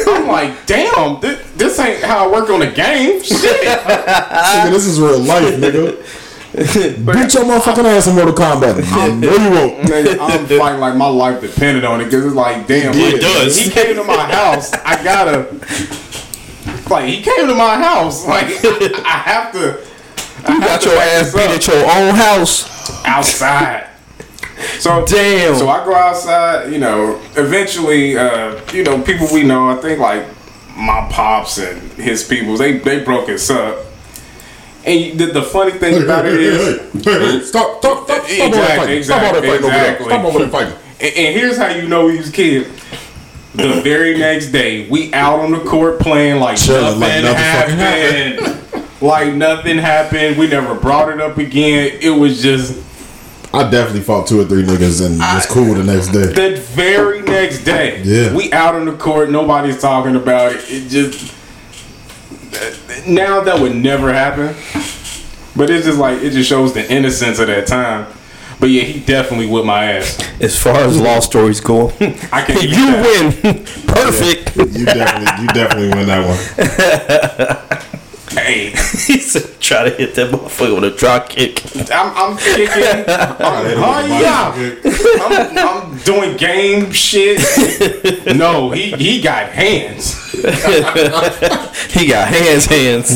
I'm 0.07 0.27
like, 0.27 0.65
damn, 0.65 1.19
this, 1.21 1.51
this 1.53 1.79
ain't 1.79 2.03
how 2.03 2.27
I 2.27 2.31
work 2.31 2.49
on 2.49 2.59
the 2.59 2.67
game. 2.67 3.21
Shit. 3.21 3.39
Nigga, 3.67 4.71
this 4.71 4.85
is 4.85 4.99
real 4.99 5.19
life, 5.19 5.55
nigga. 5.55 6.24
Beat 6.55 7.33
your 7.33 7.43
motherfucking 7.43 7.83
ass 7.83 8.07
in 8.07 8.15
Mortal 8.15 8.33
Kombat. 8.33 8.75
No, 9.19 9.31
you 9.35 9.49
won't. 9.51 9.83
Nigga, 9.83 10.17
I'm 10.19 10.45
fighting 10.59 10.79
like 10.79 10.95
my 10.95 11.07
life 11.07 11.41
depended 11.41 11.83
on 11.83 11.99
it 12.01 12.05
because 12.05 12.25
it's 12.25 12.35
like, 12.35 12.65
damn, 12.67 12.93
It 12.95 13.13
like, 13.13 13.21
does. 13.21 13.59
He 13.59 13.69
came 13.69 13.95
to 13.95 14.03
my 14.03 14.31
house. 14.31 14.71
I 14.73 15.03
gotta, 15.03 15.51
like, 16.89 17.05
he 17.09 17.21
came 17.21 17.47
to 17.47 17.55
my 17.55 17.75
house. 17.77 18.25
Like, 18.27 18.45
I 18.63 19.21
have 19.25 19.51
to. 19.53 19.85
I 20.47 20.53
You 20.53 20.59
have 20.61 20.69
got 20.69 20.81
to 20.81 20.89
your 20.89 20.97
ass 20.99 21.33
this 21.33 21.33
beat 21.33 21.43
up. 21.43 21.49
at 21.51 21.67
your 21.67 21.85
own 21.91 22.15
house. 22.15 23.05
outside. 23.05 23.89
So 24.79 25.05
Damn. 25.05 25.55
So 25.55 25.67
I 25.69 25.83
go 25.83 25.93
outside. 25.95 26.71
You 26.71 26.79
know, 26.79 27.19
eventually, 27.35 28.17
uh, 28.17 28.59
you 28.71 28.83
know, 28.83 29.01
people 29.01 29.27
we 29.33 29.43
know. 29.43 29.69
I 29.69 29.75
think 29.81 29.99
like 29.99 30.25
my 30.77 31.07
pops 31.11 31.57
and 31.57 31.81
his 31.93 32.23
people. 32.23 32.55
They 32.55 32.77
they 32.77 33.03
broke 33.03 33.27
us 33.29 33.49
up. 33.49 33.77
And 34.85 35.19
the, 35.19 35.25
the 35.27 35.41
funny 35.41 35.71
thing 35.71 36.03
about 36.03 36.25
it 36.25 36.39
is, 36.39 37.47
Stop, 37.49 37.79
stop, 37.79 38.03
stop, 38.05 38.05
stop 38.05 38.11
all 38.11 38.27
that 38.27 38.29
Exactly, 38.29 38.77
fighting. 38.77 39.03
Stop 39.03 39.23
all 39.23 39.33
that 39.33 39.43
exactly, 39.43 39.49
fighting 39.49 39.65
over 39.65 39.69
there. 39.69 39.91
exactly. 39.91 40.05
Stop 40.07 40.25
over 40.25 40.39
there 40.39 40.49
fighting. 40.49 40.73
And, 41.01 41.15
and 41.17 41.35
here's 41.35 41.57
how 41.57 41.69
you 41.69 41.87
know 41.87 42.07
he 42.07 42.17
was 42.17 42.29
kid. 42.29 42.67
The 43.53 43.81
very 43.81 44.17
next 44.17 44.51
day, 44.51 44.87
we 44.89 45.13
out 45.13 45.39
on 45.39 45.51
the 45.51 45.59
court 45.61 45.99
playing 45.99 46.39
like 46.41 46.57
Chilling 46.57 46.99
nothing, 46.99 47.23
like 47.23 47.35
nothing 47.37 47.77
happened. 47.77 48.81
like 49.01 49.33
nothing 49.33 49.77
happened. 49.77 50.37
We 50.37 50.47
never 50.47 50.75
brought 50.75 51.09
it 51.09 51.21
up 51.21 51.37
again. 51.37 51.97
It 52.01 52.09
was 52.09 52.41
just 52.41 52.83
I 53.53 53.69
definitely 53.69 54.01
fought 54.01 54.27
two 54.27 54.41
or 54.41 54.45
three 54.45 54.63
niggas 54.63 55.05
and 55.05 55.17
was 55.19 55.45
cool 55.45 55.73
the 55.73 55.83
next 55.85 56.09
day. 56.09 56.25
the 56.25 56.59
very 56.59 57.21
next 57.21 57.63
day. 57.63 58.01
Yeah. 58.03 58.35
We 58.35 58.51
out 58.51 58.75
on 58.75 58.85
the 58.85 58.97
court. 58.97 59.31
Nobody's 59.31 59.79
talking 59.81 60.17
about 60.17 60.51
it. 60.53 60.61
It 60.67 60.89
just 60.89 61.33
now 63.07 63.41
that 63.41 63.59
would 63.59 63.75
never 63.75 64.13
happen. 64.13 64.55
But 65.55 65.69
it's 65.69 65.85
just 65.85 65.97
like 65.99 66.21
it 66.21 66.31
just 66.31 66.49
shows 66.49 66.73
the 66.73 66.91
innocence 66.91 67.39
of 67.39 67.47
that 67.47 67.67
time. 67.67 68.11
But 68.59 68.69
yeah, 68.69 68.83
he 68.83 68.99
definitely 68.99 69.47
whipped 69.47 69.65
my 69.65 69.85
ass. 69.93 70.19
As 70.41 70.61
far 70.61 70.77
as 70.77 70.99
law 70.99 71.19
stories 71.19 71.59
go, 71.59 71.89
I 72.31 72.43
can 72.45 72.61
you 72.61 72.69
that. 72.75 73.41
win. 73.43 73.53
Perfect. 73.87 74.55
You 74.55 74.85
definitely, 74.85 75.43
you 75.43 75.47
definitely 75.49 75.89
win 75.89 76.07
that 76.07 77.67
one. 77.77 77.81
Hey, 78.31 78.71
he 78.71 79.19
said, 79.19 79.61
try 79.61 79.89
to 79.89 79.95
hit 79.95 80.15
that 80.15 80.29
motherfucker 80.29 80.75
with 80.75 80.93
a 80.93 80.97
drop 80.97 81.29
kick. 81.29 81.63
I'm, 81.89 82.11
I'm 82.15 82.37
kicking. 82.37 82.67
I'm, 82.67 83.35
oh 83.39 84.05
yeah. 84.19 84.51
I'm, 85.23 85.57
I'm 85.57 85.94
doing 86.05 86.37
game 86.37 86.91
shit. 86.91 87.41
No, 88.35 88.71
he 88.71 88.91
he 88.91 89.21
got 89.21 89.49
hands. 89.49 90.21
He 91.95 92.07
got 92.07 92.27
hands, 92.27 92.65
hands. 92.65 93.09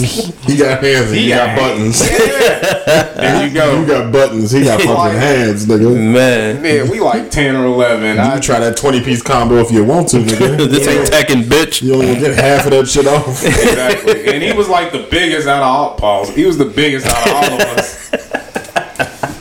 He 0.45 0.55
got 0.55 0.81
hands 0.81 1.09
and 1.11 1.19
he, 1.19 1.29
got, 1.29 1.57
buttons. 1.57 2.01
Yeah. 2.09 3.13
There 3.13 3.47
you 3.47 3.53
go. 3.53 3.81
You 3.81 3.85
got 3.85 4.11
buttons. 4.11 4.51
He 4.51 4.63
got 4.63 4.81
fucking 4.81 5.19
hands, 5.19 5.65
nigga. 5.65 5.93
Man, 6.13 6.63
Yeah, 6.63 6.89
we 6.89 6.99
like 7.01 7.29
ten 7.29 7.55
or 7.55 7.65
eleven. 7.65 8.15
You 8.15 8.21
I 8.21 8.31
can 8.31 8.41
try 8.41 8.59
that 8.59 8.77
20 8.77 9.03
piece 9.03 9.21
combo 9.21 9.57
if 9.57 9.69
you 9.71 9.83
want 9.83 10.07
to, 10.09 10.17
nigga. 10.17 10.69
this 10.69 10.87
ain't 10.87 11.09
Tekken, 11.09 11.43
bitch. 11.43 11.81
You 11.81 11.95
only 11.95 12.07
gonna 12.07 12.19
get 12.19 12.35
half 12.35 12.65
of 12.65 12.71
that 12.71 12.87
shit 12.87 13.05
off. 13.07 13.43
Exactly. 13.43 14.33
And 14.33 14.41
he 14.41 14.53
was 14.53 14.69
like 14.69 14.91
the 14.93 15.07
biggest 15.11 15.47
out 15.47 15.61
of 15.61 15.67
all 15.67 15.95
pause. 15.97 16.29
He 16.33 16.45
was 16.45 16.57
the 16.57 16.65
biggest 16.65 17.05
out 17.05 17.27
of 17.27 17.33
all 17.33 17.61
of 17.61 17.67
us. 17.77 18.38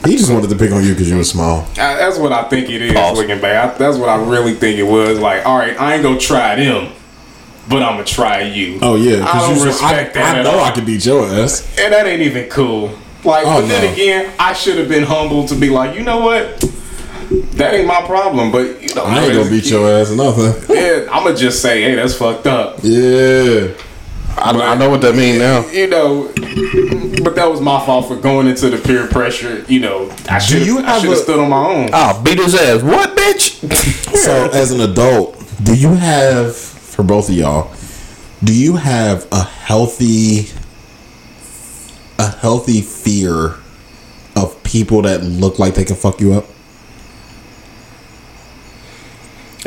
He 0.09 0.16
just 0.16 0.32
wanted 0.32 0.48
to 0.48 0.56
pick 0.56 0.72
on 0.72 0.82
you 0.82 0.92
because 0.94 1.11
you 1.11 1.16
were 1.18 1.24
small. 1.24 1.61
Uh, 1.61 1.74
That's 1.76 2.18
what 2.18 2.32
I 2.32 2.44
think 2.48 2.70
it 2.70 2.80
is 2.80 2.94
Pause. 2.94 3.18
looking 3.18 3.40
back. 3.42 3.74
I- 3.74 3.78
That's 3.78 3.98
what 3.98 4.09
I 4.09 4.16
really 4.24 4.54
think 4.54 4.78
it 4.78 4.84
was. 4.84 5.18
Like, 5.18 5.44
all 5.44 5.59
right, 5.59 5.78
I 5.78 5.94
ain't 5.94 6.02
gonna 6.02 6.18
try 6.18 6.56
them, 6.56 6.92
but 7.68 7.82
I'm 7.82 7.92
gonna 7.94 8.04
try 8.04 8.40
you. 8.42 8.78
Oh 8.80 8.94
yeah, 8.96 9.26
I 9.30 9.38
don't 9.40 9.50
you 9.50 9.64
was- 9.66 9.66
respect 9.66 10.16
I, 10.16 10.20
that 10.20 10.36
I 10.38 10.42
know 10.44 10.59
all. 10.59 10.64
I 10.64 10.70
could 10.70 10.86
beat 10.86 11.04
your 11.04 11.26
ass. 11.26 11.62
And 11.78 11.92
that 11.92 12.06
ain't 12.06 12.22
even 12.22 12.48
cool. 12.48 12.90
Like, 13.22 13.44
Oh, 13.46 13.61
but 13.61 13.68
then 13.68 13.92
again, 13.92 14.30
I 14.38 14.54
should 14.54 14.78
have 14.78 14.88
been 14.88 15.02
humble 15.04 15.46
to 15.48 15.54
be 15.54 15.68
like, 15.68 15.94
you 15.94 16.02
know 16.04 16.20
what? 16.20 16.59
That 17.56 17.74
ain't 17.74 17.86
my 17.86 18.00
problem. 18.02 18.50
But 18.50 18.80
you 18.82 18.94
know, 18.94 19.02
I 19.04 19.18
ain't 19.24 19.34
gonna 19.34 19.50
beat 19.50 19.66
your 19.66 19.86
ass 19.90 20.11
or 20.11 20.16
nothing. 20.16 20.74
Yeah, 20.74 21.06
I'm 21.12 21.24
gonna 21.24 21.36
just 21.36 21.61
say, 21.61 21.82
hey, 21.82 21.96
that's 21.96 22.14
fucked 22.14 22.46
up. 22.46 22.78
Yeah. 22.82 23.68
I, 24.43 24.72
I 24.72 24.74
know 24.76 24.89
what 24.91 25.01
that 25.03 25.14
means 25.14 25.39
now. 25.39 25.66
You 25.68 25.86
know, 25.89 26.24
but 27.24 27.34
that 27.34 27.47
was 27.51 27.61
my 27.61 27.84
fault 27.84 28.09
for 28.09 28.16
going 28.16 28.47
into 28.47 28.70
the 28.70 28.78
peer 28.78 29.07
pressure. 29.07 29.64
You 29.68 29.80
know, 29.80 30.11
I 30.30 30.39
should 30.39 30.62
have 30.66 30.76
I 30.84 30.91
have 30.93 31.01
should 31.01 31.11
have 31.11 31.18
a- 31.18 31.22
stood 31.22 31.39
on 31.41 31.51
my 31.51 31.66
own. 31.66 31.91
I'll 31.93 32.22
beat 32.22 32.39
his 32.39 32.55
ass. 32.55 32.82
What, 32.82 33.16
bitch? 33.16 34.05
So 34.18 34.51
as 34.51 34.72
an 34.72 34.80
adult, 34.80 35.43
do 35.62 35.74
you 35.74 35.95
have 35.95 36.57
for 36.57 37.03
both 37.03 37.28
of 37.28 37.34
y'all, 37.36 37.72
do 38.43 38.53
you 38.53 38.76
have 38.76 39.26
a 39.32 39.43
healthy 39.43 40.49
a 42.18 42.28
healthy 42.28 42.80
fear 42.80 43.55
of 44.36 44.61
people 44.64 45.03
that 45.03 45.22
look 45.22 45.59
like 45.59 45.74
they 45.74 45.84
can 45.84 45.97
fuck 45.97 46.20
you 46.20 46.32
up? 46.34 46.45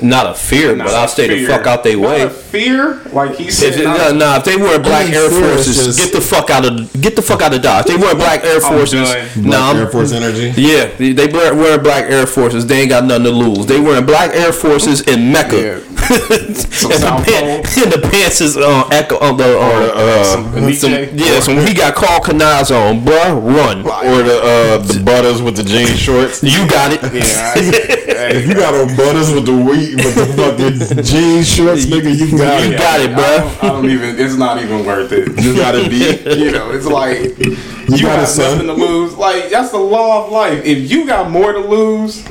Not 0.01 0.25
a 0.25 0.33
fear, 0.33 0.75
Not 0.75 0.87
but 0.87 0.95
I'll 0.95 1.05
a 1.05 1.07
stay 1.09 1.27
the 1.27 1.45
fuck 1.45 1.67
out 1.67 1.83
their 1.83 1.97
Not 1.97 2.09
way. 2.09 2.21
a 2.21 2.29
fear, 2.29 3.01
like 3.11 3.35
he 3.35 3.51
said. 3.51 3.73
If 3.73 3.83
not 3.83 4.13
nah, 4.13 4.31
nah, 4.33 4.37
if 4.37 4.45
they 4.45 4.55
wear 4.55 4.79
black 4.79 5.09
Air 5.11 5.29
Forces, 5.29 5.75
just- 5.85 5.99
get 5.99 6.13
the 6.13 6.21
fuck 6.21 6.49
out 6.49 6.65
of 6.65 7.01
get 7.01 7.15
the 7.17 7.21
fuck 7.21 7.41
out 7.41 7.53
of 7.53 7.61
Dodge. 7.61 7.85
They 7.87 7.97
wear 7.97 8.15
black 8.15 8.43
Air 8.45 8.61
Forces. 8.61 9.09
done. 9.09 9.27
Nah, 9.49 9.73
Air 9.75 9.87
Force 9.87 10.13
energy. 10.13 10.53
yeah, 10.55 10.89
they 10.97 11.11
they 11.11 11.27
wear, 11.27 11.77
black 11.77 12.05
Air 12.09 12.25
Forces. 12.25 12.65
They 12.65 12.81
ain't 12.81 12.89
got 12.89 13.03
nothing 13.05 13.25
to 13.25 13.31
lose. 13.31 13.65
They 13.65 13.79
wearing 13.81 14.05
black 14.05 14.33
Air 14.33 14.53
Forces 14.53 15.01
in 15.01 15.31
Mecca. 15.31 15.57
Yeah. 15.61 15.90
And, 16.11 16.55
the 16.55 17.23
pan- 17.25 17.63
and 17.83 17.91
the 17.93 18.09
pants 18.11 18.41
is 18.41 18.57
uh, 18.57 18.87
Ecko 18.91 19.17
on 19.19 19.37
the 19.37 19.57
uh, 19.57 19.91
Uh, 19.95 20.23
some, 20.23 20.65
Nietzsche. 20.65 20.89
yeah. 21.13 21.39
So 21.39 21.55
when 21.55 21.65
he 21.67 21.73
got 21.73 21.95
Karl 21.95 22.19
Kanis 22.21 22.69
on, 22.71 23.01
bruh, 23.01 23.31
run. 23.41 23.79
or 23.85 24.23
the 24.23 24.37
uh, 24.41 24.77
the 24.79 25.01
butters 25.03 25.41
with 25.41 25.55
the 25.55 25.63
jean 25.63 25.87
shorts. 25.95 26.43
You 26.43 26.67
got 26.67 26.91
it. 26.93 27.01
Yeah, 27.13 27.53
If 28.33 28.47
you 28.47 28.53
got 28.55 28.73
on 28.73 28.95
butters 28.95 29.31
with 29.33 29.45
the 29.45 29.53
wheat 29.55 29.95
with 29.95 30.15
the 30.15 30.25
fucking 30.35 31.03
jean 31.03 31.43
shorts, 31.43 31.85
nigga, 31.85 32.11
you 32.15 32.37
got 32.37 32.63
You 32.63 32.71
it. 32.73 32.77
got 32.77 32.99
it, 33.01 33.11
I 33.11 33.13
bruh. 33.15 33.37
don't, 33.37 33.63
I 33.63 33.67
don't 33.67 33.89
even. 33.89 34.19
It's 34.19 34.35
not 34.35 34.61
even 34.61 34.85
worth 34.85 35.11
it. 35.11 35.27
You 35.41 35.55
got 35.55 35.71
to 35.73 35.89
be. 35.89 36.01
You 36.41 36.51
know, 36.51 36.71
it's 36.71 36.85
like 36.85 37.19
you, 37.37 38.01
got 38.01 38.25
got 38.25 38.29
it, 38.29 38.37
nothing 38.37 38.67
to 38.67 38.73
lose. 38.73 39.15
Like 39.15 39.49
that's 39.49 39.71
the 39.71 39.77
law 39.77 40.25
of 40.25 40.31
life. 40.31 40.65
If 40.65 40.89
you 40.89 41.05
got 41.05 41.29
more 41.29 41.51
to 41.53 41.59
lose, 41.59 42.25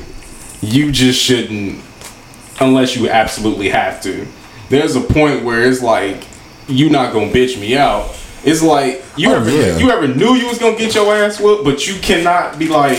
you 0.62 0.90
just 0.90 1.20
shouldn't, 1.22 1.80
unless 2.60 2.96
you 2.96 3.08
absolutely 3.08 3.68
have 3.70 4.00
to. 4.02 4.26
There's 4.68 4.94
a 4.96 5.00
point 5.00 5.44
where 5.44 5.62
it's 5.62 5.82
like 5.82 6.24
you 6.68 6.90
not 6.90 7.12
gonna 7.12 7.30
bitch 7.32 7.60
me 7.60 7.76
out. 7.76 8.16
It's 8.44 8.62
like 8.62 9.04
you 9.16 9.30
Oh, 9.30 9.34
ever 9.36 9.50
yeah. 9.50 9.76
you 9.78 9.90
ever 9.90 10.08
knew 10.08 10.34
you 10.34 10.46
was 10.46 10.58
gonna 10.58 10.76
get 10.78 10.94
your 10.94 11.12
ass 11.14 11.40
whooped, 11.40 11.64
but 11.64 11.86
you 11.86 11.94
cannot 12.00 12.58
be 12.58 12.68
like, 12.68 12.98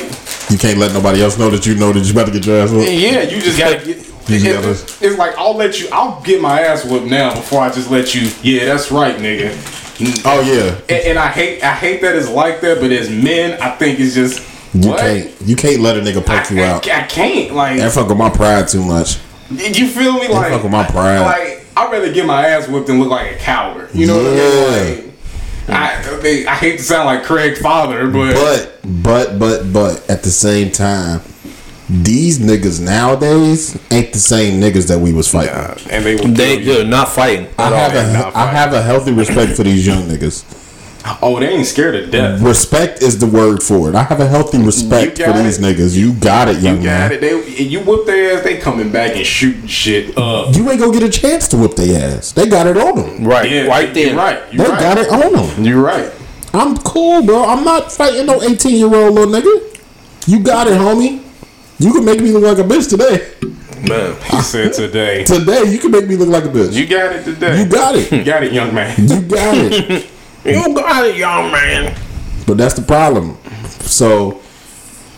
You 0.50 0.58
can't 0.58 0.78
let 0.78 0.94
nobody 0.94 1.22
else 1.24 1.38
know 1.40 1.50
that 1.50 1.66
you 1.66 1.76
know 1.76 1.92
that 1.94 2.02
you 2.06 2.12
about 2.12 2.26
to 2.28 2.32
get 2.32 2.46
your 2.46 2.60
ass 2.62 2.72
whooped. 2.72 2.90
yeah, 2.92 3.22
you 3.24 3.42
just 3.42 3.58
gotta 3.58 3.78
get. 3.84 3.98
You 4.28 4.36
it- 4.38 4.44
gotta- 4.54 4.70
it's 4.70 5.18
like 5.18 5.36
I'll 5.38 5.56
let 5.56 5.80
you. 5.82 5.88
I'll 5.92 6.22
get 6.22 6.42
my 6.42 6.62
ass 6.62 6.86
whooped 6.86 7.08
now 7.08 7.34
before 7.34 7.62
I 7.62 7.72
just 7.72 7.90
let 7.90 8.14
you. 8.14 8.30
Yeah, 8.44 8.66
that's 8.66 8.92
right, 8.92 9.16
nigga. 9.18 9.52
Oh 10.26 10.42
yeah, 10.42 10.76
And, 10.96 11.08
and 11.10 11.20
I 11.20 11.28
hate 11.30 11.64
I 11.64 11.74
hate 11.74 12.02
that 12.02 12.16
it's 12.16 12.30
like 12.30 12.62
that, 12.62 12.80
but 12.82 12.92
as 12.92 13.10
men, 13.10 13.60
I 13.62 13.70
think 13.72 14.00
it's 14.00 14.14
just 14.16 14.40
you 14.74 14.90
what? 14.90 15.00
can't. 15.00 15.32
You 15.46 15.56
can't 15.56 15.80
let 15.82 15.98
a 15.98 16.02
nigga 16.02 16.18
I, 16.28 16.40
poke 16.44 16.52
you 16.52 16.62
I- 16.62 16.68
out. 16.68 16.88
I 16.88 17.04
can't 17.04 17.54
like 17.56 17.78
That 17.78 17.92
fuck 17.94 18.10
with 18.10 18.18
my 18.18 18.30
pride 18.30 18.68
too 18.68 18.84
much. 18.84 19.18
You 19.52 19.88
feel 19.88 20.14
me 20.14 20.28
like 20.28 20.52
fuck 20.52 20.64
with 20.64 20.72
my 20.72 20.86
pride. 20.86 21.20
Like 21.22 21.66
I'd 21.78 21.92
rather 21.92 22.12
get 22.12 22.26
my 22.26 22.46
ass 22.48 22.68
whipped 22.68 22.88
than 22.88 23.00
look 23.00 23.10
like 23.10 23.32
a 23.32 23.38
coward. 23.38 23.90
You 23.94 24.08
know 24.08 24.18
what 24.18 24.28
I 24.28 24.36
mean? 24.96 25.06
Like, 25.08 25.12
I, 25.70 26.52
I 26.52 26.56
hate 26.56 26.78
to 26.78 26.84
sound 26.84 27.06
like 27.06 27.24
Craig 27.24 27.58
father, 27.58 28.10
but, 28.10 28.34
But 28.34 28.80
but 28.84 29.40
but 29.40 29.72
but 29.74 30.10
at 30.10 30.24
the 30.24 30.30
same 30.32 30.72
time, 30.72 31.22
these 31.90 32.40
niggas 32.40 32.82
nowadays 32.82 33.78
ain't 33.92 34.12
the 34.14 34.20
same 34.20 34.60
niggas 34.62 34.88
that 34.88 35.00
we 35.00 35.14
was 35.14 35.30
fighting. 35.32 35.54
Uh, 35.54 35.78
and 35.90 36.06
they 36.06 36.16
will 36.16 36.28
they 36.28 36.62
they're 36.64 36.86
not 36.86 37.10
fighting. 37.10 37.48
I 37.58 37.68
at 37.68 37.74
all. 37.74 37.80
have 37.80 37.94
a 37.94 38.14
not 38.14 38.28
I 38.28 38.32
fighting. 38.32 38.56
have 38.56 38.74
a 38.74 38.82
healthy 38.82 39.12
respect 39.14 39.54
for 39.54 39.64
these 39.64 39.86
young 39.86 40.04
niggas. 40.04 40.44
Oh 41.22 41.40
they 41.40 41.50
ain't 41.50 41.66
scared 41.66 41.96
of 41.96 42.12
death. 42.12 42.42
Respect 42.42 43.02
is 43.02 43.18
the 43.20 43.26
word 43.26 43.64
for 43.64 43.90
it. 43.90 43.96
I 43.96 44.04
have 44.04 44.20
a 44.20 44.28
healthy 44.28 44.60
respect 44.60 45.18
for 45.18 45.26
got 45.26 45.44
these 45.44 45.58
it. 45.58 45.62
niggas. 45.62 45.98
You 45.98 46.14
got 46.14 46.48
it, 46.48 46.62
young 46.62 46.78
You 46.78 46.88
man. 46.88 47.10
got 47.10 47.12
it. 47.14 47.22
They 47.22 47.64
you 47.64 47.80
whoop 47.82 48.06
their 48.06 48.38
ass, 48.38 48.44
they 48.44 48.58
coming 48.58 48.92
back 48.92 49.16
and 49.16 49.26
shooting 49.26 49.68
shit 49.68 50.18
up. 50.18 50.56
You 50.56 50.70
ain't 50.70 50.80
gonna 50.80 50.94
get 50.94 51.04
a 51.04 51.10
chance 51.10 51.48
to 51.50 51.58
whip 51.58 51.76
their 51.76 52.18
ass. 52.18 52.32
They 52.34 52.48
got 52.48 52.68
it 52.68 52.78
on 52.78 52.96
them. 52.96 53.26
Right, 53.28 53.50
Yeah, 53.50 53.66
right 53.68 53.94
there. 53.94 54.08
You're 54.08 54.16
right. 54.16 54.50
They 54.52 54.58
You're 54.58 54.68
right. 54.68 54.80
got 54.80 54.98
it 54.98 55.10
on 55.10 55.34
them. 55.34 55.64
You're 55.64 55.82
right. 55.82 56.12
I'm 56.54 56.78
cool, 56.78 57.24
bro. 57.24 57.46
I'm 57.46 57.64
not 57.64 57.92
fighting 57.92 58.26
no 58.26 58.42
18 58.42 58.76
year 58.76 58.94
old 58.94 59.16
little 59.16 59.34
nigga. 59.34 59.80
You 60.28 60.44
got 60.44 60.68
it, 60.68 60.74
homie. 60.74 61.24
You 61.80 61.94
can 61.94 62.06
make 62.06 62.20
me 62.20 62.32
look 62.32 62.44
like 62.44 62.64
a 62.64 62.68
bitch 62.68 62.90
today. 62.90 63.28
Man, 63.88 64.16
He 64.30 64.42
said 64.42 64.72
today. 64.74 65.24
Today, 65.24 65.64
you 65.72 65.80
can 65.80 65.90
make 65.90 66.08
me 66.08 66.16
look 66.16 66.30
like 66.30 66.44
a 66.44 66.50
bitch. 66.50 66.74
You 66.74 66.86
got 66.86 67.16
it 67.16 67.24
today. 67.24 67.58
You 67.60 67.66
got 67.68 67.96
it. 67.96 68.12
You 68.12 68.24
got 68.32 68.44
it, 68.44 68.54
young 68.54 68.76
man. 68.76 68.96
You 69.00 69.22
got 69.22 69.56
it. 69.58 70.12
you 70.46 70.76
got 70.76 71.06
it, 71.06 71.16
young 71.16 71.52
man. 71.52 71.96
But 72.48 72.58
that's 72.58 72.74
the 72.74 72.82
problem. 72.82 73.38
So 73.82 74.42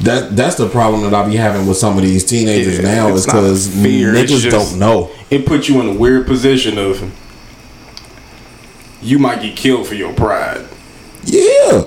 that 0.01 0.35
that's 0.35 0.55
the 0.55 0.67
problem 0.67 1.03
that 1.03 1.13
I 1.13 1.27
be 1.27 1.35
having 1.35 1.65
with 1.67 1.77
some 1.77 1.97
of 1.97 2.03
these 2.03 2.25
teenagers 2.25 2.77
Yeah, 2.77 2.83
now 2.83 3.07
is 3.09 3.25
because 3.25 3.67
niggas 3.69 4.49
don't 4.51 4.79
know. 4.79 5.11
It 5.29 5.45
puts 5.45 5.69
you 5.69 5.79
in 5.81 5.95
a 5.95 5.99
weird 5.99 6.27
position 6.27 6.77
of 6.77 7.01
you 9.01 9.19
might 9.19 9.41
get 9.41 9.55
killed 9.55 9.87
for 9.87 9.95
your 9.95 10.13
pride. 10.13 10.67
Yeah. 11.23 11.83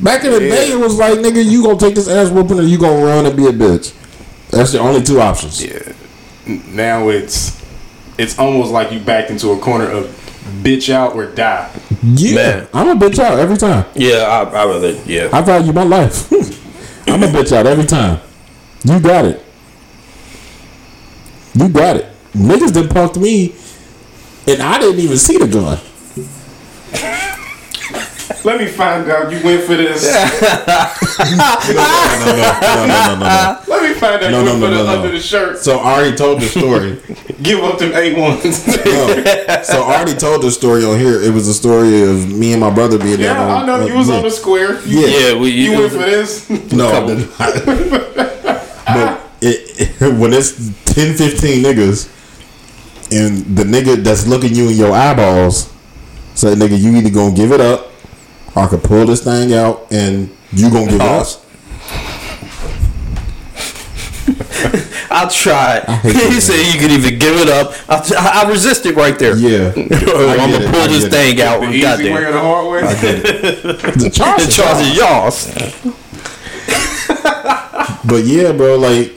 Back 0.00 0.24
in 0.24 0.32
the 0.32 0.38
day, 0.40 0.72
it 0.72 0.78
was 0.78 0.96
like, 0.96 1.18
nigga, 1.18 1.44
you 1.44 1.62
gonna 1.62 1.78
take 1.78 1.94
this 1.94 2.08
ass 2.08 2.30
whooping 2.30 2.58
or 2.58 2.62
you 2.62 2.78
gonna 2.78 3.04
run 3.04 3.26
and 3.26 3.36
be 3.36 3.46
a 3.46 3.52
bitch. 3.52 3.94
That's 4.50 4.72
the 4.72 4.78
only 4.78 5.02
two 5.02 5.20
options. 5.20 5.64
Yeah. 5.64 5.92
Now 6.46 7.08
it's 7.08 7.60
it's 8.18 8.38
almost 8.38 8.70
like 8.70 8.92
you 8.92 9.00
backed 9.00 9.30
into 9.30 9.50
a 9.50 9.58
corner 9.58 9.90
of 9.90 10.19
bitch 10.62 10.92
out 10.92 11.14
or 11.14 11.26
die. 11.26 11.70
Yeah. 12.02 12.34
Man. 12.34 12.68
I'm 12.72 12.88
a 12.88 12.94
bitch 12.94 13.18
out 13.18 13.38
every 13.38 13.56
time. 13.56 13.86
Yeah, 13.94 14.18
I, 14.18 14.42
I 14.42 14.66
rather 14.66 14.92
yeah. 15.04 15.28
I 15.32 15.40
value 15.42 15.72
my 15.72 15.84
life. 15.84 16.30
I'm 17.08 17.22
a 17.22 17.26
bitch 17.26 17.52
out 17.52 17.66
every 17.66 17.86
time. 17.86 18.20
You 18.84 19.00
got 19.00 19.24
it. 19.24 19.44
You 21.54 21.68
got 21.68 21.96
it. 21.96 22.06
Niggas 22.32 22.72
done 22.72 22.88
punked 22.88 23.20
me, 23.20 23.54
and 24.46 24.62
I 24.62 24.78
didn't 24.78 25.00
even 25.00 25.18
see 25.18 25.36
the 25.36 25.48
gun. 25.48 25.78
Let 28.44 28.60
me 28.60 28.66
find 28.66 29.10
out 29.10 29.30
you 29.32 29.42
went 29.44 29.62
for 29.64 29.76
this. 29.76 30.04
No, 30.10 30.24
no, 31.24 32.36
no, 32.36 32.86
no, 32.86 32.86
no, 32.86 33.16
no. 33.18 33.60
Let 33.68 33.82
me 33.82 33.94
find 33.98 34.22
out 34.22 34.30
No, 34.30 34.38
you 34.40 34.44
no, 34.44 34.50
went 34.52 34.60
no, 34.60 34.66
for 34.66 34.70
no, 34.70 34.76
the 34.78 34.84
no. 34.84 35.02
under 35.02 35.10
the 35.12 35.20
shirt. 35.20 35.58
So 35.58 35.78
I 35.78 35.94
already 35.94 36.16
told 36.16 36.40
the 36.40 36.46
story. 36.46 37.00
Give 37.42 37.60
up 37.64 37.78
them 37.78 37.92
A1s. 37.92 38.84
No. 38.84 39.62
So 39.62 39.82
I 39.82 39.96
already 39.96 40.14
told 40.14 40.42
the 40.42 40.50
story 40.50 40.84
on 40.84 40.98
here. 40.98 41.20
It 41.22 41.32
was 41.32 41.48
a 41.48 41.54
story 41.54 42.02
of 42.02 42.30
me 42.32 42.52
and 42.52 42.60
my 42.60 42.70
brother 42.72 42.98
being 42.98 43.18
there. 43.18 43.34
yeah, 43.34 43.54
I 43.56 43.66
know 43.66 43.86
you 43.86 43.94
was 43.94 44.10
on 44.10 44.22
the 44.22 44.30
square. 44.30 44.80
You, 44.86 45.00
Yeah. 45.00 45.30
Yeah, 45.32 45.38
we 45.38 45.50
you 45.50 45.78
went 45.78 45.92
for 45.92 45.98
this. 45.98 46.48
No. 46.72 47.06
but 47.06 47.18
it, 49.42 50.00
it, 50.00 50.14
when 50.18 50.32
it's 50.32 50.52
10, 50.94 51.16
15 51.16 51.62
niggas, 51.64 52.08
and 53.12 53.56
the 53.56 53.64
nigga 53.64 53.96
that's 54.04 54.26
looking 54.26 54.54
you 54.54 54.68
in 54.68 54.76
your 54.76 54.92
eyeballs 54.92 55.72
say, 56.34 56.54
nigga, 56.54 56.78
you 56.80 56.94
either 56.96 57.10
gonna 57.10 57.34
give 57.34 57.52
it 57.52 57.60
up, 57.60 57.86
or 57.86 57.89
I 58.56 58.66
could 58.66 58.82
pull 58.82 59.06
this 59.06 59.22
thing 59.24 59.52
out, 59.54 59.86
and 59.92 60.28
you 60.52 60.70
gonna 60.70 60.86
give 60.86 61.00
it 61.00 61.02
oh. 61.02 61.20
up. 61.20 61.26
I 65.12 65.28
tried. 65.28 65.84
hate 66.02 66.14
he 66.14 66.34
that, 66.34 66.40
said 66.40 66.72
you 66.72 66.78
could 66.80 66.90
even 66.92 67.18
give 67.18 67.36
it 67.40 67.48
up. 67.48 67.72
I, 67.88 68.00
t- 68.00 68.14
I 68.16 68.42
I 68.44 68.48
resisted 68.50 68.94
right 68.96 69.18
there. 69.18 69.36
Yeah. 69.36 69.72
I'm 69.76 69.88
gonna 69.88 70.64
it, 70.64 70.70
pull 70.70 70.80
I 70.82 70.86
this 70.86 71.04
get 71.04 71.12
it. 71.12 71.36
thing 71.36 71.40
out. 71.40 71.60
The 71.60 71.66
and 71.66 71.74
easy 71.74 71.82
goddamn. 71.82 72.14
way 72.14 72.24
or 72.24 72.32
the 72.32 72.40
hard 72.40 72.66
way. 72.70 72.80
The 74.00 74.10
charge 74.12 74.42
The 74.42 74.48
is 74.48 74.56
charge 74.56 74.80
is 74.82 74.96
yours. 74.96 75.56
yours. 75.56 75.96
But 78.04 78.24
yeah, 78.24 78.52
bro, 78.52 78.76
like 78.76 79.14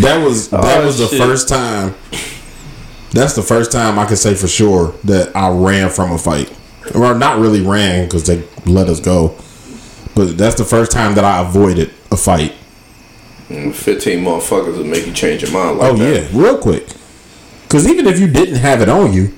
that 0.00 0.22
was 0.24 0.52
oh, 0.52 0.60
that 0.62 0.82
Oh, 0.82 0.86
was 0.86 0.98
the 0.98 1.06
shit. 1.08 1.18
first 1.20 1.48
time. 1.48 1.94
That's 3.12 3.34
the 3.34 3.42
first 3.42 3.72
time 3.72 3.98
I 3.98 4.04
can 4.06 4.16
say 4.16 4.34
for 4.34 4.48
sure 4.48 4.94
that 5.04 5.34
I 5.36 5.50
ran 5.50 5.90
from 5.90 6.12
a 6.12 6.18
fight, 6.18 6.50
or 6.94 7.14
not 7.14 7.38
really 7.38 7.60
ran 7.60 8.06
because 8.06 8.26
they 8.26 8.42
let 8.66 8.88
us 8.88 9.00
go. 9.00 9.36
But 10.14 10.36
that's 10.36 10.56
the 10.56 10.64
first 10.64 10.92
time 10.92 11.14
that 11.14 11.24
I 11.24 11.40
avoided 11.40 11.90
a 12.10 12.16
fight. 12.16 12.52
Fifteen 13.48 14.24
motherfuckers 14.24 14.76
will 14.78 14.84
make 14.84 15.06
you 15.06 15.12
change 15.12 15.42
your 15.42 15.50
mind 15.52 15.78
like 15.78 15.92
Oh 15.92 15.96
that. 15.96 16.22
yeah, 16.32 16.38
real 16.38 16.58
quick. 16.58 16.86
Because 17.64 17.86
even 17.86 18.06
if 18.06 18.18
you 18.18 18.26
didn't 18.28 18.56
have 18.56 18.80
it 18.80 18.88
on 18.88 19.12
you, 19.12 19.34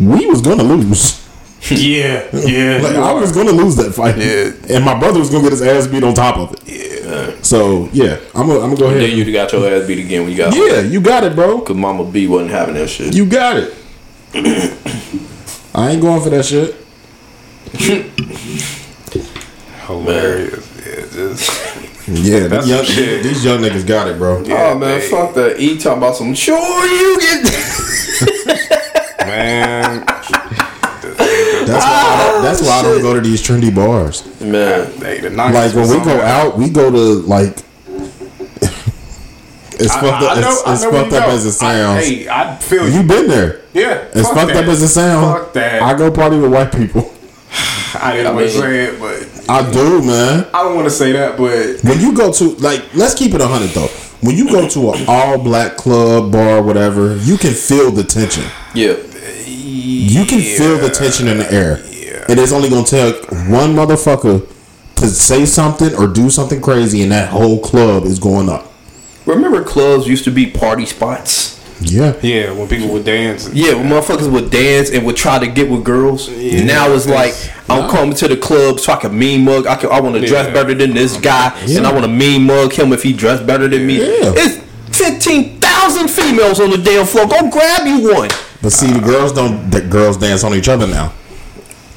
we 0.00 0.26
was 0.26 0.40
gonna 0.42 0.62
lose. 0.62 1.26
yeah, 1.70 2.26
yeah. 2.34 2.78
Like 2.82 2.96
I 2.96 3.12
was 3.14 3.32
gonna 3.32 3.50
lose 3.52 3.76
that 3.76 3.92
fight, 3.94 4.16
Yeah. 4.18 4.52
and 4.74 4.84
my 4.84 4.98
brother 4.98 5.18
was 5.20 5.30
gonna 5.30 5.42
get 5.44 5.52
his 5.52 5.62
ass 5.62 5.86
beat 5.86 6.02
on 6.04 6.14
top 6.14 6.36
of 6.36 6.52
it. 6.54 6.60
Yeah. 7.04 7.34
So 7.42 7.88
yeah, 7.92 8.18
I'm 8.34 8.46
gonna 8.46 8.60
I'm 8.60 8.74
gonna 8.74 8.76
go 8.76 8.84
ahead 8.86 8.96
and 8.98 9.02
Then 9.02 9.12
ahead. 9.12 9.26
you 9.26 9.32
got 9.32 9.52
your 9.52 9.66
ass 9.72 9.86
beat 9.86 9.98
again 10.04 10.22
when 10.22 10.30
you 10.30 10.36
got 10.36 10.54
yeah, 10.54 10.80
you 10.80 11.00
got 11.00 11.24
it, 11.24 11.34
bro. 11.34 11.60
Cause 11.62 11.76
Mama 11.76 12.04
B 12.04 12.26
wasn't 12.26 12.50
having 12.50 12.74
that 12.74 12.88
shit. 12.88 13.14
You 13.14 13.24
got 13.26 13.56
it. 13.56 13.74
I 15.74 15.90
ain't 15.90 16.02
going 16.02 16.22
for 16.22 16.30
that 16.30 16.44
shit. 16.44 16.74
Hilarious. 19.86 20.66
Yeah, 20.86 21.06
just 21.12 22.08
Yeah, 22.08 22.46
That's 22.48 22.66
these 22.66 22.74
young, 22.74 22.84
shit. 22.84 23.22
these 23.22 23.44
young 23.44 23.60
niggas 23.60 23.86
got 23.86 24.08
it, 24.08 24.18
bro. 24.18 24.42
Yeah, 24.42 24.70
oh 24.74 24.78
man, 24.78 25.00
they- 25.00 25.08
fuck 25.08 25.34
that. 25.34 25.58
E 25.60 25.78
talking 25.78 25.98
about 25.98 26.16
some 26.16 26.34
sure 26.34 26.58
you 26.86 27.20
get 27.20 27.42
man. 29.26 30.04
That's 31.66 31.84
why. 31.84 31.92
I 31.92 32.32
don't, 32.32 32.42
that's 32.44 32.62
why 32.62 32.68
I 32.78 32.82
don't 32.82 32.98
ah, 32.98 33.02
go 33.02 33.14
to 33.14 33.20
these 33.20 33.42
trendy 33.42 33.74
bars. 33.74 34.24
man. 34.40 34.90
Hey, 35.00 35.20
the 35.20 35.30
nice 35.30 35.54
Like 35.54 35.74
when 35.74 35.88
we 35.98 36.04
go 36.04 36.20
out, 36.20 36.56
we 36.56 36.70
go 36.70 36.90
to 36.90 36.96
like. 37.26 37.58
It's 39.78 39.94
I- 39.94 40.00
fucked 40.00 40.22
I 40.22 40.26
up. 40.26 40.38
know- 40.40 40.50
It's, 40.50 40.62
I 40.66 40.72
it's 40.74 40.82
know 40.82 40.90
where 40.90 41.00
fucked 41.02 41.12
up 41.14 41.26
go. 41.26 41.30
as 41.32 41.44
it 41.46 41.48
I- 41.48 41.52
sounds. 41.52 42.06
hey, 42.06 42.28
I 42.28 42.56
feel 42.56 42.88
you 42.88 43.00
you. 43.00 43.02
been 43.04 43.28
there. 43.28 43.60
Yeah, 43.74 44.04
As 44.14 44.26
fuck 44.26 44.34
fucked 44.36 44.52
that. 44.54 44.64
up 44.64 44.70
as 44.70 44.82
it 44.82 44.88
sounds. 44.88 45.38
Fuck 45.38 45.52
that. 45.54 45.82
I 45.82 45.94
go 45.94 46.10
party 46.10 46.36
with 46.38 46.52
white 46.52 46.72
people. 46.72 47.12
I 48.00 48.16
didn't 48.16 48.34
want 48.34 48.46
to 48.46 48.52
say 48.52 48.84
it, 48.84 49.00
but 49.00 49.26
I 49.48 49.70
do, 49.70 50.02
man. 50.02 50.46
I 50.52 50.62
don't 50.62 50.74
want 50.74 50.86
to 50.86 50.90
say 50.90 51.12
that. 51.12 51.36
But 51.38 51.80
When 51.88 52.00
you 52.00 52.12
go 52.14 52.32
to 52.32 52.44
like, 52.56 52.82
let's 52.94 53.14
keep 53.14 53.34
it 53.34 53.40
hundred 53.40 53.70
though. 53.70 53.86
when 54.20 54.36
you 54.36 54.50
go 54.50 54.68
to 54.68 54.92
an 54.92 55.04
all 55.08 55.38
black 55.38 55.76
club, 55.76 56.32
bar, 56.32 56.62
whatever, 56.62 57.16
you 57.16 57.36
can 57.38 57.52
feel 57.54 57.90
the 57.90 58.04
tension. 58.04 58.44
Yeah. 58.74 58.96
You 59.46 60.24
can 60.24 60.40
feel 60.40 60.78
the 60.78 60.90
tension 60.90 61.28
in 61.28 61.38
the 61.38 61.50
air. 61.52 61.76
And 62.28 62.38
it's 62.38 62.52
only 62.52 62.68
gonna 62.68 62.84
take 62.84 63.30
one 63.30 63.74
motherfucker 63.74 64.46
to 64.96 65.06
say 65.06 65.46
something 65.46 65.94
or 65.94 66.06
do 66.08 66.28
something 66.30 66.60
crazy, 66.60 67.02
and 67.02 67.12
that 67.12 67.28
whole 67.30 67.60
club 67.60 68.04
is 68.04 68.18
going 68.18 68.48
up. 68.48 68.67
Remember 69.28 69.62
clubs 69.62 70.06
used 70.08 70.24
to 70.24 70.30
be 70.30 70.46
party 70.46 70.86
spots? 70.86 71.54
Yeah. 71.80 72.18
Yeah, 72.22 72.50
when 72.52 72.66
people 72.66 72.88
would 72.88 73.04
dance. 73.04 73.52
Yeah, 73.52 73.74
when 73.74 73.88
motherfuckers 73.88 74.30
would 74.32 74.50
dance 74.50 74.90
and 74.90 75.04
would 75.06 75.16
try 75.16 75.38
to 75.38 75.46
get 75.46 75.70
with 75.70 75.84
girls. 75.84 76.28
now 76.28 76.90
it's 76.92 77.06
like 77.06 77.34
I'm 77.68 77.88
coming 77.90 78.14
to 78.16 78.26
the 78.26 78.36
club 78.38 78.80
so 78.80 78.94
I 78.94 78.96
can 78.96 79.16
mean 79.16 79.44
mug. 79.44 79.66
I 79.66 79.76
can, 79.76 79.90
I 79.90 80.00
want 80.00 80.16
to 80.16 80.26
dress 80.26 80.46
Yeah. 80.46 80.54
better 80.54 80.74
than 80.74 80.94
this 80.94 81.16
guy, 81.20 81.56
and 81.68 81.86
I 81.86 81.92
want 81.92 82.04
to 82.06 82.10
mean 82.10 82.44
mug 82.44 82.72
him 82.72 82.92
if 82.92 83.02
he 83.02 83.12
dressed 83.12 83.46
better 83.46 83.68
than 83.68 83.86
me. 83.86 83.98
Yeah. 83.98 84.32
It's 84.34 84.64
fifteen 84.98 85.60
thousand 85.60 86.08
females 86.08 86.58
on 86.58 86.70
the 86.70 86.78
damn 86.78 87.06
floor. 87.06 87.26
Go 87.28 87.50
grab 87.50 87.86
you 87.86 88.12
one. 88.12 88.30
But 88.62 88.72
see, 88.72 88.90
the 88.90 89.00
girls 89.00 89.32
don't. 89.32 89.70
The 89.70 89.82
girls 89.82 90.16
dance 90.16 90.42
on 90.42 90.54
each 90.54 90.68
other 90.68 90.86
now. 90.86 91.12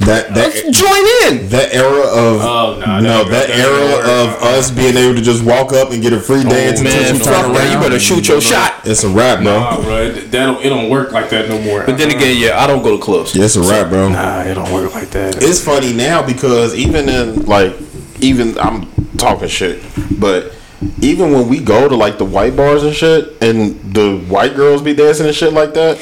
That 0.06 0.32
Let's 0.34 0.62
join 0.64 1.06
in. 1.42 1.50
that 1.50 1.74
era 1.74 2.02
of 2.02 2.42
Oh, 2.42 2.78
nah, 2.80 3.00
no, 3.00 3.24
that- 3.24 3.30
that, 3.32 3.48
that 3.48 3.60
era 3.60 3.80
ain't 3.80 3.98
work. 3.98 4.38
of 4.38 4.44
uh, 4.44 4.58
us 4.58 4.72
being 4.72 4.98
able 4.98 5.16
to 5.16 5.22
just 5.22 5.44
walk 5.44 5.74
up 5.74 5.92
and 5.92 6.02
get 6.02 6.12
a 6.12 6.20
free 6.20 6.40
oh, 6.40 6.50
dance 6.50 6.80
until 6.80 6.96
Man, 7.02 7.14
you 7.16 7.20
fuck 7.20 7.46
turn 7.46 7.54
that. 7.54 7.72
You 7.74 7.80
better 7.80 8.00
shoot 8.00 8.28
your 8.28 8.42
shot. 8.42 8.82
It's 8.84 9.04
a 9.04 9.10
wrap, 9.10 9.44
bro. 9.44 9.60
Nah, 9.60 9.82
bro, 9.82 10.04
it, 10.04 10.32
that 10.32 10.46
don't, 10.46 10.66
it 10.66 10.70
don't 10.70 10.90
work 10.90 11.12
like 11.12 11.30
that 11.30 11.50
no 11.50 11.62
more. 11.62 11.86
But 11.86 11.98
then 11.98 12.10
uh-uh. 12.10 12.18
again, 12.18 12.38
yeah, 12.42 12.60
I 12.60 12.66
don't 12.68 12.82
go 12.82 12.98
to 12.98 13.04
clubs. 13.04 13.36
Yeah, 13.36 13.46
it's 13.46 13.56
a 13.56 13.62
wrap, 13.62 13.90
bro. 13.90 14.10
nah, 14.10 14.42
it 14.42 14.56
don't 14.56 14.72
work 14.74 14.94
like 14.94 15.10
that. 15.12 15.42
It's 15.44 15.64
funny 15.64 15.94
now 15.94 16.26
because 16.26 16.74
even 16.74 17.08
in 17.08 17.46
like 17.46 17.76
even 18.22 18.58
I'm 18.58 18.92
talking 19.18 19.48
shit, 19.50 19.84
but 20.20 20.54
even 21.00 21.32
when 21.32 21.48
we 21.48 21.60
go 21.60 21.88
to 21.88 21.96
like 21.96 22.18
the 22.18 22.26
white 22.26 22.56
bars 22.56 22.82
and 22.84 22.96
shit, 22.96 23.40
and 23.42 23.80
the 23.94 24.18
white 24.28 24.56
girls 24.56 24.82
be 24.82 24.96
dancing 24.96 25.28
and 25.28 25.36
shit 25.36 25.54
like 25.54 25.76
that, 25.76 25.98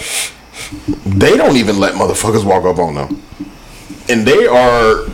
they 1.06 1.36
don't 1.36 1.58
even 1.58 1.80
let 1.80 1.96
motherfuckers 1.96 2.46
walk 2.46 2.64
up 2.64 2.78
on 2.80 2.96
them, 2.96 3.22
and 4.10 4.26
they 4.26 4.48
are, 4.48 5.06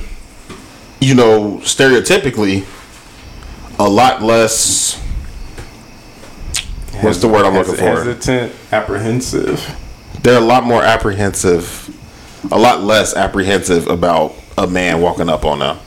you 1.00 1.16
know, 1.16 1.58
stereotypically 1.64 2.66
a 3.80 3.88
lot 3.90 4.22
less. 4.22 5.02
What's 7.02 7.20
the 7.20 7.28
word 7.28 7.46
I'm 7.46 7.54
looking 7.54 7.76
for? 7.76 7.84
Hesitant, 7.84 8.54
apprehensive. 8.72 9.76
they're 10.24 10.38
a 10.38 10.44
lot 10.46 10.64
more 10.64 10.82
apprehensive, 10.82 11.90
a 12.52 12.58
lot 12.58 12.82
less 12.82 13.16
apprehensive 13.16 13.88
about 13.88 14.34
a 14.58 14.66
man 14.66 15.02
walking 15.02 15.30
up 15.30 15.44
on 15.46 15.60
them. 15.60 15.78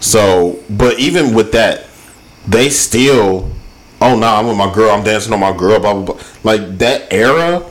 So, 0.00 0.58
but 0.68 0.98
even 0.98 1.34
with 1.34 1.52
that, 1.52 1.86
they 2.48 2.70
still, 2.70 3.50
oh 4.00 4.18
no, 4.18 4.26
I'm 4.26 4.48
with 4.48 4.56
my 4.56 4.72
girl, 4.72 4.90
I'm 4.90 5.04
dancing 5.04 5.32
on 5.32 5.40
my 5.40 5.56
girl, 5.56 5.78
blah 5.78 5.94
blah 5.94 6.14
blah. 6.14 6.22
Like 6.42 6.78
that 6.78 7.12
era 7.12 7.62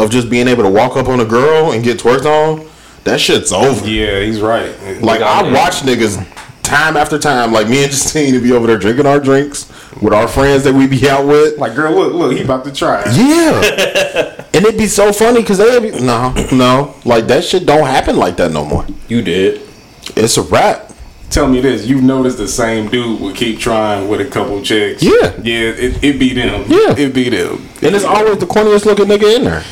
of 0.00 0.10
just 0.10 0.30
being 0.30 0.48
able 0.48 0.62
to 0.62 0.70
walk 0.70 0.96
up 0.96 1.08
on 1.08 1.20
a 1.20 1.24
girl 1.24 1.72
and 1.72 1.84
get 1.84 1.98
twerked 1.98 2.26
on, 2.26 2.68
that 3.04 3.20
shit's 3.20 3.52
over. 3.52 3.86
Yeah, 3.86 4.20
he's 4.20 4.40
right. 4.40 4.70
Like 5.02 5.20
I 5.20 5.42
watch 5.52 5.80
niggas 5.82 6.16
time 6.62 6.96
after 6.96 7.18
time, 7.18 7.52
like 7.52 7.68
me 7.68 7.82
and 7.82 7.90
Justine 7.90 8.32
to 8.34 8.40
be 8.40 8.52
over 8.52 8.66
there 8.66 8.78
drinking 8.78 9.06
our 9.06 9.18
drinks 9.18 9.68
with 10.00 10.12
our 10.12 10.28
friends 10.28 10.64
that 10.64 10.72
we 10.72 10.86
be 10.86 11.08
out 11.08 11.26
with. 11.26 11.58
Like, 11.58 11.74
girl, 11.74 11.92
look, 11.92 12.14
look, 12.14 12.32
he 12.32 12.42
about 12.42 12.64
to 12.64 12.72
try. 12.72 13.02
Yeah. 13.12 14.44
and 14.54 14.64
it'd 14.64 14.78
be 14.78 14.86
so 14.86 15.12
funny 15.12 15.40
because 15.40 15.58
they 15.58 15.80
be, 15.80 16.00
no, 16.00 16.32
no, 16.52 16.94
like 17.04 17.26
that 17.26 17.44
shit 17.44 17.66
don't 17.66 17.86
happen 17.86 18.16
like 18.16 18.36
that 18.36 18.52
no 18.52 18.64
more. 18.64 18.86
You 19.08 19.22
did. 19.22 19.62
It's 20.16 20.36
a 20.36 20.42
wrap. 20.42 20.92
Tell 21.30 21.48
me 21.48 21.60
this: 21.60 21.86
you've 21.86 22.02
noticed 22.02 22.38
the 22.38 22.48
same 22.48 22.88
dude 22.90 23.20
would 23.20 23.36
keep 23.36 23.60
trying 23.60 24.08
with 24.08 24.20
a 24.20 24.24
couple 24.24 24.60
chicks. 24.62 25.00
Yeah. 25.00 25.32
yeah, 25.42 25.70
it, 25.70 26.02
it 26.02 26.18
be 26.18 26.34
them. 26.34 26.64
Yeah. 26.68 26.96
it 26.98 27.14
be 27.14 27.28
them. 27.28 27.68
And 27.82 27.94
it's 27.94 28.04
always 28.04 28.38
the 28.38 28.46
corniest 28.46 28.84
looking 28.84 29.06
nigga 29.06 29.36
in 29.36 29.44
there. 29.44 29.62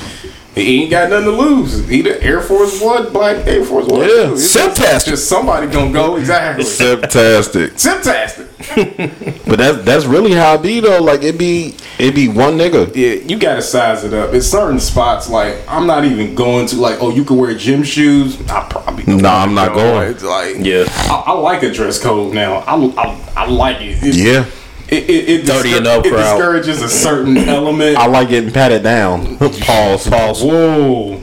He 0.54 0.82
ain't 0.82 0.90
got 0.90 1.10
nothing 1.10 1.26
to 1.26 1.30
lose. 1.36 1.86
He 1.88 2.02
the 2.02 2.20
Air 2.22 2.40
Force 2.40 2.80
One, 2.82 3.12
black 3.12 3.46
Air 3.46 3.64
Force 3.64 3.86
One. 3.86 4.00
Yeah. 4.00 4.06
too. 4.26 4.32
It's 4.34 5.04
just, 5.04 5.28
somebody 5.28 5.68
gonna 5.68 5.92
go 5.92 6.16
exactly. 6.16 6.64
Fantastic. 6.64 7.72
Simptastic. 7.74 8.46
But 9.48 9.56
that's 9.58 9.82
that's 9.84 10.04
really 10.04 10.32
how 10.32 10.54
it 10.54 10.62
be 10.62 10.80
though. 10.80 11.00
Like 11.00 11.22
it 11.22 11.38
be 11.38 11.74
it 11.98 12.14
be 12.14 12.28
one 12.28 12.58
nigga. 12.58 12.94
Yeah, 12.94 13.14
you 13.26 13.38
gotta 13.38 13.62
size 13.62 14.04
it 14.04 14.12
up. 14.12 14.34
It's 14.34 14.46
certain 14.46 14.78
spots 14.80 15.30
like 15.30 15.56
I'm 15.68 15.86
not 15.86 16.04
even 16.04 16.34
going 16.34 16.66
to 16.66 16.76
like. 16.76 16.98
Oh, 17.00 17.10
you 17.10 17.24
can 17.24 17.36
wear 17.38 17.54
gym 17.54 17.82
shoes. 17.82 18.38
I 18.50 18.66
probably 18.68 19.04
don't 19.04 19.22
Nah, 19.22 19.42
I'm 19.42 19.54
not 19.54 19.68
go. 19.70 19.76
going. 19.76 20.10
It's 20.10 20.22
like 20.22 20.56
Yeah. 20.58 20.84
I, 20.88 21.22
I 21.28 21.32
like 21.32 21.62
a 21.62 21.72
dress 21.72 22.02
code 22.02 22.34
now. 22.34 22.56
I, 22.66 22.74
I, 22.74 23.32
I 23.36 23.46
like 23.48 23.80
it. 23.80 24.02
it 24.02 24.16
Yeah. 24.16 24.44
It, 24.90 25.10
it, 25.10 25.28
it, 25.40 25.46
30 25.46 25.76
and 25.78 25.86
up 25.86 26.06
it 26.06 26.10
discourages 26.10 26.80
a 26.82 26.88
certain 26.88 27.36
element. 27.36 27.98
I 27.98 28.06
like 28.06 28.30
getting 28.30 28.50
patted 28.52 28.82
down. 28.82 29.36
Pause. 29.38 30.08
Pause. 30.08 30.44
Whoa. 30.44 31.22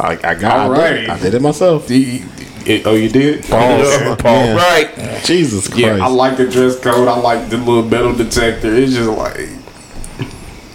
I, 0.00 0.12
I 0.24 0.34
got 0.34 0.70
I 0.72 0.90
did, 0.92 1.08
I 1.10 1.18
did 1.18 1.34
it 1.34 1.42
myself. 1.42 1.86
The- 1.86 2.22
it- 2.66 2.86
oh, 2.86 2.94
you 2.94 3.08
did? 3.08 3.44
Pause. 3.44 4.16
Paul, 4.18 4.44
Yeah. 4.46 4.54
right. 4.56 5.24
Jesus 5.24 5.68
Christ. 5.68 5.80
Yeah, 5.80 6.04
I 6.04 6.08
like 6.08 6.36
the 6.36 6.48
dress 6.50 6.78
code. 6.80 7.06
I 7.08 7.16
like 7.18 7.48
the 7.48 7.58
little 7.58 7.84
metal 7.84 8.14
detector. 8.14 8.74
It's 8.74 8.94
just 8.94 9.08
like, 9.08 9.48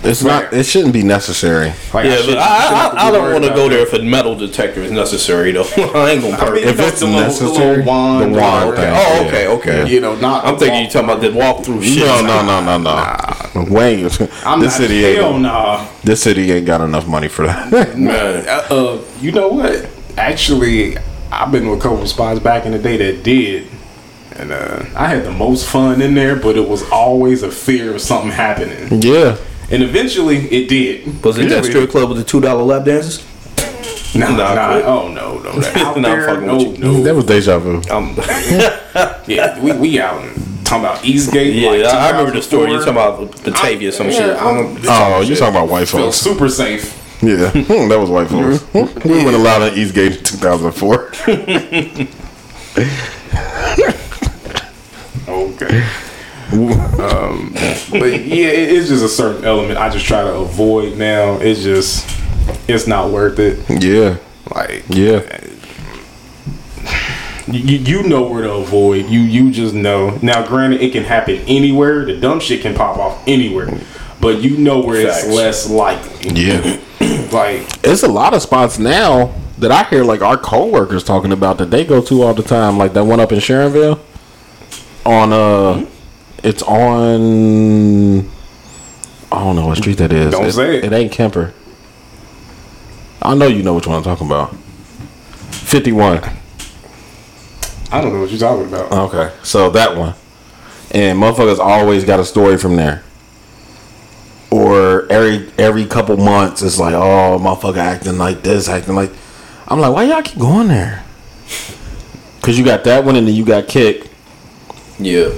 it's 0.06 0.24
not 0.24 0.54
it 0.54 0.66
shouldn't 0.66 0.94
be 0.94 1.04
necessary. 1.04 1.70
like 1.94 2.06
Yeah, 2.06 2.16
but 2.18 2.22
shouldn't- 2.22 2.38
I, 2.40 2.92
I, 2.98 3.08
I 3.08 3.12
don't 3.12 3.32
want 3.34 3.44
to 3.46 3.50
go 3.52 3.70
there 3.70 3.80
if 3.80 3.94
a 3.94 4.00
metal 4.02 4.36
detector 4.36 4.82
is 4.82 4.92
necessary, 4.92 5.52
though. 5.52 5.64
I 5.78 6.12
ain't 6.12 6.22
gonna 6.22 6.36
I 6.38 6.52
mean, 6.54 6.68
If 6.68 6.80
it's 6.80 7.00
the 7.00 7.06
little- 7.08 7.22
the 7.22 7.46
little 7.46 7.48
necessary, 7.48 7.84
wand, 7.84 8.36
the 8.36 8.40
wand 8.40 8.70
okay. 8.72 8.82
thing. 8.82 8.94
Oh, 8.96 9.22
Yeah. 9.22 9.28
okay, 9.28 9.48
okay. 9.48 9.90
You 9.92 10.02
know, 10.02 10.16
not. 10.16 10.46
I'm 10.46 10.58
thinking 10.58 10.82
you 10.86 10.90
talking 10.90 11.10
about 11.10 11.22
the 11.22 11.30
walkthrough 11.30 11.84
shit. 11.84 12.06
No, 12.06 12.22
no, 12.22 12.46
no, 12.46 12.78
no, 12.78 12.78
no. 12.78 13.74
Wayne, 13.74 14.04
this 14.04 14.20
I'm 14.46 14.60
not, 14.62 14.72
city 14.72 15.02
hell 15.16 15.34
ain't 15.34 15.42
nah. 15.44 15.88
this 16.04 16.24
city 16.24 16.52
ain't 16.52 16.66
got 16.66 16.82
enough 16.82 17.08
money 17.08 17.28
for 17.30 17.46
that. 17.48 17.72
Man. 17.98 18.48
Uh, 18.48 18.68
uh, 18.74 19.02
you 19.22 19.32
know 19.32 19.48
what? 19.48 19.90
Actually, 20.18 20.98
I've 21.32 21.52
been 21.52 21.64
to 21.64 21.72
a 21.72 21.80
couple 21.80 22.06
spots 22.08 22.40
back 22.40 22.66
in 22.66 22.72
the 22.74 22.80
day 22.80 22.98
that 22.98 23.24
did, 23.24 23.68
and 24.36 24.52
uh, 24.52 24.84
I 24.96 25.08
had 25.08 25.24
the 25.24 25.32
most 25.32 25.68
fun 25.70 26.02
in 26.02 26.14
there. 26.16 26.36
But 26.36 26.58
it 26.58 26.68
was 26.68 26.84
always 26.90 27.44
a 27.44 27.52
fear 27.52 27.96
of 27.96 28.02
something 28.02 28.32
happening, 28.32 29.02
yeah. 29.02 29.38
And 29.72 29.84
eventually 29.84 30.38
it 30.52 30.68
did. 30.70 31.24
Was 31.24 31.38
it 31.38 31.50
that 31.50 31.66
strip 31.66 31.90
club 31.90 32.10
with 32.10 32.18
the 32.18 32.24
two 32.24 32.42
dollar 32.42 32.64
lap 32.64 32.86
dances? 32.86 33.24
Nah, 34.16 34.30
Nah, 34.30 34.56
nah, 34.56 34.72
oh 34.86 35.08
no, 35.12 35.40
no, 35.40 35.52
that 35.60 35.76
out 35.78 35.98
Nah, 36.02 36.08
there, 36.16 36.40
no, 36.42 36.58
no. 36.72 37.04
That 37.04 37.16
was 37.16 37.26
deja 37.26 37.60
vu. 37.60 37.82
Um, 37.92 38.16
Yeah, 39.28 39.60
we 39.62 39.74
we 39.74 40.00
out 40.00 40.22
talking 40.64 40.86
about 40.86 41.04
Eastgate. 41.04 41.54
yeah, 41.56 41.70
like 41.70 41.86
I 41.86 42.12
remember 42.12 42.32
the 42.32 42.42
story. 42.42 42.72
You 42.72 42.78
2004. 42.80 42.86
talking 42.86 43.26
about 43.28 43.44
Batavia, 43.44 43.90
or 43.90 43.92
some 43.92 44.08
Yeah, 44.08 44.14
shit. 44.14 44.36
I'm- 44.38 44.78
Oh, 44.88 45.22
you're 45.22 45.36
talking 45.36 45.56
about 45.56 45.68
white 45.70 45.88
Feel 45.90 46.06
folks? 46.06 46.18
super 46.18 46.48
safe. 46.50 47.02
Yeah, 47.22 47.50
Hmm, 47.50 47.88
that 47.90 48.00
was 48.00 48.10
white 48.10 48.28
folks. 48.30 48.64
we 48.74 49.24
went 49.24 49.36
allowed 49.36 49.64
in 49.64 49.78
Eastgate 49.80 50.18
in 50.18 50.24
2004. 50.24 51.12
Okay. 55.28 55.84
Um, 56.54 57.52
but 57.92 58.06
yeah, 58.26 58.48
it, 58.48 58.72
it's 58.72 58.90
just 58.90 59.04
a 59.04 59.10
certain 59.10 59.46
element 59.46 59.78
I 59.78 59.90
just 59.90 60.06
try 60.06 60.22
to 60.22 60.34
avoid 60.36 60.98
now. 60.98 61.34
It's 61.40 61.62
just, 61.64 62.08
it's 62.68 62.88
not 62.88 63.10
worth 63.12 63.40
it. 63.40 63.60
Yeah, 63.82 64.18
Like, 64.54 64.84
yeah. 64.90 65.22
you, 67.48 67.78
you 67.78 68.04
know 68.08 68.24
where 68.28 68.44
to 68.44 68.54
avoid. 68.54 69.08
You 69.08 69.20
you 69.22 69.52
just 69.52 69.74
know. 69.74 70.18
Now, 70.22 70.46
granted, 70.46 70.82
it 70.82 70.92
can 70.92 71.04
happen 71.04 71.38
anywhere. 71.48 72.06
The 72.06 72.18
dumb 72.20 72.40
shit 72.40 72.62
can 72.62 72.74
pop 72.76 72.98
off 72.98 73.22
anywhere. 73.28 73.70
But 74.22 74.42
you 74.42 74.58
know 74.58 74.80
where 74.80 75.06
Facts. 75.08 75.26
it's 75.26 75.34
less 75.36 75.70
likely. 75.70 76.32
Yeah. 76.32 76.80
Like, 77.32 77.68
It's 77.84 78.04
a 78.04 78.08
lot 78.08 78.34
of 78.34 78.42
spots 78.42 78.80
now 78.80 79.34
that 79.58 79.70
I 79.72 79.84
hear 79.86 80.04
like 80.06 80.22
our 80.22 80.38
coworkers 80.38 81.04
talking 81.04 81.32
about 81.34 81.58
that 81.58 81.70
they 81.70 81.84
go 81.84 82.02
to 82.02 82.22
all 82.22 82.34
the 82.34 82.44
time. 82.44 82.78
Like 82.78 82.94
that 82.94 83.04
one 83.04 83.20
up 83.20 83.32
in 83.32 83.40
Sharonville. 83.40 84.00
On 85.06 85.34
uh, 85.34 85.86
it's 86.46 86.62
on. 86.62 88.20
I 89.32 89.40
don't 89.40 89.56
know 89.56 89.68
what 89.68 89.78
street 89.78 89.98
that 89.98 90.14
is. 90.14 90.32
Don't 90.32 90.52
say 90.52 90.78
it. 90.78 90.86
It 90.86 90.94
ain't 90.94 91.12
Kemper. 91.12 91.54
I 93.22 93.34
know 93.36 93.48
you 93.48 93.64
know 93.64 93.74
which 93.74 93.88
one 93.88 93.98
I'm 93.98 94.04
talking 94.04 94.28
about. 94.28 94.56
Fifty-one. 95.52 96.22
I 97.92 98.02
don't 98.02 98.14
know 98.14 98.22
what 98.22 98.30
you're 98.30 98.40
talking 98.40 98.68
about. 98.68 98.92
Okay, 98.92 99.34
so 99.44 99.70
that 99.72 99.98
one, 99.98 100.14
and 100.92 101.20
motherfuckers 101.20 101.60
always 101.60 102.04
got 102.04 102.20
a 102.20 102.26
story 102.26 102.58
from 102.58 102.76
there. 102.76 103.04
Or 104.52 105.12
every 105.12 105.52
every 105.58 105.86
couple 105.86 106.16
months, 106.18 106.62
it's 106.62 106.80
like, 106.80 106.94
oh, 106.94 107.40
motherfucker 107.42 107.78
acting 107.78 108.18
like 108.18 108.44
this, 108.44 108.70
acting 108.70 108.96
like. 108.96 109.12
I'm 109.68 109.80
like, 109.80 109.94
why 109.94 110.04
y'all 110.04 110.22
keep 110.22 110.38
going 110.38 110.68
there? 110.68 111.04
Cause 112.44 112.56
you 112.60 112.64
got 112.64 112.84
that 112.84 113.04
one, 113.04 113.16
and 113.16 113.28
then 113.28 113.34
you 113.34 113.44
got 113.44 113.68
kick, 113.68 114.08
Yeah. 115.00 115.32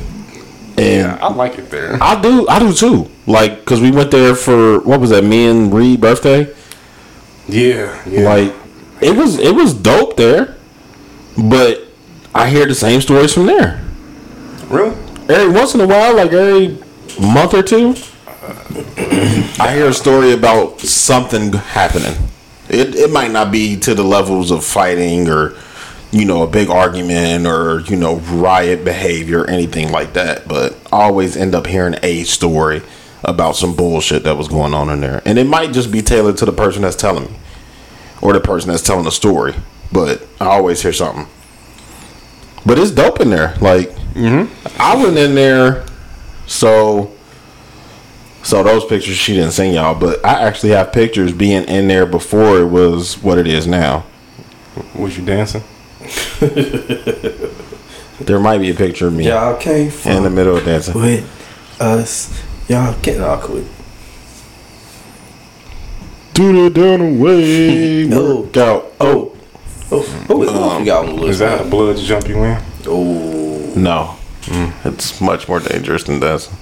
And 0.77 1.11
I 1.19 1.33
like 1.33 1.57
it 1.57 1.69
there. 1.69 1.97
I 2.01 2.19
do, 2.21 2.47
I 2.47 2.59
do 2.59 2.73
too. 2.73 3.09
Like, 3.25 3.65
cause 3.65 3.81
we 3.81 3.91
went 3.91 4.11
there 4.11 4.35
for 4.35 4.79
what 4.81 4.99
was 4.99 5.09
that? 5.09 5.23
Me 5.23 5.47
and 5.47 5.73
Reed 5.73 5.99
birthday. 5.99 6.53
Yeah, 7.47 8.01
yeah. 8.07 8.21
Like, 8.29 8.53
it 9.01 9.15
was 9.15 9.37
it 9.39 9.53
was 9.55 9.73
dope 9.73 10.17
there, 10.17 10.55
but 11.37 11.83
I 12.33 12.49
hear 12.49 12.65
the 12.65 12.75
same 12.75 13.01
stories 13.01 13.33
from 13.33 13.47
there. 13.47 13.83
really? 14.69 14.95
every 15.29 15.49
once 15.49 15.73
in 15.75 15.81
a 15.81 15.87
while, 15.87 16.15
like 16.15 16.31
every 16.31 16.77
month 17.19 17.53
or 17.53 17.63
two, 17.63 17.95
I 19.59 19.73
hear 19.75 19.87
a 19.87 19.93
story 19.93 20.31
about 20.31 20.79
something 20.81 21.51
happening. 21.53 22.15
It 22.69 22.95
it 22.95 23.11
might 23.11 23.31
not 23.31 23.51
be 23.51 23.77
to 23.77 23.93
the 23.93 24.03
levels 24.03 24.51
of 24.51 24.63
fighting 24.63 25.29
or 25.29 25.55
you 26.11 26.25
know 26.25 26.43
a 26.43 26.47
big 26.47 26.69
argument 26.69 27.45
or 27.45 27.81
you 27.81 27.95
know 27.95 28.17
riot 28.17 28.83
behavior 28.85 29.41
or 29.41 29.49
anything 29.49 29.91
like 29.91 30.13
that, 30.13 30.47
but 30.47 30.73
I 30.91 31.03
always 31.03 31.35
end 31.35 31.55
up 31.55 31.67
hearing 31.67 31.95
a 32.03 32.23
story 32.23 32.81
about 33.23 33.55
some 33.55 33.75
bullshit 33.75 34.23
that 34.23 34.37
was 34.37 34.47
going 34.47 34.73
on 34.73 34.89
in 34.89 35.01
there, 35.01 35.21
and 35.25 35.37
it 35.37 35.47
might 35.47 35.73
just 35.73 35.91
be 35.91 36.01
tailored 36.01 36.37
to 36.37 36.45
the 36.45 36.51
person 36.51 36.81
that's 36.81 36.95
telling 36.95 37.25
me 37.25 37.37
or 38.21 38.33
the 38.33 38.39
person 38.39 38.69
that's 38.69 38.83
telling 38.83 39.03
the 39.05 39.11
story, 39.11 39.53
but 39.91 40.25
I 40.39 40.45
always 40.45 40.81
hear 40.81 40.93
something. 40.93 41.27
But 42.65 42.79
it's 42.79 42.91
dope 42.91 43.19
in 43.21 43.29
there. 43.29 43.55
Like 43.61 43.89
mm-hmm. 44.13 44.81
I 44.81 44.95
went 44.95 45.17
in 45.17 45.35
there, 45.35 45.85
so 46.45 47.13
so 48.43 48.63
those 48.63 48.85
pictures 48.85 49.17
she 49.17 49.33
didn't 49.33 49.51
send 49.51 49.73
y'all, 49.73 49.93
but 49.93 50.25
I 50.25 50.41
actually 50.43 50.69
have 50.69 50.93
pictures 50.93 51.33
being 51.33 51.63
in 51.65 51.87
there 51.87 52.05
before 52.05 52.59
it 52.59 52.67
was 52.67 53.21
what 53.21 53.37
it 53.37 53.47
is 53.47 53.67
now. 53.67 54.05
Was 54.95 55.17
you 55.17 55.25
dancing? 55.25 55.63
There 58.19 58.39
might 58.39 58.57
be 58.57 58.71
a 58.71 58.73
picture 58.73 59.07
of 59.07 59.13
me 59.13 59.27
Y'all 59.27 59.55
can't 59.57 59.93
in 60.05 60.23
the 60.23 60.29
middle 60.31 60.57
of 60.57 60.65
dancing. 60.65 60.95
with 60.99 61.23
us. 61.79 62.43
Y'all 62.67 62.95
can't. 63.01 63.19
Nah, 63.19 63.37
quit. 63.39 63.63
Do 66.33 66.63
the 66.63 66.69
down 66.69 67.01
away, 67.01 68.05
No. 68.09 68.41
work 68.41 68.57
out. 68.57 68.91
Oh, 68.99 69.35
oh, 69.91 70.01
who 70.27 70.43
is 70.43 70.49
um, 70.49 70.79
you 70.79 70.85
got 70.85 71.05
on 71.05 71.15
the 71.15 71.21
list? 71.21 71.29
Is 71.29 71.39
that 71.39 71.61
a 71.65 71.69
blood 71.69 71.97
jump 71.97 72.27
you 72.27 72.43
in? 72.43 72.61
Oh, 72.87 73.73
No, 73.75 74.15
it's 74.83 75.21
much 75.21 75.47
more 75.47 75.59
dangerous 75.59 76.03
than 76.03 76.19
dancing. 76.19 76.55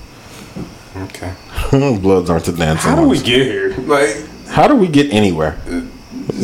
Okay. 0.97 1.33
Bloods 1.71 2.29
aren't 2.29 2.45
the 2.45 2.51
dancing. 2.51 2.89
How 2.91 2.95
do 3.01 3.07
we 3.07 3.17
get 3.21 3.45
here? 3.47 3.75
Like, 3.79 4.25
How 4.47 4.67
do 4.67 4.75
we 4.75 4.87
get 4.87 5.11
anywhere? 5.11 5.57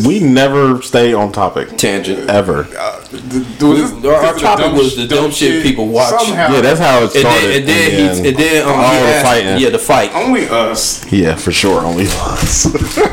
We 0.05 0.19
never 0.21 0.81
stay 0.81 1.13
on 1.13 1.31
topic 1.33 1.77
tangent. 1.77 2.29
ever. 2.29 2.63
was 2.63 4.05
Our, 4.05 4.13
our 4.15 4.33
topic 4.37 4.71
was 4.73 4.95
the 4.95 5.05
dumb, 5.05 5.31
shit 5.31 5.63
people 5.63 5.87
watch. 5.89 6.21
Somehow, 6.23 6.53
Yeah, 6.53 6.61
that's 6.61 6.79
how 6.79 6.99
it 6.99 7.03
And 7.03 7.11
started. 7.11 7.49
then, 7.49 7.59
and 7.59 7.67
then, 7.67 7.91
he, 7.91 8.17
and 8.19 8.25
and 8.27 8.37
then 8.37 8.63
um, 8.67 8.73
all 8.79 8.91
he 8.93 8.99
the 8.99 9.05
asked- 9.07 9.25
fighting. 9.25 9.57
Yeah, 9.59 9.69
the 9.69 9.79
fight. 9.79 10.11
only 10.15 10.47
us. 10.47 11.11
Yeah, 11.11 11.35
for 11.35 11.51
sure. 11.51 11.81
Only 11.81 12.05
us. 12.07 12.67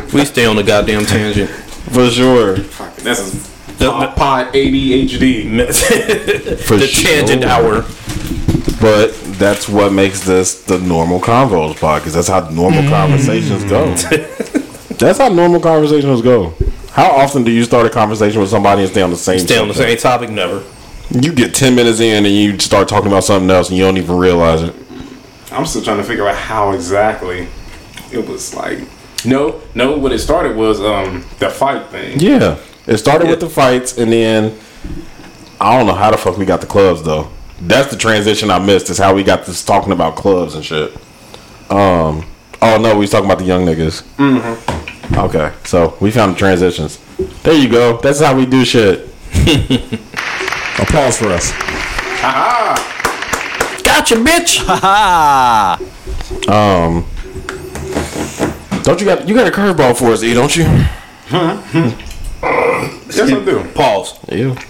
We 0.14 0.24
stay 0.24 0.46
on 0.46 0.56
the 0.56 0.62
goddamn 0.62 1.04
tangent. 1.04 1.50
for 1.50 2.08
sure. 2.10 2.56
That's 2.56 3.30
pod, 3.78 4.16
pod 4.16 4.54
ADHD. 4.54 5.66
For 6.62 6.76
the 6.76 6.86
sure. 6.86 7.10
tangent 7.10 7.44
hour. 7.44 7.82
But 8.80 9.12
that's 9.38 9.68
what 9.68 9.92
makes 9.92 10.20
this 10.24 10.62
the 10.62 10.78
normal 10.78 11.20
convos 11.20 11.74
podcast. 11.74 12.14
That's 12.14 12.28
how 12.28 12.48
normal 12.50 12.82
Mm. 12.84 12.90
conversations 12.90 13.64
go. 13.64 13.94
that's 15.06 15.18
how 15.18 15.28
normal 15.28 15.60
conversations 15.60 16.22
go. 16.22 16.54
How 16.90 17.10
often 17.10 17.44
do 17.44 17.50
you 17.50 17.64
start 17.64 17.86
a 17.86 17.90
conversation 17.90 18.40
with 18.40 18.50
somebody 18.50 18.82
and 18.82 18.90
stay 18.90 19.02
on 19.02 19.10
the 19.10 19.16
same? 19.16 19.38
Stay 19.38 19.58
on 19.58 19.68
the 19.68 19.74
same 19.74 19.96
topic. 19.96 20.30
Never. 20.30 20.64
You 21.10 21.32
get 21.32 21.54
ten 21.54 21.74
minutes 21.74 22.00
in 22.00 22.26
and 22.26 22.34
you 22.34 22.58
start 22.58 22.88
talking 22.88 23.06
about 23.06 23.24
something 23.24 23.50
else 23.50 23.68
and 23.68 23.78
you 23.78 23.84
don't 23.84 23.96
even 23.96 24.16
realize 24.16 24.62
it. 24.62 24.74
I'm 25.52 25.64
still 25.64 25.82
trying 25.82 25.98
to 25.98 26.04
figure 26.04 26.26
out 26.28 26.36
how 26.36 26.72
exactly 26.72 27.48
it 28.12 28.26
was 28.26 28.54
like. 28.54 28.80
No, 29.24 29.62
no. 29.74 29.96
What 29.96 30.12
it 30.12 30.18
started 30.18 30.56
was 30.56 30.80
um 30.80 31.24
the 31.38 31.50
fight 31.50 31.86
thing. 31.88 32.18
Yeah, 32.18 32.58
it 32.86 32.98
started 32.98 33.28
with 33.28 33.40
the 33.40 33.48
fights 33.48 33.96
and 33.96 34.12
then 34.12 34.58
I 35.60 35.76
don't 35.76 35.86
know 35.86 35.94
how 35.94 36.10
the 36.10 36.16
fuck 36.16 36.36
we 36.36 36.44
got 36.44 36.60
the 36.60 36.66
clubs 36.66 37.02
though. 37.02 37.30
That's 37.60 37.90
the 37.90 37.96
transition 37.96 38.50
I 38.50 38.58
missed. 38.58 38.90
Is 38.90 38.98
how 38.98 39.14
we 39.14 39.24
got 39.24 39.44
this 39.46 39.64
talking 39.64 39.92
about 39.92 40.16
clubs 40.16 40.54
and 40.54 40.64
shit. 40.64 40.92
Um. 41.70 42.24
Oh 42.60 42.76
no, 42.80 42.94
we 42.94 43.00
was 43.00 43.10
talking 43.10 43.26
about 43.26 43.38
the 43.38 43.44
young 43.44 43.64
niggas. 43.64 44.02
Mm-hmm. 44.16 44.87
Okay, 45.16 45.52
so 45.64 45.96
we 46.00 46.10
found 46.10 46.34
the 46.34 46.38
transitions. 46.38 46.98
There 47.42 47.54
you 47.54 47.68
go. 47.68 47.96
That's 47.98 48.20
how 48.20 48.36
we 48.36 48.46
do 48.46 48.64
shit. 48.64 49.08
Applause 50.78 51.18
for 51.18 51.28
us. 51.28 51.50
Gotcha, 53.82 54.14
bitch. 54.16 54.60
Um. 56.48 57.06
Don't 58.82 59.00
you 59.00 59.06
got 59.06 59.28
you 59.28 59.34
got 59.34 59.46
a 59.46 59.50
curveball 59.50 59.96
for 59.98 60.12
us, 60.12 60.22
E? 60.22 60.34
Don't 60.34 60.54
you? 60.56 60.64
Huh? 61.28 61.60
Yes, 63.08 63.20
I 63.20 63.44
do. 63.44 63.64
Pause. 63.74 64.18
Yeah. 64.28 64.62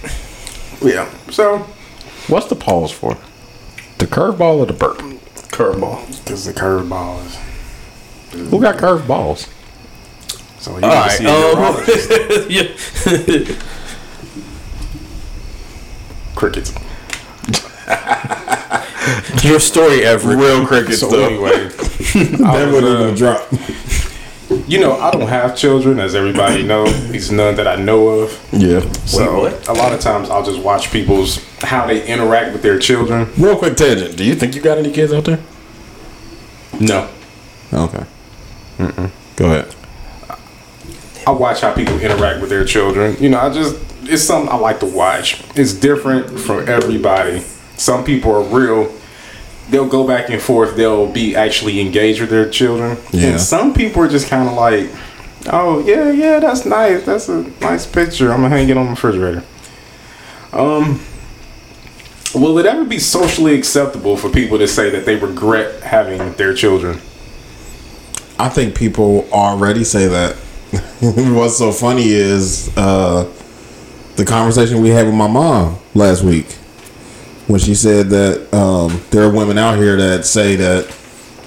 Yeah. 0.81 1.09
So, 1.29 1.59
What's 2.27 2.47
the 2.47 2.55
pause 2.55 2.91
for? 2.91 3.17
The 3.99 4.05
curveball 4.07 4.59
or 4.59 4.65
the 4.65 4.73
burp? 4.73 4.97
Curveball. 5.51 6.07
because 6.23 6.45
the 6.45 6.53
curveball 6.53 7.25
is. 7.25 8.49
Who 8.49 8.61
got 8.61 8.77
curveballs? 8.77 9.47
So 10.59 10.77
you 10.77 10.83
All 10.83 10.89
right. 10.89 11.11
see 11.11 11.25
a 11.25 11.29
Um, 11.29 11.83
yeah. 12.49 13.55
crickets. 16.35 16.73
Your 19.43 19.59
story, 19.59 20.03
Everett. 20.03 20.37
Real 20.37 20.65
crickets, 20.65 20.99
So 20.99 21.09
though. 21.09 21.25
anyway, 21.25 21.67
That 22.37 22.69
would 22.71 22.83
have 22.83 23.17
drop. 23.17 23.47
you 24.67 24.79
know 24.79 24.99
I 24.99 25.11
don't 25.11 25.27
have 25.27 25.55
children, 25.57 25.99
as 25.99 26.13
everybody 26.15 26.63
knows. 26.63 27.09
These 27.09 27.31
none 27.31 27.55
that 27.55 27.67
I 27.67 27.75
know 27.77 28.09
of. 28.09 28.37
Yeah. 28.51 28.81
So 29.05 29.39
what? 29.43 29.67
a 29.67 29.73
lot 29.73 29.93
of 29.93 29.99
times 30.01 30.29
I'll 30.29 30.43
just 30.43 30.59
watch 30.61 30.91
people's 30.91 31.43
how 31.61 31.87
they 31.87 32.05
interact 32.05 32.53
with 32.53 32.61
their 32.61 32.77
children. 32.79 33.29
Real 33.37 33.57
quick 33.57 33.75
tangent. 33.77 34.15
Do 34.17 34.23
you 34.23 34.35
think 34.35 34.55
you 34.55 34.61
got 34.61 34.77
any 34.77 34.91
kids 34.91 35.13
out 35.13 35.25
there? 35.25 35.39
No, 36.79 37.09
Okay. 37.73 38.03
Go 39.35 39.45
ahead. 39.45 39.75
I 41.29 41.31
watch 41.31 41.61
how 41.61 41.73
people 41.75 41.99
interact 41.99 42.41
with 42.41 42.49
their 42.49 42.65
children. 42.65 43.15
You 43.19 43.29
know, 43.29 43.39
I 43.39 43.53
just 43.53 43.77
it's 44.03 44.23
something 44.23 44.51
I 44.51 44.55
like 44.55 44.79
to 44.79 44.87
watch. 44.87 45.43
It's 45.55 45.73
different 45.73 46.39
from 46.39 46.67
everybody. 46.67 47.41
Some 47.77 48.03
people 48.03 48.31
are 48.31 48.41
real. 48.41 48.91
They'll 49.69 49.87
go 49.87 50.07
back 50.07 50.31
and 50.31 50.41
forth. 50.41 50.75
They'll 50.75 51.11
be 51.11 51.35
actually 51.35 51.79
engaged 51.79 52.19
with 52.19 52.31
their 52.31 52.49
children. 52.49 52.97
Yeah. 53.11 53.27
And 53.29 53.41
some 53.41 53.75
people 53.75 54.01
are 54.01 54.07
just 54.07 54.27
kind 54.27 54.49
of 54.49 54.55
like, 54.55 54.89
oh 55.51 55.85
yeah, 55.85 56.09
yeah, 56.09 56.39
that's 56.39 56.65
nice. 56.65 57.05
That's 57.05 57.29
a 57.29 57.43
nice 57.61 57.85
picture. 57.85 58.31
I'm 58.31 58.41
gonna 58.41 58.49
hang 58.49 58.67
it 58.69 58.77
on 58.77 58.85
my 58.85 58.91
refrigerator. 58.91 59.43
Um, 60.51 60.99
will 62.33 62.57
it 62.57 62.65
ever 62.65 62.85
be 62.85 62.97
socially 62.97 63.53
acceptable 63.53 64.17
for 64.17 64.29
people 64.29 64.57
to 64.57 64.67
say 64.67 64.89
that 64.89 65.05
they 65.05 65.15
regret 65.15 65.83
having 65.83 66.33
their 66.33 66.55
children? 66.55 66.99
I 68.39 68.49
think 68.49 68.75
people 68.75 69.29
already 69.31 69.83
say 69.83 70.07
that. 70.07 70.35
What's 71.01 71.57
so 71.57 71.71
funny 71.71 72.07
is 72.07 72.75
uh, 72.77 73.31
the 74.15 74.25
conversation 74.25 74.81
we 74.81 74.89
had 74.89 75.05
with 75.05 75.15
my 75.15 75.27
mom 75.27 75.77
last 75.93 76.23
week 76.23 76.51
when 77.47 77.59
she 77.59 77.73
said 77.73 78.09
that 78.09 78.53
um, 78.53 79.01
there 79.11 79.23
are 79.23 79.31
women 79.31 79.57
out 79.57 79.77
here 79.77 79.95
that 79.95 80.25
say 80.25 80.55
that 80.57 80.95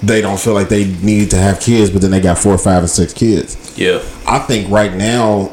they 0.01 0.19
don't 0.21 0.39
feel 0.39 0.53
like 0.53 0.67
they 0.67 0.85
need 0.85 1.29
to 1.31 1.37
have 1.37 1.61
kids, 1.61 1.89
but 1.89 2.01
then 2.01 2.11
they 2.11 2.19
got 2.19 2.37
four, 2.37 2.57
five, 2.57 2.79
and 2.79 2.89
six 2.89 3.13
kids. 3.13 3.77
Yeah. 3.77 4.03
I 4.27 4.39
think 4.39 4.69
right 4.69 4.93
now, 4.93 5.51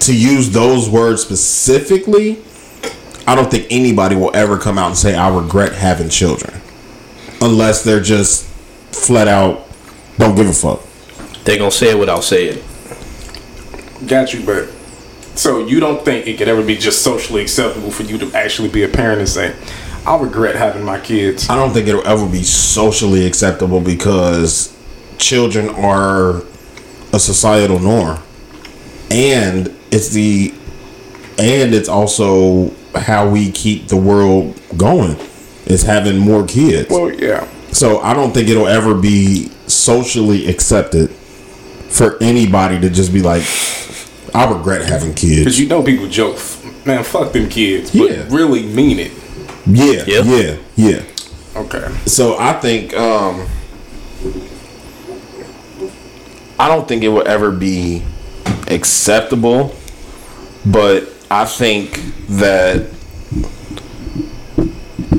to 0.00 0.16
use 0.16 0.50
those 0.50 0.88
words 0.88 1.22
specifically, 1.22 2.38
I 3.26 3.34
don't 3.34 3.50
think 3.50 3.66
anybody 3.70 4.14
will 4.14 4.30
ever 4.34 4.58
come 4.58 4.78
out 4.78 4.86
and 4.86 4.96
say, 4.96 5.16
I 5.16 5.34
regret 5.34 5.72
having 5.72 6.08
children. 6.08 6.60
Unless 7.40 7.82
they're 7.82 8.00
just 8.00 8.46
flat 8.92 9.26
out 9.26 9.68
don't 10.18 10.34
give 10.34 10.48
a 10.48 10.52
fuck. 10.52 10.82
They 11.44 11.56
gonna 11.58 11.70
say 11.70 11.90
it 11.90 11.98
without 11.98 12.24
saying. 12.24 12.62
Got 14.06 14.32
you, 14.32 14.44
but 14.44 14.68
so 15.34 15.66
you 15.66 15.80
don't 15.80 16.04
think 16.04 16.26
it 16.26 16.38
could 16.38 16.48
ever 16.48 16.62
be 16.62 16.76
just 16.76 17.02
socially 17.02 17.42
acceptable 17.42 17.90
for 17.90 18.02
you 18.02 18.18
to 18.18 18.32
actually 18.34 18.68
be 18.68 18.82
a 18.84 18.88
parent 18.88 19.20
and 19.20 19.28
say, 19.28 19.54
"I 20.06 20.16
regret 20.16 20.56
having 20.56 20.84
my 20.84 21.00
kids." 21.00 21.48
I 21.48 21.56
don't 21.56 21.72
think 21.72 21.88
it'll 21.88 22.06
ever 22.06 22.26
be 22.26 22.42
socially 22.42 23.26
acceptable 23.26 23.80
because 23.80 24.72
children 25.18 25.68
are 25.70 26.42
a 27.12 27.18
societal 27.18 27.78
norm. 27.78 28.18
And 29.10 29.74
it's 29.90 30.10
the 30.10 30.54
and 31.38 31.74
it's 31.74 31.88
also 31.88 32.72
how 32.94 33.28
we 33.28 33.50
keep 33.50 33.88
the 33.88 33.96
world 33.96 34.60
going 34.76 35.16
is 35.66 35.82
having 35.82 36.18
more 36.18 36.44
kids. 36.44 36.90
Well, 36.90 37.12
yeah, 37.12 37.46
So 37.72 38.00
I 38.00 38.14
don't 38.14 38.32
think 38.32 38.48
it'll 38.48 38.66
ever 38.66 38.94
be 38.94 39.50
socially 39.66 40.48
accepted 40.48 41.10
for 41.90 42.20
anybody 42.22 42.80
to 42.80 42.90
just 42.90 43.12
be 43.12 43.22
like, 43.22 43.42
I 44.34 44.50
regret 44.50 44.84
having 44.88 45.14
kids 45.14 45.38
because 45.40 45.58
you 45.60 45.66
know 45.68 45.82
people 45.82 46.06
joke, 46.08 46.38
"Man, 46.84 47.02
fuck 47.04 47.32
them 47.32 47.48
kids," 47.48 47.90
but 47.90 48.10
Yeah. 48.10 48.24
really 48.28 48.62
mean 48.62 48.98
it. 48.98 49.12
Yeah, 49.66 50.04
Yep. 50.06 50.24
yeah, 50.26 50.56
yeah. 50.76 51.00
Okay, 51.56 51.86
So 52.06 52.36
I 52.38 52.52
think 52.54 52.94
um 52.96 53.46
I 56.58 56.68
don't 56.68 56.88
think 56.88 57.02
it 57.04 57.08
will 57.08 57.26
ever 57.26 57.50
be 57.50 58.02
acceptable, 58.68 59.74
but 60.66 61.08
I 61.30 61.44
think 61.44 62.00
that 62.28 62.86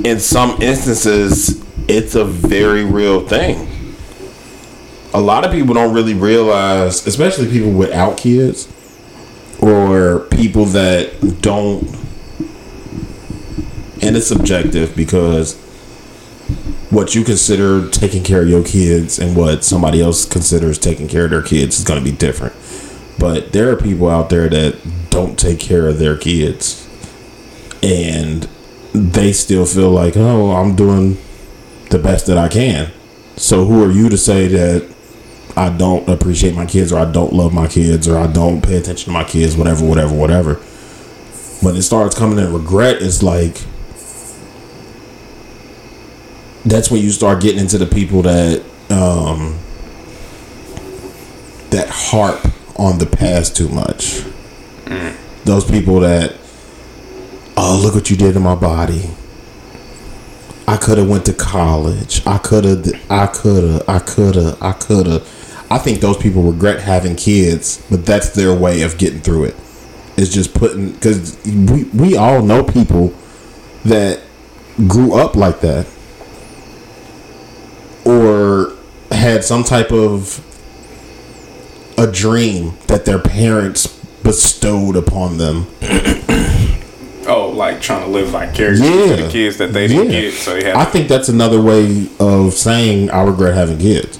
in 0.03 0.19
some 0.19 0.61
instances, 0.61 1.61
it's 1.88 2.15
a 2.15 2.26
very 2.26 2.84
real 2.84 3.27
thing. 3.27 3.68
a 5.11 5.19
lot 5.19 5.44
of 5.44 5.52
people 5.52 5.73
don't 5.73 5.91
really 5.91 6.14
realize, 6.14 7.07
especially 7.07 7.48
people 7.49 7.72
without 7.72 8.15
kids 8.15 8.68
or 9.61 10.22
people 10.31 10.65
that 10.65 11.40
don't. 11.41 11.84
And 14.02 14.15
it's 14.15 14.27
subjective 14.27 14.95
because 14.95 15.57
what 16.90 17.14
you 17.14 17.23
consider 17.23 17.88
taking 17.90 18.23
care 18.23 18.41
of 18.41 18.49
your 18.49 18.64
kids 18.64 19.19
and 19.19 19.36
what 19.36 19.64
somebody 19.64 20.02
else 20.02 20.26
considers 20.26 20.80
taking 20.80 21.07
care 21.07 21.26
of 21.26 21.31
their 21.31 21.44
kids 21.44 21.80
is 21.80 21.86
going 21.86 22.03
to 22.03 22.11
be 22.11 22.15
different. 22.15 22.53
But 23.19 23.52
there 23.52 23.69
are 23.72 23.76
people 23.76 24.10
out 24.10 24.30
there 24.30 24.49
that 24.49 24.80
don't 25.10 25.38
take 25.38 25.60
care 25.60 25.88
of 25.88 25.99
their 25.99 26.18
kids 26.18 26.88
and 27.84 28.48
they 28.94 29.34
still 29.34 29.65
feel 29.65 29.91
like, 29.91 30.15
oh, 30.18 30.52
I'm 30.52 30.76
doing 30.76 31.18
the 31.90 31.99
best 31.99 32.26
that 32.27 32.38
I 32.38 32.48
can. 32.48 32.91
So 33.36 33.65
who 33.65 33.84
are 33.84 33.91
you 33.91 34.10
to 34.10 34.18
say 34.18 34.48
that 34.48 34.94
I 35.56 35.70
don't 35.70 36.08
appreciate 36.08 36.56
my 36.56 36.66
kids 36.66 36.92
or 36.92 37.00
I 37.00 37.12
don't 37.12 37.34
love 37.34 37.54
my 37.54 37.68
kids 37.68 38.08
or 38.08 38.18
I 38.18 38.28
don't 38.28 38.62
pay 38.62 38.78
attention 38.78 39.06
to 39.06 39.12
my 39.12 39.24
kids, 39.24 39.58
whatever, 39.58 39.86
whatever, 39.86 40.14
whatever. 40.14 40.56
When 41.62 41.76
it 41.76 41.82
starts 41.82 42.18
coming 42.18 42.38
in 42.40 42.54
regret, 42.54 43.02
it's 43.02 43.22
like 43.22 43.62
that's 46.66 46.92
when 46.92 47.02
you 47.02 47.10
start 47.12 47.42
getting 47.42 47.60
into 47.60 47.78
the 47.78 47.86
people 47.86 48.22
that 48.22 48.64
um 48.90 49.58
that 51.72 51.88
harp 51.90 52.46
on 52.78 52.98
the 53.00 53.06
past 53.06 53.56
too 53.56 53.70
much. 53.70 54.24
Those 55.46 55.70
people 55.70 56.00
that 56.02 56.36
oh 57.58 57.80
look 57.84 57.96
what 57.96 58.10
you 58.10 58.16
did 58.16 58.34
to 58.34 58.40
my 58.40 58.56
body. 58.56 59.10
I 60.68 60.78
could 60.78 61.00
have 61.00 61.10
went 61.10 61.26
to 61.26 61.34
college. 61.34 62.26
I 62.28 62.38
could 62.38 62.64
have. 62.64 62.86
I 63.10 63.26
could 63.26 63.64
have. 63.64 63.90
I 63.90 64.00
could 64.00 64.36
have. 64.36 64.62
I 64.62 64.72
could 64.74 65.08
have. 65.08 65.39
I 65.72 65.78
think 65.78 66.02
those 66.02 66.18
people 66.18 66.41
regret 66.44 66.82
having 66.82 67.16
kids, 67.16 67.84
but 67.90 68.06
that's 68.06 68.30
their 68.30 68.54
way 68.54 68.82
of 68.82 68.98
getting 68.98 69.20
through 69.22 69.46
it. 69.46 69.56
It's 70.18 70.30
just 70.34 70.54
putting 70.54 70.91
because 70.94 71.38
we 71.46 71.84
we 71.86 72.18
all 72.18 72.41
know 72.41 72.64
people 72.64 73.14
that 73.86 74.20
grew 74.88 75.14
up 75.14 75.36
like 75.36 75.62
that 75.62 75.86
or 78.06 78.74
had 79.12 79.44
some 79.44 79.64
type 79.64 79.91
of 79.91 80.44
a 81.98 82.08
dream 82.12 82.74
that 82.88 83.06
their 83.06 83.20
parents 83.20 83.88
bestowed 84.24 84.96
upon 84.96 85.38
them. 85.38 85.68
Oh, 87.32 87.50
like 87.52 87.80
trying 87.80 88.04
to 88.06 88.08
live 88.12 88.30
vicariously 88.30 88.88
Yeah. 88.88 89.16
to 89.18 89.24
the 89.24 89.30
kids 89.30 89.58
that 89.58 89.72
they 89.72 89.86
didn't 89.86 90.12
Yeah. 90.12 90.22
get, 90.22 90.34
so. 90.34 90.58
I 90.58 90.84
think 90.84 91.08
that's 91.08 91.30
another 91.30 91.62
way 91.62 92.08
of 92.20 92.54
saying 92.56 93.12
I 93.12 93.22
regret 93.22 93.54
having 93.54 93.78
kids. 93.78 94.18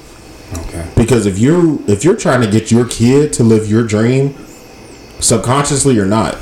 Okay. 0.54 0.90
Because 0.96 1.26
if 1.26 1.38
you're 1.38 1.80
if 1.90 2.04
you're 2.04 2.18
trying 2.18 2.42
to 2.42 2.50
get 2.50 2.72
your 2.72 2.88
kid 2.88 3.34
to 3.34 3.44
live 3.44 3.70
your 3.70 3.84
dream, 3.84 4.36
subconsciously 5.20 5.98
or 6.00 6.06
not, 6.06 6.38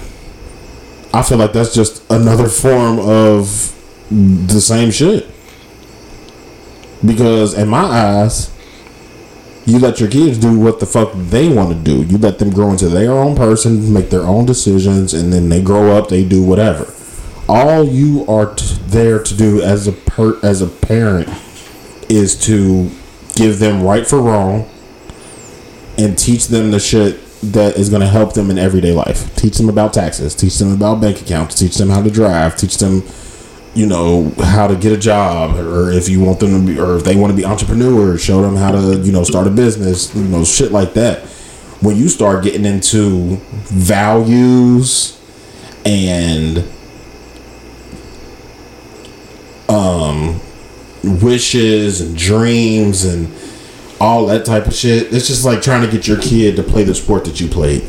I 1.13 1.23
feel 1.23 1.37
like 1.37 1.53
that's 1.53 1.73
just 1.73 2.03
another 2.11 2.47
form 2.47 2.99
of 2.99 3.73
the 4.09 4.61
same 4.61 4.91
shit. 4.91 5.27
Because 7.05 7.53
in 7.53 7.67
my 7.67 7.83
eyes, 7.83 8.53
you 9.65 9.79
let 9.79 9.99
your 9.99 10.09
kids 10.09 10.37
do 10.37 10.57
what 10.57 10.79
the 10.79 10.85
fuck 10.85 11.11
they 11.13 11.49
want 11.49 11.69
to 11.69 11.75
do. 11.75 12.03
You 12.03 12.17
let 12.17 12.39
them 12.39 12.51
grow 12.51 12.71
into 12.71 12.87
their 12.87 13.11
own 13.11 13.35
person, 13.35 13.91
make 13.93 14.09
their 14.09 14.21
own 14.21 14.45
decisions, 14.45 15.13
and 15.13 15.31
then 15.31 15.49
they 15.49 15.61
grow 15.61 15.95
up, 15.97 16.07
they 16.07 16.23
do 16.23 16.43
whatever. 16.43 16.91
All 17.49 17.83
you 17.83 18.25
are 18.27 18.55
t- 18.55 18.77
there 18.87 19.21
to 19.21 19.35
do 19.35 19.61
as 19.61 19.87
a 19.87 19.91
per- 19.91 20.39
as 20.41 20.61
a 20.61 20.67
parent 20.67 21.29
is 22.09 22.39
to 22.45 22.89
give 23.37 23.59
them 23.59 23.83
right 23.83 24.05
for 24.05 24.19
wrong 24.19 24.69
and 25.97 26.17
teach 26.17 26.47
them 26.47 26.71
the 26.71 26.79
shit 26.79 27.21
that 27.41 27.77
is 27.77 27.89
going 27.89 28.01
to 28.01 28.07
help 28.07 28.33
them 28.33 28.49
in 28.49 28.57
everyday 28.57 28.93
life. 28.93 29.35
Teach 29.35 29.57
them 29.57 29.69
about 29.69 29.93
taxes, 29.93 30.33
teach 30.35 30.57
them 30.57 30.71
about 30.73 30.99
bank 30.99 31.21
accounts, 31.21 31.55
teach 31.55 31.75
them 31.75 31.89
how 31.89 32.01
to 32.01 32.09
drive, 32.09 32.57
teach 32.57 32.77
them 32.77 33.03
you 33.77 33.85
know 33.85 34.31
how 34.39 34.65
to 34.65 34.75
get 34.75 34.91
a 34.91 34.97
job 34.97 35.55
or 35.55 35.91
if 35.91 36.09
you 36.09 36.19
want 36.19 36.39
them 36.39 36.65
to 36.65 36.73
be 36.73 36.79
or 36.79 36.95
if 36.95 37.03
they 37.03 37.15
want 37.15 37.29
to 37.29 37.37
be 37.37 37.45
entrepreneurs 37.45 38.19
show 38.23 38.41
them 38.41 38.55
how 38.55 38.71
to 38.71 38.97
you 39.01 39.11
know 39.11 39.23
start 39.23 39.45
a 39.45 39.51
business 39.51 40.15
you 40.15 40.23
know 40.23 40.43
shit 40.43 40.71
like 40.71 40.93
that 40.93 41.19
when 41.81 41.95
you 41.95 42.09
start 42.09 42.43
getting 42.43 42.65
into 42.65 43.35
values 43.65 45.21
and 45.85 46.57
um 49.69 50.41
wishes 51.03 52.01
and 52.01 52.17
dreams 52.17 53.05
and 53.05 53.31
all 53.99 54.25
that 54.27 54.45
type 54.45 54.65
of 54.67 54.73
shit 54.73 55.11
it's 55.13 55.27
just 55.27 55.43
like 55.45 55.61
trying 55.61 55.81
to 55.85 55.91
get 55.91 56.07
your 56.07 56.19
kid 56.19 56.55
to 56.55 56.63
play 56.63 56.83
the 56.83 56.93
sport 56.95 57.25
that 57.25 57.39
you 57.39 57.47
played 57.47 57.83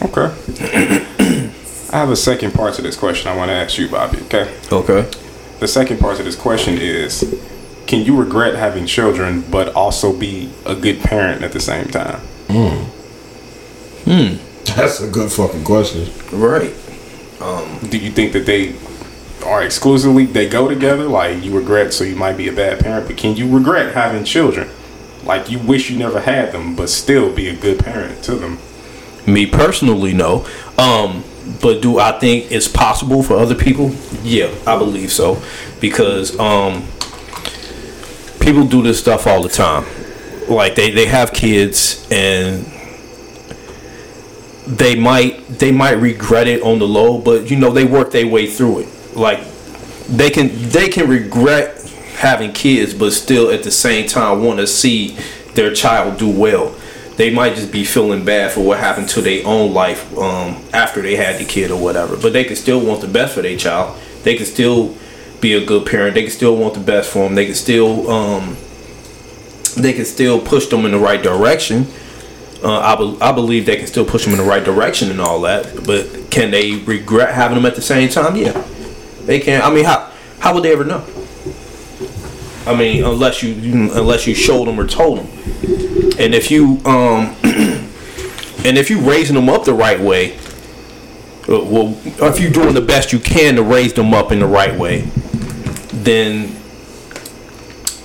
Okay. 0.00 0.32
I 1.92 1.98
have 1.98 2.10
a 2.10 2.16
second 2.16 2.52
part 2.54 2.74
to 2.74 2.82
this 2.82 2.96
question 2.96 3.28
I 3.30 3.36
want 3.36 3.48
to 3.48 3.54
ask 3.54 3.78
you, 3.78 3.88
Bobby. 3.88 4.18
Okay. 4.22 4.54
Okay. 4.70 5.10
The 5.58 5.66
second 5.66 5.98
part 5.98 6.18
to 6.18 6.22
this 6.22 6.36
question 6.36 6.74
is 6.78 7.24
Can 7.86 8.04
you 8.04 8.16
regret 8.16 8.54
having 8.54 8.86
children 8.86 9.42
but 9.50 9.74
also 9.74 10.12
be 10.16 10.52
a 10.64 10.74
good 10.74 11.00
parent 11.00 11.42
at 11.42 11.52
the 11.52 11.60
same 11.60 11.88
time? 11.88 12.20
Hmm. 12.48 12.84
Hmm. 14.10 14.36
That's 14.76 15.00
a 15.00 15.08
good 15.10 15.32
fucking 15.32 15.64
question 15.64 16.08
Right. 16.32 16.74
Um, 17.40 17.78
Do 17.88 17.98
you 17.98 18.10
think 18.10 18.32
that 18.34 18.46
they 18.46 18.72
are 19.44 19.62
exclusively, 19.62 20.26
they 20.26 20.48
go 20.48 20.68
together? 20.68 21.04
Like 21.04 21.42
you 21.42 21.56
regret, 21.56 21.92
so 21.92 22.04
you 22.04 22.16
might 22.16 22.36
be 22.36 22.48
a 22.48 22.52
bad 22.52 22.80
parent, 22.80 23.06
but 23.06 23.16
can 23.16 23.36
you 23.36 23.48
regret 23.48 23.94
having 23.94 24.24
children? 24.24 24.68
Like 25.24 25.50
you 25.50 25.58
wish 25.58 25.90
you 25.90 25.98
never 25.98 26.20
had 26.20 26.52
them, 26.52 26.74
but 26.74 26.88
still 26.88 27.34
be 27.34 27.48
a 27.48 27.56
good 27.56 27.78
parent 27.78 28.22
to 28.24 28.34
them? 28.34 28.58
Me 29.26 29.46
personally, 29.46 30.12
no. 30.14 30.46
Um, 30.78 31.24
but 31.60 31.82
do 31.82 31.98
I 31.98 32.18
think 32.18 32.50
it's 32.50 32.68
possible 32.68 33.22
for 33.22 33.36
other 33.36 33.54
people? 33.54 33.90
Yeah, 34.22 34.54
I 34.66 34.78
believe 34.78 35.12
so. 35.12 35.42
Because 35.80 36.38
um, 36.38 36.86
people 38.40 38.66
do 38.66 38.82
this 38.82 38.98
stuff 38.98 39.26
all 39.26 39.42
the 39.42 39.48
time. 39.48 39.84
Like 40.48 40.74
they, 40.74 40.90
they 40.90 41.06
have 41.06 41.32
kids 41.32 42.06
and 42.10 42.64
they 44.66 44.94
might 44.94 45.46
they 45.48 45.72
might 45.72 45.92
regret 45.92 46.46
it 46.46 46.62
on 46.62 46.78
the 46.78 46.86
low, 46.86 47.18
but 47.18 47.50
you 47.50 47.56
know 47.56 47.70
they 47.70 47.84
work 47.84 48.12
their 48.12 48.26
way 48.26 48.46
through 48.46 48.80
it. 48.80 48.88
Like 49.14 49.40
they 50.08 50.30
can 50.30 50.50
they 50.70 50.88
can 50.88 51.08
regret 51.08 51.82
having 52.16 52.52
kids, 52.52 52.94
but 52.94 53.12
still 53.12 53.50
at 53.50 53.62
the 53.62 53.70
same 53.70 54.08
time 54.08 54.42
want 54.42 54.58
to 54.58 54.66
see 54.66 55.16
their 55.54 55.72
child 55.74 56.18
do 56.18 56.28
well. 56.28 56.74
They 57.16 57.30
might 57.34 57.56
just 57.56 57.72
be 57.72 57.84
feeling 57.84 58.24
bad 58.24 58.52
for 58.52 58.60
what 58.60 58.78
happened 58.78 59.08
to 59.10 59.20
their 59.20 59.44
own 59.44 59.74
life 59.74 60.16
um, 60.16 60.62
after 60.72 61.02
they 61.02 61.16
had 61.16 61.40
the 61.40 61.44
kid 61.44 61.70
or 61.72 61.80
whatever. 61.82 62.16
But 62.16 62.32
they 62.32 62.44
can 62.44 62.54
still 62.54 62.84
want 62.84 63.00
the 63.00 63.08
best 63.08 63.34
for 63.34 63.42
their 63.42 63.56
child. 63.56 63.98
They 64.22 64.36
can 64.36 64.46
still 64.46 64.94
be 65.40 65.54
a 65.54 65.64
good 65.64 65.84
parent. 65.86 66.14
They 66.14 66.22
can 66.22 66.30
still 66.30 66.56
want 66.56 66.74
the 66.74 66.80
best 66.80 67.10
for 67.10 67.24
them. 67.24 67.34
They 67.34 67.46
can 67.46 67.54
still 67.56 68.08
um, 68.10 68.56
they 69.76 69.92
can 69.92 70.04
still 70.04 70.40
push 70.40 70.66
them 70.66 70.84
in 70.84 70.92
the 70.92 70.98
right 70.98 71.22
direction. 71.22 71.86
Uh, 72.62 72.78
I, 72.80 72.96
be- 72.96 73.18
I 73.20 73.30
believe 73.32 73.66
they 73.66 73.76
can 73.76 73.86
still 73.86 74.04
push 74.04 74.24
them 74.24 74.32
in 74.32 74.38
the 74.38 74.44
right 74.44 74.64
direction 74.64 75.10
and 75.10 75.20
all 75.20 75.40
that. 75.42 75.84
But 75.86 76.30
can 76.30 76.50
they 76.50 76.76
regret 76.76 77.34
having 77.34 77.56
them 77.56 77.66
at 77.66 77.76
the 77.76 77.82
same 77.82 78.08
time? 78.08 78.34
Yeah, 78.36 78.64
they 79.28 79.40
can't. 79.40 79.62
I 79.62 79.70
mean, 79.70 79.84
how 79.84 80.10
how 80.40 80.54
would 80.54 80.64
they 80.64 80.72
ever 80.72 80.84
know? 80.84 81.04
I 82.66 82.74
mean, 82.74 83.04
unless 83.04 83.42
you 83.42 83.52
unless 83.92 84.26
you 84.26 84.34
showed 84.34 84.66
them 84.66 84.80
or 84.80 84.86
told 84.86 85.18
them. 85.18 85.26
And 86.18 86.34
if 86.34 86.50
you 86.50 86.80
um 86.86 87.36
and 87.44 88.78
if 88.78 88.88
you 88.88 89.00
raising 89.00 89.36
them 89.36 89.50
up 89.50 89.64
the 89.64 89.74
right 89.74 90.00
way, 90.00 90.38
uh, 91.46 91.62
well, 91.62 91.94
if 92.04 92.40
you're 92.40 92.50
doing 92.50 92.72
the 92.72 92.80
best 92.80 93.12
you 93.12 93.18
can 93.18 93.56
to 93.56 93.62
raise 93.62 93.92
them 93.92 94.14
up 94.14 94.32
in 94.32 94.38
the 94.38 94.46
right 94.46 94.74
way, 94.74 95.02
then 95.92 96.56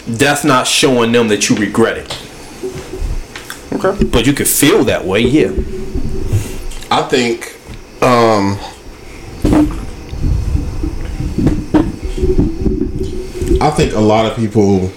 that's 0.06 0.44
not 0.44 0.68
showing 0.68 1.14
them 1.14 1.30
that 1.30 1.50
you 1.50 1.56
regret 1.56 1.98
it. 2.00 3.72
Okay. 3.72 4.04
But 4.04 4.28
you 4.28 4.34
could 4.34 4.50
feel 4.50 4.84
that 4.84 5.06
way, 5.06 5.22
yeah. 5.22 5.52
I 6.92 7.02
think 7.04 7.58
um 8.04 8.60
I 13.64 13.70
think 13.72 13.94
a 13.94 14.00
lot 14.00 14.26
of 14.26 14.36
people 14.36 14.92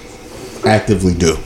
actively 0.65 1.15
do. 1.15 1.39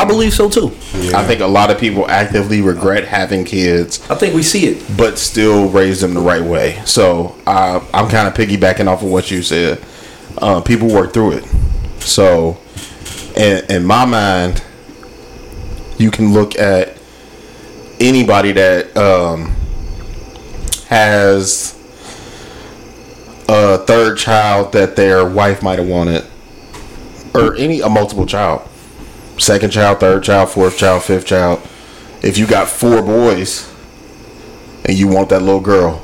I 0.00 0.04
believe 0.04 0.32
so 0.32 0.48
too. 0.50 0.68
I 1.14 1.24
think 1.24 1.40
a 1.40 1.46
lot 1.46 1.70
of 1.70 1.78
people 1.78 2.08
actively 2.10 2.60
regret 2.60 3.06
having 3.06 3.44
kids 3.44 4.00
I 4.10 4.16
think 4.16 4.34
we 4.34 4.42
see 4.42 4.66
it. 4.66 4.96
but 4.96 5.18
still 5.18 5.68
raise 5.68 6.00
them 6.00 6.14
the 6.14 6.20
right 6.20 6.42
way. 6.42 6.82
So 6.86 7.36
I, 7.46 7.76
I'm 7.94 8.08
kind 8.08 8.26
of 8.26 8.34
piggybacking 8.34 8.88
off 8.88 9.02
of 9.02 9.10
what 9.10 9.30
you 9.30 9.42
said. 9.42 9.80
Uh, 10.38 10.60
people 10.60 10.88
work 10.88 11.12
through 11.12 11.32
it. 11.32 11.44
So, 12.00 12.58
in, 13.36 13.64
in 13.70 13.84
my 13.84 14.04
mind, 14.04 14.64
you 15.98 16.10
can 16.10 16.32
look 16.32 16.58
at 16.58 16.98
anybody 18.00 18.52
that 18.52 18.96
um, 18.96 19.54
has 20.88 21.79
third 23.78 24.18
child 24.18 24.72
that 24.72 24.96
their 24.96 25.24
wife 25.24 25.62
might 25.62 25.78
have 25.78 25.88
wanted, 25.88 26.24
or 27.34 27.54
any 27.56 27.80
a 27.80 27.88
multiple 27.88 28.26
child, 28.26 28.62
second 29.38 29.70
child, 29.70 30.00
third 30.00 30.22
child, 30.22 30.50
fourth 30.50 30.76
child, 30.76 31.02
fifth 31.02 31.26
child. 31.26 31.60
If 32.22 32.36
you 32.38 32.46
got 32.46 32.68
four 32.68 33.02
boys, 33.02 33.66
and 34.84 34.96
you 34.98 35.08
want 35.08 35.28
that 35.30 35.40
little 35.42 35.60
girl, 35.60 36.02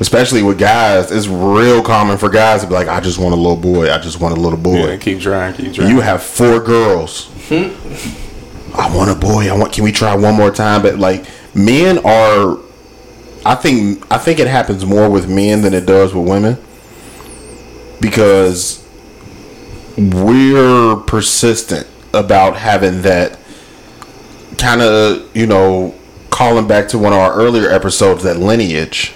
especially 0.00 0.42
with 0.42 0.58
guys, 0.58 1.10
it's 1.10 1.26
real 1.26 1.82
common 1.82 2.18
for 2.18 2.28
guys 2.28 2.62
to 2.62 2.66
be 2.66 2.74
like, 2.74 2.88
"I 2.88 3.00
just 3.00 3.18
want 3.18 3.32
a 3.32 3.36
little 3.36 3.56
boy. 3.56 3.92
I 3.92 3.98
just 3.98 4.20
want 4.20 4.36
a 4.36 4.40
little 4.40 4.58
boy." 4.58 4.86
Yeah, 4.90 4.96
keep 4.96 5.20
trying, 5.20 5.54
keep 5.54 5.74
trying. 5.74 5.90
You 5.90 6.00
have 6.00 6.22
four 6.22 6.60
girls. 6.60 7.30
Hmm. 7.48 7.68
I 8.78 8.94
want 8.94 9.10
a 9.10 9.14
boy. 9.14 9.48
I 9.48 9.56
want. 9.56 9.72
Can 9.72 9.84
we 9.84 9.92
try 9.92 10.14
one 10.14 10.34
more 10.34 10.50
time? 10.50 10.82
But 10.82 10.98
like 10.98 11.24
men 11.54 11.98
are, 12.04 12.58
I 13.48 13.54
think 13.54 14.04
I 14.12 14.18
think 14.18 14.38
it 14.40 14.48
happens 14.48 14.84
more 14.84 15.08
with 15.08 15.28
men 15.28 15.62
than 15.62 15.72
it 15.72 15.86
does 15.86 16.12
with 16.14 16.28
women 16.28 16.58
because 18.00 18.84
we're 19.96 20.96
persistent 21.06 21.86
about 22.12 22.56
having 22.56 23.02
that 23.02 23.38
kind 24.58 24.80
of 24.82 25.34
you 25.36 25.46
know 25.46 25.94
calling 26.30 26.66
back 26.66 26.88
to 26.88 26.98
one 26.98 27.12
of 27.12 27.18
our 27.18 27.32
earlier 27.34 27.70
episodes 27.70 28.22
that 28.24 28.36
lineage 28.38 29.12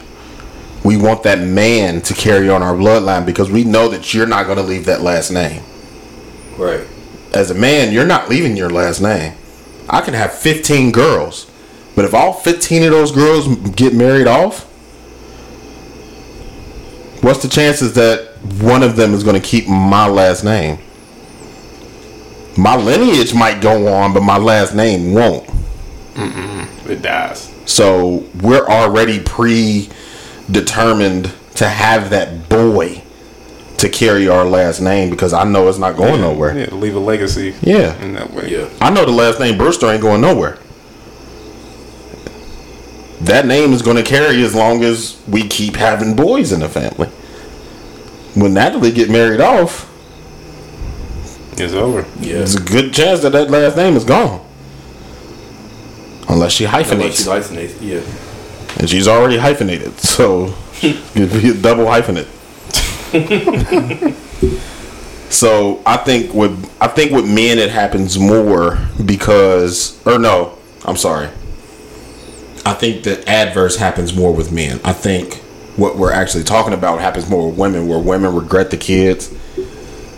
we 0.85 0.97
want 0.97 1.23
that 1.23 1.39
man 1.41 2.01
to 2.01 2.15
carry 2.15 2.49
on 2.49 2.63
our 2.63 2.75
bloodline 2.75 3.27
because 3.27 3.51
we 3.51 3.65
know 3.65 3.89
that 3.89 4.15
you're 4.15 4.27
not 4.27 4.47
going 4.47 4.57
to 4.57 4.63
leave 4.65 4.87
that 4.87 5.01
last 5.03 5.31
name 5.31 5.63
Right. 6.57 6.87
as 7.35 7.51
a 7.51 7.55
man, 7.55 7.93
you're 7.93 8.07
not 8.07 8.29
leaving 8.29 8.57
your 8.57 8.71
last 8.71 9.01
name. 9.01 9.35
I 9.89 10.03
can 10.03 10.13
have 10.15 10.33
15 10.33 10.93
girls, 10.93 11.50
but 12.01 12.07
if 12.07 12.15
all 12.15 12.33
15 12.33 12.85
of 12.85 12.93
those 12.93 13.13
girls 13.13 13.47
get 13.73 13.93
married 13.93 14.27
off, 14.27 14.63
what's 17.23 17.43
the 17.43 17.49
chances 17.49 17.93
that 17.93 18.39
one 18.63 18.83
of 18.83 18.97
them 18.97 19.13
is 19.13 19.23
going 19.23 19.39
to 19.39 19.47
keep 19.47 19.69
my 19.69 20.09
last 20.09 20.43
name? 20.43 20.79
My 22.57 22.75
lineage 22.75 23.35
might 23.35 23.61
go 23.61 23.93
on, 23.93 24.15
but 24.15 24.23
my 24.23 24.39
last 24.39 24.75
name 24.75 25.13
won't. 25.13 25.47
Mm-hmm. 26.15 26.91
it 26.91 27.03
dies. 27.03 27.53
So 27.67 28.25
we're 28.41 28.67
already 28.67 29.21
predetermined 29.21 31.35
to 31.57 31.69
have 31.69 32.09
that 32.09 32.49
boy 32.49 33.03
to 33.77 33.91
carry 33.91 34.27
our 34.27 34.47
last 34.47 34.81
name 34.81 35.11
because 35.11 35.35
I 35.35 35.45
know 35.45 35.69
it's 35.69 35.77
not 35.77 35.99
going 35.99 36.23
nowhere. 36.23 36.57
Yeah, 36.57 36.65
to 36.65 36.77
leave 36.77 36.97
a 36.97 36.99
legacy. 36.99 37.55
Yeah. 37.61 37.95
in 38.03 38.15
that 38.15 38.33
way. 38.33 38.49
Yeah. 38.49 38.71
I 38.81 38.89
know 38.89 39.05
the 39.05 39.13
last 39.13 39.39
name 39.39 39.59
Brewster 39.59 39.89
ain't 39.89 40.01
going 40.01 40.23
nowhere. 40.23 40.59
That 43.23 43.47
name 43.47 43.73
is 43.73 43.83
going 43.83 43.97
to 43.97 44.03
carry 44.03 44.43
as 44.43 44.55
long 44.55 44.83
as 44.83 45.21
we 45.29 45.47
keep 45.47 45.77
having 45.77 46.17
boys 46.17 46.53
in 46.53 46.61
the 46.61 46.69
family. 46.69 47.09
When 48.35 48.55
Natalie 48.55 48.93
get 48.93 49.11
married 49.11 49.41
off, 49.41 49.87
It's 51.59 51.75
over. 51.75 52.07
Yeah. 52.21 52.39
there's 52.39 52.55
a 52.55 52.61
good 52.61 52.95
chance 52.95 53.21
that 53.21 53.33
that 53.33 53.51
last 53.51 53.77
name 53.77 53.97
is 53.97 54.05
gone. 54.05 54.41
Unless 56.29 56.53
she 56.53 56.65
hyphenates. 56.65 57.27
Unless 57.27 57.49
hyphenates. 57.49 57.79
she 57.81 57.95
license, 57.97 58.23
yeah. 58.71 58.77
and 58.79 58.89
she's 58.89 59.09
already 59.09 59.37
hyphenated, 59.37 59.99
so 59.99 60.55
it'd 60.83 61.33
be 61.33 61.51
a 61.51 61.55
double 61.55 61.85
hyphenate. 61.85 62.29
so 65.31 65.83
I 65.85 65.97
think 65.99 66.33
with 66.33 66.71
I 66.81 66.87
think 66.87 67.11
with 67.11 67.27
men 67.27 67.59
it 67.59 67.71
happens 67.71 68.17
more 68.19 68.79
because 69.05 70.01
or 70.07 70.19
no, 70.21 70.57
I'm 70.85 70.97
sorry. 70.97 71.29
I 72.65 72.75
think 72.75 73.05
the 73.05 73.27
adverse 73.29 73.77
happens 73.77 74.15
more 74.15 74.33
with 74.33 74.53
men. 74.53 74.81
I 74.85 74.93
think 74.93 75.37
what 75.77 75.97
we're 75.97 76.13
actually 76.13 76.45
talking 76.45 76.73
about 76.73 77.01
happens 77.01 77.29
more 77.29 77.49
with 77.49 77.59
women, 77.59 77.89
where 77.89 77.99
women 77.99 78.35
regret 78.35 78.71
the 78.71 78.77
kids, 78.77 79.35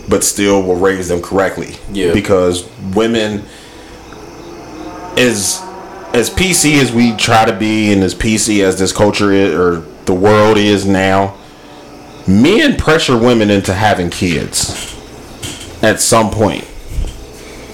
but 0.09 0.25
still 0.25 0.63
will 0.63 0.77
raise 0.77 1.09
them 1.09 1.23
correctly. 1.23 1.77
Yeah. 1.93 2.13
Because 2.13 2.69
women 2.95 3.45
is 5.17 5.61
as 6.15 6.31
PC 6.31 6.81
as 6.81 6.93
we 6.93 7.17
try 7.17 7.45
to 7.45 7.53
be 7.53 7.93
and 7.93 8.03
as 8.03 8.15
PC 8.15 8.63
as 8.65 8.79
this 8.79 8.93
culture 8.93 9.31
is 9.33 9.55
or 9.55 9.81
the 10.05 10.15
world 10.15 10.59
is 10.59 10.87
now, 10.87 11.37
men 12.27 12.77
pressure 12.77 13.17
women 13.17 13.51
into 13.51 13.73
having 13.73 14.11
kids 14.11 14.71
at 15.83 16.01
some 16.01 16.31
point. 16.31 16.67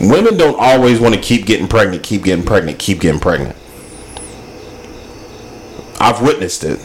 Women 0.01 0.36
don't 0.36 0.59
always 0.59 1.01
want 1.01 1.15
to 1.15 1.20
keep 1.20 1.47
getting 1.47 1.66
pregnant, 1.66 2.03
keep 2.03 2.23
getting 2.23 2.45
pregnant, 2.45 2.78
keep 2.78 3.01
getting 3.01 3.20
pregnant. 3.20 3.57
I've 6.01 6.20
witnessed 6.23 6.65
it. 6.65 6.79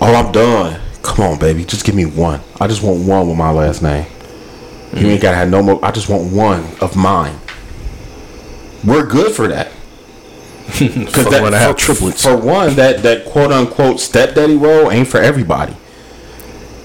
Oh, 0.00 0.14
I'm 0.14 0.32
done. 0.32 0.80
Come 1.02 1.24
on, 1.26 1.38
baby. 1.38 1.64
Just 1.64 1.84
give 1.84 1.94
me 1.94 2.06
one. 2.06 2.40
I 2.60 2.66
just 2.66 2.82
want 2.82 3.06
one 3.06 3.28
with 3.28 3.36
my 3.36 3.50
last 3.50 3.82
name. 3.82 4.06
You 4.94 5.08
ain't 5.08 5.20
gotta 5.22 5.36
have 5.36 5.50
no 5.50 5.62
more. 5.62 5.84
I 5.84 5.90
just 5.90 6.08
want 6.08 6.32
one 6.32 6.64
of 6.80 6.94
mine. 6.96 7.36
We're 8.84 9.06
good 9.06 9.32
for 9.34 9.48
that. 9.48 9.72
Because 10.78 11.24
Fuck, 11.24 11.42
wanna 11.42 11.58
have 11.58 11.76
triplets. 11.76 12.22
For 12.22 12.36
one, 12.36 12.74
that 12.76 13.02
that 13.02 13.24
quote 13.26 13.52
unquote 13.52 14.00
stepdaddy 14.00 14.56
role 14.56 14.90
ain't 14.90 15.08
for 15.08 15.18
everybody. 15.18 15.76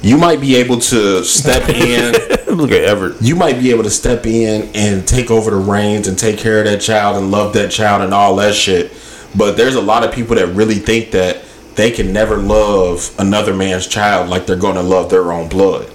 You 0.01 0.17
might 0.17 0.41
be 0.41 0.55
able 0.55 0.79
to 0.79 1.23
step 1.23 1.69
in. 1.69 2.13
Look 2.55 2.71
at 2.71 2.83
Everett. 2.83 3.21
you 3.21 3.35
might 3.35 3.59
be 3.59 3.69
able 3.71 3.83
to 3.83 3.89
step 3.89 4.25
in 4.25 4.69
and 4.73 5.07
take 5.07 5.29
over 5.29 5.51
the 5.51 5.57
reins 5.57 6.07
and 6.07 6.17
take 6.17 6.37
care 6.39 6.59
of 6.59 6.65
that 6.65 6.81
child 6.81 7.17
and 7.17 7.31
love 7.31 7.53
that 7.53 7.69
child 7.71 8.01
and 8.01 8.13
all 8.13 8.35
that 8.37 8.55
shit. 8.55 8.91
But 9.35 9.57
there's 9.57 9.75
a 9.75 9.81
lot 9.81 10.03
of 10.03 10.13
people 10.13 10.35
that 10.35 10.47
really 10.47 10.75
think 10.75 11.11
that 11.11 11.43
they 11.75 11.91
can 11.91 12.11
never 12.11 12.37
love 12.37 13.13
another 13.19 13.53
man's 13.53 13.87
child 13.87 14.29
like 14.29 14.45
they're 14.45 14.55
going 14.55 14.75
to 14.75 14.81
love 14.81 15.09
their 15.09 15.31
own 15.31 15.47
blood. 15.47 15.89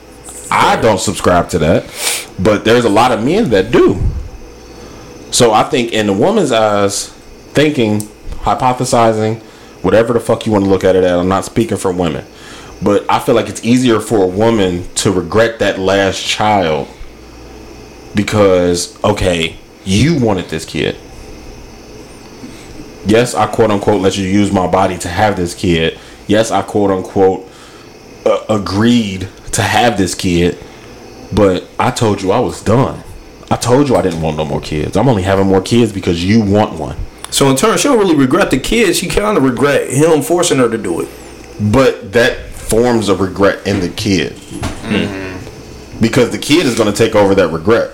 I 0.50 0.80
don't 0.80 1.00
subscribe 1.00 1.48
to 1.50 1.58
that, 1.58 1.84
but 2.38 2.64
there's 2.64 2.84
a 2.84 2.90
lot 2.90 3.12
of 3.12 3.24
men 3.24 3.50
that 3.50 3.70
do. 3.70 4.00
So 5.30 5.52
I 5.52 5.64
think 5.64 5.92
in 5.92 6.06
the 6.06 6.12
woman's 6.12 6.52
eyes, 6.52 7.08
thinking, 7.54 8.00
hypothesizing, 8.44 9.40
whatever 9.82 10.12
the 10.12 10.20
fuck 10.20 10.46
you 10.46 10.52
want 10.52 10.64
to 10.64 10.70
look 10.70 10.84
at 10.84 10.96
it 10.96 11.04
at, 11.04 11.18
I'm 11.18 11.28
not 11.28 11.44
speaking 11.44 11.76
for 11.76 11.92
women. 11.92 12.24
But 12.82 13.04
I 13.10 13.18
feel 13.18 13.34
like 13.34 13.48
it's 13.48 13.64
easier 13.64 14.00
for 14.00 14.22
a 14.22 14.26
woman 14.26 14.86
to 14.96 15.10
regret 15.10 15.58
that 15.58 15.78
last 15.78 16.24
child 16.24 16.88
because, 18.14 19.02
okay, 19.02 19.56
you 19.84 20.18
wanted 20.18 20.46
this 20.48 20.64
kid. 20.64 20.96
Yes, 23.06 23.34
I 23.34 23.46
quote 23.46 23.70
unquote 23.70 24.00
let 24.00 24.16
you 24.16 24.26
use 24.26 24.52
my 24.52 24.66
body 24.66 24.98
to 24.98 25.08
have 25.08 25.36
this 25.36 25.54
kid. 25.54 25.98
Yes, 26.26 26.50
I 26.50 26.62
quote 26.62 26.90
unquote 26.90 27.48
uh, 28.24 28.44
agreed 28.48 29.28
to 29.52 29.62
have 29.62 29.98
this 29.98 30.14
kid. 30.14 30.58
But 31.32 31.68
I 31.78 31.90
told 31.90 32.22
you 32.22 32.30
I 32.30 32.38
was 32.40 32.62
done. 32.62 33.02
I 33.50 33.56
told 33.56 33.88
you 33.88 33.96
I 33.96 34.02
didn't 34.02 34.22
want 34.22 34.36
no 34.36 34.44
more 34.44 34.60
kids. 34.60 34.96
I'm 34.96 35.08
only 35.08 35.22
having 35.22 35.46
more 35.46 35.60
kids 35.60 35.92
because 35.92 36.24
you 36.24 36.40
want 36.40 36.78
one. 36.78 36.96
So 37.30 37.50
in 37.50 37.56
turn, 37.56 37.76
she 37.78 37.88
don't 37.88 37.98
really 37.98 38.16
regret 38.16 38.50
the 38.50 38.58
kids. 38.60 38.98
She 38.98 39.08
kind 39.08 39.36
of 39.36 39.42
regret 39.42 39.90
him 39.90 40.22
forcing 40.22 40.58
her 40.58 40.68
to 40.68 40.78
do 40.78 41.00
it. 41.00 41.08
But 41.60 42.12
that 42.12 42.38
forms 42.50 43.08
a 43.08 43.16
regret 43.16 43.66
in 43.66 43.80
the 43.80 43.88
kid. 43.90 44.34
Because 46.00 46.30
the 46.30 46.38
kid 46.38 46.66
is 46.66 46.76
going 46.76 46.92
to 46.92 46.96
take 46.96 47.14
over 47.14 47.34
that 47.34 47.48
regret. 47.48 47.90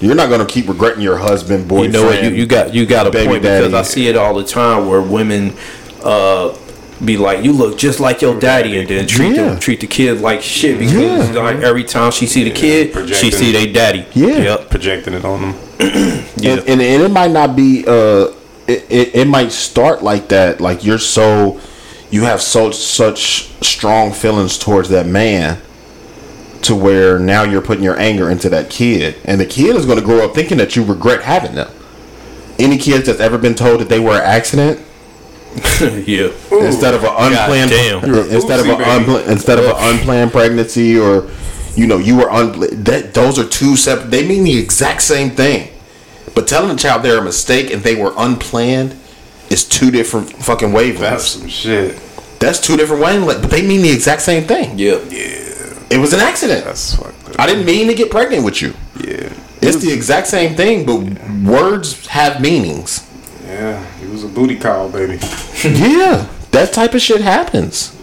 You're 0.00 0.14
not 0.14 0.28
going 0.28 0.44
to 0.46 0.52
keep 0.52 0.68
regretting 0.68 1.02
your 1.02 1.16
husband, 1.16 1.68
boyfriend. 1.68 1.94
You 1.94 2.00
know 2.00 2.06
what? 2.06 2.22
You, 2.24 2.30
you 2.30 2.46
got 2.46 2.74
you 2.74 2.84
got 2.86 3.06
a 3.06 3.10
baby 3.10 3.28
point 3.28 3.42
daddy. 3.42 3.66
because 3.66 3.74
I 3.74 3.82
see 3.88 4.08
it 4.08 4.16
all 4.16 4.34
the 4.34 4.44
time 4.44 4.88
where 4.88 5.00
women 5.00 5.54
uh, 6.02 6.56
be 7.04 7.16
like, 7.16 7.44
"You 7.44 7.52
look 7.52 7.78
just 7.78 8.00
like 8.00 8.20
your 8.20 8.38
daddy," 8.38 8.78
and 8.78 8.88
then 8.88 9.06
treat 9.06 9.34
Yeah. 9.36 9.54
the, 9.54 9.60
treat 9.60 9.80
the 9.80 9.86
kid 9.86 10.20
like 10.20 10.42
shit 10.42 10.78
because 10.78 11.30
Yeah. 11.34 11.40
like 11.42 11.56
every 11.58 11.84
time 11.84 12.10
she 12.12 12.26
see 12.26 12.44
the 12.44 12.50
kid, 12.50 13.08
she 13.14 13.30
see 13.30 13.52
they 13.52 13.70
daddy. 13.72 14.04
Yeah. 14.14 14.38
Yep. 14.38 14.70
Projecting 14.70 15.14
it 15.14 15.24
on 15.24 15.40
them. 15.42 15.54
Yeah. 16.36 16.52
and, 16.52 16.60
and, 16.68 16.82
and 16.82 17.02
it 17.02 17.10
might 17.10 17.30
not 17.30 17.54
be 17.56 17.84
uh 17.86 18.28
it, 18.66 18.84
it, 18.90 19.14
it 19.14 19.24
might 19.28 19.52
start 19.52 20.02
like 20.02 20.28
that 20.28 20.60
like 20.60 20.84
you're 20.84 20.98
so 20.98 21.60
you 22.10 22.22
have 22.24 22.40
so 22.42 22.70
such 22.70 23.48
strong 23.62 24.12
feelings 24.12 24.58
towards 24.58 24.88
that 24.90 25.06
man 25.06 25.58
to 26.64 26.74
where 26.74 27.18
now 27.18 27.42
you're 27.42 27.62
putting 27.62 27.84
your 27.84 27.98
anger 27.98 28.30
into 28.30 28.48
that 28.50 28.70
kid. 28.70 29.16
And 29.24 29.40
the 29.40 29.46
kid 29.46 29.76
is 29.76 29.86
going 29.86 29.98
to 29.98 30.04
grow 30.04 30.24
up 30.24 30.34
thinking 30.34 30.58
that 30.58 30.76
you 30.76 30.84
regret 30.84 31.22
having 31.22 31.54
them. 31.54 31.70
Any 32.58 32.78
kids 32.78 33.06
that's 33.06 33.20
ever 33.20 33.38
been 33.38 33.54
told 33.54 33.80
that 33.80 33.88
they 33.88 33.98
were 34.00 34.14
an 34.16 34.22
accident? 34.24 34.80
Yeah. 35.80 36.32
instead 36.50 36.94
of 36.94 37.04
an 37.04 37.10
unplanned 37.16 37.70
instead 37.72 38.58
of 38.60 38.66
an 38.66 38.76
unpla- 38.80 39.28
instead 39.28 39.58
of 39.60 39.64
an 39.66 39.76
unplanned 39.94 40.32
pregnancy 40.32 40.98
or 40.98 41.30
you 41.76 41.86
know 41.86 41.98
you 41.98 42.16
were 42.16 42.28
un- 42.30 42.58
that 42.84 43.14
those 43.14 43.38
are 43.38 43.46
two 43.48 43.76
separate 43.76 44.10
they 44.10 44.26
mean 44.26 44.42
the 44.42 44.58
exact 44.58 45.02
same 45.02 45.30
thing. 45.30 45.70
But 46.34 46.48
telling 46.48 46.70
a 46.72 46.76
child 46.76 47.04
they're 47.04 47.18
a 47.18 47.22
mistake 47.24 47.70
and 47.72 47.82
they 47.84 47.94
were 47.94 48.12
unplanned 48.16 48.96
is 49.48 49.62
two 49.64 49.92
different 49.92 50.32
fucking 50.32 50.72
That's 50.72 51.28
some 51.28 51.48
shit. 51.48 52.00
that's 52.40 52.58
two 52.58 52.76
different 52.76 53.04
wavelengths 53.04 53.42
but 53.42 53.50
they 53.50 53.64
mean 53.64 53.82
the 53.82 53.90
exact 53.92 54.22
same 54.22 54.44
thing. 54.48 54.76
Yeah. 54.76 54.98
Yeah. 55.08 55.43
It 55.90 55.98
was 55.98 56.12
an 56.12 56.20
accident 56.20 56.64
That's 56.64 56.96
fucked 56.96 57.30
up. 57.30 57.40
I 57.40 57.46
didn't 57.46 57.66
mean 57.66 57.88
to 57.88 57.94
get 57.94 58.10
pregnant 58.10 58.44
with 58.44 58.60
you 58.62 58.74
yeah. 59.00 59.32
it's 59.62 59.78
the 59.82 59.92
exact 59.92 60.26
same 60.26 60.54
thing 60.56 60.84
but 60.86 60.98
words 61.44 62.06
have 62.06 62.40
meanings 62.40 63.08
Yeah. 63.46 63.84
It 64.02 64.10
was 64.10 64.24
a 64.24 64.28
booty 64.28 64.56
call, 64.56 64.88
baby. 64.90 65.14
yeah, 65.64 66.28
that 66.50 66.72
type 66.72 66.94
of 66.94 67.00
shit 67.00 67.20
happens. 67.20 67.94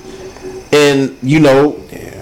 and 0.71 1.17
you 1.21 1.39
know, 1.39 1.79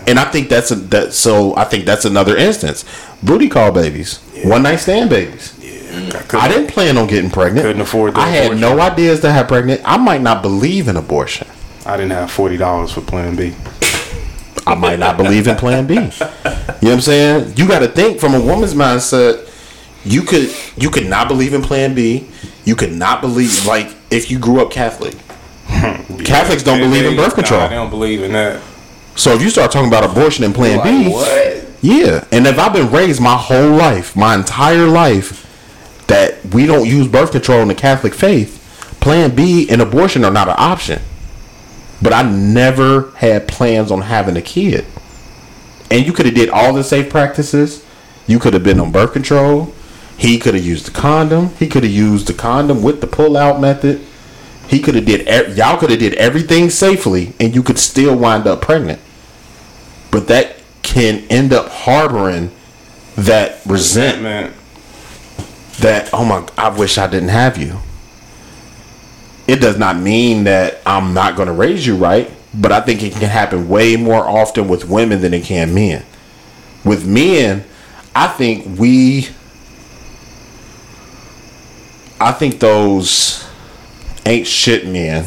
and 0.08 0.20
I 0.20 0.26
think 0.26 0.50
that's 0.50 0.72
a 0.72 0.76
that. 0.76 1.14
So 1.14 1.56
I 1.56 1.64
think 1.64 1.86
that's 1.86 2.06
another 2.06 2.36
instance. 2.38 2.86
Booty 3.24 3.50
call 3.50 3.72
babies, 3.72 4.20
one 4.44 4.64
night 4.64 4.78
stand 4.78 5.10
babies. 5.10 5.56
Yeah, 5.62 6.24
I 6.34 6.48
didn't 6.48 6.68
plan 6.72 6.98
on 6.98 7.08
getting 7.08 7.30
pregnant. 7.32 7.66
Couldn't 7.66 7.82
afford 7.82 8.16
I 8.16 8.28
had 8.30 8.46
abortion. 8.48 8.62
no 8.62 8.80
ideas 8.80 9.22
to 9.22 9.32
have 9.32 9.48
pregnant. 9.48 9.82
I 9.86 9.98
might 9.98 10.22
not 10.22 10.42
believe 10.42 10.88
in 10.88 10.98
abortion. 10.98 11.48
I 11.86 11.98
didn't 11.98 12.12
have 12.12 12.30
forty 12.32 12.58
dollars 12.58 12.92
for 12.92 13.02
Plan 13.02 13.36
B. 13.36 13.56
I 14.72 14.76
might 14.76 15.00
not 15.00 15.18
believe 15.18 15.48
in 15.48 15.56
Plan 15.56 15.88
B. 15.88 15.96
You 15.96 16.00
know 16.00 16.10
what 16.12 16.84
I'm 16.84 17.02
saying? 17.02 17.54
You 17.58 17.68
got 17.68 17.80
to 17.80 17.88
think 17.88 18.20
from 18.20 18.34
a 18.34 18.40
woman's 18.40 18.74
mindset. 18.74 19.46
You 20.06 20.22
could 20.22 20.50
you 20.78 20.90
could 20.90 21.08
not 21.08 21.28
believe 21.28 21.54
in 21.54 21.62
Plan 21.62 21.94
B. 21.94 22.28
You 22.66 22.76
could 22.76 22.94
not 22.94 23.22
believe 23.22 23.66
like 23.66 23.94
if 24.10 24.32
you 24.32 24.40
grew 24.40 24.62
up 24.62 24.72
Catholic. 24.72 25.16
Catholics 26.26 26.64
don't 26.64 26.80
They- 26.80 26.86
believe 26.88 27.06
in 27.06 27.16
birth 27.16 27.36
control. 27.36 27.60
Nah, 27.62 27.68
they 27.68 27.76
don't 27.76 27.90
believe 27.90 28.24
in 28.24 28.32
that. 28.34 28.62
So 29.16 29.34
if 29.34 29.42
you 29.42 29.50
start 29.50 29.72
talking 29.72 29.90
about 29.90 30.04
abortion 30.10 30.46
and 30.46 30.56
Plan 30.56 30.82
B, 30.84 31.12
what? 31.12 31.66
yeah. 31.82 32.24
And 32.32 32.48
if 32.48 32.58
I've 32.58 32.72
been 32.74 32.90
raised 32.90 33.22
my 33.22 33.36
whole 33.36 33.72
life, 33.72 34.16
my 34.16 34.34
entire 34.36 34.88
life, 34.88 35.46
that 36.08 36.44
we 36.54 36.66
don't 36.66 36.88
use 36.88 37.08
birth 37.08 37.32
control 37.32 37.60
in 37.62 37.68
the 37.68 37.76
Catholic 37.76 38.14
faith, 38.14 38.56
Plan 39.02 39.36
B 39.36 39.68
and 39.70 39.82
abortion 39.82 40.24
are 40.24 40.32
not 40.32 40.48
an 40.48 40.56
option. 40.58 41.02
But 42.02 42.14
I 42.14 42.24
never 42.24 43.12
had 43.12 43.48
plans 43.48 43.92
on 43.92 44.02
having 44.02 44.38
a 44.38 44.42
kid. 44.42 44.86
And 45.92 46.06
you 46.06 46.14
could 46.14 46.26
have 46.26 46.36
did 46.36 46.50
all 46.50 46.74
the 46.74 46.84
safe 46.84 47.10
practices. 47.10 47.86
You 48.28 48.40
could 48.40 48.54
have 48.54 48.64
been 48.64 48.80
on 48.80 48.92
birth 48.92 49.14
control. 49.14 49.74
He 50.18 50.38
could 50.38 50.54
have 50.54 50.66
used 50.66 50.86
the 50.86 50.92
condom. 50.92 51.50
He 51.56 51.68
could 51.68 51.84
have 51.84 51.92
used 51.92 52.28
the 52.28 52.34
condom 52.34 52.84
with 52.84 53.02
the 53.02 53.08
pull 53.08 53.38
out 53.38 53.60
method. 53.60 54.06
He 54.68 54.80
could 54.80 54.96
have 54.96 55.06
did 55.06 55.58
y'all 55.58 55.78
could 55.78 55.90
have 55.90 56.00
did 56.00 56.14
everything 56.16 56.70
safely, 56.70 57.34
and 57.40 57.56
you 57.56 57.64
could 57.64 57.80
still 57.80 58.16
wind 58.16 58.46
up 58.46 58.62
pregnant. 58.62 59.02
But 60.12 60.28
that 60.28 60.58
can 60.84 61.26
end 61.30 61.54
up 61.54 61.70
harboring 61.70 62.52
that 63.16 63.66
resentment. 63.66 64.54
That 65.80 66.10
oh 66.14 66.24
my, 66.24 66.48
I 66.58 66.70
wish 66.70 66.98
I 66.98 67.08
didn't 67.08 67.30
have 67.30 67.58
you. 67.58 67.80
It 69.50 69.62
does 69.62 69.80
not 69.80 69.98
mean 69.98 70.44
that 70.44 70.80
I'm 70.86 71.16
not 71.16 71.36
going 71.36 71.48
to 71.48 71.54
raise 71.54 71.84
you 71.84 71.96
right, 71.96 72.32
but 72.54 72.72
I 72.72 72.82
think 72.82 73.02
it 73.02 73.14
can 73.14 73.30
happen 73.30 73.68
way 73.68 73.96
more 73.96 74.24
often 74.24 74.68
with 74.68 74.88
women 74.88 75.22
than 75.22 75.34
it 75.34 75.44
can 75.44 75.74
men. 75.74 76.06
With 76.86 77.08
men, 77.08 77.66
I 78.14 78.28
think 78.28 78.78
we 78.78 79.30
I 82.22 82.32
think 82.32 82.60
those 82.60 83.44
ain't 84.24 84.46
shit 84.46 84.86
men 84.86 85.26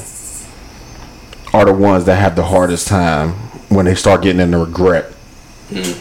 are 1.53 1.65
the 1.65 1.73
ones 1.73 2.05
that 2.05 2.15
have 2.15 2.37
the 2.37 2.45
hardest 2.45 2.87
time 2.87 3.31
when 3.71 3.87
they 3.87 3.97
start 3.97 4.23
getting 4.23 4.41
into 4.41 4.59
regret. 4.59 5.07
Hmm. 5.69 5.99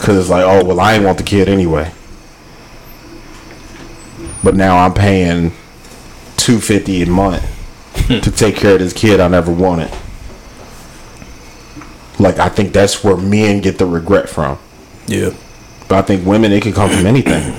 Cause 0.00 0.16
it's 0.16 0.30
like, 0.30 0.44
oh 0.46 0.64
well, 0.64 0.80
I 0.80 0.94
ain't 0.94 1.04
want 1.04 1.18
the 1.18 1.24
kid 1.24 1.50
anyway. 1.50 1.92
But 4.42 4.54
now 4.54 4.78
I'm 4.78 4.94
paying 4.94 5.52
two 6.36 6.60
fifty 6.60 7.02
a 7.02 7.06
month 7.06 7.44
to 8.08 8.30
take 8.30 8.56
care 8.56 8.74
of 8.74 8.80
this 8.80 8.92
kid 8.92 9.20
I 9.20 9.28
never 9.28 9.52
wanted. 9.52 9.90
Like 12.18 12.38
I 12.38 12.48
think 12.48 12.72
that's 12.72 13.02
where 13.02 13.16
men 13.16 13.60
get 13.60 13.78
the 13.78 13.86
regret 13.86 14.28
from. 14.28 14.58
Yeah. 15.06 15.30
But 15.88 15.98
I 15.98 16.02
think 16.02 16.26
women 16.26 16.52
it 16.52 16.62
can 16.62 16.72
come 16.72 16.90
from 16.90 17.06
anything. 17.06 17.54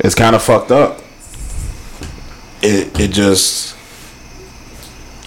It's 0.00 0.14
kind 0.14 0.34
of 0.34 0.42
fucked 0.42 0.70
up. 0.70 1.00
It 2.62 2.98
it 2.98 3.12
just 3.12 3.76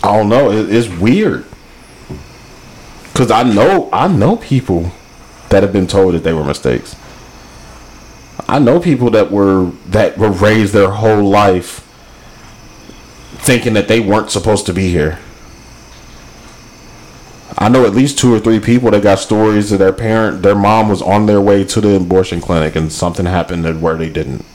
I 0.03 0.15
don't 0.17 0.29
know. 0.29 0.51
It, 0.51 0.73
it's 0.73 0.89
weird. 0.89 1.45
Cause 3.13 3.29
I 3.29 3.43
know 3.43 3.89
I 3.93 4.07
know 4.07 4.37
people 4.37 4.91
that 5.49 5.63
have 5.63 5.73
been 5.73 5.87
told 5.87 6.15
that 6.15 6.23
they 6.23 6.33
were 6.33 6.43
mistakes. 6.43 6.95
I 8.47 8.59
know 8.59 8.79
people 8.79 9.11
that 9.11 9.31
were 9.31 9.71
that 9.87 10.17
were 10.17 10.31
raised 10.31 10.73
their 10.73 10.89
whole 10.91 11.23
life 11.23 11.87
thinking 13.41 13.73
that 13.73 13.87
they 13.87 13.99
weren't 13.99 14.31
supposed 14.31 14.65
to 14.67 14.73
be 14.73 14.89
here. 14.89 15.19
I 17.57 17.69
know 17.69 17.85
at 17.85 17.93
least 17.93 18.17
two 18.17 18.33
or 18.33 18.39
three 18.39 18.59
people 18.59 18.91
that 18.91 19.03
got 19.03 19.19
stories 19.19 19.69
that 19.69 19.77
their 19.77 19.93
parent, 19.93 20.41
their 20.41 20.55
mom 20.55 20.89
was 20.89 21.01
on 21.01 21.25
their 21.25 21.41
way 21.41 21.63
to 21.65 21.81
the 21.81 21.95
abortion 21.95 22.39
clinic 22.41 22.75
and 22.75 22.91
something 22.91 23.25
happened 23.25 23.65
that 23.65 23.77
where 23.77 23.97
they 23.97 24.09
didn't. 24.09 24.45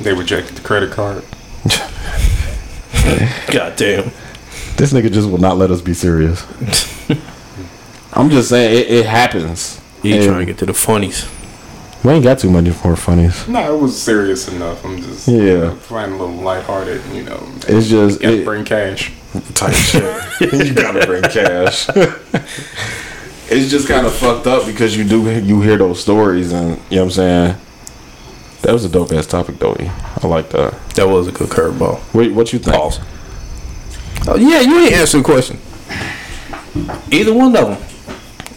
They 0.00 0.12
rejected 0.12 0.56
the 0.56 0.60
credit 0.62 0.90
card. 0.92 1.24
God 3.52 3.76
damn. 3.76 4.10
This 4.76 4.92
nigga 4.92 5.10
just 5.10 5.28
will 5.28 5.38
not 5.38 5.56
let 5.56 5.70
us 5.70 5.80
be 5.80 5.94
serious. 5.94 6.44
I'm 8.12 8.30
just 8.30 8.50
saying 8.50 8.78
it, 8.78 8.90
it 8.90 9.06
happens. 9.06 9.80
He 10.02 10.12
And 10.12 10.24
trying 10.24 10.40
to 10.40 10.46
get 10.46 10.58
to 10.58 10.66
the 10.66 10.74
funnies. 10.74 11.26
We 12.06 12.12
ain't 12.12 12.22
got 12.22 12.38
too 12.38 12.50
many 12.52 12.72
more 12.84 12.94
funnies. 12.94 13.48
No, 13.48 13.74
it 13.76 13.80
was 13.80 14.00
serious 14.00 14.46
enough. 14.46 14.84
I'm 14.84 15.02
just 15.02 15.26
Yeah. 15.26 15.74
finding 15.74 16.20
a 16.20 16.24
little 16.24 16.40
lighthearted. 16.40 17.02
You 17.12 17.24
know, 17.24 17.42
It's 17.66 17.88
just 17.88 18.20
gotta 18.20 18.42
it- 18.42 18.44
bring 18.44 18.64
cash. 18.64 19.10
type 19.54 19.72
shit. 19.74 20.04
you 20.40 20.72
gotta 20.72 21.04
bring 21.04 21.22
cash. 21.24 21.88
it's 23.50 23.68
just 23.72 23.88
kind 23.88 24.06
of 24.06 24.12
fucked 24.14 24.46
up 24.46 24.66
because 24.66 24.96
you 24.96 25.02
do 25.02 25.28
you 25.40 25.60
hear 25.62 25.76
those 25.78 26.00
stories 26.00 26.52
and 26.52 26.78
you 26.90 26.96
know 26.98 27.02
what 27.02 27.02
I'm 27.06 27.10
saying. 27.10 27.56
That 28.62 28.72
was 28.72 28.84
a 28.84 28.88
dope 28.88 29.10
ass 29.12 29.26
topic, 29.26 29.58
though. 29.58 29.74
I 29.76 30.26
like 30.28 30.50
that. 30.50 30.74
That 30.90 31.08
was 31.08 31.26
a 31.26 31.32
good 31.32 31.48
curveball. 31.48 31.98
What, 32.14 32.30
what 32.32 32.52
you 32.52 32.60
think? 32.60 32.76
Pause. 32.76 33.00
Oh 34.28 34.36
yeah, 34.36 34.60
you 34.60 34.78
ain't 34.78 34.92
answered 34.92 35.18
the 35.18 35.24
question. 35.24 35.58
Either 37.10 37.34
one 37.34 37.56
of 37.56 37.68
them. 37.68 37.88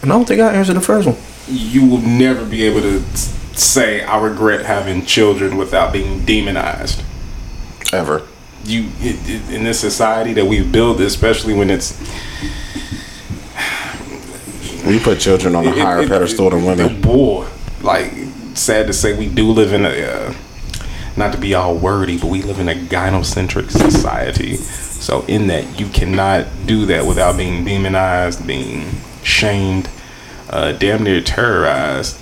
And 0.02 0.12
I 0.12 0.14
don't 0.14 0.24
think 0.24 0.40
I 0.40 0.54
answered 0.54 0.74
the 0.74 0.80
first 0.80 1.08
one. 1.08 1.16
You 1.48 1.84
will 1.86 1.98
never 1.98 2.44
be 2.44 2.62
able 2.62 2.80
to 2.82 3.00
s- 3.12 3.36
say 3.60 4.02
I 4.02 4.20
regret 4.20 4.66
having 4.66 5.04
children 5.04 5.56
without 5.56 5.92
being 5.92 6.24
demonized. 6.24 7.02
Ever. 7.92 8.26
You 8.64 8.90
it, 9.00 9.16
it, 9.28 9.54
in 9.54 9.64
this 9.64 9.80
society 9.80 10.32
that 10.34 10.46
we've 10.46 10.70
built, 10.70 11.00
especially 11.00 11.54
when 11.54 11.70
it's 11.70 11.98
We 14.86 14.98
put 14.98 15.20
children 15.20 15.54
on 15.54 15.66
a 15.66 15.70
higher 15.72 16.02
it- 16.02 16.08
pedestal 16.08 16.50
than 16.50 16.64
women. 16.64 17.00
Boy, 17.00 17.46
like 17.82 18.12
sad 18.54 18.86
to 18.86 18.92
say, 18.92 19.16
we 19.16 19.28
do 19.28 19.50
live 19.50 19.72
in 19.72 19.84
a 19.86 19.90
uh, 19.90 20.34
not 21.16 21.32
to 21.32 21.38
be 21.38 21.54
all 21.54 21.74
wordy, 21.74 22.18
but 22.18 22.28
we 22.28 22.42
live 22.42 22.58
in 22.60 22.68
a 22.68 22.74
gynocentric 22.74 23.70
society. 23.70 24.56
So 24.56 25.24
in 25.26 25.46
that, 25.48 25.78
you 25.80 25.86
cannot 25.88 26.46
do 26.66 26.86
that 26.86 27.06
without 27.06 27.36
being 27.36 27.64
demonized, 27.64 28.46
being 28.46 28.86
shamed, 29.22 29.88
uh, 30.50 30.72
damn 30.72 31.02
near 31.02 31.20
terrorized 31.20 32.18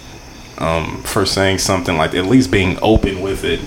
um, 0.58 1.02
for 1.02 1.24
saying 1.24 1.58
something 1.58 1.96
like 1.96 2.14
at 2.14 2.26
least 2.26 2.50
being 2.50 2.78
open 2.82 3.20
with 3.20 3.44
it. 3.44 3.60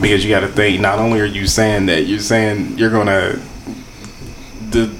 Because 0.00 0.24
you 0.24 0.30
got 0.30 0.40
to 0.40 0.48
think, 0.48 0.80
not 0.80 0.98
only 0.98 1.20
are 1.20 1.24
you 1.24 1.46
saying 1.46 1.86
that, 1.86 2.06
you're 2.06 2.18
saying 2.18 2.76
you're 2.76 2.90
gonna 2.90 3.40
the 4.70 4.94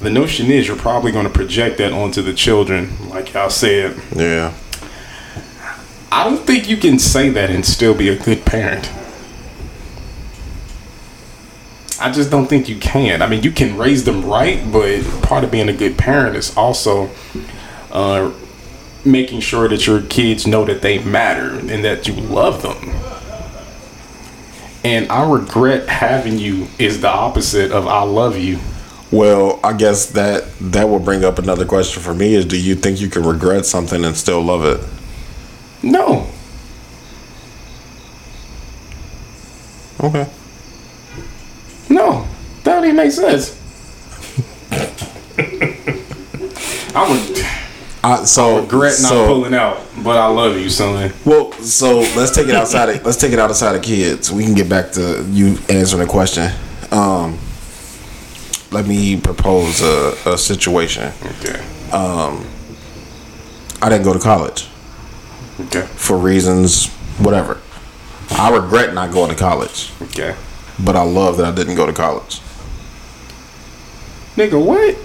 the 0.00 0.10
notion 0.10 0.50
is 0.50 0.68
you're 0.68 0.76
probably 0.76 1.12
going 1.12 1.26
to 1.26 1.32
project 1.32 1.78
that 1.78 1.92
onto 1.92 2.22
the 2.22 2.32
children, 2.32 3.08
like 3.08 3.32
y'all 3.32 3.50
said. 3.50 4.00
Yeah. 4.14 4.52
I 6.12 6.24
don't 6.24 6.46
think 6.46 6.68
you 6.68 6.76
can 6.76 6.98
say 6.98 7.30
that 7.30 7.50
and 7.50 7.64
still 7.64 7.94
be 7.94 8.08
a 8.08 8.16
good 8.16 8.44
parent. 8.44 8.90
I 12.00 12.12
just 12.12 12.30
don't 12.30 12.46
think 12.46 12.68
you 12.68 12.76
can. 12.76 13.22
I 13.22 13.28
mean, 13.28 13.42
you 13.42 13.50
can 13.50 13.78
raise 13.78 14.04
them 14.04 14.24
right, 14.26 14.60
but 14.70 15.02
part 15.22 15.42
of 15.42 15.50
being 15.50 15.68
a 15.68 15.72
good 15.72 15.96
parent 15.96 16.36
is 16.36 16.54
also 16.56 17.08
uh, 17.90 18.30
making 19.04 19.40
sure 19.40 19.68
that 19.68 19.86
your 19.86 20.02
kids 20.02 20.46
know 20.46 20.64
that 20.64 20.82
they 20.82 21.02
matter 21.02 21.54
and 21.54 21.84
that 21.84 22.08
you 22.08 22.14
love 22.14 22.62
them. 22.62 22.94
And 24.84 25.10
I 25.10 25.28
regret 25.30 25.88
having 25.88 26.38
you 26.38 26.68
is 26.78 27.00
the 27.00 27.08
opposite 27.08 27.72
of 27.72 27.86
I 27.86 28.02
love 28.02 28.36
you. 28.36 28.58
Well, 29.10 29.60
I 29.62 29.72
guess 29.72 30.06
that 30.06 30.44
that 30.60 30.88
will 30.88 30.98
bring 30.98 31.24
up 31.24 31.38
another 31.38 31.64
question 31.64 32.02
for 32.02 32.14
me: 32.14 32.34
Is 32.34 32.44
do 32.44 32.60
you 32.60 32.74
think 32.74 33.00
you 33.00 33.08
can 33.08 33.22
regret 33.22 33.64
something 33.64 34.04
and 34.04 34.16
still 34.16 34.42
love 34.42 34.64
it? 34.64 34.80
No. 35.82 36.26
Okay. 40.00 40.28
No, 41.88 42.26
that 42.64 42.74
don't 42.74 42.84
even 42.84 42.96
make 42.96 43.12
sense. 43.12 43.60
I 46.94 47.08
would 47.08 47.63
I, 48.04 48.24
so 48.24 48.60
regret 48.60 48.94
not 49.00 49.08
so, 49.08 49.26
pulling 49.26 49.54
out, 49.54 49.80
but 50.02 50.18
I 50.18 50.26
love 50.26 50.56
you, 50.58 50.68
son. 50.68 51.10
Well, 51.24 51.52
so 51.52 52.00
let's 52.16 52.34
take 52.34 52.48
it 52.48 52.54
outside. 52.54 52.90
Of, 52.90 53.04
let's 53.04 53.16
take 53.16 53.32
it 53.32 53.38
outside 53.38 53.74
of 53.76 53.82
kids. 53.82 54.30
We 54.30 54.44
can 54.44 54.54
get 54.54 54.68
back 54.68 54.92
to 54.92 55.24
you 55.30 55.56
answering 55.70 56.02
the 56.02 56.08
question. 56.10 56.50
Um, 56.90 57.38
let 58.70 58.86
me 58.86 59.18
propose 59.18 59.80
a, 59.80 60.14
a 60.26 60.36
situation. 60.36 61.12
Okay. 61.40 61.58
Um, 61.92 62.44
I 63.80 63.88
didn't 63.88 64.04
go 64.04 64.12
to 64.12 64.18
college 64.18 64.68
Okay. 65.60 65.82
for 65.82 66.18
reasons 66.18 66.88
whatever. 67.18 67.60
I 68.30 68.50
regret 68.54 68.92
not 68.94 69.12
going 69.12 69.30
to 69.30 69.36
college, 69.36 69.92
Okay. 70.02 70.34
but 70.84 70.96
I 70.96 71.02
love 71.02 71.36
that 71.38 71.46
I 71.46 71.52
didn't 71.54 71.76
go 71.76 71.86
to 71.86 71.92
college. 71.92 72.40
Nigga, 74.36 74.62
what? 74.62 74.96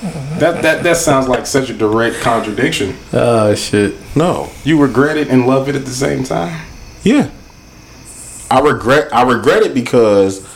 That 0.00 0.62
that 0.62 0.82
that 0.84 0.96
sounds 0.96 1.26
like 1.26 1.46
such 1.46 1.70
a 1.70 1.74
direct 1.74 2.20
contradiction. 2.20 2.96
Oh 3.12 3.54
shit. 3.54 3.96
No. 4.14 4.50
You 4.64 4.80
regret 4.80 5.16
it 5.16 5.28
and 5.28 5.46
love 5.46 5.68
it 5.68 5.74
at 5.74 5.84
the 5.84 5.90
same 5.90 6.22
time. 6.22 6.66
Yeah. 7.02 7.30
I 8.50 8.60
regret 8.60 9.12
I 9.12 9.22
regret 9.22 9.62
it 9.62 9.74
because 9.74 10.46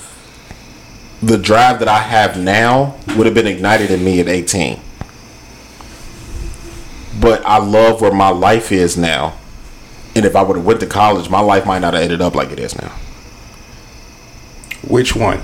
the 1.21 1.39
drive 1.39 1.81
that 1.81 1.89
I 1.89 1.99
have 1.99 2.39
now 2.39 2.97
would 3.17 3.27
have 3.27 3.35
been 3.35 3.47
ignited 3.47 3.91
in 3.91 4.05
me 4.05 4.21
at 4.21 4.29
18. 4.29 4.81
But 7.21 7.45
I 7.45 7.59
love 7.59 8.01
where 8.01 8.13
my 8.13 8.31
life 8.31 8.73
is 8.73 8.97
now. 8.97 9.39
And 10.15 10.25
if 10.25 10.37
I 10.37 10.43
would 10.43 10.57
have 10.57 10.67
went 10.67 10.81
to 10.81 10.87
college, 10.87 11.31
my 11.31 11.41
life 11.41 11.65
might 11.65 11.79
not 11.81 11.95
have 11.95 12.03
ended 12.03 12.21
up 12.21 12.35
like 12.35 12.51
it 12.51 12.59
is 12.59 12.77
now. 12.77 12.93
Which 14.87 15.15
one? 15.17 15.41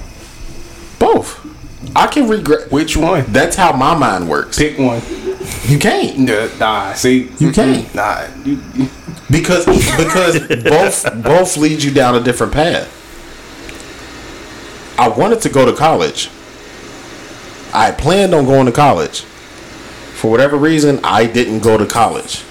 Both. 0.99 1.48
I 1.95 2.07
can 2.09 2.29
regret 2.29 2.71
Which 2.73 2.97
one? 2.97 3.25
that's 3.29 3.57
how 3.57 3.73
my 3.73 3.95
mind 3.97 4.29
works. 4.29 4.59
Pick 4.59 4.79
one. 4.79 5.01
You 5.65 5.79
can't. 5.79 6.19
Nah, 6.19 6.49
nah 6.59 6.93
see, 6.95 7.31
You 7.39 7.53
can't. 7.53 7.93
Nah, 7.95 8.27
you, 8.45 8.61
you- 8.75 8.89
Because 9.31 9.65
because 9.67 10.41
both 10.65 11.23
both 11.23 11.57
lead 11.57 11.83
you 11.83 11.93
down 11.93 12.15
a 12.15 12.21
different 12.21 12.53
path. 12.53 12.95
I 14.99 15.09
wanted 15.09 15.41
to 15.43 15.49
go 15.49 15.65
to 15.65 15.73
college. 15.73 16.31
I 17.73 17.93
planned 17.93 18.35
on 18.35 18.47
going 18.47 18.67
to 18.67 18.73
college. 18.73 19.21
For 19.21 20.31
whatever 20.31 20.57
reason, 20.57 20.99
I 21.05 21.27
didn't 21.27 21.61
go 21.61 21.79
to 21.79 21.87
college. 21.87 22.43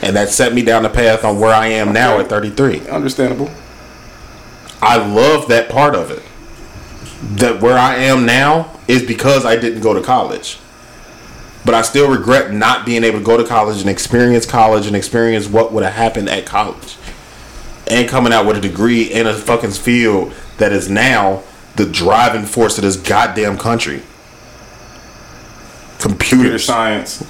And 0.00 0.16
that 0.16 0.30
set 0.30 0.54
me 0.54 0.62
down 0.62 0.84
the 0.84 0.88
path 0.88 1.24
on 1.24 1.38
where 1.38 1.52
I 1.52 1.66
am 1.66 1.92
now 1.92 2.18
at 2.20 2.28
33. 2.28 2.88
understandable. 2.88 3.50
I 4.80 4.96
love 5.04 5.48
that 5.48 5.68
part 5.68 5.94
of 5.94 6.10
it. 6.10 6.22
That 7.22 7.60
where 7.60 7.78
I 7.78 7.96
am 7.96 8.26
now 8.26 8.78
is 8.86 9.02
because 9.02 9.44
I 9.44 9.56
didn't 9.56 9.80
go 9.80 9.94
to 9.94 10.02
college. 10.02 10.58
But 11.64 11.74
I 11.74 11.82
still 11.82 12.10
regret 12.10 12.52
not 12.52 12.84
being 12.84 13.04
able 13.04 13.20
to 13.20 13.24
go 13.24 13.36
to 13.38 13.44
college 13.44 13.80
and 13.80 13.88
experience 13.88 14.44
college 14.44 14.86
and 14.86 14.94
experience 14.94 15.48
what 15.48 15.72
would 15.72 15.82
have 15.82 15.94
happened 15.94 16.28
at 16.28 16.44
college. 16.44 16.96
And 17.86 18.08
coming 18.08 18.32
out 18.32 18.46
with 18.46 18.56
a 18.56 18.60
degree 18.60 19.04
in 19.04 19.26
a 19.26 19.34
fucking 19.34 19.70
field 19.70 20.34
that 20.58 20.72
is 20.72 20.90
now 20.90 21.42
the 21.76 21.86
driving 21.86 22.44
force 22.44 22.76
of 22.78 22.82
this 22.82 22.96
goddamn 22.96 23.58
country. 23.58 24.02
Computer 25.98 26.58
science. 26.58 27.22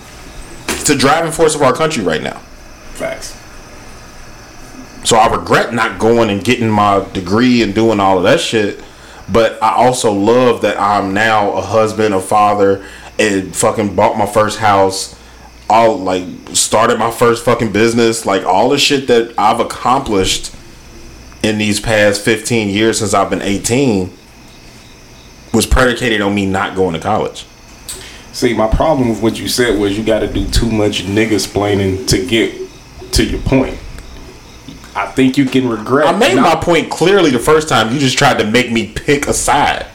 It's 0.69 0.89
the 0.89 0.97
driving 0.97 1.33
force 1.33 1.55
of 1.55 1.63
our 1.63 1.73
country 1.73 2.03
right 2.03 2.23
now. 2.23 2.39
Facts. 2.95 3.41
So 5.05 5.17
I 5.17 5.33
regret 5.35 5.73
not 5.73 5.99
going 5.99 6.31
and 6.31 6.43
getting 6.43 6.69
my 6.69 7.07
degree 7.13 7.63
and 7.63 7.75
doing 7.75 8.01
all 8.01 8.19
of 8.19 8.25
that 8.25 8.41
shit. 8.41 8.83
But 9.31 9.63
I 9.63 9.75
also 9.75 10.13
love 10.13 10.63
that 10.63 10.79
I'm 10.79 11.15
now 11.15 11.53
a 11.53 11.61
husband, 11.61 12.15
a 12.15 12.21
father, 12.21 12.87
and 13.19 13.55
fucking 13.55 13.95
bought 13.95 14.19
my 14.19 14.27
first 14.27 14.59
house. 14.59 15.19
All 15.71 15.99
like 15.99 16.25
started 16.53 16.99
my 16.99 17.11
first 17.11 17.45
fucking 17.45 17.73
business. 17.73 18.27
Like 18.27 18.45
all 18.45 18.69
the 18.69 18.79
shit 18.79 19.07
that 19.09 19.35
I've 19.39 19.61
accomplished 19.61 20.55
in 21.43 21.59
these 21.59 21.81
past 21.81 22.23
15 22.23 22.69
years 22.69 22.99
since 22.99 23.15
I've 23.15 23.31
been 23.31 23.43
18 23.43 24.11
was 25.53 25.67
predicated 25.67 26.21
on 26.21 26.35
me 26.35 26.47
not 26.47 26.75
going 26.75 26.95
to 26.95 27.01
college. 27.01 27.47
See, 28.33 28.53
my 28.53 28.67
problem 28.67 29.09
with 29.11 29.23
what 29.23 29.39
you 29.39 29.47
said 29.47 29.79
was 29.79 29.97
you 29.97 30.05
got 30.05 30.21
to 30.21 30.27
do 30.27 30.49
too 30.49 30.71
much 30.71 31.05
nigga 31.05 31.39
splaining 31.39 32.09
to 32.09 32.27
get 32.27 32.53
to 33.13 33.25
your 33.25 33.41
point. 33.43 33.79
I 34.97 35.07
think 35.07 35.37
you 35.37 35.45
can 35.45 35.69
regret. 35.69 36.07
I 36.07 36.13
made 36.17 36.37
not- 36.37 36.43
my 36.43 36.61
point 36.61 36.91
clearly 36.91 37.31
the 37.31 37.39
first 37.39 37.69
time. 37.69 37.93
You 37.93 37.99
just 37.99 38.17
tried 38.17 38.39
to 38.39 38.47
make 38.47 38.71
me 38.71 38.93
pick 38.95 39.27
a 39.27 39.35
side. 39.35 39.87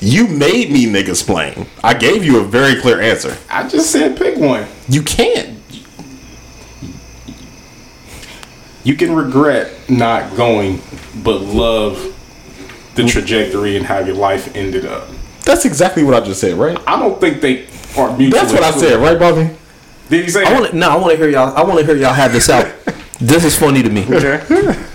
You 0.00 0.26
made 0.26 0.70
me 0.70 0.86
nigga 0.86 1.14
splain. 1.16 1.66
I 1.82 1.94
gave 1.94 2.24
you 2.24 2.38
a 2.38 2.44
very 2.44 2.80
clear 2.80 3.00
answer. 3.00 3.36
I 3.48 3.66
just 3.68 3.90
said 3.90 4.16
pick 4.18 4.36
one. 4.36 4.66
You 4.88 5.02
can't. 5.02 5.58
You 8.82 8.96
can 8.96 9.14
regret 9.14 9.72
not 9.88 10.36
going, 10.36 10.82
but 11.22 11.40
love 11.40 12.10
the 12.96 13.04
trajectory 13.04 13.76
and 13.76 13.86
how 13.86 14.00
your 14.00 14.14
life 14.14 14.54
ended 14.54 14.84
up. 14.84 15.08
That's 15.44 15.64
exactly 15.64 16.02
what 16.02 16.14
I 16.14 16.20
just 16.20 16.40
said, 16.40 16.54
right? 16.54 16.78
I 16.86 16.98
don't 16.98 17.18
think 17.20 17.40
they 17.40 17.66
are 17.96 18.14
mutually. 18.16 18.30
That's 18.30 18.52
what 18.52 18.62
I 18.62 18.72
said, 18.72 19.00
right, 19.00 19.18
Bobby? 19.18 19.50
Did 20.10 20.24
you 20.24 20.30
say? 20.30 20.44
I 20.44 20.52
want 20.52 20.70
to 20.70 20.76
no. 20.76 20.90
I 20.90 20.96
want 20.96 21.12
to 21.12 21.16
hear 21.16 21.28
y'all. 21.30 21.56
I 21.56 21.62
want 21.62 21.80
to 21.80 21.86
hear 21.86 21.96
y'all 21.96 22.12
have 22.12 22.32
this 22.32 22.50
out. 22.50 22.70
This 23.20 23.44
is 23.44 23.58
funny 23.58 23.82
to 23.82 23.90
me. 23.90 24.04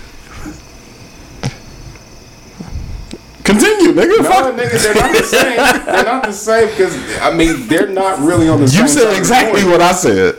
Continue, 3.42 3.92
nigga. 3.94 4.18
No, 4.18 4.30
Fuck. 4.30 4.54
nigga, 4.54 4.82
they're 4.82 4.94
not 4.94 5.12
the 5.12 5.24
same. 5.24 5.56
They're 5.86 6.04
not 6.04 6.24
the 6.24 6.32
same 6.32 6.68
because 6.68 6.94
I 7.20 7.34
mean 7.34 7.66
they're 7.66 7.88
not 7.88 8.20
really 8.20 8.48
on 8.48 8.60
the 8.60 8.68
same. 8.68 8.82
You 8.82 8.88
side 8.88 9.00
said 9.02 9.12
of 9.12 9.18
exactly 9.18 9.64
what 9.64 9.80
I 9.80 9.92
said. 9.92 10.36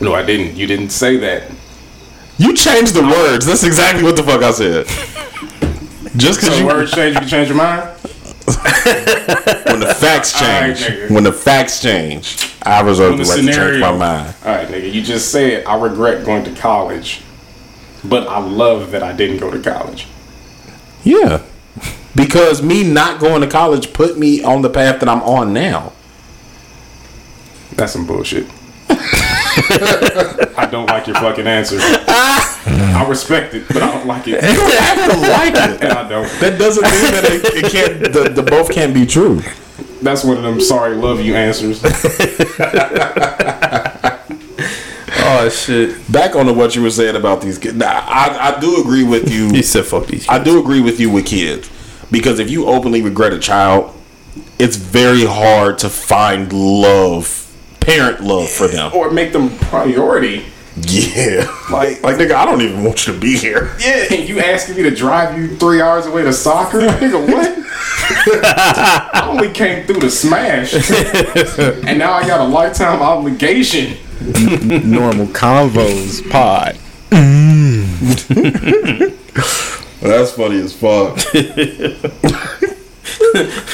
No, 0.00 0.14
I 0.14 0.22
didn't. 0.24 0.56
You 0.56 0.66
didn't 0.66 0.90
say 0.90 1.16
that. 1.18 1.50
You 2.36 2.54
changed 2.54 2.94
the 2.94 3.02
words. 3.02 3.46
That's 3.46 3.64
exactly 3.64 4.02
what 4.04 4.16
the 4.16 4.22
fuck 4.22 4.42
I 4.42 4.50
said. 4.50 4.86
Just 6.16 6.40
because 6.40 6.54
So 6.54 6.60
you 6.60 6.66
words 6.66 6.92
change, 6.92 7.14
you 7.14 7.20
can 7.20 7.28
change 7.28 7.48
your 7.48 7.56
mind. 7.56 7.88
when 9.66 9.80
the 9.80 9.94
facts 9.98 10.38
change, 10.38 10.80
nigga. 10.80 11.10
when 11.10 11.24
the 11.24 11.32
facts 11.32 11.80
change, 11.80 12.54
I 12.62 12.80
reserve 12.80 13.18
the 13.18 13.24
the 13.24 13.30
right 13.30 13.40
to 13.40 13.52
change 13.52 13.80
my 13.80 13.92
mind. 13.92 14.34
All 14.44 14.54
right, 14.54 14.68
nigga. 14.68 14.92
You 14.92 15.02
just 15.02 15.30
said 15.30 15.64
I 15.66 15.78
regret 15.78 16.24
going 16.24 16.44
to 16.44 16.54
college, 16.54 17.22
but 18.04 18.26
I 18.28 18.38
love 18.38 18.90
that 18.92 19.02
I 19.02 19.12
didn't 19.12 19.38
go 19.38 19.50
to 19.50 19.58
college. 19.60 20.06
Yeah. 21.04 21.42
Because 22.14 22.62
me 22.62 22.82
not 22.82 23.20
going 23.20 23.42
to 23.42 23.46
college 23.46 23.92
put 23.92 24.18
me 24.18 24.42
on 24.42 24.62
the 24.62 24.70
path 24.70 25.00
that 25.00 25.08
I'm 25.08 25.22
on 25.22 25.52
now. 25.52 25.92
That's 27.72 27.92
some 27.92 28.06
bullshit. 28.06 28.46
I 30.56 30.68
don't 30.70 30.86
like 30.86 31.06
your 31.06 31.16
fucking 31.16 31.46
answer. 31.46 31.78
I 31.80 33.06
respect 33.08 33.54
it, 33.54 33.66
but 33.68 33.82
I 33.82 33.92
don't 33.92 34.06
like 34.06 34.28
it. 34.28 34.42
You 34.48 34.54
don't 34.54 34.74
have 34.74 35.12
to 35.12 35.20
like 35.20 35.54
it. 35.54 35.82
And 35.82 35.92
I 35.92 36.08
don't. 36.08 36.28
That 36.40 36.58
doesn't 36.58 36.82
mean 36.82 37.12
that 37.12 37.24
it, 37.24 37.64
it 37.64 37.72
can't. 37.72 38.12
The, 38.12 38.28
the 38.28 38.42
both 38.42 38.70
can't 38.70 38.92
be 38.92 39.06
true. 39.06 39.42
That's 40.02 40.24
one 40.24 40.36
of 40.36 40.42
them 40.42 40.60
sorry 40.60 40.94
love 40.94 41.20
you 41.20 41.34
answers. 41.34 41.82
Oh 45.30 45.48
shit. 45.50 46.10
Back 46.10 46.34
on 46.36 46.46
to 46.46 46.54
what 46.54 46.74
you 46.74 46.82
were 46.82 46.90
saying 46.90 47.14
about 47.14 47.42
these 47.42 47.58
kids. 47.58 47.76
Nah, 47.76 47.86
I, 47.86 48.54
I 48.56 48.60
do 48.60 48.80
agree 48.80 49.04
with 49.04 49.30
you. 49.30 49.50
He 49.50 49.62
said 49.62 49.84
fuck 49.84 50.06
these. 50.06 50.26
I 50.26 50.42
do 50.42 50.58
agree 50.58 50.80
with 50.80 50.98
you 50.98 51.10
with 51.10 51.26
kids 51.26 51.70
because 52.10 52.38
if 52.38 52.50
you 52.50 52.66
openly 52.66 53.02
regret 53.02 53.34
a 53.34 53.38
child, 53.38 53.94
it's 54.58 54.76
very 54.76 55.26
hard 55.26 55.78
to 55.78 55.90
find 55.90 56.50
love, 56.52 57.37
parent 57.88 58.20
love 58.20 58.48
for 58.48 58.68
them. 58.68 58.92
or 58.94 59.10
make 59.10 59.32
them 59.32 59.50
priority. 59.58 60.44
Yeah, 60.80 61.44
Like, 61.72 62.02
like 62.04 62.16
nigga, 62.16 62.34
I 62.36 62.44
don't 62.44 62.60
even 62.60 62.84
want 62.84 63.04
you 63.06 63.12
to 63.12 63.18
be 63.18 63.36
here. 63.36 63.74
yeah, 63.80 64.04
and 64.12 64.28
you 64.28 64.38
asking 64.40 64.76
me 64.76 64.82
to 64.84 64.90
drive 64.94 65.36
you 65.36 65.56
three 65.56 65.80
hours 65.80 66.06
away 66.06 66.22
to 66.22 66.32
soccer? 66.32 66.78
Nigga, 67.00 67.20
what? 67.32 67.58
I 68.44 69.26
only 69.28 69.50
came 69.50 69.84
through 69.86 70.00
to 70.00 70.10
smash. 70.10 70.72
and 70.74 71.98
now 71.98 72.12
I 72.12 72.24
got 72.26 72.40
a 72.40 72.44
lifetime 72.44 73.00
obligation. 73.02 73.96
Normal 74.88 75.26
convos 75.26 76.22
pod. 76.30 76.76
Mm. 77.10 77.88
That's 80.00 80.30
funny 80.32 80.60
as 80.60 80.72
fuck. 80.72 81.18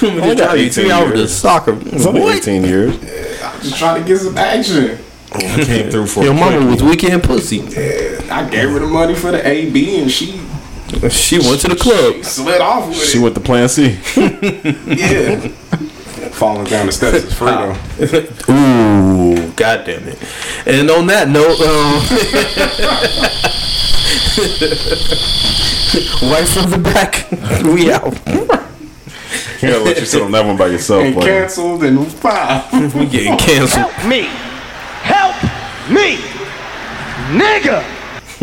Only 0.02 0.34
got 0.36 0.56
18 0.56 0.70
three 0.70 0.90
hours 0.90 1.12
to 1.12 1.18
years. 1.18 1.32
soccer. 1.34 1.78
It's 1.86 2.06
only 2.06 2.20
What? 2.22 2.36
18 2.36 2.64
years. 2.64 2.94
I'm 3.42 3.60
just 3.60 3.76
trying 3.78 4.02
to 4.02 4.08
get 4.08 4.18
some 4.18 4.36
action. 4.36 4.98
I 5.32 5.64
came 5.64 5.90
through 5.90 6.06
for 6.06 6.22
Your 6.24 6.32
a 6.32 6.36
mama 6.36 6.64
was 6.66 6.82
weekend 6.82 7.22
pussy. 7.24 7.56
Yeah, 7.56 8.20
I 8.30 8.48
gave 8.48 8.70
her 8.70 8.78
the 8.78 8.86
money 8.86 9.14
for 9.14 9.32
the 9.32 9.46
AB 9.46 10.00
and 10.00 10.10
she 10.10 10.40
She 11.10 11.38
went 11.38 11.60
to 11.62 11.68
the 11.68 11.76
club. 11.76 12.24
slid 12.24 12.60
off 12.60 12.88
with 12.88 13.02
She 13.02 13.18
it. 13.18 13.22
went 13.22 13.34
to 13.34 13.40
Plan 13.40 13.68
C. 13.68 13.98
Yeah. 14.86 15.48
Falling 16.30 16.64
down 16.66 16.86
the 16.86 16.92
steps 16.92 17.24
is 17.24 17.32
free 17.34 17.48
though. 17.50 17.76
Ooh, 18.52 19.50
god 19.52 19.84
damn 19.86 20.02
it. 20.08 20.18
And 20.66 20.90
on 20.90 21.06
that 21.08 21.28
note, 21.28 21.60
um, 21.60 22.02
right 26.30 26.46
from 26.48 26.70
the 26.70 26.78
back, 26.78 27.26
we 27.64 27.90
out. 27.92 28.14
Yeah, 29.64 29.76
let 29.78 29.98
you 29.98 30.06
sit 30.06 30.22
on 30.22 30.30
that 30.32 30.44
one 30.44 30.56
by 30.56 30.66
yourself. 30.66 31.04
And 31.04 31.14
buddy. 31.14 31.26
canceled 31.26 31.84
in 31.84 32.04
five. 32.04 32.72
We 32.94 33.06
getting 33.06 33.38
canceled. 33.38 33.90
Help 33.90 34.08
me! 34.08 34.22
Help 35.02 35.36
me! 35.90 36.16
Nigga! 37.38 37.82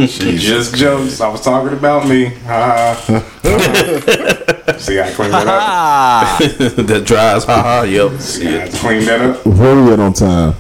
She 0.08 0.38
just 0.38 0.76
jokes. 0.76 1.22
I 1.22 1.28
was 1.28 1.42
talking 1.42 1.78
about 1.78 2.08
me. 2.08 2.26
Ha 2.26 2.96
ha. 3.06 4.78
See, 4.80 5.00
I 5.00 5.12
cleaned 5.12 5.34
that 5.34 5.48
up. 5.48 6.40
that 6.88 7.04
drives, 7.06 7.46
haha, 7.46 7.84
yep. 7.84 8.20
See 8.20 8.48
I 8.48 8.64
it. 8.64 8.74
cleaned 8.74 9.08
that 9.08 9.22
up. 9.22 9.46
Where 9.46 9.84
we 9.84 9.92
at 9.92 10.00
on 10.00 10.14
time? 10.14 10.56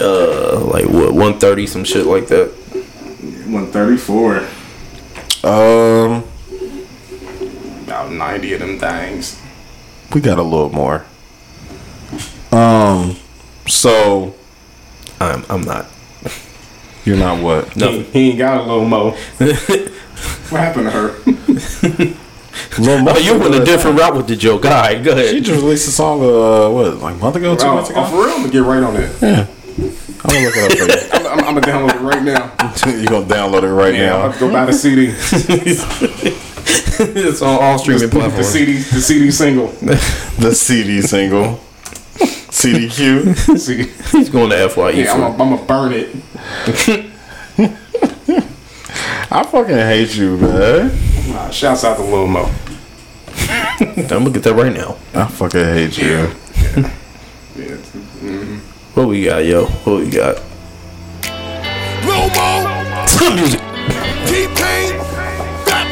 Uh, 0.00 0.60
like 0.64 0.86
what, 0.86 1.12
130, 1.12 1.66
some 1.66 1.84
shit 1.84 2.06
like 2.06 2.26
that. 2.28 2.48
134. 3.46 4.38
Um, 5.44 6.24
About 8.00 8.12
90 8.12 8.54
of 8.54 8.60
them 8.60 8.78
things. 8.78 9.38
We 10.14 10.22
got 10.22 10.38
a 10.38 10.42
little 10.42 10.70
more. 10.70 11.04
Um, 12.50 13.16
so 13.68 14.34
I'm, 15.20 15.44
I'm 15.50 15.60
not. 15.60 15.86
you're 17.04 17.18
not 17.18 17.42
what? 17.42 17.70
He, 17.74 18.02
he 18.04 18.30
ain't 18.30 18.38
got 18.38 18.56
a 18.56 18.62
little 18.62 18.86
mo. 18.86 19.10
what 19.38 20.60
happened 20.60 20.86
to 20.86 20.90
her? 20.90 21.08
Little 22.78 23.08
Oh, 23.08 23.18
you 23.18 23.38
went 23.38 23.54
a 23.54 23.64
different 23.64 23.98
route 23.98 24.16
with 24.16 24.26
the 24.28 24.36
joke. 24.36 24.64
All 24.64 24.70
right, 24.70 25.02
go 25.02 25.12
ahead. 25.12 25.30
She 25.30 25.40
just 25.40 25.60
released 25.62 25.86
a 25.88 25.90
song, 25.90 26.20
uh, 26.22 26.70
what, 26.70 26.96
like 26.96 27.14
a 27.14 27.18
month 27.18 27.36
ago, 27.36 27.54
two 27.54 27.66
Oh, 27.66 27.74
months 27.74 27.90
ago? 27.90 28.00
oh, 28.02 28.06
for 28.06 28.16
real? 28.24 28.34
I'm 28.34 28.40
gonna 28.40 28.52
get 28.52 28.62
right 28.62 28.82
on 28.82 28.96
it. 28.96 29.10
I'm 29.22 30.30
gonna 30.30 30.46
look 30.46 30.54
it 30.56 30.82
up 30.82 31.10
for 31.10 31.16
I'm, 31.16 31.26
I'm, 31.26 31.44
I'm 31.46 31.54
gonna 31.54 31.60
download 31.60 31.94
it 31.94 32.00
right 32.00 32.22
now. 32.22 32.52
you. 32.86 32.96
You're 32.98 33.06
gonna 33.06 33.26
download 33.26 33.62
it 33.62 33.72
right 33.72 33.94
Yeah, 33.94 34.14
I'm 34.14 34.20
now. 34.20 34.26
about 34.26 34.34
to 34.34 34.40
go 34.40 34.52
buy 34.52 34.64
the 34.66 34.72
CD. 34.72 36.49
it's 37.16 37.40
on 37.40 37.62
all 37.62 37.78
streaming 37.78 38.02
The 38.02 38.08
platforms. 38.08 38.48
CD, 38.48 38.72
the 38.74 39.00
CD 39.00 39.30
single. 39.30 39.68
The 40.40 40.54
CD 40.54 41.00
single. 41.02 41.60
CDQ. 42.18 43.58
CD. 43.58 43.84
He's 44.16 44.28
going 44.28 44.50
to 44.50 44.68
FYE. 44.68 44.90
Yeah, 44.90 45.14
I'm 45.14 45.36
gonna 45.36 45.62
burn 45.64 45.92
it. 45.92 46.14
I 49.32 49.44
fucking 49.44 49.74
hate 49.74 50.14
you, 50.16 50.36
man. 50.36 50.90
Nah, 51.28 51.50
shouts 51.50 51.84
out 51.84 51.96
to 51.96 52.02
Lil 52.02 52.26
Mo. 52.26 52.50
I'm 53.80 54.06
gonna 54.08 54.30
get 54.30 54.42
that 54.42 54.54
right 54.54 54.72
now. 54.72 54.96
I 55.14 55.26
fucking 55.26 55.60
hate 55.60 55.96
you. 55.96 56.08
Yeah. 56.08 56.26
Mm-hmm. 57.56 58.56
What 58.94 59.08
we 59.08 59.24
got, 59.24 59.44
yo? 59.44 59.66
What 59.66 60.00
we 60.00 60.10
got? 60.10 60.36
Some 63.08 63.36
music. 63.36 63.59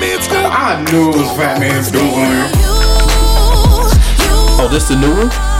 I 0.00 0.84
knew 0.90 1.10
it 1.10 1.16
was 1.16 1.36
Fat 1.36 1.60
Man 1.60 1.82
Scoop 1.82 2.02
on 2.02 2.08
here. 2.08 2.50
Oh, 4.60 4.68
this 4.70 4.88
the 4.88 4.96
new 4.96 5.16
one? 5.16 5.30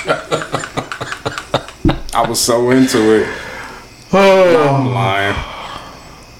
I 2.12 2.26
was 2.28 2.40
so 2.40 2.70
into 2.70 3.22
it. 3.22 3.49
Oh, 4.12 4.74
I'm 4.74 4.92
lying. 4.92 5.36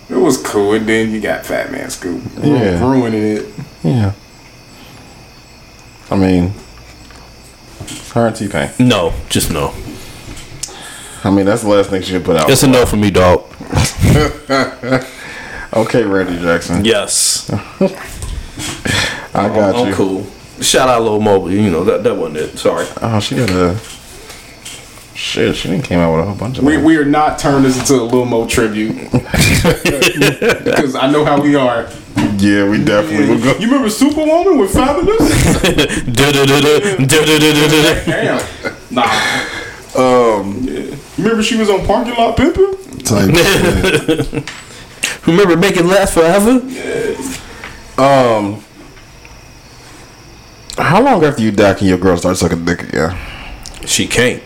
It 0.08 0.16
was 0.16 0.36
cool, 0.42 0.74
and 0.74 0.88
then 0.88 1.12
you 1.12 1.20
got 1.20 1.46
Fat 1.46 1.70
Man 1.70 1.88
Scoop 1.90 2.20
ru- 2.36 2.56
Yeah. 2.56 2.80
ruining 2.80 3.22
it. 3.22 3.46
Yeah. 3.84 4.12
I 6.10 6.16
mean, 6.16 6.52
it's 7.82 8.10
her 8.12 8.26
and 8.26 8.34
T 8.36 8.48
Pain. 8.48 8.70
No, 8.80 9.12
just 9.28 9.50
no. 9.52 9.72
I 11.22 11.30
mean, 11.30 11.44
that's 11.46 11.62
the 11.62 11.68
last 11.68 11.90
thing 11.90 12.02
she 12.02 12.12
should 12.12 12.24
put 12.24 12.36
out. 12.36 12.50
It's 12.50 12.62
a 12.64 12.66
no 12.68 12.84
for 12.86 12.96
me, 12.96 13.10
dog. 13.10 13.44
Okay, 15.72 16.02
Randy 16.02 16.36
Jackson. 16.42 16.84
Yes. 16.84 17.48
I 19.32 19.46
got 19.48 19.76
I'm 19.76 19.86
you. 19.88 19.94
cool. 19.94 20.26
Shout 20.60 20.88
out 20.88 21.02
Lil 21.02 21.20
Mobile. 21.20 21.52
You 21.52 21.70
know 21.70 21.84
that 21.84 22.02
that 22.02 22.16
wasn't 22.16 22.38
it. 22.38 22.58
Sorry. 22.58 22.86
Oh, 23.00 23.20
she 23.20 23.36
got 23.36 23.50
a. 23.50 23.78
Shit, 25.20 25.54
she 25.54 25.68
didn't 25.68 25.84
came 25.84 25.98
out 25.98 26.12
with 26.16 26.22
a 26.22 26.28
whole 26.28 26.34
bunch 26.34 26.56
of. 26.56 26.64
We, 26.64 26.76
them. 26.76 26.84
we 26.84 26.96
are 26.96 27.04
not 27.04 27.38
turning 27.38 27.62
this 27.64 27.78
into 27.78 28.00
a 28.00 28.04
Lil 28.04 28.24
Mo 28.24 28.46
tribute 28.46 28.96
because 29.12 30.94
I 30.94 31.10
know 31.12 31.26
how 31.26 31.38
we 31.42 31.56
are. 31.56 31.90
yeah, 32.38 32.66
we 32.66 32.82
definitely 32.82 33.28
will 33.28 33.42
go. 33.42 33.52
You 33.58 33.66
remember 33.66 33.90
Superwoman 33.90 34.56
with 34.58 34.72
Fabolous? 34.72 35.20
Damn. 38.06 38.40
Nah. 38.90 39.04
Um, 39.94 40.64
Remember 41.18 41.42
she 41.42 41.58
was 41.58 41.68
on 41.68 41.84
Parking 41.84 42.14
Lot 42.14 42.38
Pimpin'? 42.38 43.04
type 43.04 43.34
shit. 43.36 45.26
Remember 45.26 45.54
Make 45.54 45.76
It 45.76 45.84
Last 45.84 46.14
Forever? 46.14 46.62
Um, 47.98 48.64
how 50.78 51.02
long 51.02 51.22
after 51.24 51.42
you 51.42 51.50
die 51.50 51.74
can 51.74 51.88
your 51.88 51.98
girl 51.98 52.16
start 52.16 52.38
sucking 52.38 52.64
dick 52.64 52.84
again? 52.84 53.18
She 53.84 54.06
can't. 54.06 54.42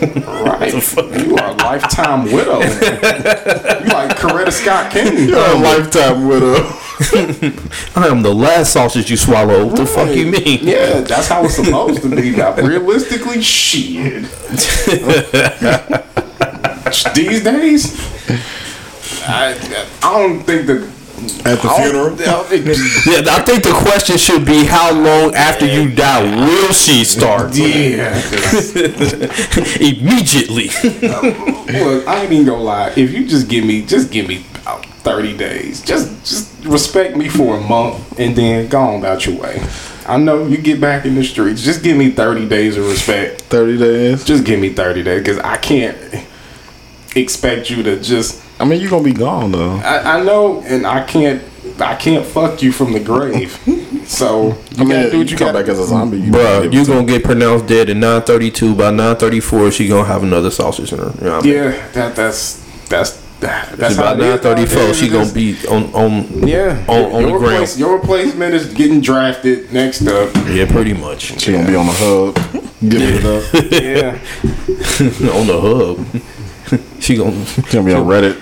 Right. 0.00 0.72
You 0.72 1.36
are 1.36 1.50
a 1.50 1.54
lifetime 1.54 2.24
widow. 2.30 2.60
you 2.60 3.92
like 3.92 4.16
Coretta 4.16 4.52
Scott 4.52 4.92
King. 4.92 5.28
You're 5.28 5.38
a 5.38 5.58
lifetime 5.58 6.28
widow. 6.28 6.54
I 7.96 8.06
am 8.08 8.22
the 8.22 8.32
last 8.34 8.72
sausage 8.72 9.10
you 9.10 9.16
swallow. 9.16 9.66
What 9.66 9.76
the 9.76 9.86
fuck 9.86 10.14
you 10.14 10.26
mean? 10.26 10.60
Yeah, 10.66 11.00
that's 11.00 11.28
how 11.28 11.44
it's 11.44 11.56
supposed 11.56 12.02
to 12.02 12.08
be. 12.14 12.30
Now, 12.36 12.54
realistically, 12.56 13.42
shit. 13.42 14.22
These 17.14 17.42
days, 17.42 18.00
I, 19.26 19.54
I 20.02 20.12
don't 20.22 20.42
think 20.44 20.66
that. 20.66 20.92
At 21.44 21.60
the 21.62 21.68
I 21.68 21.82
funeral? 21.82 22.12
I 22.14 22.16
don't 22.24 22.50
Yeah, 22.52 23.34
I 23.34 23.42
think 23.42 23.62
the 23.64 23.72
question 23.72 24.16
should 24.18 24.44
be 24.44 24.64
how 24.64 24.92
long 24.92 25.34
after 25.34 25.64
you 25.66 25.88
die 25.94 26.22
will 26.46 26.72
she 26.72 27.04
start? 27.04 27.54
Yeah. 27.54 28.20
'cause- 28.20 28.74
Immediately. 29.80 30.70
Uh, 31.08 31.22
look, 31.84 32.06
I 32.08 32.22
ain't 32.22 32.32
even 32.32 32.46
gonna 32.46 32.62
lie. 32.62 32.92
If 32.96 33.12
you 33.12 33.26
just 33.26 33.48
give 33.48 33.64
me, 33.64 33.82
just 33.82 34.10
give 34.10 34.26
me 34.28 34.44
about 34.62 34.84
thirty 34.86 35.36
days. 35.36 35.82
Just, 35.82 36.08
just 36.24 36.64
respect 36.64 37.16
me 37.16 37.28
for 37.28 37.56
a 37.56 37.60
month, 37.60 38.18
and 38.18 38.34
then 38.36 38.68
go 38.68 38.80
on 38.80 38.98
about 39.00 39.26
your 39.26 39.40
way. 39.40 39.62
I 40.06 40.18
know 40.18 40.46
you 40.46 40.58
get 40.58 40.80
back 40.80 41.04
in 41.04 41.14
the 41.16 41.24
streets. 41.24 41.62
Just 41.62 41.82
give 41.82 41.96
me 41.96 42.10
thirty 42.10 42.48
days 42.48 42.76
of 42.76 42.86
respect. 42.88 43.42
30 43.42 43.78
days. 43.78 44.24
Just 44.24 44.44
give 44.44 44.60
me 44.60 44.70
thirty 44.72 45.02
days, 45.02 45.20
because 45.20 45.38
I 45.38 45.56
can't 45.56 45.96
expect 47.22 47.70
you 47.70 47.82
to 47.82 48.00
just. 48.00 48.42
I 48.60 48.64
mean, 48.64 48.80
you're 48.80 48.90
gonna 48.90 49.04
be 49.04 49.12
gone 49.12 49.52
though. 49.52 49.76
I, 49.76 50.18
I 50.18 50.22
know, 50.22 50.62
and 50.62 50.86
I 50.86 51.04
can't. 51.04 51.42
I 51.78 51.94
can't 51.94 52.24
fuck 52.24 52.62
you 52.62 52.72
from 52.72 52.92
the 52.92 53.00
grave. 53.00 53.58
So 54.06 54.46
you 54.46 54.54
I 54.76 54.78
mean, 54.78 54.88
gotta 54.88 55.10
do 55.10 55.18
what 55.18 55.26
you 55.26 55.32
you 55.32 55.36
come 55.36 55.46
gotta 55.48 55.58
back 55.58 55.68
as 55.68 55.80
a 55.80 55.84
zombie. 55.86 56.18
You 56.20 56.30
Bruh, 56.30 56.72
you 56.72 56.86
gonna 56.86 57.04
get 57.04 57.24
pronounced 57.24 57.66
dead 57.66 57.90
at 57.90 57.96
932. 57.96 58.76
By 58.76 58.90
934, 58.92 59.72
she 59.72 59.88
gonna 59.88 60.04
have 60.06 60.22
another 60.22 60.48
sausage 60.52 60.92
in 60.92 61.00
her. 61.00 61.12
You 61.18 61.24
know 61.24 61.36
what 61.38 61.44
I 61.44 61.48
mean? 61.48 61.54
Yeah, 61.56 61.88
that 61.88 62.14
that's 62.14 62.86
that's 62.88 63.20
that's 63.40 63.96
By 63.96 64.04
how 64.04 64.12
it 64.12 64.20
is 64.20 64.44
934, 64.44 64.94
she 64.94 65.08
gonna 65.08 65.32
be 65.32 65.56
on 65.66 65.92
on 65.92 66.46
Yeah, 66.46 66.84
on, 66.86 67.12
on 67.16 67.22
the 67.24 67.28
your, 67.30 67.38
ground. 67.40 67.54
replace, 67.54 67.78
your 67.80 67.98
replacement 67.98 68.54
is 68.54 68.72
getting 68.74 69.00
drafted 69.00 69.72
next 69.72 70.06
up. 70.06 70.32
Yeah, 70.46 70.70
pretty 70.70 70.94
much. 70.94 71.40
She 71.40 71.50
gonna 71.50 71.66
be 71.66 71.74
on 71.74 71.86
the 71.86 71.92
hub. 71.92 72.36
Give 72.88 73.02
it 73.02 73.24
up. 73.24 73.42
Yeah, 73.72 74.12
on 75.34 75.46
the 75.48 75.60
hub. 75.60 76.22
she 77.00 77.16
gonna 77.16 77.44
She 77.46 77.62
gonna 77.72 77.84
be 77.86 77.92
on 77.94 78.06
Reddit. 78.06 78.34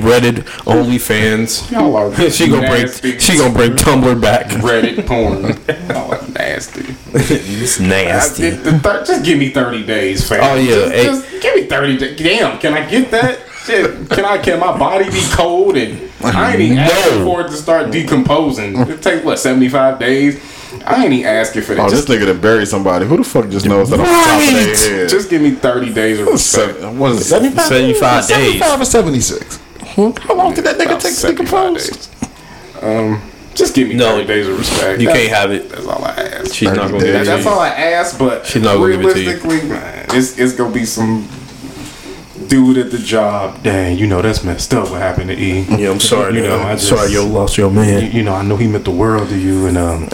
Reddit, 0.00 0.44
OnlyFans. 0.64 1.70
y'all 1.70 1.96
are 1.96 2.14
She 2.30 2.48
gonna 2.48 2.62
nasty. 2.62 3.10
bring 3.10 3.20
she 3.20 3.36
gonna 3.36 3.54
bring 3.54 3.72
Tumblr 3.72 4.20
back. 4.20 4.46
Reddit 4.46 5.06
porn. 5.06 5.42
y'all 5.88 6.12
are 6.14 6.28
nasty. 6.28 6.84
It's 7.12 7.80
I, 7.80 7.84
nasty. 7.86 8.44
it- 8.46 8.64
the 8.64 8.78
thir- 8.78 9.04
just 9.04 9.24
give 9.24 9.38
me 9.38 9.50
thirty 9.50 9.84
days, 9.84 10.28
fam. 10.28 10.40
Oh, 10.42 10.54
yeah, 10.56 10.74
just, 10.74 10.92
hey. 10.92 11.04
just 11.04 11.42
give 11.42 11.54
me 11.54 11.66
thirty. 11.66 11.96
days. 11.98 12.18
Damn, 12.18 12.58
can 12.58 12.74
I 12.74 12.88
get 12.88 13.10
that? 13.10 13.38
Shit, 13.64 14.08
can 14.10 14.24
I? 14.24 14.38
Can 14.38 14.58
my 14.58 14.76
body 14.78 15.10
be 15.10 15.22
cold 15.32 15.76
and 15.76 16.10
I 16.24 16.52
ain't 16.52 16.60
even 16.60 16.78
asking 16.78 17.24
for 17.24 17.42
it 17.42 17.48
to 17.48 17.56
start 17.56 17.90
decomposing? 17.90 18.76
It 18.88 19.02
takes 19.02 19.24
what 19.24 19.38
seventy 19.38 19.68
five 19.68 19.98
days. 19.98 20.40
I 20.86 21.04
ain't 21.04 21.12
even 21.12 21.26
asking 21.26 21.62
for 21.62 21.74
that. 21.74 21.86
Oh, 21.86 21.90
this 21.90 22.04
just, 22.04 22.08
nigga 22.08 22.26
to 22.26 22.34
bury 22.34 22.64
somebody. 22.64 23.04
Who 23.06 23.16
the 23.18 23.24
fuck 23.24 23.48
just 23.50 23.66
knows 23.66 23.90
that 23.90 24.00
off 24.00 24.06
the 24.06 24.12
top 24.12 24.40
of 24.40 24.54
their 24.54 24.98
head? 25.00 25.08
just 25.10 25.28
give 25.28 25.42
me 25.42 25.50
thirty 25.52 25.92
days 25.92 26.20
or 26.20 26.26
respect. 26.32 26.76
Seven, 26.78 26.98
what 26.98 27.12
is 27.12 27.20
it? 27.20 27.24
75? 27.24 27.64
75 27.66 28.28
days. 28.28 28.60
75 28.60 28.80
or 28.80 28.84
76? 28.84 29.60
How 29.96 30.34
long 30.34 30.54
did 30.54 30.64
that 30.64 30.76
nigga 30.78 30.86
About 30.86 31.00
take 31.00 31.16
to 31.16 31.26
decompose? 31.26 31.88
days. 31.88 32.08
Um, 32.82 33.20
just 33.54 33.74
give 33.74 33.88
me 33.88 33.94
No, 33.94 34.12
30 34.12 34.26
days 34.26 34.48
of 34.48 34.58
respect. 34.58 35.00
You 35.00 35.08
That's- 35.08 35.26
can't 35.26 35.36
have 35.38 35.50
it. 35.52 35.68
That's 35.68 35.86
all 35.86 36.04
I 36.04 36.10
ask. 36.10 36.54
She's 36.54 36.68
not 36.68 36.76
gonna 36.76 36.88
30 36.92 36.98
give 37.00 37.08
it 37.08 37.12
That- 37.12 37.24
to 37.24 37.30
that's 37.30 37.46
all 37.46 37.60
I 37.60 37.68
ask, 37.68 38.18
but 38.18 38.46
She's 38.46 38.62
not 38.62 38.76
gonna 38.76 38.92
give 38.96 39.00
it 39.04 39.12
to 39.14 39.20
you. 39.20 39.26
realistically, 39.26 39.68
man, 39.68 40.06
it's, 40.14 40.38
it's 40.38 40.52
gonna 40.54 40.72
be 40.72 40.84
some 40.86 41.28
dude 42.50 42.76
at 42.78 42.90
the 42.90 42.98
job. 42.98 43.62
Dang, 43.62 43.96
you 43.96 44.06
know 44.08 44.20
that's 44.20 44.42
messed 44.44 44.74
up. 44.74 44.90
What 44.90 45.00
happened 45.00 45.28
to 45.30 45.38
E? 45.40 45.60
Yeah, 45.78 45.90
I'm 45.90 46.00
sorry. 46.00 46.34
You 46.36 46.42
You 46.42 46.48
know, 46.48 46.58
I 46.60 46.74
just- 46.74 46.88
sorry 46.88 47.12
you 47.12 47.22
lost 47.22 47.56
your 47.56 47.70
You, 47.70 47.76
man. 47.76 48.12
you 48.12 48.22
know, 48.24 48.34
I 48.34 48.42
know 48.42 48.56
he 48.56 48.66
meant 48.66 48.84
the 48.84 48.90
world 48.90 49.28
to 49.30 49.38
you, 49.38 49.66
and 49.66 49.78
um, 49.78 50.08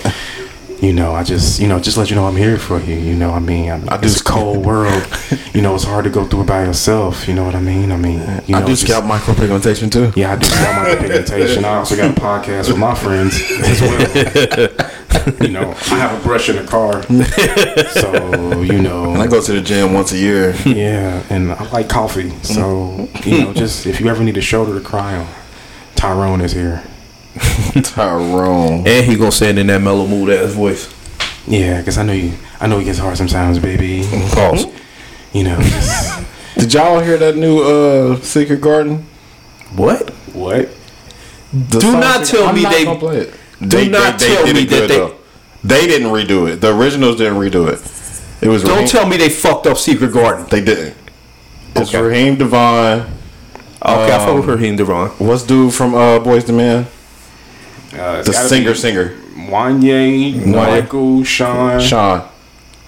you 0.81 0.93
know, 0.93 1.12
I 1.15 1.23
just, 1.23 1.59
you 1.61 1.69
know, 1.69 1.81
just 1.81 1.97
let 1.97 2.11
you 2.11 2.16
know 2.16 2.27
I'm 2.27 2.36
here 2.36 2.59
for 2.59 2.78
you. 2.81 2.94
You 2.97 3.15
know, 3.15 3.31
I 3.32 3.39
mean, 3.39 3.70
I, 3.70 3.94
I 3.94 3.97
this 3.97 4.20
cold 4.23 4.65
world. 4.65 5.07
You 5.57 5.62
know, 5.62 5.74
it's 5.74 5.85
hard 5.85 6.05
to 6.05 6.11
go 6.11 6.27
through 6.27 6.43
it 6.43 6.47
by 6.47 6.65
yourself. 6.66 7.27
You 7.27 7.32
know 7.32 7.43
what 7.44 7.55
I 7.55 7.61
mean? 7.61 7.90
I 7.90 7.97
mean, 7.97 8.20
you 8.47 8.53
know, 8.53 8.59
I 8.59 8.61
do 8.61 8.66
just- 8.73 8.82
scalp 8.82 9.07
micropigmentation 9.07 9.90
too. 9.90 10.12
Yeah, 10.15 10.32
I 10.32 10.36
do 10.36 10.47
got 10.51 10.77
my 10.89 10.94
pigmentation. 10.97 11.65
I 11.65 11.77
also 11.78 11.97
got 11.97 12.11
a 12.16 12.20
podcast 12.20 12.69
with 12.69 12.77
my 12.77 12.94
friends 12.94 13.40
as 13.62 13.81
well. 13.81 15.40
you 15.40 15.48
know, 15.48 15.70
I 15.70 15.97
have 15.97 16.20
a 16.20 16.23
brush 16.23 16.51
in 16.51 16.57
the 16.57 16.65
car, 16.65 17.03
so 17.90 18.61
you 18.61 18.82
know, 18.82 19.12
And 19.15 19.23
I 19.23 19.27
go 19.27 19.40
to 19.40 19.53
the 19.53 19.62
gym 19.62 19.94
once 19.94 20.12
a 20.12 20.19
year. 20.19 20.55
yeah, 20.66 21.23
and 21.31 21.53
I 21.53 21.65
like 21.70 21.89
coffee. 21.89 22.31
So 22.43 23.09
you 23.24 23.40
know, 23.44 23.53
just 23.55 23.86
if 23.86 23.98
you 23.98 24.09
ever 24.09 24.23
need 24.23 24.36
a 24.36 24.43
shoulder 24.43 24.78
to 24.78 24.85
cry 24.85 25.16
on, 25.16 25.27
Tyrone 25.94 26.43
is 26.43 26.53
here. 26.53 26.82
Tyrone. 27.82 28.86
And 28.86 29.04
he 29.06 29.16
gonna 29.16 29.32
say 29.32 29.50
it 29.50 29.58
in 29.58 29.66
that 29.68 29.80
mellow 29.82 30.06
mood 30.06 30.30
ass 30.30 30.52
voice. 30.52 30.92
Yeah, 31.46 31.78
because 31.78 31.98
I 31.98 32.02
know 32.02 32.12
you. 32.12 32.32
I 32.60 32.66
know 32.66 32.78
it 32.78 32.84
gets 32.84 32.98
hard 32.98 33.16
sometimes, 33.16 33.58
baby. 33.58 34.02
Pause. 34.32 34.66
You 35.32 35.44
know. 35.44 35.60
just- 35.60 36.24
Did 36.56 36.72
y'all 36.72 37.00
hear 37.00 37.18
that 37.18 37.36
new 37.36 37.60
uh 37.60 38.16
Secret 38.20 38.60
Garden? 38.60 39.06
What? 39.74 40.10
what? 40.32 40.70
The 41.52 41.78
Do 41.80 41.92
not 41.92 42.26
Secret- 42.26 42.40
tell 42.40 42.48
I'm 42.48 42.54
me 42.54 42.62
not 42.62 42.72
they- 42.72 42.84
gonna 42.84 42.98
play 42.98 43.16
it. 43.18 43.34
do 43.68 43.90
not 43.90 44.18
tell 44.18 44.46
me 44.46 44.64
that 44.64 44.68
they. 44.68 44.86
Though. 44.88 45.14
They 45.64 45.86
didn't 45.86 46.08
redo 46.08 46.48
it. 46.50 46.60
The 46.60 46.74
originals 46.76 47.16
didn't 47.16 47.38
redo 47.38 47.68
it. 47.68 47.80
It 48.44 48.48
was 48.48 48.62
Don't 48.62 48.74
Raheem, 48.76 48.88
tell 48.88 49.06
me 49.06 49.16
they 49.16 49.28
fucked 49.30 49.66
up 49.66 49.76
Secret 49.78 50.12
Garden. 50.12 50.46
they 50.50 50.62
didn't. 50.62 50.94
It's 51.74 51.90
Okay. 51.94 52.00
Raheem 52.00 52.36
DeVaughn. 52.36 53.00
Okay, 53.82 54.12
I 54.14 54.18
fuck 54.18 54.36
with 54.36 54.44
Um, 54.44 54.50
Raheem 54.50 54.76
DeVaughn. 54.76 55.10
What's 55.18 55.42
dude 55.42 55.72
from 55.74 55.94
uh 55.94 56.18
Boyz 56.20 56.48
II 56.48 56.54
Men? 56.56 56.86
Uh, 57.98 58.23
The 58.23 58.32
singer, 58.32 58.73
be 58.73 58.78
singer. 58.78 59.14
Wanyá, 59.36 60.44
Michael, 60.47 61.24
Sean. 61.24 61.81
Sean. 61.81 62.23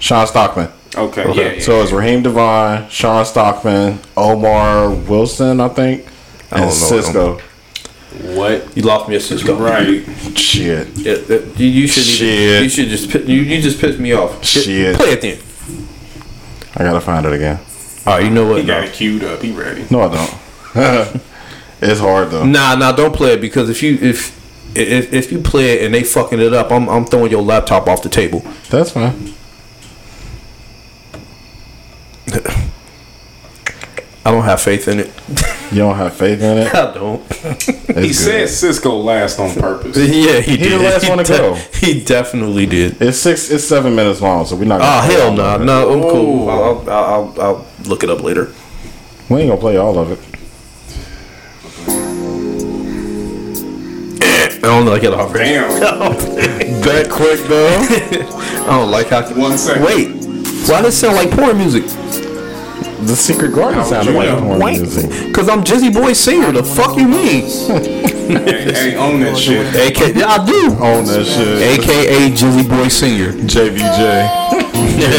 Shawn 0.00 0.26
Stockman. 0.26 0.68
Okay, 0.96 1.22
Okay. 1.24 1.44
yeah, 1.44 1.52
yeah. 1.54 1.60
So 1.62 1.82
it's 1.82 1.92
Raheem 1.92 2.22
DeVaughn, 2.22 2.88
Shawn 2.88 3.24
Stockman, 3.24 3.98
Omar 4.16 4.90
Wilson, 4.90 5.60
I 5.60 5.68
think, 5.68 6.06
and 6.50 6.60
don't 6.60 7.14
know 7.14 7.38
Sisqó. 7.38 7.40
what? 8.36 8.76
You 8.76 8.82
lost 8.82 9.08
me 9.08 9.16
a 9.16 9.18
Sisqó. 9.18 9.58
Right. 9.58 10.38
Shit. 10.38 10.88
Yeah, 10.96 11.14
that- 11.14 11.58
you, 11.58 11.66
you 11.66 11.86
should 11.88 12.04
Shit. 12.04 12.62
You 12.62 12.68
should 12.68 12.88
just 12.88 13.12
you, 13.28 13.42
you 13.42 13.60
just 13.60 13.80
pissed 13.80 13.98
me 13.98 14.12
off. 14.12 14.42
Shit. 14.44 14.96
Play 14.96 15.10
it 15.12 15.20
then. 15.20 15.38
I 16.76 16.84
gotta 16.84 17.00
find 17.00 17.26
it 17.26 17.32
again. 17.32 17.58
All 18.06 18.14
right, 18.14 18.24
you 18.24 18.30
know 18.30 18.46
what? 18.46 18.60
He 18.60 18.64
got 18.66 18.80
No. 18.82 18.86
it 18.86 18.92
queued 18.94 19.24
up. 19.24 19.42
He 19.42 19.50
ready. 19.52 19.84
No, 19.90 20.02
I 20.02 20.14
don't. 20.14 21.22
it's 21.82 22.00
hard 22.00 22.30
though. 22.30 22.44
Nah, 22.44 22.74
nah, 22.76 22.92
don't 22.92 23.14
play 23.14 23.32
it 23.34 23.40
because 23.40 23.68
if 23.68 23.82
you 23.82 23.98
if 24.00 24.37
if 24.78 25.12
if 25.12 25.32
you 25.32 25.40
play 25.40 25.72
it 25.78 25.84
and 25.84 25.94
they 25.94 26.04
fucking 26.04 26.40
it 26.40 26.52
up, 26.52 26.70
I'm 26.70 26.88
I'm 26.88 27.04
throwing 27.04 27.30
your 27.30 27.42
laptop 27.42 27.88
off 27.88 28.02
the 28.02 28.08
table. 28.08 28.40
That's 28.70 28.90
fine. 28.92 29.34
I 34.24 34.30
don't 34.30 34.44
have 34.44 34.60
faith 34.60 34.88
in 34.88 35.00
it. 35.00 35.10
You 35.70 35.80
don't 35.80 35.96
have 35.96 36.14
faith 36.14 36.40
in 36.40 36.56
it. 36.56 36.74
I 36.74 36.94
don't. 36.94 37.22
It's 37.30 37.66
He 37.66 37.92
good. 37.92 38.14
said 38.14 38.48
Sisqó 38.48 39.04
last 39.04 39.38
on 39.38 39.54
purpose. 39.54 39.98
yeah, 39.98 40.40
he, 40.40 40.56
did. 40.56 40.72
the 40.72 40.78
last 40.82 41.06
one 41.06 41.18
to 41.18 41.24
de- 41.24 41.36
go. 41.36 41.54
He 41.74 42.02
definitely 42.02 42.64
did. 42.64 43.02
It's 43.02 43.18
six. 43.18 43.50
It's 43.50 43.64
seven 43.64 43.94
minutes 43.94 44.22
long, 44.22 44.46
so 44.46 44.56
we're 44.56 44.64
not. 44.64 44.80
Oh 44.80 44.84
gonna 44.84 44.90
ah, 44.96 45.04
play 45.04 45.14
hell 45.14 45.32
no, 45.34 45.44
of 45.56 45.60
it. 45.60 45.64
no, 45.66 45.92
I'm 45.92 46.00
cool. 46.10 46.48
I'll, 46.48 46.90
I'll, 46.90 46.90
I'll, 46.90 47.42
I'll 47.42 47.66
look 47.84 48.02
it 48.02 48.08
up 48.08 48.22
later. 48.22 48.50
We 49.28 49.40
ain't 49.40 49.50
gonna 49.50 49.60
play 49.60 49.76
all 49.76 49.98
of 49.98 50.10
it. 50.10 50.37
I 54.58 54.62
don't 54.62 54.86
like 54.86 55.02
it 55.04 55.12
already. 55.14 55.50
Damn. 55.54 56.68
That 56.88 57.10
quick 57.10 57.40
though. 57.48 57.68
I 58.64 58.78
don't 58.78 58.90
like 58.90 59.08
how. 59.08 59.22
One 59.34 59.58
second. 59.58 59.84
Wait, 59.84 60.08
why 60.68 60.80
does 60.82 60.94
it 60.94 60.98
sound 60.98 61.16
like 61.16 61.30
porn 61.30 61.58
music? 61.58 61.84
the 63.06 63.14
Secret 63.14 63.52
Garden 63.54 63.74
How 63.74 63.84
sounded 63.84 64.14
would 64.16 64.24
you 64.26 64.32
like 64.32 64.40
know? 64.42 64.56
porn 64.58 64.58
music. 64.72 65.34
Cause 65.34 65.48
I'm 65.48 65.62
Jizzy 65.62 65.92
Boy 65.92 66.12
singer. 66.14 66.50
The 66.52 66.62
fuck 66.64 66.96
you 66.96 67.06
mean? 67.08 67.44
hey, 67.46 68.72
hey, 68.72 68.96
own 68.96 69.20
that 69.20 69.36
shit. 69.44 69.66
AK, 69.74 70.16
yeah, 70.16 70.26
I 70.28 70.44
do. 70.46 70.70
Own 70.82 71.04
that 71.06 71.24
shit. 71.26 71.78
AKA 71.80 72.30
Jizzy 72.30 72.68
Boy 72.68 72.88
singer. 72.88 73.32
JVJ. 73.32 73.98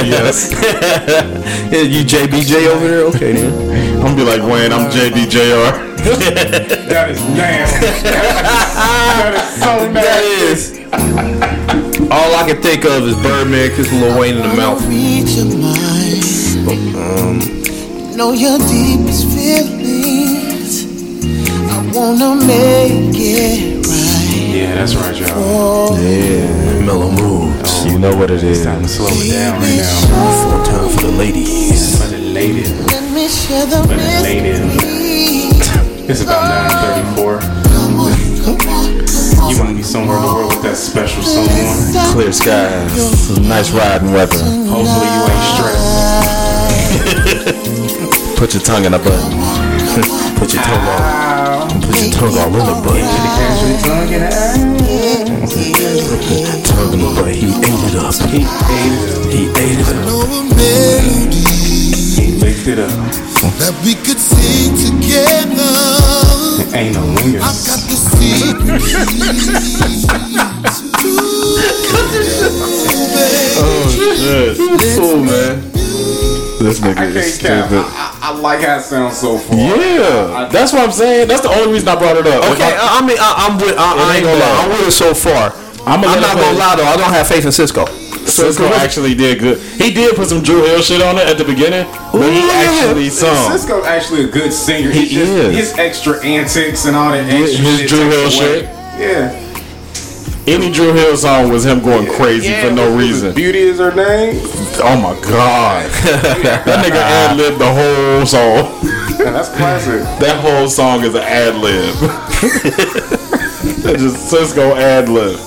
yes. 0.10 0.52
Yeah, 1.72 1.82
you 1.82 2.03
JBJ 2.03 2.68
over 2.68 2.88
there? 2.88 3.03
Okay 3.06 3.34
then. 3.34 3.98
I'm 3.99 4.16
gonna 4.16 4.16
be 4.16 4.24
like 4.24 4.41
Wayne. 4.41 4.72
I'm 4.74 4.90
JBJR. 4.90 5.88
That 6.90 7.10
is 7.11 7.20
nasty. 7.36 7.86
That 9.18 9.34
is 9.34 9.48
so. 9.61 9.72
That 9.94 10.23
is. 10.23 10.80
All 12.11 12.36
I 12.36 12.44
can 12.48 12.61
think 12.61 12.86
of 12.86 13.03
is 13.03 13.15
Birdman 13.22 13.69
kiss 13.76 13.91
Lil 13.91 14.19
Wayne 14.19 14.38
in 14.38 14.41
the 14.41 14.56
mouth. 14.56 14.81
Read 14.88 15.27
your 15.30 15.45
mind. 15.57 16.26
Um. 16.95 18.18
know 18.18 18.34
your 18.34 18.57
deepest 18.57 19.26
feelings. 19.30 20.86
I 21.69 21.91
wanna 21.94 22.36
make 22.45 23.15
it 23.15 23.86
right. 23.86 24.56
Yeah, 24.56 24.76
that's 24.76 24.95
right, 24.95 25.15
y'all. 25.15 25.30
Oh. 25.36 25.98
Yeah, 26.02 26.86
Mellow 26.86 27.11
moods. 27.11 27.61
Oh. 27.65 27.90
You 27.91 27.99
know 27.99 28.15
what 28.15 28.31
it 28.31 28.44
is. 28.44 28.64
Time 28.64 28.81
to 28.81 28.88
slow 28.88 29.07
it 29.10 29.31
down 29.31 29.61
right 29.61 29.77
now. 29.77 30.49
Full 30.49 30.64
time 30.65 30.90
for 30.90 31.02
the 31.07 31.11
ladies. 31.18 31.98
For 32.02 32.07
the 32.10 32.19
ladies. 32.19 32.72
Let 32.91 33.14
me 33.14 33.27
share 33.27 33.65
the 33.65 33.81
For 33.84 33.95
the 33.95 34.22
ladies. 34.23 34.99
It's 36.10 36.23
about 36.23 36.41
934. 37.14 37.40
Come 37.40 37.99
on, 37.99 38.57
come 38.57 38.69
on. 38.73 38.78
You 39.49 39.57
want 39.57 39.69
to 39.69 39.76
be 39.76 39.81
somewhere 39.84 40.17
in 40.17 40.23
the 40.23 40.34
world 40.34 40.53
with 40.53 40.61
that 40.63 40.77
special 40.77 41.23
someone. 41.23 42.13
Clear 42.13 42.31
skies. 42.31 43.39
Nice 43.39 43.71
riding 43.71 44.13
weather. 44.13 44.38
Hopefully 44.69 45.09
you 45.09 45.21
ain't 45.26 45.43
stressed. 45.57 45.89
Put 48.38 48.53
your 48.53 48.63
tongue 48.63 48.85
in 48.85 48.93
a 48.93 48.99
button. 48.99 49.34
Put 50.39 50.53
your 50.53 50.63
tongue 50.63 50.88
all, 50.88 51.67
put 51.81 51.99
your 51.99 52.11
tongue 52.13 52.38
all 52.38 52.47
in 52.47 52.63
the 52.63 52.73
butt. 52.80 53.03
Tongue 56.63 56.93
in 56.93 56.99
the 57.01 57.09
butt. 57.19 57.35
He 57.35 57.49
ate 57.49 57.84
it 57.89 57.95
up. 57.99 58.13
He 58.30 58.45
ate 58.45 58.95
it 58.95 59.09
up. 59.11 59.27
He 59.34 59.49
ate 59.59 59.80
it 59.81 59.89
up. 59.89 60.09
Know 62.20 62.26
a 62.26 62.40
melody 62.40 62.72
it 62.72 62.80
up. 62.80 62.90
that 63.60 63.74
we 63.86 63.96
could 63.96 64.20
sing 64.20 64.76
together. 64.76 65.72
Ain't 66.76 66.94
no 66.96 67.02
lingers. 67.16 67.41
Got 67.41 67.80
the 67.88 67.96
secret 67.96 69.80
oh, 73.62 74.56
Cool 74.98 75.24
man. 75.24 75.72
This 76.60 76.80
nigga 76.82 76.98
I 76.98 77.06
is 77.06 77.36
stupid. 77.36 77.72
I, 77.72 78.20
I, 78.22 78.34
I 78.34 78.38
like 78.38 78.60
how 78.62 78.78
it 78.78 78.82
sounds 78.84 79.18
so 79.18 79.38
far. 79.38 79.56
Yeah, 79.56 80.50
that's 80.52 80.74
what 80.74 80.84
I'm 80.84 80.91
saying. 80.91 81.30
That's 81.30 81.41
the 81.41 81.50
only 81.50 81.72
reason 81.72 81.88
I 81.88 81.96
brought 81.96 82.18
it 82.18 82.28
up. 82.28 82.44
Okay, 82.52 82.64
I- 82.64 82.76
I, 82.76 83.00
I 83.00 83.08
mean, 83.08 83.18
I, 83.20 83.48
I'm 83.48 83.58
with. 83.58 83.76
I, 83.78 83.96
I 83.96 84.18
ain't 84.18 84.18
ain't 84.18 84.26
gonna 84.26 84.40
bad. 84.40 84.58
lie. 84.58 84.64
I'm 84.66 84.70
with 84.78 84.88
it 84.90 84.91
so 84.91 85.14
far. 85.14 85.54
I'm, 85.88 86.04
I'm 86.04 86.20
not 86.22 86.36
gonna 86.36 86.58
lie 86.58 86.76
though. 86.76 86.84
I 86.84 86.98
don't 86.98 87.14
have 87.14 87.28
faith 87.28 87.46
in 87.46 87.52
Sisqó. 87.52 87.98
Sisqó 88.30 88.69
actually 88.72 89.15
did 89.15 89.39
good. 89.39 89.60
He 89.60 89.93
did 89.93 90.15
put 90.15 90.27
some 90.30 90.41
Dru 90.43 90.64
Hill 90.64 90.81
shit 90.81 91.01
on 91.01 91.18
it 91.18 91.27
at 91.27 91.38
the 91.38 91.45
beginning, 91.45 91.85
but 92.11 92.31
he 92.31 92.41
actually 92.49 93.10
sung. 93.10 93.51
Sisqó's 93.51 93.85
actually 93.85 94.26
a 94.26 94.27
good 94.27 94.51
singer. 94.53 94.91
He 94.91 95.06
He 95.06 95.15
just, 95.15 95.31
is. 95.31 95.56
His 95.57 95.77
extra 95.80 96.23
antics 96.23 96.85
and 96.85 96.95
all 96.95 97.11
that 97.11 97.26
extra 97.30 97.64
his 97.64 97.80
shit 97.81 97.89
Dru 97.89 98.10
Hill 98.10 98.22
away. 98.22 98.30
shit. 98.30 98.64
Yeah. 98.99 99.45
Any 100.47 100.72
Dru 100.72 100.93
Hill 100.93 101.15
song 101.15 101.49
was 101.51 101.64
him 101.65 101.80
going 101.80 102.07
crazy 102.11 102.51
for 102.61 102.72
no 102.72 102.89
what 102.89 102.97
was 102.97 103.06
it? 103.23 103.27
reason. 103.27 103.35
Beauty 103.35 103.60
is 103.60 103.77
her 103.77 103.93
name. 103.93 104.39
Oh 104.81 104.95
my 104.99 105.14
god, 105.22 105.89
that 106.23 106.84
nigga 106.84 106.95
ad 106.97 107.38
libbed 107.38 107.60
the 107.60 107.72
whole 107.72 108.26
song. 108.26 108.81
Man, 109.19 109.34
that's 109.34 109.49
classic. 109.49 110.01
That 110.19 110.39
whole 110.41 110.68
song 110.68 111.03
is 111.03 111.14
an 111.14 111.22
ad 111.22 111.56
lib. 111.56 111.93
That's 113.80 114.01
just 114.01 114.34
Sisqó 114.34 114.76
ad 114.76 115.07
lib. 115.10 115.38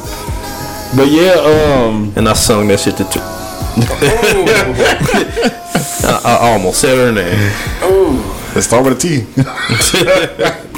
But 0.94 1.09
yeah, 1.10 1.35
um, 1.40 2.12
And 2.16 2.28
I 2.28 2.35
sung 2.35 2.69
that 2.69 2.81
shit 2.81 2.97
to. 2.98 3.05
T- 3.05 3.20
I, 6.05 6.20
I 6.24 6.52
almost 6.52 6.81
said 6.81 6.97
her 6.98 7.10
name. 7.12 7.52
let's 8.55 8.66
start 8.66 8.85
with 8.85 8.98
a 8.98 9.01
T. 9.01 9.24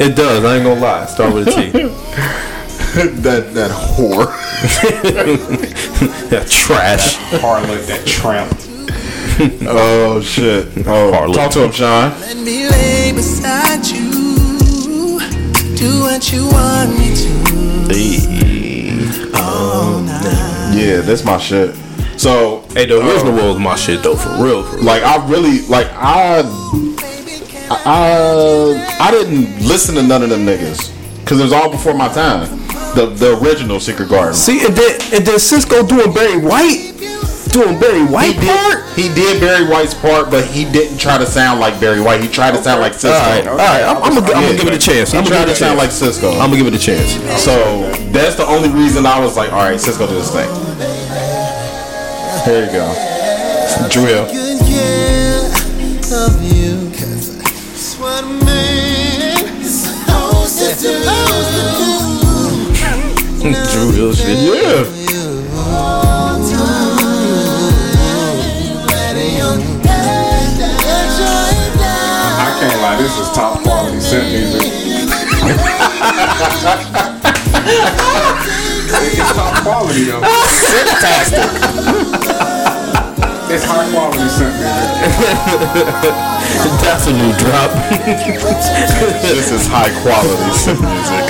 It 0.00 0.14
does. 0.14 0.44
I 0.44 0.56
ain't 0.56 0.64
gonna 0.64 0.80
lie. 0.80 1.06
Start 1.06 1.34
with 1.34 1.48
a 1.48 1.50
T. 1.50 1.70
that 3.22 3.52
that 3.54 3.70
whore. 3.70 4.26
that 6.30 6.48
trash. 6.48 7.16
Harlot, 7.40 7.86
that 7.88 8.06
tramp. 8.06 8.52
Oh 9.68 10.20
shit. 10.20 10.66
Oh, 10.86 11.10
Harlot. 11.12 11.34
talk 11.34 11.50
to 11.52 11.64
him, 11.64 11.72
Sean. 11.72 12.10
Let 12.20 12.36
me 12.36 12.68
lay 12.68 13.12
beside 13.12 13.84
you. 13.86 15.18
Do 15.76 16.00
what 16.00 16.32
you 16.32 16.46
want 16.46 16.96
me 16.98 17.14
to. 17.16 18.47
Yeah, 20.78 21.00
that's 21.00 21.24
my 21.24 21.38
shit. 21.38 21.74
So 22.16 22.64
Hey, 22.74 22.86
the 22.86 23.00
uh, 23.00 23.06
original 23.06 23.34
was 23.48 23.58
my 23.58 23.74
shit 23.76 24.02
though, 24.02 24.16
for 24.16 24.30
real. 24.42 24.62
For 24.64 24.76
real. 24.76 24.84
like 24.84 25.02
I 25.02 25.24
really 25.28 25.62
like 25.66 25.86
I 25.92 26.42
I 27.70 28.96
I 29.00 29.10
didn't 29.10 29.60
listen 29.66 29.94
to 29.96 30.02
none 30.02 30.22
of 30.22 30.30
them 30.30 30.46
niggas 30.46 30.92
because 31.20 31.40
it 31.40 31.42
was 31.42 31.52
all 31.52 31.70
before 31.70 31.94
my 31.94 32.08
time. 32.08 32.48
The 32.94 33.06
the 33.06 33.38
original 33.42 33.78
Secret 33.80 34.08
Garden. 34.08 34.34
See, 34.34 34.64
and 34.64 34.74
then 34.74 34.92
and 35.12 35.26
then 35.26 35.36
Sisqó 35.36 35.86
doing 35.88 36.12
Barry 36.12 36.38
White, 36.38 36.94
doing 37.52 37.78
Barry 37.78 38.02
White 38.04 38.36
He 38.40 38.46
part. 38.48 38.96
did, 38.96 39.04
he 39.08 39.14
did 39.14 39.40
Barry 39.40 39.68
White's 39.68 39.92
part, 39.94 40.30
but 40.30 40.44
he 40.46 40.64
didn't 40.64 40.98
try 40.98 41.18
to 41.18 41.26
sound 41.26 41.60
like 41.60 41.78
Barry 41.80 42.00
White. 42.00 42.22
He 42.22 42.28
tried 42.28 42.52
to 42.52 42.62
sound 42.62 42.80
like 42.80 42.92
Sisqó. 42.94 43.12
All 43.12 43.28
right, 43.30 43.46
all 43.46 43.56
right. 43.56 43.82
I'm, 43.84 43.96
I'm, 44.02 44.14
gonna, 44.14 44.32
I'm 44.32 44.42
gonna 44.46 44.56
give 44.56 44.66
it 44.68 44.74
a 44.74 44.78
chance. 44.78 45.12
He 45.12 45.18
I'm 45.18 45.24
tried 45.24 45.44
gonna 45.44 45.52
to 45.54 45.60
give 45.60 45.60
it 45.60 45.62
a 45.62 45.64
sound 45.66 45.78
like 45.78 45.90
chance. 45.90 46.18
Sisqó. 46.18 46.32
I'm 46.40 46.50
gonna 46.50 46.56
give 46.56 46.66
it 46.66 46.74
a 46.74 46.78
chance. 46.78 47.42
so 47.42 47.90
that's 48.10 48.36
the 48.36 48.46
only 48.46 48.70
reason 48.70 49.04
I 49.06 49.20
was 49.20 49.36
like, 49.36 49.52
all 49.52 49.58
right, 49.68 49.76
Sisqó 49.78 50.08
do 50.08 50.14
this 50.14 50.32
thing. 50.32 50.48
Here 52.44 52.64
you 52.64 52.72
go. 52.72 52.86
Drill. 53.90 54.24
Hill. 54.24 54.26
Good 54.26 54.60
yeah 54.68 55.48
of 56.12 56.42
you. 56.42 56.90
Cause 56.90 57.36
that's 57.36 57.98
what 57.98 58.24
a 58.24 58.26
man 58.44 59.60
is 59.60 59.84
supposed 59.84 60.58
to 60.58 60.68
do. 60.80 60.94
real 63.92 64.12
shit. 64.14 64.38
Yeah. 64.38 64.84
I 72.40 72.48
can't 72.60 72.80
lie, 72.82 72.96
this 72.98 73.18
is 73.18 73.28
top 73.34 73.62
quality 73.62 73.98
synth 73.98 74.30
music. 74.32 74.62
it's 78.90 79.32
top 79.32 79.62
quality 79.62 80.04
though. 80.04 80.20
Fantastic. 80.20 81.44
it's 83.50 83.64
high 83.64 83.90
quality 83.90 84.28
synth 84.28 84.56
music. 84.58 84.88
That's 86.82 87.06
a 87.06 87.12
new 87.12 87.32
drop. 87.38 87.70
This 89.22 89.50
is 89.52 89.66
high 89.66 89.92
quality 90.02 90.52
synth 90.56 90.80
music. 90.80 91.24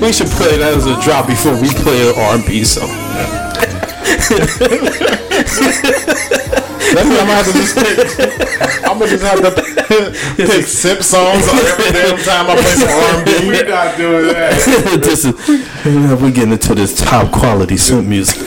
we 0.00 0.12
should 0.12 0.28
play 0.28 0.56
that 0.58 0.74
as 0.76 0.86
a 0.86 1.00
drop 1.02 1.26
before 1.26 1.54
we 1.60 1.68
play 1.70 2.08
an 2.08 2.14
R&B 2.16 2.64
song. 2.64 2.90
That's 6.94 7.08
what 7.08 7.20
I'm 7.20 7.26
gonna 7.26 7.34
have 7.34 7.46
to 7.46 7.52
just 7.52 7.74
pick. 7.76 8.84
I'm 8.90 8.98
gonna 8.98 9.10
just 9.10 9.24
have 9.24 9.40
to 9.40 9.50
pick 10.36 10.64
simp 10.66 11.02
songs 11.02 11.46
every 11.48 11.92
damn 11.92 12.18
time 12.18 12.50
I 12.50 12.54
play 12.54 12.74
some 12.74 12.88
R&B. 12.88 13.46
We're 13.48 13.68
not 13.68 13.96
doing 13.96 14.26
that. 14.32 15.00
this 15.02 15.24
is 15.24 15.34
we're 16.20 16.30
getting 16.30 16.52
into 16.52 16.74
this 16.74 16.98
top 17.00 17.32
quality 17.32 17.74
synth 17.76 18.06
music. 18.06 18.38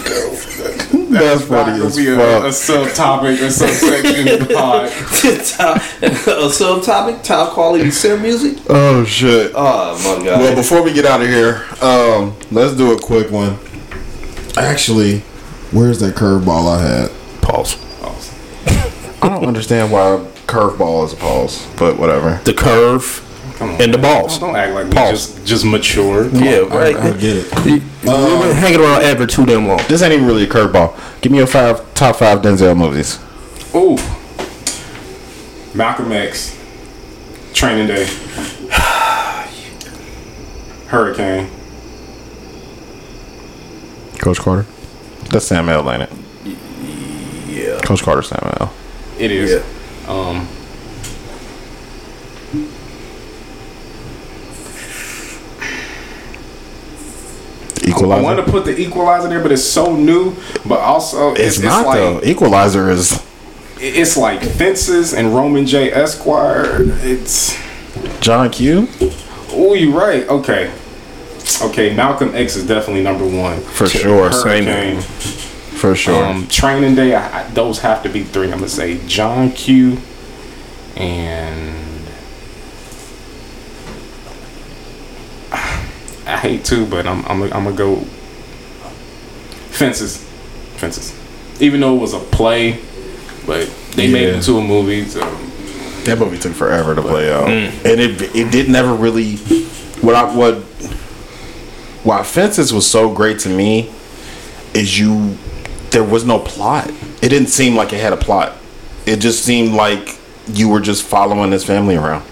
That's 1.09 1.49
Not 1.49 1.65
funny 1.65 1.77
gonna 1.77 1.85
as 1.85 1.95
be 1.95 2.07
a, 2.07 2.13
a 2.15 2.51
fuck. 2.51 2.95
subtopic, 2.95 3.41
a 3.41 3.49
subsection 3.51 4.47
pod. 4.55 4.89
top, 4.89 5.77
a 5.77 6.49
subtopic, 6.49 7.23
top 7.23 7.53
quality 7.53 7.85
synth 7.85 8.21
music. 8.21 8.57
Oh 8.69 9.05
shit. 9.05 9.51
Oh 9.55 9.95
my 9.97 10.25
god. 10.25 10.39
Well, 10.41 10.55
before 10.55 10.81
we 10.83 10.91
get 10.93 11.05
out 11.05 11.21
of 11.21 11.27
here, 11.27 11.63
um, 11.81 12.35
let's 12.51 12.75
do 12.75 12.91
a 12.93 12.99
quick 12.99 13.31
one. 13.31 13.57
Actually, 14.57 15.19
where's 15.71 15.99
that 15.99 16.15
curveball 16.15 16.67
I 16.77 16.81
had? 16.81 17.11
Pause. 17.41 17.77
I 19.21 19.29
don't 19.29 19.45
understand 19.45 19.91
why 19.91 20.25
curveball 20.45 21.05
is 21.05 21.13
a 21.13 21.17
pause, 21.17 21.65
but 21.77 21.97
whatever. 21.97 22.39
The 22.45 22.53
curve 22.53 23.21
and 23.61 23.93
the 23.93 23.97
balls. 23.97 24.37
Don't 24.39 24.55
act 24.55 24.73
like 24.73 24.85
we 24.87 24.91
Pause. 24.91 25.11
just 25.35 25.45
just 25.45 25.65
matured. 25.65 26.33
Yeah, 26.33 26.59
right. 26.75 26.95
I 26.95 27.11
get 27.13 27.37
it. 27.37 27.65
We- 27.65 27.81
We've 28.05 28.13
been 28.13 28.49
um, 28.49 28.55
hanging 28.55 28.81
around 28.81 29.01
ever 29.01 29.25
too 29.25 29.47
damn 29.47 29.65
long. 29.67 29.79
This 29.87 30.03
ain't 30.03 30.13
even 30.13 30.27
really 30.27 30.43
a 30.43 30.47
curveball. 30.47 30.93
Give 31.21 31.31
me 31.31 31.39
your 31.39 31.47
five 31.47 31.91
top 31.95 32.17
five 32.17 32.41
Denzel 32.43 32.77
movies. 32.77 33.17
Ooh. 33.73 33.97
Malcolm 35.75 36.11
X. 36.11 36.55
Training 37.53 37.87
Day. 37.87 38.05
Hurricane. 40.87 41.49
Coach 44.19 44.37
Carter. 44.39 44.65
That's 45.31 45.47
Sam 45.47 45.67
L, 45.69 45.89
ain't 45.91 46.03
it? 46.03 46.09
Yeah. 47.47 47.79
Coach 47.81 48.03
Carter, 48.03 48.21
Sam 48.21 48.39
L. 48.59 48.71
It 49.17 49.31
is. 49.31 49.63
Um. 50.07 50.47
I 57.93 58.21
want 58.21 58.43
to 58.43 58.51
put 58.51 58.65
the 58.65 58.77
equalizer 58.77 59.29
there, 59.29 59.41
but 59.41 59.51
it's 59.51 59.63
so 59.63 59.95
new. 59.95 60.35
But 60.65 60.79
also, 60.79 61.33
it's, 61.33 61.57
it's, 61.57 61.59
not 61.59 61.85
like, 61.85 61.97
though. 61.97 62.21
Equalizer 62.23 62.89
is 62.89 63.23
It's 63.77 64.17
like 64.17 64.41
Fences 64.41 65.13
and 65.13 65.33
Roman 65.33 65.65
J. 65.65 65.91
Esquire. 65.91 66.77
It's. 67.03 67.57
John 68.19 68.49
Q 68.49 68.89
Oh, 69.51 69.73
you're 69.73 69.97
right. 69.97 70.27
Okay. 70.27 70.73
Okay, 71.61 71.95
Malcolm 71.95 72.35
X 72.35 72.55
is 72.55 72.67
definitely 72.67 73.03
number 73.03 73.25
one. 73.25 73.61
for 73.61 73.87
sure. 73.87 74.31
Same 74.31 74.65
Hurricane. 74.65 75.44
For 75.85 75.95
sure. 75.95 76.25
Um, 76.25 76.47
Training 76.47 76.95
Day, 76.95 77.13
I, 77.13 77.41
I, 77.41 77.49
those 77.49 77.79
have 77.79 78.01
to 78.03 78.09
be 78.09 78.23
three. 78.23 78.45
I'm 78.45 78.57
gonna 78.57 78.69
say 78.69 79.05
John 79.07 79.51
Q 79.51 79.99
and 80.95 81.75
I 85.51 86.37
hate 86.37 86.65
to, 86.65 86.85
but 86.87 87.05
I'm 87.05 87.23
I'm 87.25 87.43
I'm 87.43 87.49
gonna 87.65 87.73
go 87.73 87.97
Fences, 89.69 90.23
Fences. 90.77 91.13
Even 91.61 91.81
though 91.81 91.95
it 91.95 91.99
was 91.99 92.13
a 92.13 92.19
play, 92.19 92.79
but 93.45 93.69
they 93.91 94.11
made 94.11 94.29
it 94.29 94.35
into 94.35 94.57
a 94.57 94.63
movie. 94.63 95.05
So 95.05 95.19
That 96.05 96.17
movie 96.17 96.39
took 96.39 96.53
forever 96.53 96.95
to 96.95 97.01
play 97.01 97.31
out, 97.31 97.47
and 97.47 97.85
it 97.85 98.21
it 98.35 98.51
did 98.51 98.69
never 98.69 98.93
really. 98.93 99.35
What 100.01 100.15
I 100.15 100.35
what 100.35 100.55
why 102.03 102.23
Fences 102.23 102.73
was 102.73 102.89
so 102.89 103.13
great 103.13 103.39
to 103.39 103.49
me 103.49 103.91
is 104.73 104.99
you 104.99 105.37
there 105.95 106.03
was 106.03 106.25
no 106.25 106.39
plot. 106.39 106.89
It 107.21 107.29
didn't 107.29 107.47
seem 107.47 107.73
like 107.73 107.93
it 107.93 108.01
had 108.01 108.11
a 108.11 108.17
plot. 108.17 108.51
It 109.05 109.21
just 109.21 109.45
seemed 109.45 109.71
like 109.71 110.19
you 110.45 110.67
were 110.67 110.81
just 110.81 111.03
following 111.03 111.51
this 111.51 111.63
family 111.63 111.95
around. 111.95 112.25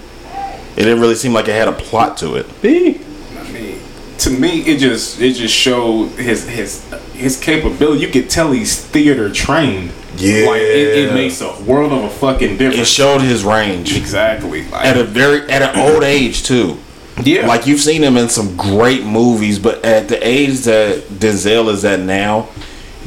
It 0.75 0.83
didn't 0.83 0.99
really 0.99 1.15
seem 1.15 1.31
like 1.31 1.47
it 1.47 1.53
had 1.53 1.69
a 1.69 1.71
plot 1.71 2.17
to 2.17 2.35
it. 2.35 2.45
I 2.61 3.51
mean, 3.51 3.79
to 4.17 4.29
me, 4.31 4.59
it 4.63 4.79
just 4.79 5.21
it 5.21 5.35
just 5.35 5.53
showed 5.55 6.07
his 6.09 6.45
his 6.45 6.83
his 7.13 7.39
capability. 7.39 8.01
You 8.01 8.09
could 8.09 8.29
tell 8.29 8.51
he's 8.51 8.77
theater 8.77 9.31
trained. 9.31 9.93
Yeah. 10.17 10.45
like 10.45 10.61
it, 10.61 10.97
it 10.97 11.13
makes 11.13 11.39
a 11.39 11.63
world 11.63 11.93
of 11.93 12.03
a 12.03 12.09
fucking 12.09 12.57
difference. 12.57 12.81
It 12.81 12.87
showed 12.87 13.21
his 13.21 13.45
range 13.45 13.95
exactly. 13.95 14.67
Like, 14.67 14.85
at 14.85 14.97
a 14.97 15.05
very 15.05 15.49
at 15.49 15.61
an 15.61 15.79
old 15.79 16.03
age 16.03 16.43
too. 16.43 16.77
yeah, 17.23 17.47
Like 17.47 17.65
you've 17.65 17.79
seen 17.79 18.03
him 18.03 18.17
in 18.17 18.27
some 18.27 18.57
great 18.57 19.05
movies, 19.05 19.57
but 19.57 19.85
at 19.85 20.09
the 20.09 20.19
age 20.27 20.59
that 20.65 21.03
Denzel 21.07 21.69
is 21.69 21.85
at 21.85 22.01
now, 22.01 22.49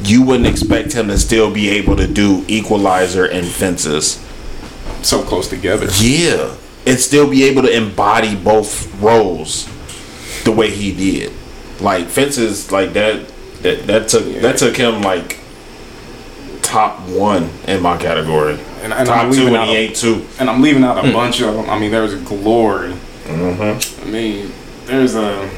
you 0.03 0.21
wouldn't 0.23 0.47
expect 0.47 0.93
him 0.93 1.07
to 1.07 1.17
still 1.17 1.51
be 1.51 1.69
able 1.69 1.95
to 1.95 2.07
do 2.07 2.45
Equalizer 2.47 3.25
and 3.25 3.45
Fences. 3.45 4.23
so 5.01 5.23
close 5.23 5.47
together. 5.47 5.87
Yeah, 5.99 6.55
and 6.85 6.99
still 6.99 7.29
be 7.29 7.43
able 7.43 7.63
to 7.63 7.75
embody 7.75 8.35
both 8.35 8.93
roles 9.01 9.67
the 10.43 10.51
way 10.51 10.69
he 10.69 10.93
did. 10.93 11.33
Like 11.79 12.07
Fences, 12.07 12.71
like 12.71 12.93
that. 12.93 13.27
That 13.61 13.87
that 13.87 14.07
took 14.07 14.23
that 14.41 14.57
took 14.57 14.77
him 14.77 15.01
like 15.01 15.39
top 16.61 16.99
one 17.09 17.49
in 17.67 17.81
my 17.81 17.97
category. 17.97 18.59
And, 18.81 18.93
and 18.93 19.07
top 19.07 19.25
I'm 19.25 19.33
two, 19.33 19.47
and 19.47 19.69
he 19.69 19.75
ain't 19.75 19.95
two. 19.95 20.27
and 20.39 20.49
I'm 20.49 20.61
leaving 20.61 20.83
out 20.83 20.97
a 20.97 21.07
mm. 21.07 21.13
bunch 21.13 21.41
of 21.41 21.55
them. 21.55 21.69
I 21.69 21.79
mean, 21.79 21.91
there's 21.91 22.13
Glory. 22.23 22.93
Mm-hmm. 23.23 24.07
I 24.07 24.11
mean, 24.11 24.51
there's 24.85 25.15
a. 25.15 25.49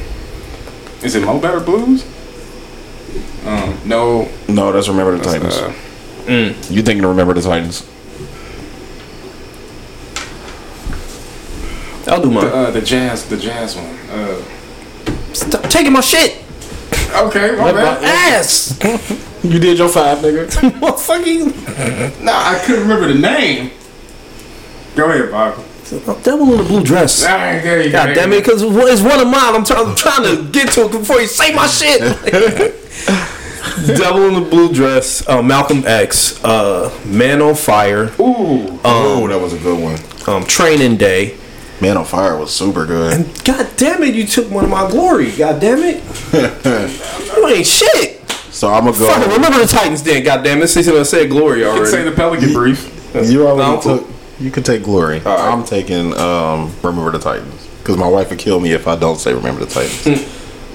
Is 1.03 1.15
it 1.15 1.25
Mo 1.25 1.39
Better 1.39 1.59
Blues? 1.59 2.05
Um, 3.45 3.80
no, 3.86 4.30
No, 4.48 4.72
that's 4.72 4.88
Remember 4.88 5.18
the 5.18 5.23
Titans. 5.23 5.56
uh, 5.56 5.73
you 6.73 6.81
thinking 6.84 7.03
of 7.03 7.10
Remember 7.10 7.34
the 7.34 7.41
Titans? 7.41 7.88
I'll 12.07 12.22
do 12.22 12.30
the, 12.30 12.34
mine. 12.36 12.45
uh, 12.48 12.72
the 12.72 12.81
jazz, 12.81 13.27
the 13.30 13.38
jazz 13.38 13.76
one. 13.76 13.86
Uh, 14.11 14.41
Stop 15.34 15.64
taking 15.69 15.94
my 15.94 16.02
shit. 16.02 16.44
okay, 17.15 17.56
my 17.56 17.72
bad. 17.72 18.03
Ass. 18.03 18.77
You 19.41 19.57
did 19.57 19.77
your 19.77 19.88
five, 19.88 20.18
nigga. 20.18 20.48
Motherfucking 20.81 22.22
Nah, 22.26 22.34
I 22.34 22.61
couldn't 22.65 22.81
remember 22.81 23.07
the 23.07 23.18
name. 23.18 23.72
Go 24.98 25.10
ahead, 25.10 25.31
Bob. 25.31 25.64
Devil 26.23 26.51
in 26.51 26.57
the 26.57 26.63
blue 26.63 26.83
dress. 26.83 27.25
All 27.25 27.35
right, 27.35 27.59
there 27.61 27.81
you 27.81 27.91
go. 27.91 28.05
God 28.05 28.13
damn 28.13 28.31
it, 28.33 28.43
because 28.43 28.61
it's 28.61 29.01
one 29.01 29.19
of 29.19 29.27
mine. 29.27 29.55
I'm, 29.55 29.63
try- 29.65 29.81
I'm 29.81 29.95
trying 29.95 30.23
to 30.23 30.49
get 30.51 30.71
to 30.73 30.85
it 30.85 30.91
before 30.91 31.19
you 31.21 31.27
say 31.27 31.53
my 31.53 31.67
shit. 31.67 31.99
Devil 33.85 34.27
in 34.27 34.33
the 34.43 34.49
Blue 34.49 34.73
Dress, 34.73 35.27
uh, 35.27 35.41
Malcolm 35.41 35.83
X, 35.85 36.43
uh, 36.43 36.89
Man 37.05 37.41
on 37.41 37.55
Fire, 37.55 38.05
Ooh, 38.19 38.79
oh, 38.83 39.27
that 39.27 39.39
was 39.39 39.53
a 39.53 39.59
good 39.59 39.79
one. 39.81 39.97
um, 40.33 40.45
Training 40.45 40.97
Day. 40.97 41.37
Man 41.81 41.95
on 41.95 42.03
Fire 42.05 42.37
was 42.37 42.53
super 42.53 42.85
good. 42.85 43.13
And 43.13 43.45
God 43.45 43.69
damn 43.77 44.03
it, 44.03 44.13
you 44.15 44.25
took 44.25 44.49
one 44.51 44.65
of 44.65 44.69
my 44.69 44.89
glory. 44.89 45.31
God 45.31 45.61
damn 45.61 45.79
it. 45.81 46.03
you 47.37 47.47
ain't 47.47 47.65
shit. 47.65 48.29
So 48.51 48.67
I'm 48.69 48.83
gonna 48.85 48.93
Fucking 48.97 49.29
go. 49.29 49.35
remember 49.35 49.59
the 49.59 49.67
Titans 49.67 50.03
then, 50.03 50.23
God 50.23 50.43
damn 50.43 50.61
it. 50.61 50.67
Since 50.67 50.87
I 50.89 51.03
said 51.03 51.29
glory 51.29 51.59
you 51.61 51.65
can 51.71 51.85
say 51.85 52.03
the 52.03 52.11
Pelican 52.11 52.51
Brief. 52.53 53.13
You 53.15 53.47
already 53.47 53.75
No. 53.75 53.81
took. 53.81 54.07
You 54.39 54.51
can 54.51 54.63
take 54.63 54.83
glory. 54.83 55.21
I'm 55.25 55.65
taking 55.65 56.15
um, 56.17 56.73
Remember 56.81 57.11
the 57.11 57.19
Titans 57.19 57.67
because 57.79 57.97
my 57.97 58.07
wife 58.07 58.29
would 58.29 58.39
kill 58.39 58.59
me 58.59 58.71
if 58.71 58.87
I 58.87 58.95
don't 58.95 59.17
say 59.17 59.33
Remember 59.33 59.65
the 59.65 59.71
Titans. 59.71 60.05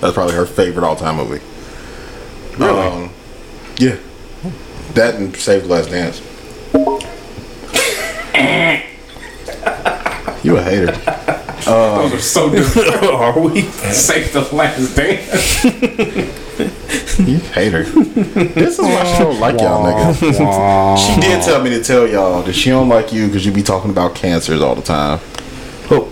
That's 0.00 0.14
probably 0.14 0.34
her 0.34 0.46
favorite 0.46 0.84
all 0.84 0.96
time 0.96 1.16
movie. 1.16 1.42
Really? 2.58 2.78
Um, 2.78 3.10
yeah. 3.78 3.96
That 4.92 5.14
and 5.14 5.34
Save 5.34 5.62
the 5.62 5.68
Last 5.68 5.90
Dance. 5.90 6.20
you 10.44 10.56
a 10.56 10.62
hater. 10.62 11.40
Those 11.64 12.12
are 12.14 12.18
so 12.20 12.50
different. 12.50 12.88
Are 13.04 13.38
we? 13.38 13.62
Save 13.62 14.32
the 14.32 14.42
last 14.54 14.94
dance. 14.96 15.64
You 17.18 17.38
hater. 17.38 17.82
this 17.84 18.78
is 18.78 18.84
why 18.84 19.04
she 19.12 19.18
don't 19.22 19.38
like 19.40 19.60
y'all 19.60 19.84
niggas. 19.84 21.14
She 21.14 21.20
did 21.20 21.42
tell 21.42 21.62
me 21.62 21.70
to 21.70 21.82
tell 21.82 22.06
y'all 22.08 22.42
that 22.42 22.52
she 22.54 22.70
don't 22.70 22.88
like 22.88 23.12
you 23.12 23.26
because 23.26 23.44
you 23.46 23.52
be 23.52 23.62
talking 23.62 23.90
about 23.90 24.14
cancers 24.14 24.60
all 24.60 24.74
the 24.74 24.82
time. 24.82 25.20
Oh, 25.90 26.02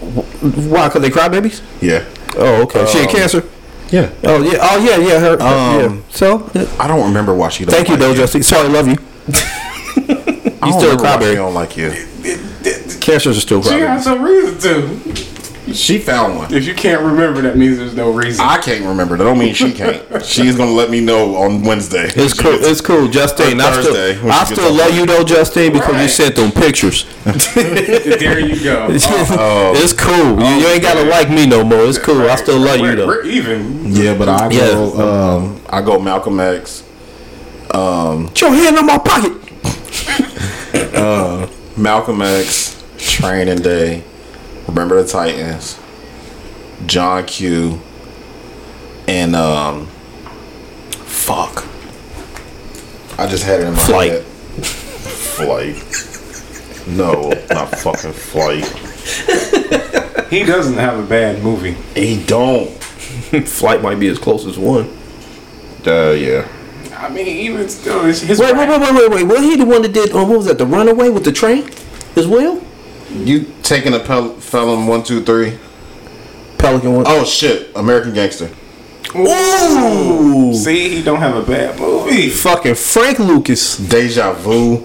why? 0.68 0.88
Because 0.88 1.02
they 1.02 1.10
cry 1.10 1.28
babies? 1.28 1.62
Yeah. 1.80 2.04
Oh, 2.36 2.62
okay. 2.62 2.86
she 2.86 2.98
had 2.98 3.10
cancer? 3.10 3.44
Yeah. 3.90 4.10
Oh 4.24 4.42
yeah. 4.42 4.58
Oh 4.62 4.78
yeah. 4.84 4.96
Yeah. 4.96 5.20
Her. 5.20 5.32
Um, 5.34 5.96
yeah. 5.96 6.02
So 6.10 6.50
yeah. 6.54 6.66
I 6.78 6.88
don't 6.88 7.06
remember 7.08 7.34
why 7.34 7.48
she 7.50 7.64
don't 7.64 7.74
thank 7.74 7.88
you, 7.88 7.94
like 7.94 8.00
though, 8.00 8.14
Justin. 8.14 8.42
Sorry, 8.42 8.68
love 8.68 8.86
you. 8.88 8.94
I 10.62 10.70
don't 10.70 10.80
still 10.80 10.92
a 10.92 10.96
remember 10.96 11.02
why 11.04 11.18
she 11.20 11.24
crybaby. 11.24 11.34
don't 11.36 11.54
like 11.54 11.76
you. 11.76 12.98
Cancers 13.00 13.36
are 13.36 13.40
still 13.40 13.62
She 13.62 13.70
crybaby. 13.70 13.86
has 13.88 14.04
some 14.04 14.22
reason 14.22 14.58
to. 14.60 15.31
She 15.72 15.98
found 15.98 16.36
one. 16.38 16.52
If 16.52 16.66
you 16.66 16.74
can't 16.74 17.02
remember, 17.02 17.40
that 17.42 17.56
means 17.56 17.78
there's 17.78 17.94
no 17.94 18.10
reason. 18.10 18.44
I 18.44 18.58
can't 18.58 18.84
remember. 18.84 19.16
That 19.16 19.22
don't 19.24 19.38
mean 19.38 19.54
she 19.54 19.72
can't. 19.72 20.02
She's 20.24 20.56
gonna 20.56 20.72
let 20.72 20.90
me 20.90 21.00
know 21.00 21.36
on 21.36 21.62
Wednesday. 21.62 22.10
It's 22.16 22.34
cool. 22.34 22.52
It's 22.54 22.80
cool, 22.80 23.06
Justine. 23.06 23.60
I 23.60 23.70
Thursday, 23.70 24.14
still, 24.14 24.24
when 24.24 24.32
I 24.32 24.44
still 24.44 24.72
love 24.74 24.86
work. 24.90 24.94
you 24.94 25.06
though, 25.06 25.22
Justine, 25.24 25.72
because 25.72 26.02
you 26.02 26.08
sent 26.08 26.34
them 26.34 26.50
pictures. 26.50 27.04
there 27.54 28.40
you 28.40 28.62
go. 28.64 28.88
Oh. 29.34 29.72
it's 29.76 29.92
cool. 29.92 30.40
You, 30.42 30.56
you 30.62 30.66
ain't 30.66 30.82
gotta 30.82 31.04
like 31.08 31.30
me 31.30 31.46
no 31.46 31.62
more. 31.62 31.84
It's 31.84 31.96
cool. 31.98 32.22
I 32.28 32.34
still 32.34 32.58
love 32.58 32.78
you 32.78 32.82
We're, 32.82 32.96
though. 32.96 33.06
we're 33.06 33.24
even. 33.26 33.92
Yeah, 33.94 34.18
but 34.18 34.28
I 34.28 34.50
Yeah. 34.50 34.72
go. 34.72 35.36
Um, 35.38 35.60
I 35.70 35.80
go 35.80 36.00
Malcolm 36.00 36.40
X. 36.40 36.82
Put 37.68 38.40
your 38.40 38.50
hand 38.50 38.76
in 38.78 38.84
my 38.86 38.98
pocket. 38.98 39.32
Malcolm 41.76 42.20
X. 42.22 42.82
Training 42.98 43.58
Day. 43.62 44.02
Remember 44.72 45.02
the 45.02 45.08
Titans. 45.08 45.78
John 46.86 47.26
Q. 47.26 47.80
And 49.06 49.36
um. 49.36 49.86
Fuck. 51.04 51.66
I 53.18 53.26
just 53.28 53.44
had 53.44 53.60
it 53.60 53.66
in 53.66 53.74
my 53.74 53.78
Flight. 53.78 54.10
head. 54.12 54.24
Flight. 54.24 55.76
No, 56.88 57.30
not 57.50 57.68
fucking 57.78 58.12
flight. 58.12 58.64
He 60.30 60.42
doesn't 60.44 60.74
have 60.74 60.98
a 60.98 61.06
bad 61.06 61.42
movie. 61.42 61.72
He 61.94 62.24
don't. 62.24 62.70
Flight 63.46 63.82
might 63.82 64.00
be 64.00 64.08
as 64.08 64.18
close 64.18 64.46
as 64.46 64.58
one. 64.58 64.88
Uh, 65.86 66.10
yeah. 66.12 66.48
I 66.96 67.08
mean, 67.08 67.26
even 67.26 67.68
still, 67.68 68.04
it's 68.06 68.20
his. 68.20 68.40
Wait, 68.40 68.56
wait, 68.56 68.68
wait, 68.68 68.80
wait, 68.80 68.94
wait, 68.94 69.10
wait. 69.10 69.24
Was 69.24 69.40
he 69.40 69.56
the 69.56 69.66
one 69.66 69.82
that 69.82 69.92
did? 69.92 70.12
Um, 70.12 70.28
what 70.28 70.38
was 70.38 70.46
that? 70.46 70.58
The 70.58 70.66
Runaway 70.66 71.08
with 71.10 71.24
the 71.24 71.32
train, 71.32 71.68
as 72.16 72.26
well. 72.26 72.60
You 73.14 73.52
taking 73.62 73.94
a 73.94 73.98
pel- 74.00 74.34
felon 74.34 74.86
one 74.86 75.02
two 75.02 75.22
three? 75.22 75.58
Pelican 76.58 76.94
one. 76.94 77.04
Oh 77.06 77.24
shit! 77.24 77.70
American 77.76 78.14
Gangster. 78.14 78.50
Ooh, 79.14 80.54
See, 80.54 80.88
he 80.96 81.02
don't 81.02 81.18
have 81.20 81.36
a 81.36 81.42
bad 81.42 81.78
movie. 81.78 82.30
fucking 82.30 82.74
Frank 82.76 83.18
Lucas. 83.18 83.76
Deja 83.76 84.32
Vu. 84.32 84.78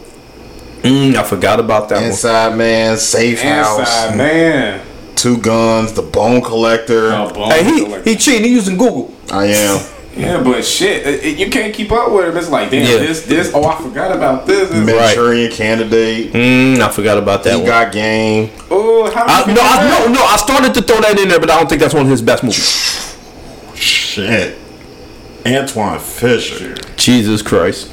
Mm, 0.81 1.15
I 1.15 1.23
forgot 1.23 1.59
about 1.59 1.89
that 1.89 2.03
Inside 2.03 2.55
Man. 2.57 2.97
Safe 2.97 3.41
House. 3.41 3.79
Inside 3.79 4.17
man. 4.17 4.85
Two 5.15 5.37
Guns. 5.37 5.93
The 5.93 6.01
Bone 6.01 6.41
Collector. 6.41 7.11
Oh, 7.13 7.31
bone. 7.33 7.51
Hey, 7.51 7.63
he 7.63 7.83
collector. 7.85 8.09
he 8.09 8.15
cheating. 8.15 8.43
He 8.43 8.51
using 8.51 8.77
Google. 8.77 9.13
I 9.31 9.45
am. 9.47 9.79
Yeah, 10.17 10.41
but 10.43 10.65
shit, 10.65 11.05
it- 11.05 11.23
it- 11.23 11.37
you 11.37 11.49
can't 11.49 11.73
keep 11.73 11.91
up 11.91 12.11
with 12.11 12.25
him. 12.27 12.37
It's 12.37 12.49
like, 12.49 12.71
damn, 12.71 12.81
Yeah. 12.85 12.97
this, 13.05 13.21
this. 13.23 13.51
Oh, 13.53 13.63
I 13.65 13.75
forgot 13.81 14.11
about 14.15 14.47
this. 14.47 14.69
this. 14.69 14.85
Manchurian 14.85 15.51
Candidate. 15.51 16.33
Mm, 16.33 16.79
I 16.79 16.89
forgot 16.89 17.17
about 17.17 17.43
that 17.43 17.51
He 17.53 17.57
one. 17.57 17.65
got 17.67 17.91
game. 17.91 18.49
Oh, 18.71 19.09
how 19.11 19.23
I, 19.25 19.53
no, 19.53 19.61
I, 19.61 20.07
no, 20.07 20.13
no. 20.13 20.23
I 20.25 20.37
started 20.37 20.73
to 20.73 20.81
throw 20.81 20.99
that 21.01 21.19
in 21.19 21.29
there, 21.29 21.39
but 21.39 21.51
I 21.51 21.57
don't 21.57 21.69
think 21.69 21.81
that's 21.81 21.93
one 21.93 22.03
of 22.05 22.09
his 22.11 22.21
best 22.21 22.43
movies. 22.43 23.15
Shit. 23.75 24.57
Antwone 25.45 25.99
Fisher. 25.99 26.75
Jesus 26.97 27.41
Christ. 27.41 27.91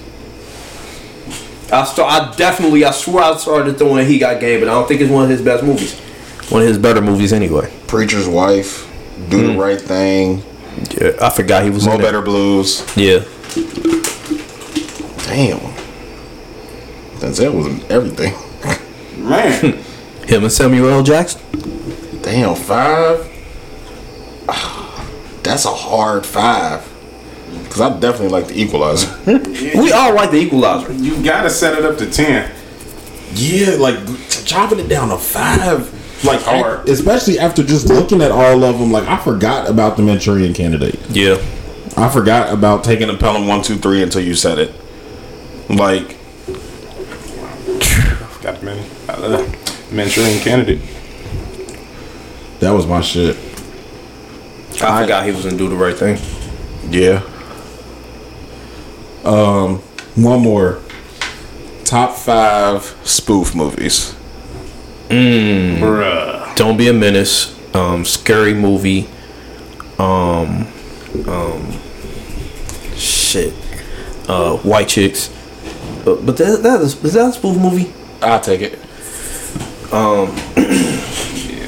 I 1.73 1.85
start. 1.85 2.11
I 2.13 2.35
definitely. 2.37 2.85
I 2.85 2.91
swear 2.91 3.25
I 3.25 3.37
started 3.37 3.79
throwing 3.79 4.07
He 4.07 4.19
Got 4.19 4.41
Game, 4.41 4.61
but 4.61 4.69
I 4.69 4.73
don't 4.73 4.87
think 4.89 5.01
it's 5.01 5.11
one 5.11 5.25
of 5.25 5.31
his 5.31 5.43
best 5.43 5.63
movies. 5.63 5.99
One 6.51 6.63
of 6.63 6.69
his 6.69 6.79
better 6.79 7.01
movies, 7.01 7.33
anyway. 7.33 7.73
Preacher's 7.87 8.29
Wife. 8.29 8.91
Do 9.31 9.47
the 9.53 9.59
Right 9.59 9.81
Thing. 9.81 10.43
Yeah, 11.01 11.13
I 11.21 11.31
forgot 11.31 11.65
he 11.65 11.71
was 11.71 11.87
Mo 11.87 11.93
in 11.95 12.01
there. 12.01 12.09
Better 12.09 12.23
Blues. 12.23 12.81
Yeah. 12.97 13.21
Damn. 15.27 15.59
Denzel 17.19 17.55
was 17.55 17.67
in 17.67 17.83
everything. 17.91 18.35
Man, 19.27 19.73
Him 20.27 20.43
and 20.45 20.53
Samuel 20.53 20.89
L. 20.91 21.03
Jackson. 21.03 21.41
Damn, 22.23 22.55
five. 22.55 23.31
Ah, 24.49 25.07
that's 25.43 25.65
a 25.65 25.71
hard 25.75 26.25
five. 26.27 26.91
Cause 27.71 27.81
I 27.81 27.89
definitely 27.99 28.29
like 28.29 28.47
the 28.49 28.61
Equalizer. 28.61 29.09
We 29.81 29.93
all 29.93 30.15
like 30.15 30.31
the 30.31 30.39
Equalizer. 30.39 30.93
you 30.93 31.23
gotta 31.25 31.51
set 31.51 31.77
it 31.79 31.85
up 31.85 31.99
to 31.99 32.11
ten. 32.11 32.51
Yeah, 33.35 33.77
like 33.77 33.97
chopping 34.29 34.79
it 34.81 34.89
down 34.89 35.09
to 35.09 35.19
five, 35.19 35.89
like 36.25 36.41
hard. 36.43 36.89
especially 36.89 37.39
after 37.39 37.63
just 37.63 37.89
looking 37.89 38.23
at 38.23 38.31
all 38.31 38.63
of 38.65 38.79
them. 38.79 38.91
Like 38.93 39.07
I 39.09 39.17
forgot 39.19 39.69
about 39.69 39.97
the 39.97 40.03
Manchurian 40.03 40.55
Candidate. 40.55 40.99
Yeah. 41.11 41.37
I 41.97 42.09
forgot 42.09 42.53
about 42.53 42.85
taking 42.85 43.09
Taking 43.09 43.17
a 43.17 43.19
Pelham 43.19 43.47
one 43.47 43.63
two 43.63 43.77
three 43.77 44.03
until 44.03 44.23
you 44.23 44.35
said 44.35 44.59
it. 44.59 44.75
Like 45.69 46.09
Got 48.43 48.61
the 48.61 48.67
man, 48.67 48.91
uh, 49.09 49.53
Manchurian 49.91 50.39
candidate. 50.41 50.81
that 52.61 52.71
was 52.73 52.87
my 52.87 53.01
shit. 53.01 53.37
I, 54.83 55.03
forgot 55.03 55.25
he 55.25 55.31
was 55.33 55.45
gonna 55.45 55.57
Do 55.57 55.69
the 55.69 55.77
Right 55.77 55.97
Thing. 55.97 56.19
yeah. 56.91 57.23
Um, 59.25 59.79
One 60.17 60.43
more. 60.43 60.81
Top 61.85 62.17
five 62.17 62.83
spoof 63.05 63.55
movies. 63.55 64.15
Bruh. 65.09 66.55
Don't 66.57 66.77
be 66.77 66.89
a 66.89 66.93
menace. 66.93 67.53
Um, 67.75 68.05
scary 68.05 68.55
movie. 68.55 69.09
Um, 69.99 70.67
um, 71.29 71.73
shit. 72.97 73.53
Uh, 74.29 74.57
White 74.59 74.89
Chicks. 74.89 75.29
But, 76.05 76.25
but 76.27 76.37
that, 76.37 76.63
that 76.63 76.81
is, 76.81 77.03
is 77.05 77.13
that 77.15 77.31
a 77.31 77.33
spoof 77.33 77.57
movie? 77.57 77.93
I'll 78.23 78.41
take 78.41 78.61
it. 78.61 78.79
Um 79.93 80.35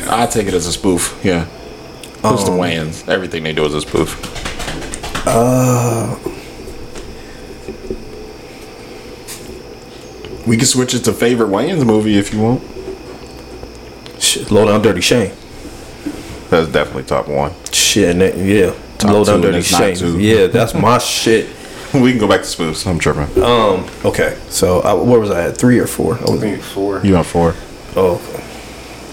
I'll 0.08 0.26
take 0.28 0.46
it 0.48 0.54
as 0.54 0.66
a 0.66 0.72
spoof, 0.72 1.18
yeah. 1.22 1.46
It's 2.24 2.44
the 2.44 2.50
Wayans. 2.50 3.06
Everything 3.08 3.42
they 3.44 3.52
do 3.52 3.64
is 3.66 3.74
a 3.74 3.80
spoof. 3.82 4.16
Uh 5.26 6.16
We 10.46 10.56
can 10.56 10.66
switch 10.66 10.94
it 10.94 11.00
to 11.04 11.12
favorite 11.12 11.48
Wayans 11.50 11.84
movie 11.84 12.16
if 12.18 12.32
you 12.32 12.40
want. 12.40 12.62
Shit, 14.38 14.50
Low 14.50 14.66
Down 14.66 14.82
Dirty 14.82 15.00
Shame. 15.00 15.32
That's 16.50 16.68
definitely 16.70 17.04
top 17.04 17.28
one. 17.28 17.52
Shit, 17.72 18.10
and 18.10 18.20
that, 18.20 18.36
yeah. 18.36 18.74
Top 18.98 19.12
Low 19.12 19.24
Down 19.24 19.40
Dirty 19.40 19.58
it's 19.58 19.66
Shame. 19.68 20.20
Yeah, 20.20 20.46
that's 20.46 20.74
my 20.74 20.98
shit. 21.22 21.48
We 21.94 22.10
can 22.10 22.18
go 22.18 22.28
back 22.28 22.40
to 22.40 22.46
spoofs. 22.46 22.86
I'm 22.86 22.98
tripping. 22.98 23.42
Um, 23.42 23.88
okay. 24.04 24.38
So, 24.48 24.80
I, 24.80 24.92
where 24.94 25.18
was 25.20 25.30
I 25.30 25.46
at? 25.48 25.56
Three 25.56 25.78
or 25.78 25.86
four? 25.86 26.16
I 26.18 26.22
I 26.24 26.30
was, 26.30 26.40
think 26.40 26.60
four. 26.62 27.00
You 27.04 27.12
got 27.12 27.26
four. 27.26 27.54
oh. 27.96 28.20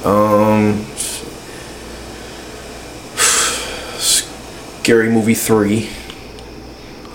Um, 0.03 0.83
Scary 3.97 5.09
Movie 5.09 5.33
3. 5.33 5.89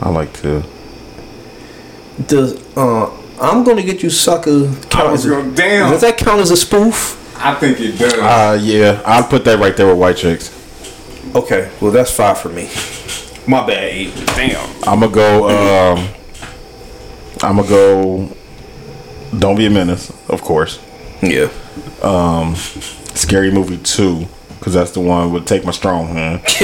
I 0.01 0.09
like 0.09 0.33
to. 0.41 0.65
Does, 2.27 2.55
uh, 2.77 3.11
I'm 3.41 3.63
gonna 3.65 3.83
get 3.83 4.03
you 4.03 4.11
sucker. 4.11 4.71
I 4.71 4.75
Count 4.89 5.13
was 5.13 5.27
as 5.27 5.27
a, 5.27 5.29
going 5.35 5.55
damn. 5.55 5.91
does 5.91 6.01
that 6.01 6.17
count 6.17 6.41
as 6.41 6.51
a 6.51 6.57
spoof? 6.57 7.18
I 7.41 7.55
think 7.55 7.81
it 7.81 7.99
does. 7.99 8.15
Uh 8.15 8.59
yeah, 8.61 9.03
I'll 9.05 9.27
put 9.27 9.45
that 9.45 9.59
right 9.59 9.77
there 9.77 9.87
with 9.87 9.99
White 9.99 10.17
Chicks. 10.17 10.55
Okay, 11.35 11.71
well 11.81 11.91
that's 11.93 12.15
five 12.15 12.39
for 12.39 12.49
me. 12.49 12.69
My 13.47 13.67
bad. 13.67 14.15
Damn. 14.37 14.69
I'm 14.87 15.01
gonna 15.01 15.13
go. 15.13 15.49
Um, 15.49 16.09
I'm 17.43 17.57
gonna 17.57 17.69
go. 17.69 18.29
Don't 19.39 19.57
be 19.57 19.67
a 19.67 19.71
menace, 19.71 20.11
of 20.29 20.43
course. 20.43 20.79
Yeah. 21.23 21.49
Um, 22.03 22.55
scary 22.57 23.51
Movie 23.51 23.79
two, 23.79 24.27
because 24.59 24.75
that's 24.75 24.91
the 24.91 25.01
one 25.01 25.33
would 25.33 25.47
take 25.47 25.65
my 25.65 25.71
strong 25.73 26.09
hand. 26.09 26.41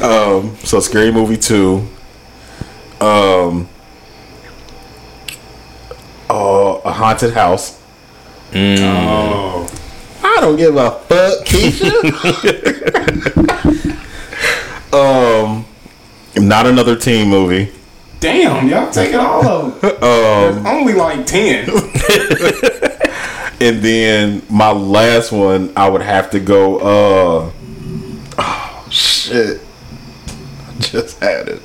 um, 0.00 0.56
so 0.58 0.80
Scary 0.80 1.12
Movie 1.12 1.36
two. 1.36 1.86
Um. 3.00 3.68
Uh, 6.34 6.80
a 6.84 6.92
haunted 6.92 7.32
house. 7.32 7.80
Oh. 8.52 9.68
I 10.20 10.40
don't 10.40 10.56
give 10.56 10.74
a 10.74 10.90
fuck, 10.90 11.46
Keisha. 11.46 11.92
um, 14.92 15.64
not 16.36 16.66
another 16.66 16.96
teen 16.96 17.28
movie. 17.28 17.70
Damn, 18.18 18.66
y'all 18.68 18.90
taking 18.90 19.20
all 19.20 19.46
of 19.46 19.80
them. 19.80 19.92
There's 20.00 20.66
only 20.66 20.94
like 20.94 21.24
ten. 21.24 21.70
And 23.60 23.80
then 23.80 24.42
my 24.50 24.72
last 24.72 25.30
one, 25.30 25.72
I 25.76 25.88
would 25.88 26.02
have 26.02 26.32
to 26.32 26.40
go. 26.40 26.78
Uh, 26.78 27.52
oh 28.36 28.86
shit! 28.90 29.60
I 30.26 30.80
just 30.80 31.20
had 31.20 31.48
it. 31.48 31.62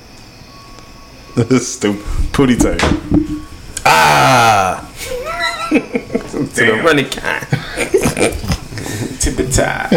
This 1.35 1.51
is 1.51 1.67
stupid. 1.73 2.03
Pootie 2.31 2.59
Tang. 2.59 3.48
Ah. 3.91 4.91
to 5.69 5.77
the 5.77 6.81
running 6.83 7.09
kind. 7.09 7.45
Tip 9.19 9.39
it 9.39 9.51
tie. 9.51 9.89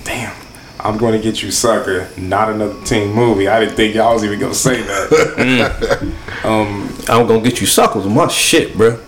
Damn. 0.04 0.34
I'm 0.80 0.96
going 0.96 1.12
to 1.12 1.18
get 1.20 1.42
you, 1.42 1.50
sucker. 1.50 2.08
Not 2.16 2.50
another 2.50 2.82
teen 2.84 3.12
movie. 3.12 3.48
I 3.48 3.60
didn't 3.60 3.76
think 3.76 3.94
y'all 3.94 4.14
was 4.14 4.24
even 4.24 4.40
gonna 4.40 4.54
say 4.54 4.80
that. 4.82 6.14
um, 6.44 6.88
I'm 7.08 7.26
gonna 7.26 7.42
get 7.42 7.60
you 7.60 7.66
suckles 7.66 8.04
with 8.06 8.14
my 8.14 8.28
shit, 8.28 8.74
bro. 8.76 8.98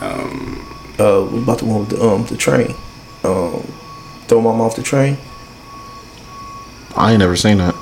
Um, 0.00 0.94
uh, 0.98 1.22
what 1.22 1.42
about 1.42 1.58
the 1.58 1.64
one 1.64 1.80
with 1.80 1.90
the 1.90 2.00
um 2.00 2.24
the 2.26 2.36
train? 2.36 2.74
Um, 3.24 3.62
throw 4.28 4.40
mom 4.40 4.60
off 4.60 4.76
the 4.76 4.82
train. 4.82 5.18
I 6.96 7.10
ain't 7.10 7.18
never 7.18 7.36
seen 7.36 7.58
that. 7.58 7.74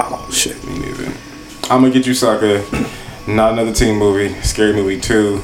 Oh 0.00 0.28
shit. 0.32 0.62
me 0.64 0.78
neither. 0.80 1.12
I'm 1.70 1.82
gonna 1.82 1.90
get 1.90 2.06
you, 2.06 2.14
sucker. 2.14 2.64
Not 3.30 3.52
another 3.52 3.72
teen 3.72 3.96
movie. 3.96 4.34
Scary 4.42 4.72
movie 4.72 5.00
two. 5.00 5.42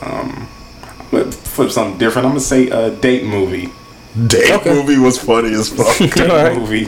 Um, 0.00 0.48
I'm 0.88 1.10
gonna 1.10 1.32
flip 1.32 1.70
something 1.70 1.98
different. 1.98 2.26
I'm 2.26 2.30
gonna 2.32 2.40
say 2.40 2.68
a 2.70 2.90
date 2.94 3.24
movie. 3.24 3.70
Date 4.28 4.64
movie 4.64 4.98
was 4.98 5.18
funny 5.18 5.52
as 5.54 5.68
fuck. 5.68 5.96
Date 6.14 6.30
Alright. 6.30 6.56
movie. 6.56 6.86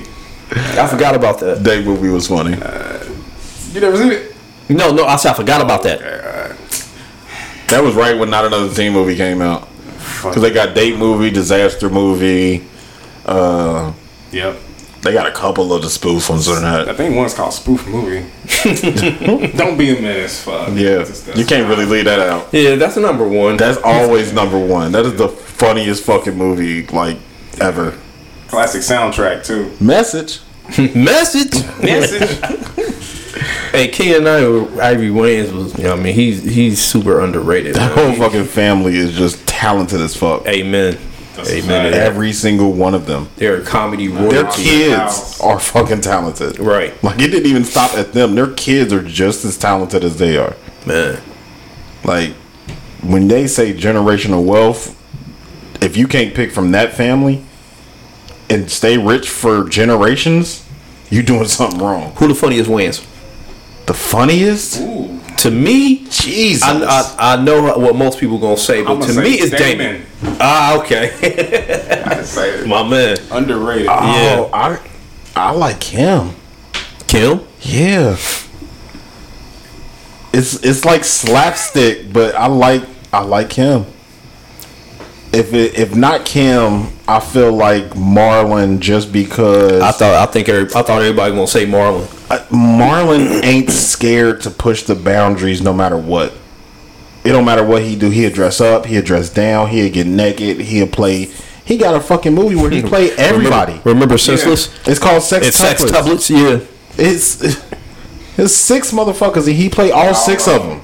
I 0.52 0.86
forgot 0.88 1.14
about 1.14 1.38
that. 1.40 1.62
Date 1.62 1.84
movie 1.84 2.08
was 2.08 2.26
funny. 2.28 2.52
You 3.72 3.80
never 3.80 3.96
seen 3.96 4.12
it? 4.12 4.34
No, 4.68 4.92
no, 4.92 5.04
I 5.04 5.16
said 5.16 5.32
I 5.32 5.34
forgot 5.34 5.60
about 5.60 5.82
that. 5.84 6.00
That 7.68 7.82
was 7.84 7.94
right 7.94 8.16
when 8.18 8.30
Not 8.30 8.44
Another 8.44 8.72
Teen 8.72 8.92
movie 8.92 9.14
came 9.16 9.40
out. 9.40 9.68
Because 10.22 10.42
they 10.42 10.50
got 10.50 10.74
date 10.74 10.96
movie, 10.98 11.30
disaster 11.30 11.88
movie. 11.88 12.64
Uh, 13.24 13.92
Yep. 14.32 14.56
They 15.02 15.12
got 15.12 15.26
a 15.26 15.32
couple 15.32 15.72
of 15.72 15.82
the 15.82 15.88
spoof 15.90 16.28
ones 16.28 16.46
on 16.48 16.62
there. 16.62 16.88
I 16.88 16.94
think 16.94 17.16
one's 17.16 17.34
called 17.34 17.52
spoof 17.54 17.86
movie. 17.86 18.28
Don't 19.56 19.78
be 19.78 19.96
a 19.96 20.00
menace. 20.02 20.42
Fuck. 20.44 20.68
Yeah, 20.70 20.96
That's- 20.98 21.22
that's 21.22 21.38
you 21.38 21.44
can't 21.46 21.68
really 21.68 21.86
leave 21.86 22.04
that 22.04 22.18
out. 22.20 22.48
Yeah, 22.52 22.74
that's 22.76 22.94
the 22.96 23.00
number 23.00 23.26
one. 23.26 23.56
That's 23.56 23.78
always 23.82 24.32
number 24.32 24.58
one. 24.58 24.92
That 24.92 25.06
is 25.06 25.14
the 25.16 25.28
funniest 25.28 26.04
fucking 26.04 26.36
movie 26.36 26.86
like 26.88 27.16
ever. 27.60 27.96
classic 28.48 28.82
soundtrack 28.82 29.44
too. 29.44 29.72
Message. 29.82 30.40
message. 30.94 31.52
Message. 31.82 32.96
Hey, 33.72 33.86
Ken 33.86 34.26
Ivory 34.26 34.80
Ivy 34.80 35.08
Wayans 35.10 35.52
was. 35.54 35.78
You 35.78 35.84
know, 35.84 35.92
I 35.92 35.96
mean, 35.96 36.12
he's 36.14 36.42
he's 36.42 36.82
super 36.84 37.20
underrated. 37.20 37.76
That 37.76 37.94
man. 37.96 38.16
whole 38.16 38.28
fucking 38.28 38.46
family 38.46 38.96
is 38.96 39.16
just 39.16 39.46
talented 39.46 40.00
as 40.00 40.16
fuck. 40.16 40.44
Amen. 40.48 40.98
Amen. 41.48 41.84
to 41.86 41.90
that. 41.90 42.06
Every 42.06 42.32
single 42.32 42.72
one 42.72 42.94
of 42.94 43.06
them. 43.06 43.28
They're 43.36 43.62
comedy 43.62 44.08
royalty. 44.08 44.34
Their 44.34 44.42
royalty. 44.44 44.62
kids 44.64 45.40
are 45.40 45.60
fucking 45.60 46.00
talented. 46.00 46.58
Right. 46.58 47.00
Like 47.02 47.20
it 47.20 47.28
didn't 47.28 47.46
even 47.46 47.64
stop 47.64 47.94
at 47.94 48.12
them. 48.12 48.34
Their 48.34 48.52
kids 48.52 48.92
are 48.92 49.02
just 49.02 49.44
as 49.44 49.56
talented 49.56 50.04
as 50.04 50.18
they 50.18 50.36
are. 50.36 50.56
Man. 50.86 51.20
Like 52.04 52.32
when 53.02 53.28
they 53.28 53.46
say 53.46 53.72
generational 53.72 54.44
wealth, 54.44 54.96
if 55.82 55.96
you 55.96 56.06
can't 56.06 56.34
pick 56.34 56.52
from 56.52 56.72
that 56.72 56.92
family 56.94 57.44
and 58.48 58.70
stay 58.70 58.98
rich 58.98 59.28
for 59.30 59.68
generations, 59.68 60.66
you 61.08 61.22
doing 61.22 61.44
something 61.46 61.80
wrong. 61.80 62.12
Who 62.16 62.28
the 62.28 62.34
funniest 62.34 62.68
wins? 62.70 63.00
The 63.86 63.94
funniest? 63.94 64.80
To 65.40 65.50
me, 65.50 66.04
Jesus. 66.10 66.62
I, 66.62 66.82
I, 67.18 67.34
I 67.34 67.42
know 67.42 67.78
what 67.78 67.96
most 67.96 68.18
people 68.20 68.38
gonna 68.38 68.56
say, 68.58 68.82
but 68.82 68.92
I'ma 68.92 69.06
to 69.06 69.12
say 69.14 69.22
me, 69.22 69.30
it's 69.34 69.50
Damon. 69.56 70.04
Ah, 70.38 70.78
okay. 70.80 71.12
I 72.04 72.22
say 72.22 72.60
it. 72.60 72.66
My 72.66 72.86
man. 72.86 73.16
Underrated. 73.30 73.88
Oh, 73.88 74.50
I 74.52 74.78
I 75.34 75.52
like 75.52 75.82
him. 75.82 76.34
Kim? 77.06 77.40
Yeah. 77.62 78.16
It's 80.32 80.54
it's 80.62 80.84
like 80.84 81.04
slapstick, 81.04 82.12
but 82.12 82.34
I 82.34 82.46
like 82.46 82.82
I 83.12 83.22
like 83.22 83.52
him. 83.52 83.86
If 85.32 85.54
it 85.54 85.78
if 85.78 85.94
not 85.94 86.24
Kim, 86.26 86.88
I 87.06 87.20
feel 87.20 87.52
like 87.52 87.84
Marlon 87.90 88.80
just 88.80 89.12
because 89.12 89.80
I 89.80 89.92
thought 89.92 90.14
I 90.14 90.26
think 90.30 90.48
every, 90.48 90.64
I 90.74 90.82
thought 90.82 91.02
everybody 91.02 91.32
gonna 91.34 91.46
say 91.46 91.66
Marlon. 91.66 92.02
Uh, 92.30 92.44
Marlon 92.48 93.42
ain't 93.44 93.70
scared 93.70 94.40
to 94.42 94.50
push 94.50 94.82
the 94.82 94.96
boundaries 94.96 95.62
no 95.62 95.72
matter 95.72 95.96
what. 95.96 96.32
It 97.22 97.28
don't 97.30 97.44
matter 97.44 97.62
what 97.64 97.82
he 97.82 97.96
do. 97.96 98.10
He'll 98.10 98.30
dress 98.32 98.60
up. 98.60 98.86
He'll 98.86 99.02
dress 99.02 99.30
down. 99.30 99.68
He'll 99.68 99.92
get 99.92 100.06
naked. 100.06 100.60
He'll 100.62 100.86
play. 100.88 101.28
He 101.64 101.76
got 101.76 101.94
a 101.94 102.00
fucking 102.00 102.34
movie 102.34 102.56
where 102.56 102.70
he 102.70 102.82
play 102.94 103.12
everybody. 103.12 103.72
Remember, 103.72 103.90
remember 103.90 104.18
Senseless? 104.18 104.68
It's 104.88 104.98
called 104.98 105.22
Sex 105.22 105.46
It's 105.48 105.56
sex 105.56 105.84
Tuplets. 105.84 106.28
tuplets. 106.28 106.30
Yeah. 106.30 106.66
It's 106.98 107.40
it's 108.36 108.54
six 108.54 108.90
motherfuckers 108.90 109.46
and 109.46 109.54
he 109.54 109.68
play 109.68 109.90
all 109.92 110.14
six 110.14 110.48
of 110.48 110.62
them. 110.62 110.80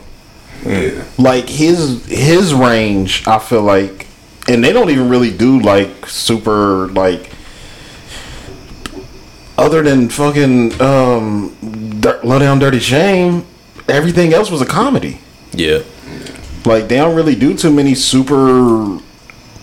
Yeah. 0.64 1.04
Like 1.18 1.48
his 1.48 2.04
his 2.06 2.52
range, 2.54 3.26
I 3.26 3.38
feel 3.38 3.62
like, 3.62 4.06
and 4.48 4.62
they 4.62 4.72
don't 4.72 4.90
even 4.90 5.08
really 5.08 5.36
do 5.36 5.60
like 5.60 6.06
super 6.06 6.88
like. 6.88 7.30
Other 9.58 9.82
than 9.82 10.10
fucking 10.10 10.78
um, 10.82 11.56
Dir- 12.00 12.20
Low 12.22 12.38
Down 12.38 12.58
Dirty 12.58 12.78
Shame, 12.78 13.46
everything 13.88 14.34
else 14.34 14.50
was 14.50 14.60
a 14.60 14.66
comedy. 14.66 15.18
Yeah. 15.52 15.82
Like 16.66 16.88
they 16.88 16.96
don't 16.96 17.16
really 17.16 17.34
do 17.34 17.56
too 17.56 17.72
many 17.72 17.94
super 17.94 18.98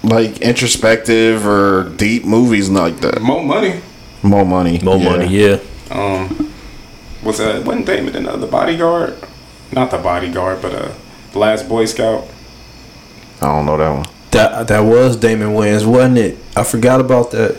like 0.03 0.41
introspective 0.41 1.45
or 1.45 1.89
deep 1.95 2.25
movies 2.25 2.69
like 2.69 2.97
that. 3.01 3.21
More 3.21 3.43
money. 3.43 3.81
More 4.23 4.45
money, 4.45 4.79
More 4.81 4.97
money. 4.99 5.27
Yeah. 5.27 5.59
Um, 5.91 6.51
what's 7.21 7.37
that? 7.37 7.63
Wasn't 7.65 7.85
Damon 7.85 8.15
in 8.15 8.27
uh, 8.27 8.37
the 8.37 8.47
bodyguard? 8.47 9.15
Not 9.71 9.91
the 9.91 9.97
bodyguard, 9.97 10.61
but 10.61 10.73
uh, 10.73 10.93
the 11.33 11.39
last 11.39 11.67
Boy 11.67 11.85
Scout. 11.85 12.25
I 13.41 13.45
don't 13.47 13.65
know 13.65 13.77
that 13.77 13.89
one. 13.89 14.05
That 14.33 14.67
that 14.67 14.79
was 14.81 15.15
Damon 15.15 15.49
Wayans, 15.49 15.85
wasn't 15.85 16.17
it? 16.17 16.37
I 16.55 16.63
forgot 16.63 16.99
about 16.99 17.31
that. 17.31 17.55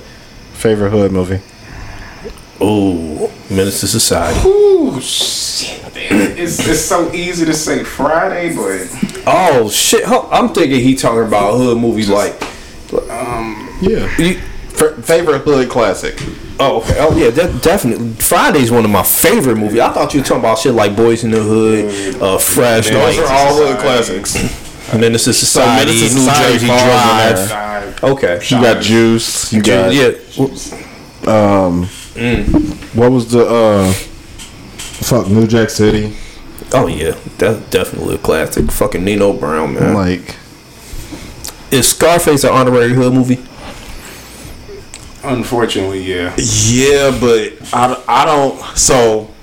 Favorite 0.55 0.91
hood 0.91 1.13
movie. 1.13 1.41
Oh, 2.61 3.33
Menace 3.51 3.83
II 3.83 3.89
Society. 3.89 4.49
Ooh, 4.49 5.01
shit. 5.01 5.81
It's, 5.97 6.67
it's 6.67 6.81
so 6.81 7.13
easy 7.13 7.45
to 7.47 7.55
say 7.55 7.83
Friday, 7.85 8.55
but 8.55 9.23
Oh 9.27 9.69
shit! 9.71 10.03
I'm 10.09 10.49
thinking 10.51 10.81
he 10.81 10.95
talking 10.95 11.25
about 11.27 11.57
hood 11.57 11.79
movies 11.79 12.09
like. 12.09 12.35
um, 13.11 13.69
Yeah. 13.81 14.15
You, 14.19 14.41
favorite 15.05 15.41
hood 15.41 15.69
classic. 15.71 16.17
oh, 16.61 16.79
okay. 16.83 16.97
oh 16.99 17.17
yeah, 17.17 17.31
de- 17.31 17.59
definitely. 17.61 18.11
Friday's 18.15 18.71
one 18.71 18.85
of 18.85 18.91
my 18.91 19.03
favorite 19.03 19.57
movies. 19.57 19.81
I 19.81 19.93
thought 19.93 20.13
you 20.15 20.21
were 20.21 20.27
talking 20.27 20.41
about 20.41 20.59
shit 20.59 20.75
like 20.75 20.93
Boyz 20.93 21.25
n 21.25 21.31
the 21.31 21.43
Hood, 21.43 22.21
uh, 22.23 22.39
Fresh, 22.39 22.91
Those 22.91 23.17
like 23.19 23.27
are 23.31 23.33
all 23.33 23.55
hood 23.57 23.79
Society. 23.79 24.64
Classics. 24.85 25.01
Menace 25.01 25.27
II 25.27 25.33
Society, 25.33 25.87
Minister 25.93 26.15
New 26.15 26.25
Society 26.25 26.53
Jersey 26.53 26.67
falls 26.67 27.41
in 27.41 27.47
Drive. 27.49 28.05
Okay, 28.05 28.41
You 28.43 28.61
got 28.63 28.83
Juice. 28.83 29.53
You 29.53 29.63
got 29.63 29.95
yeah. 29.95 30.11
Um, 31.27 31.85
what 32.93 33.11
was 33.11 33.31
the 33.31 33.47
uh 33.47 33.93
fuck 33.93 35.29
New 35.29 35.47
Jack 35.47 35.71
City? 35.71 36.17
Oh 36.73 36.87
yeah, 36.87 37.17
that's 37.39 37.61
definitely 37.71 38.17
a 38.17 38.19
classic. 38.19 38.71
Fucking 38.71 39.05
Nino 39.05 39.33
Brown, 39.33 39.75
man. 39.75 39.95
Like 39.95 40.37
Is 41.71 41.89
Scarface 41.89 42.45
an 42.45 42.51
honorary 42.51 42.93
hood 42.95 43.13
movie? 43.15 43.43
Unfortunately, 45.23 46.03
yeah. 46.03 46.35
yeah, 46.37 47.17
but 47.19 47.55
I, 47.73 48.03
I 48.07 48.25
don't. 48.27 48.61
So 48.77 49.34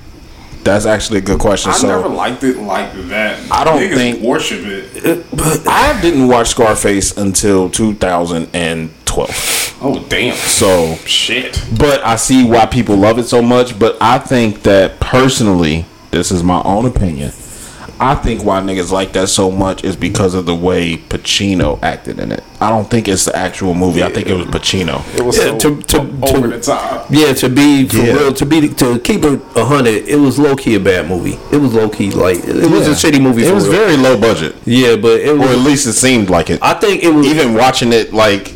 that's 0.64 0.86
actually 0.86 1.20
a 1.20 1.22
good 1.22 1.40
question. 1.40 1.72
I 1.72 1.76
so 1.76 1.88
never 1.88 2.10
liked 2.10 2.44
it 2.44 2.58
like 2.58 2.94
that. 3.10 3.40
I 3.52 3.64
don't 3.64 3.80
Niggas 3.80 3.96
think- 3.96 4.22
worship 4.22 4.62
it. 4.64 5.26
But 5.32 5.68
I 5.68 6.00
didn't 6.02 6.28
watch 6.28 6.50
Scarface 6.50 7.18
until 7.18 7.70
2012. 7.70 9.78
Oh 9.84 10.06
damn. 10.10 10.36
So 10.36 10.96
Shit. 11.06 11.64
But 11.78 12.04
I 12.06 12.16
see 12.16 12.46
why 12.46 12.66
people 12.66 12.96
love 12.96 13.20
it 13.20 13.26
so 13.26 13.42
much. 13.42 13.78
But 13.78 13.98
I 14.02 14.20
think 14.20 14.64
that 14.64 15.00
personally, 15.00 15.86
this 16.12 16.32
is 16.32 16.44
my 16.44 16.62
own 16.64 16.86
opinion. 16.86 17.32
I 18.04 18.16
think 18.16 18.44
why 18.44 18.60
niggas 18.62 18.92
like 18.92 19.14
that 19.14 19.28
so 19.28 19.52
much 19.52 19.84
is 19.84 19.96
because 19.96 20.34
of 20.34 20.48
the 20.48 20.56
way 20.56 20.98
Pacino 20.98 21.78
acted 21.84 22.20
in 22.20 22.32
it. 22.32 22.44
I 22.60 22.70
don't 22.70 22.90
think 22.90 23.08
it's 23.08 23.26
the 23.26 23.36
actual 23.36 23.76
movie. 23.76 24.02
I 24.02 24.12
think 24.12 24.26
it 24.28 24.34
was 24.34 24.48
Pacino. 24.48 25.04
It 25.16 25.22
was 25.24 25.38
Yeah, 25.38 25.44
so 25.44 25.58
to- 25.60 25.82
to- 25.84 26.00
over 26.00 26.48
to- 26.50 26.58
the 26.58 26.60
top. 26.60 27.06
Yeah, 27.12 27.32
to 27.34 27.48
be 27.48 27.88
for 27.88 27.98
Yeah. 27.98 28.14
real, 28.14 28.34
to 28.34 28.46
be 28.46 28.68
to 28.70 28.98
keep 29.00 29.24
it 29.24 29.40
a 29.56 29.66
hundred, 29.66 30.08
it 30.08 30.16
was 30.20 30.40
low 30.40 30.56
key 30.56 30.74
a 30.74 30.80
bad 30.80 31.08
movie. 31.08 31.38
It 31.52 31.58
was 31.58 31.74
low 31.74 31.90
key 31.90 32.10
like 32.10 32.38
it 32.44 32.70
was 32.72 32.88
a 32.88 32.92
shitty 32.96 33.22
movie. 33.22 33.44
It 33.44 33.50
for 33.50 33.54
was 33.56 33.68
real. 33.68 33.78
very 33.78 33.98
low 33.98 34.18
budget, 34.18 34.56
yeah, 34.66 34.96
but 34.96 35.20
it 35.20 35.30
or 35.38 35.44
at 35.50 35.60
least 35.60 35.86
it 35.86 35.94
seemed 35.94 36.32
like 36.32 36.50
it. 36.50 36.58
I 36.64 36.74
think 36.74 37.04
it 37.04 37.14
was 37.14 37.28
Even 37.28 37.54
watching 37.54 37.94
it, 37.94 38.14
like, 38.16 38.52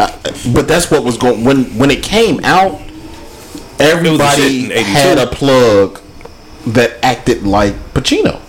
I- 0.00 0.10
but 0.54 0.66
that's 0.68 0.90
what 0.90 1.04
was 1.04 1.18
going 1.18 1.44
when 1.44 1.64
when 1.78 1.90
it 1.90 2.02
came 2.02 2.40
out. 2.44 2.80
Everybody 3.78 4.64
in 4.66 4.72
82. 4.72 4.84
had 4.90 5.18
a 5.18 5.26
plug 5.26 6.00
that 6.66 7.02
acted 7.02 7.44
like 7.44 7.74
Pacino. 7.94 8.40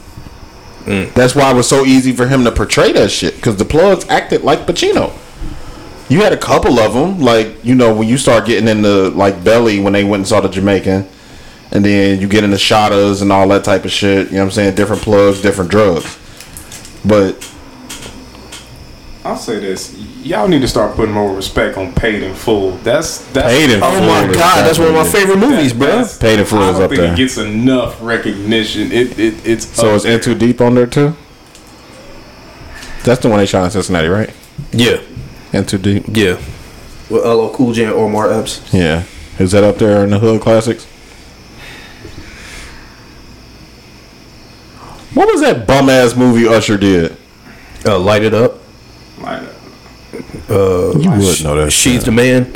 Mm. 0.85 1.13
That's 1.13 1.35
why 1.35 1.51
it 1.51 1.55
was 1.55 1.67
so 1.67 1.85
easy 1.85 2.13
for 2.13 2.27
him 2.27 2.43
to 2.45 2.51
portray 2.51 2.91
that 2.93 3.11
shit 3.11 3.35
because 3.35 3.57
the 3.57 3.65
plugs 3.65 4.07
acted 4.07 4.43
like 4.43 4.59
Pacino. 4.59 5.13
You 6.09 6.21
had 6.21 6.31
a 6.31 6.37
couple 6.37 6.79
of 6.79 6.93
them, 6.93 7.19
like 7.19 7.63
you 7.65 7.75
know 7.75 7.93
when 7.93 8.07
you 8.07 8.17
start 8.17 8.45
getting 8.45 8.69
into 8.69 9.09
like 9.09 9.43
Belly 9.43 9.79
when 9.79 9.91
they 9.93 10.05
went 10.05 10.21
and 10.21 10.27
saw 10.27 10.39
the 10.39 10.47
Jamaican, 10.47 11.05
and 11.71 11.83
then 11.83 12.21
you 12.21 12.27
get 12.29 12.45
into 12.45 12.55
Shottas 12.55 13.21
and 13.21 13.31
all 13.31 13.47
that 13.49 13.65
type 13.65 13.83
of 13.83 13.91
shit. 13.91 14.27
You 14.27 14.33
know 14.33 14.39
what 14.39 14.45
I'm 14.45 14.51
saying? 14.51 14.75
Different 14.75 15.01
plugs, 15.01 15.41
different 15.41 15.69
drugs. 15.69 16.17
But 17.03 17.43
I'll 19.27 19.37
say 19.37 19.59
this: 19.59 19.93
y'all 20.23 20.47
need 20.47 20.61
to 20.61 20.67
start 20.67 20.95
putting 20.95 21.13
more 21.13 21.35
respect 21.35 21.77
on 21.77 21.93
Paid 21.93 22.23
in 22.23 22.33
Full. 22.33 22.71
That's 22.77 23.19
that's 23.31 23.47
Paid 23.47 23.71
in 23.71 23.79
Full. 23.81 23.89
Oh 23.89 23.99
my 24.01 24.21
Full 24.21 24.31
is 24.31 24.37
god, 24.37 24.65
that's 24.65 24.79
one 24.79 24.87
of 24.89 24.93
my 24.95 25.07
favorite 25.07 25.37
movies, 25.37 25.73
bro. 25.73 26.05
Paid 26.19 26.39
in 26.39 26.45
Full 26.45 26.59
I 26.59 26.69
is 26.71 26.79
up 26.79 26.89
think 26.89 27.01
there. 27.01 27.13
it 27.13 27.17
gets 27.17 27.37
enough 27.37 28.01
recognition. 28.01 28.91
It, 28.91 29.19
it 29.19 29.45
it's 29.45 29.65
So 29.67 29.89
up 29.89 29.95
it's 29.97 30.05
In 30.05 30.21
Too 30.21 30.35
Deep 30.35 30.61
on 30.61 30.75
there 30.75 30.87
too. 30.87 31.15
That's 33.03 33.21
the 33.21 33.29
one 33.29 33.39
they 33.39 33.45
shot 33.45 33.65
in 33.65 33.71
Cincinnati, 33.71 34.07
right? 34.07 34.33
Yeah, 34.71 35.01
In 35.53 35.65
Too 35.65 35.77
Deep. 35.77 36.03
yeah. 36.07 36.35
With 37.09 37.23
LL 37.25 37.49
Cool 37.53 37.71
J 37.73 37.85
and 37.85 37.93
Omar 37.93 38.31
Epps. 38.31 38.73
Yeah. 38.73 39.03
Is 39.39 39.51
that 39.51 39.63
up 39.63 39.77
there 39.77 40.03
in 40.03 40.09
the 40.09 40.19
hood 40.19 40.41
classics? 40.41 40.85
What 45.13 45.27
was 45.31 45.41
that 45.41 45.65
bum 45.65 45.89
ass 45.89 46.15
movie 46.15 46.47
Usher 46.47 46.77
did? 46.77 47.15
Uh, 47.85 47.97
Light 47.97 48.23
It 48.23 48.33
Up. 48.33 48.59
Like, 49.19 49.41
You 50.49 51.11
would 51.11 51.43
know 51.43 51.55
that. 51.63 51.71
She's 51.71 52.03
the 52.03 52.11
man. 52.11 52.51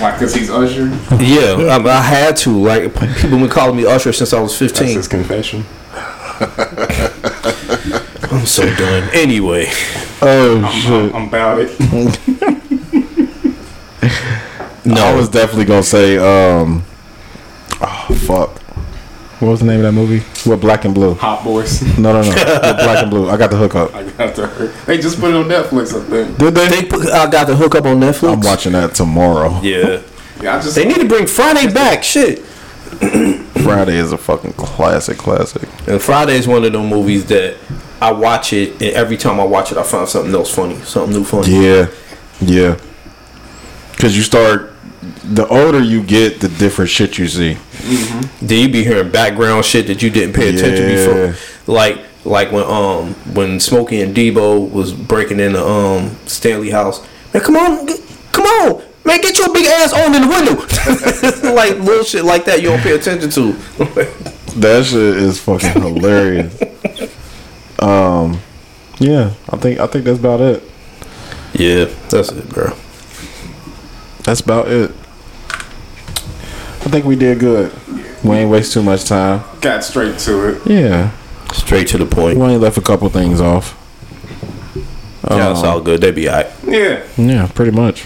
like 0.00 0.18
cause 0.18 0.34
he's 0.34 0.50
Usher. 0.50 0.86
Yeah, 1.22 1.76
I, 1.76 1.82
I 1.98 2.00
had 2.02 2.36
to. 2.38 2.50
Like 2.50 2.94
people 3.16 3.38
been 3.38 3.48
calling 3.48 3.76
me 3.76 3.86
Usher 3.86 4.12
since 4.12 4.32
I 4.32 4.40
was 4.40 4.58
That's 4.58 4.72
fifteen. 4.72 4.96
his 4.96 5.08
confession. 5.08 5.64
I'm 8.30 8.44
so 8.44 8.66
done. 8.74 9.08
Anyway, 9.14 9.66
Oh 10.20 10.62
I'm, 10.64 10.72
shit! 10.80 11.14
I'm 11.14 11.28
about 11.28 11.58
it. 11.60 11.70
No, 14.84 14.94
I 15.04 15.14
was 15.16 15.28
definitely 15.28 15.64
gonna 15.64 15.82
say. 15.82 16.16
um 16.16 16.84
Oh 17.80 18.06
fuck! 18.26 18.62
What 19.38 19.50
was 19.50 19.60
the 19.60 19.66
name 19.66 19.80
of 19.80 19.82
that 19.82 19.92
movie? 19.92 20.20
What 20.48 20.60
Black 20.60 20.86
and 20.86 20.94
Blue? 20.94 21.12
Hot 21.14 21.44
boys. 21.44 21.82
No, 21.98 22.12
no, 22.14 22.22
no. 22.22 22.28
With 22.28 22.36
Black 22.78 23.02
and 23.02 23.10
Blue. 23.10 23.28
I 23.28 23.36
got 23.36 23.50
the 23.50 23.56
hookup. 23.58 23.94
I 23.94 24.02
got 24.10 24.34
to 24.36 24.46
hurt. 24.46 24.74
They 24.86 24.96
just 24.96 25.20
put 25.20 25.30
it 25.30 25.36
on 25.36 25.44
Netflix. 25.44 25.94
I 25.94 26.02
think. 26.08 26.38
Did 26.38 26.54
they? 26.54 26.68
they 26.68 26.84
put, 26.86 27.06
I 27.10 27.28
got 27.28 27.46
the 27.46 27.54
hookup 27.54 27.84
on 27.84 28.00
Netflix. 28.00 28.32
I'm 28.32 28.40
watching 28.40 28.72
that 28.72 28.94
tomorrow. 28.94 29.60
Yeah, 29.60 30.00
Yeah, 30.40 30.56
I 30.56 30.60
just 30.62 30.74
they 30.74 30.86
need 30.86 31.00
to 31.00 31.08
bring 31.08 31.26
Friday 31.26 31.70
back. 31.72 32.02
Shit. 32.02 32.38
Friday 33.62 33.96
is 33.96 34.12
a 34.12 34.16
fucking 34.18 34.52
classic, 34.54 35.18
classic. 35.18 35.68
And 35.86 36.00
Friday 36.00 36.36
is 36.36 36.48
one 36.48 36.64
of 36.64 36.72
them 36.72 36.86
movies 36.86 37.26
that 37.26 37.56
I 38.00 38.12
watch 38.12 38.52
it, 38.54 38.72
and 38.72 38.94
every 38.94 39.18
time 39.18 39.38
I 39.38 39.44
watch 39.44 39.70
it, 39.72 39.76
I 39.76 39.82
find 39.82 40.08
something 40.08 40.32
else 40.32 40.54
funny, 40.54 40.76
something 40.80 41.12
new 41.14 41.24
funny. 41.24 41.62
Yeah, 41.62 41.88
yeah. 42.40 42.78
Because 43.92 44.16
you 44.16 44.22
start, 44.22 44.72
the 45.34 45.46
older 45.48 45.82
you 45.82 46.02
get, 46.02 46.40
the 46.40 46.48
different 46.48 46.90
shit 46.90 47.18
you 47.18 47.26
see. 47.28 47.56
Then 48.40 48.66
you 48.66 48.68
be 48.72 48.84
hearing 48.84 49.10
background 49.10 49.64
shit 49.64 49.86
that 49.88 50.02
you 50.02 50.10
didn't 50.10 50.34
pay 50.34 50.54
attention 50.54 50.88
Yeah. 50.88 51.32
before, 51.32 51.72
like 51.72 51.98
like 52.24 52.50
when 52.52 52.64
um 52.64 53.14
when 53.34 53.60
Smokey 53.60 54.00
and 54.00 54.14
Debo 54.16 54.70
was 54.70 54.92
breaking 54.92 55.40
into 55.40 55.64
um 55.64 56.16
Stanley 56.26 56.70
House. 56.70 57.06
Man, 57.32 57.42
come 57.42 57.56
on, 57.56 57.86
come 58.32 58.44
on, 58.46 58.82
man, 59.04 59.20
get 59.20 59.38
your 59.38 59.52
big 59.52 59.66
ass 59.66 59.92
on 59.92 60.14
in 60.14 60.22
the 60.22 60.28
window. 60.28 61.52
like 61.54 61.78
little 61.78 62.04
shit 62.04 62.24
like 62.24 62.44
that 62.46 62.62
you 62.62 62.68
don't 62.68 62.80
pay 62.80 62.94
attention 62.94 63.30
to. 63.30 63.56
That 64.56 64.86
shit 64.86 64.96
is 65.18 65.38
fucking 65.38 65.82
hilarious. 65.82 66.58
Um, 67.78 68.40
yeah, 68.98 69.34
I 69.50 69.56
think 69.58 69.78
I 69.80 69.86
think 69.86 70.06
that's 70.06 70.18
about 70.18 70.40
it. 70.40 70.62
yeah, 71.52 71.84
that's 72.08 72.32
it, 72.32 72.48
bro. 72.48 72.72
That's 74.24 74.40
about 74.40 74.68
it. 74.68 74.92
I 76.86 76.88
think 76.88 77.04
we 77.04 77.16
did 77.16 77.40
good. 77.40 77.72
We 78.22 78.36
ain't 78.36 78.48
waste 78.50 78.72
too 78.72 78.80
much 78.82 79.06
time. 79.06 79.42
got 79.60 79.82
straight 79.82 80.20
to 80.20 80.50
it. 80.50 80.62
Yeah, 80.70 81.10
Straight 81.52 81.88
to 81.88 81.98
the 81.98 82.06
point. 82.06 82.38
we 82.38 82.44
only 82.44 82.58
left 82.58 82.78
a 82.78 82.80
couple 82.80 83.08
things 83.08 83.40
off. 83.40 83.74
Yeah, 85.28 85.50
it's 85.50 85.60
um, 85.60 85.66
all 85.68 85.80
good. 85.80 86.00
They 86.00 86.12
be 86.12 86.28
alright. 86.28 86.46
Yeah. 86.64 87.04
Yeah, 87.16 87.48
pretty 87.52 87.72
much. 87.72 88.04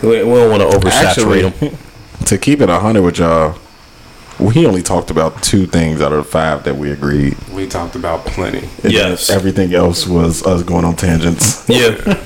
We, 0.00 0.10
we 0.10 0.16
don't 0.22 0.48
want 0.48 0.62
to 0.62 0.78
oversaturate 0.78 1.04
Actually, 1.44 1.50
them. 1.50 1.78
to 2.26 2.38
keep 2.38 2.60
it 2.60 2.68
hundred 2.68 3.02
with 3.02 3.18
y'all, 3.18 3.58
we 4.38 4.64
only 4.64 4.82
talked 4.82 5.10
about 5.10 5.42
two 5.42 5.66
things 5.66 6.00
out 6.00 6.12
of 6.12 6.18
the 6.24 6.30
five 6.30 6.62
that 6.64 6.76
we 6.76 6.92
agreed. 6.92 7.36
We 7.48 7.66
talked 7.66 7.96
about 7.96 8.24
plenty. 8.26 8.68
And 8.84 8.92
Yes. 8.92 9.28
everything 9.28 9.74
else 9.74 10.06
was 10.06 10.46
us 10.46 10.62
going 10.62 10.84
on 10.84 10.94
tangents. 10.94 11.68
Yeah, 11.68 12.20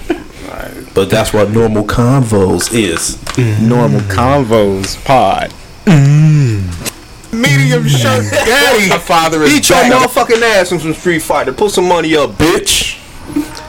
but 0.95 1.09
that's 1.09 1.33
what 1.33 1.51
normal 1.51 1.85
convos 1.85 2.73
is. 2.75 3.17
Normal 3.63 4.01
convos 4.01 5.03
pod. 5.07 5.55
Medium 7.33 7.87
shirt 7.89 8.31
daddy. 8.31 8.89
My 8.89 8.99
father 8.99 9.43
is 9.43 9.53
Beat 9.53 9.69
your 9.69 9.79
back. 9.81 9.93
motherfucking 9.93 10.43
ass 10.43 10.73
in 10.73 10.79
some 10.81 10.95
Street 10.95 11.21
Fighter. 11.21 11.53
Put 11.53 11.71
some 11.73 11.87
money 11.89 12.17
up, 12.17 12.31
bitch. 12.33 12.97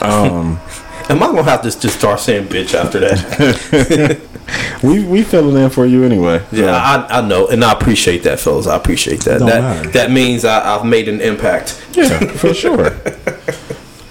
Um, 0.01 0.59
Am 1.09 1.23
I 1.23 1.27
gonna 1.27 1.43
have 1.43 1.61
to 1.63 1.71
just 1.79 1.97
start 1.97 2.19
saying 2.19 2.47
bitch 2.47 2.73
after 2.75 2.99
that? 2.99 4.21
we 4.83 5.03
we 5.03 5.23
filling 5.23 5.61
in 5.61 5.69
for 5.71 5.85
you 5.85 6.03
anyway. 6.03 6.43
yeah, 6.51 6.75
I, 6.75 7.19
I 7.19 7.21
know, 7.27 7.47
and 7.47 7.63
I 7.63 7.71
appreciate 7.73 8.23
that, 8.23 8.39
fellas. 8.39 8.67
I 8.67 8.75
appreciate 8.77 9.21
that. 9.21 9.39
Don't 9.39 9.49
that 9.49 9.61
matter. 9.61 9.89
that 9.91 10.11
means 10.11 10.45
I, 10.45 10.75
I've 10.75 10.85
made 10.85 11.09
an 11.09 11.19
impact. 11.19 11.83
Yeah, 11.93 12.19
for 12.33 12.53
sure. 12.53 12.91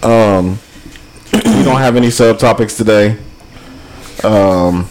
Um, 0.02 0.58
we 1.32 1.62
don't 1.64 1.78
have 1.80 1.96
any 1.96 2.08
subtopics 2.08 2.76
today. 2.76 3.16
Um, 4.24 4.88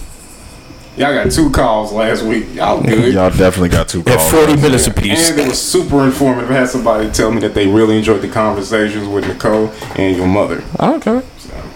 Y'all 0.98 1.14
got 1.14 1.32
two 1.32 1.52
calls 1.52 1.92
last 1.94 2.24
week. 2.24 2.54
Y'all 2.56 2.82
good. 2.82 3.14
y'all 3.14 3.30
definitely 3.30 3.70
got 3.70 3.88
two 3.88 4.00
At 4.00 4.18
calls. 4.18 4.32
forty 4.32 4.56
minutes 4.60 4.88
apiece. 4.88 5.30
And 5.30 5.40
it 5.40 5.48
was 5.48 5.62
super 5.62 6.04
informative. 6.04 6.50
I 6.50 6.56
had 6.56 6.70
somebody 6.70 7.12
tell 7.12 7.32
me 7.32 7.40
that 7.42 7.54
they 7.54 7.68
really 7.68 7.98
enjoyed 8.00 8.22
the 8.22 8.28
conversations 8.30 9.08
with 9.08 9.28
Nicole 9.28 9.68
and 9.96 10.18
your 10.18 10.26
mother. 10.28 10.64
Okay. 10.80 11.22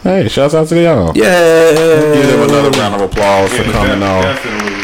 Hey, 0.01 0.27
shouts 0.27 0.55
out 0.55 0.67
to 0.69 0.81
y'all. 0.81 1.15
Yeah. 1.15 1.71
Give 2.15 2.27
them 2.27 2.49
another 2.49 2.71
round 2.79 2.95
of 2.95 3.01
applause 3.01 3.51
for 3.53 3.63
coming 3.65 3.99
def- 3.99 4.09
on. 4.09 4.23
Definitely, 4.23 4.81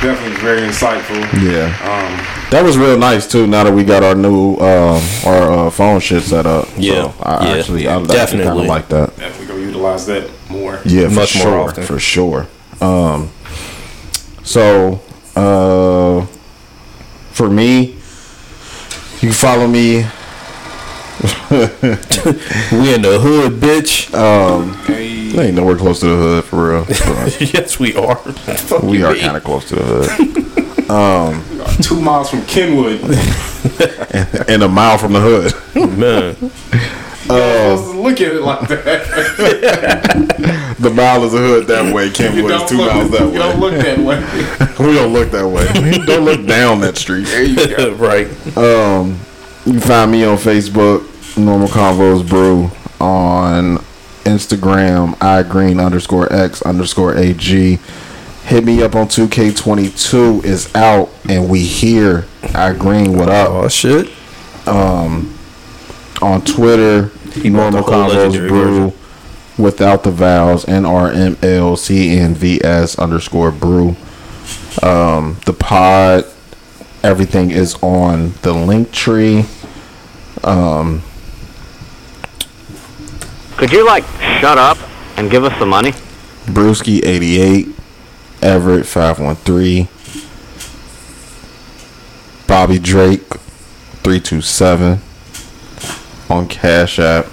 definitely 0.00 0.36
very 0.40 0.60
insightful. 0.60 1.18
Yeah, 1.42 1.66
Um, 1.82 2.48
that 2.50 2.62
was 2.62 2.78
real 2.78 2.96
nice 2.96 3.26
too. 3.26 3.48
Now 3.48 3.64
that 3.64 3.72
we 3.74 3.82
got 3.82 4.04
our 4.04 4.14
new 4.14 4.52
um, 4.58 5.02
our 5.26 5.52
uh, 5.66 5.70
phone 5.70 5.98
shit 5.98 6.22
set 6.22 6.46
up. 6.46 6.68
Yeah, 6.76 7.10
so 7.10 7.14
I 7.24 7.44
yeah, 7.48 7.56
actually, 7.58 7.88
I 7.88 7.98
yeah, 7.98 8.06
definitely 8.06 8.06
kind 8.06 8.28
definitely. 8.28 8.62
of 8.62 8.68
like 8.68 8.88
that. 8.90 9.16
definitely 9.16 9.46
gonna 9.46 9.66
utilize 9.66 10.06
that 10.06 10.30
more. 10.48 10.80
Yeah, 10.84 11.08
for 11.08 11.14
Much 11.16 11.36
more 11.44 11.58
often. 11.58 11.82
for 11.84 11.98
sure. 11.98 12.46
Um, 12.80 13.30
so 14.48 15.00
uh, 15.36 16.24
for 17.32 17.50
me, 17.50 17.96
you 19.20 19.28
can 19.28 19.32
follow 19.32 19.66
me. 19.66 20.06
We 21.50 22.94
in 22.94 23.02
the 23.02 23.18
hood, 23.20 23.54
bitch. 23.60 24.14
Um, 24.14 24.72
Hey, 24.86 25.28
They 25.32 25.46
ain't 25.48 25.56
nowhere 25.56 25.76
close 25.76 26.00
to 26.00 26.06
the 26.06 26.16
hood 26.16 26.44
for 26.44 26.70
real. 26.70 26.84
yes, 27.54 27.78
we 27.80 27.94
are. 27.96 28.20
we 28.82 29.02
are 29.02 29.14
kind 29.16 29.36
of 29.36 29.42
close 29.44 29.64
to 29.68 29.76
the 29.76 29.84
hood, 29.84 31.82
two 31.82 32.00
miles 32.00 32.30
from 32.30 32.42
Kenwood. 32.46 33.00
and 34.48 34.62
a 34.62 34.68
mile 34.68 34.96
from 34.98 35.12
the 35.12 35.20
hood. 35.20 35.98
man. 35.98 36.36
You're 37.28 37.76
supposed 37.76 37.92
to 37.92 38.00
look 38.00 38.20
at 38.20 38.34
it 38.34 38.42
like 38.42 38.68
that. 38.68 40.64
The 40.78 40.90
mile 40.90 41.24
is 41.24 41.34
a 41.34 41.38
hood 41.38 41.66
that 41.66 41.92
way. 41.92 42.08
Kenwood 42.08 42.52
is 42.52 42.58
don't 42.58 42.68
two 42.68 42.76
look, 42.76 42.94
miles 42.94 43.10
that 43.10 43.32
you 43.32 43.38
don't 43.38 43.58
look 43.58 43.74
that 43.74 43.98
way. 43.98 44.20
We 44.86 44.94
don't 44.94 45.12
look 45.12 45.32
that 45.32 45.48
way. 45.48 45.66
don't 46.06 46.24
look 46.24 46.46
down 46.46 46.80
that 46.82 46.96
street. 46.96 47.26
There 47.26 47.42
you 47.42 47.76
go. 47.76 47.94
right. 47.94 48.28
Um, 48.56 49.18
you 49.66 49.72
can 49.72 49.80
find 49.80 50.12
me 50.12 50.22
on 50.24 50.36
Facebook, 50.36 51.02
Normal 51.36 51.66
Convos 51.66 52.26
Brew, 52.28 52.70
on 53.04 53.78
Instagram, 54.24 55.14
iGreen 55.16 55.84
underscore 55.84 56.32
X 56.32 56.62
underscore 56.62 57.16
AG. 57.16 57.80
Hit 58.44 58.64
me 58.64 58.80
up 58.80 58.94
on 58.94 59.08
2K22 59.08 60.44
is 60.44 60.72
out 60.76 61.10
and 61.28 61.48
we 61.50 61.64
here. 61.64 62.22
iGreen, 62.42 63.16
what 63.18 63.28
up? 63.28 63.48
Oh 63.48 63.66
shit. 63.68 64.12
On 66.20 66.42
Twitter, 66.42 67.10
Normal 67.44 67.82
the 67.82 67.90
whole 67.90 68.10
Convos 68.10 68.48
Brew 68.48 68.92
without 69.58 70.04
the 70.04 70.10
vowels, 70.10 70.64
NRMLCNVS 70.66 72.98
underscore 72.98 73.50
brew. 73.50 73.96
Um, 74.82 75.38
the 75.44 75.52
pod, 75.52 76.24
everything 77.02 77.50
is 77.50 77.74
on 77.82 78.32
the 78.42 78.52
link 78.52 78.92
tree. 78.92 79.44
Could 83.56 83.72
you 83.72 83.84
like 83.84 84.04
shut 84.40 84.56
up 84.58 84.78
and 85.16 85.28
give 85.30 85.44
us 85.44 85.58
the 85.58 85.66
money? 85.66 85.90
Brewski 86.46 87.04
88, 87.04 87.66
Everett 88.40 88.86
513, 88.86 89.88
Bobby 92.46 92.78
Drake 92.78 93.26
327 94.04 95.00
on 96.28 96.48
Cash 96.48 96.98
App. 96.98 97.26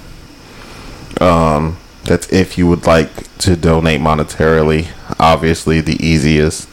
Um, 1.21 1.77
that's 2.03 2.31
if 2.31 2.57
you 2.57 2.67
would 2.67 2.85
like 2.85 3.09
to 3.39 3.55
donate 3.55 4.01
monetarily. 4.01 4.87
Obviously, 5.19 5.81
the 5.81 5.95
easiest 6.05 6.67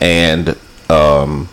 and 0.00 0.56
um, 0.88 1.48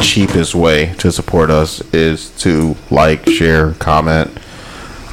cheapest 0.00 0.54
way 0.54 0.94
to 0.98 1.12
support 1.12 1.50
us 1.50 1.80
is 1.92 2.30
to 2.40 2.76
like, 2.90 3.28
share, 3.28 3.72
comment, 3.74 4.30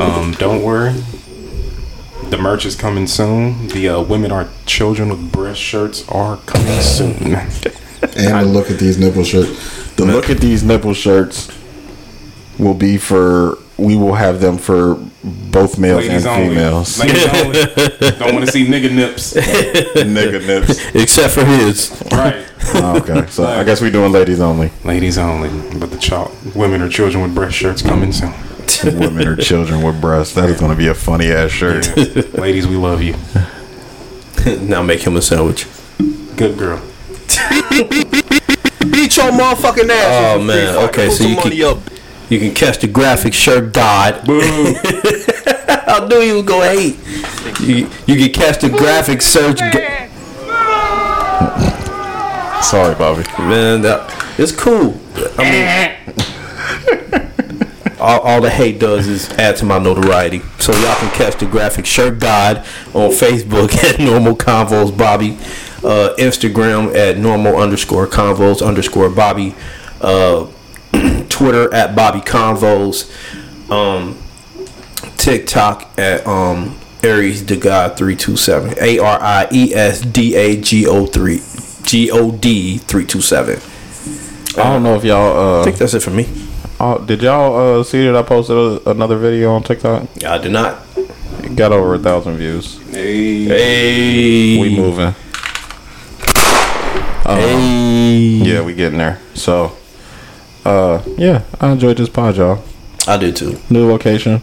Um, 0.00 0.32
don't 0.32 0.62
worry, 0.62 0.94
the 2.30 2.38
merch 2.38 2.64
is 2.66 2.74
coming 2.76 3.06
soon. 3.06 3.68
The 3.68 3.88
uh, 3.88 4.02
women 4.02 4.32
are 4.32 4.48
children 4.66 5.08
with 5.10 5.32
breast 5.32 5.60
shirts 5.60 6.06
are 6.08 6.36
coming 6.46 6.80
soon. 6.80 7.34
And 8.16 8.46
the 8.46 8.50
look 8.50 8.70
at 8.70 8.78
these 8.78 8.98
nipple 8.98 9.24
shirts. 9.24 9.94
The 9.96 10.04
look 10.04 10.28
at 10.30 10.38
these 10.38 10.62
nipple 10.62 10.94
shirts 10.94 11.50
will 12.58 12.74
be 12.74 12.98
for. 12.98 13.58
We 13.76 13.96
will 13.96 14.14
have 14.14 14.40
them 14.40 14.56
for 14.58 14.94
both 15.24 15.78
males 15.80 16.06
Ladies 16.06 16.24
and 16.26 16.42
only. 16.42 16.48
females. 16.54 16.98
Ladies 17.00 17.26
only. 17.26 17.52
Don't 18.18 18.34
want 18.34 18.46
to 18.46 18.52
see 18.52 18.66
nigga 18.66 18.94
nips. 18.94 19.34
Nigga 19.34 20.46
nips. 20.46 20.84
Except 20.94 21.34
for 21.34 21.44
his. 21.44 21.90
Right. 22.12 22.46
Oh, 22.76 22.98
okay, 22.98 23.26
so 23.30 23.44
I 23.44 23.64
guess 23.64 23.80
we're 23.80 23.90
doing 23.90 24.12
ladies 24.12 24.40
only. 24.40 24.70
Ladies 24.84 25.18
only. 25.18 25.48
But 25.78 25.90
the 25.90 25.98
child, 25.98 26.30
women 26.54 26.82
or 26.82 26.88
children 26.88 27.22
with 27.24 27.34
breast 27.34 27.56
shirts 27.56 27.82
coming 27.82 28.12
soon. 28.12 28.32
Women 28.84 29.28
or 29.28 29.36
children 29.36 29.82
with 29.82 30.00
breasts. 30.00 30.34
That 30.34 30.48
is 30.50 30.58
going 30.58 30.72
to 30.72 30.76
be 30.76 30.88
a 30.88 30.94
funny 30.94 31.30
ass 31.30 31.50
shirt. 31.50 31.96
Ladies, 32.38 32.66
we 32.66 32.76
love 32.76 33.02
you. 33.02 33.14
now 34.60 34.82
make 34.82 35.00
him 35.06 35.16
a 35.16 35.22
sandwich. 35.22 35.66
Good 36.36 36.58
girl. 36.58 36.78
Beat 38.90 39.16
your 39.16 39.32
motherfucking 39.32 39.88
ass. 39.88 40.36
Oh 40.36 40.42
man. 40.42 40.76
Okay, 40.88 41.08
so 41.10 41.24
you 41.24 41.36
can 41.36 41.52
you 42.30 42.38
can 42.38 42.54
catch 42.54 42.78
the 42.78 42.88
graphic 42.88 43.34
shirt 43.34 43.72
God. 43.72 44.20
I 44.26 46.06
knew 46.08 46.18
you 46.20 46.34
was 46.36 46.44
gonna 46.44 46.68
hate. 46.68 46.98
You, 47.60 47.88
you 48.06 48.16
can 48.16 48.32
catch 48.32 48.60
the 48.60 48.70
graphic 48.70 49.22
search. 49.22 49.58
Ga- 49.58 50.10
Sorry, 52.62 52.94
Bobby. 52.94 53.24
Man, 53.38 53.82
that, 53.82 54.10
it's 54.38 54.52
cool. 54.52 54.98
I 55.38 55.98
mean, 57.12 57.23
all, 58.04 58.20
all 58.20 58.40
the 58.40 58.50
hate 58.50 58.78
does 58.78 59.06
is 59.06 59.30
add 59.30 59.56
to 59.56 59.64
my 59.64 59.78
notoriety. 59.78 60.40
So 60.58 60.72
y'all 60.72 60.94
can 60.96 61.10
catch 61.14 61.38
the 61.38 61.46
graphic 61.46 61.86
shirt 61.86 62.18
God 62.18 62.58
on 62.94 63.10
Facebook 63.10 63.74
at 63.84 63.98
Normal 63.98 64.36
Convos 64.36 64.96
Bobby, 64.96 65.32
uh, 65.84 66.14
Instagram 66.18 66.94
at 66.94 67.18
Normal 67.18 67.56
underscore 67.56 68.06
Convos 68.06 68.66
underscore 68.66 69.10
Bobby, 69.10 69.54
uh, 70.00 70.46
Twitter 71.28 71.72
at 71.74 71.96
Bobby 71.96 72.20
Convos, 72.20 73.10
um, 73.70 74.18
TikTok 75.16 75.98
at 75.98 76.26
um, 76.26 76.78
Aries 77.02 77.44
the 77.44 77.56
God 77.56 77.96
three 77.96 78.16
two 78.16 78.36
seven 78.36 78.74
A 78.80 78.98
R 78.98 79.18
I 79.20 79.48
E 79.52 79.74
S 79.74 80.00
D 80.00 80.34
A 80.36 80.60
G 80.60 80.86
O 80.86 81.06
three 81.06 81.40
G 81.82 82.10
O 82.10 82.30
D 82.32 82.78
three 82.78 83.04
two 83.04 83.20
seven. 83.20 83.60
I 84.56 84.72
don't 84.72 84.82
know 84.82 84.94
if 84.94 85.04
y'all. 85.04 85.58
Uh, 85.58 85.60
I 85.62 85.64
think 85.64 85.78
that's 85.78 85.94
it 85.94 86.00
for 86.00 86.10
me. 86.10 86.43
Uh, 86.84 86.98
did 86.98 87.22
y'all 87.22 87.80
uh, 87.80 87.82
see 87.82 88.04
that 88.04 88.14
I 88.16 88.22
posted 88.22 88.56
a, 88.56 88.90
another 88.90 89.16
video 89.16 89.52
on 89.52 89.62
TikTok? 89.62 90.08
I 90.24 90.38
did 90.38 90.52
not. 90.52 90.82
It 90.96 91.56
got 91.56 91.72
over 91.72 91.94
a 91.94 91.98
thousand 91.98 92.36
views. 92.36 92.78
Hey. 92.90 93.44
Hey, 93.44 94.58
We 94.60 94.76
moving. 94.76 95.14
Uh, 97.26 97.36
Hey, 97.36 98.16
Yeah, 98.44 98.62
we 98.62 98.74
getting 98.74 98.98
there. 98.98 99.20
So, 99.34 99.76
uh, 100.64 101.02
yeah, 101.16 101.44
I 101.60 101.70
enjoyed 101.70 101.96
this 101.96 102.08
pod, 102.10 102.36
y'all. 102.36 102.62
I 103.06 103.16
do 103.16 103.32
too. 103.32 103.58
New 103.70 103.90
location. 103.90 104.40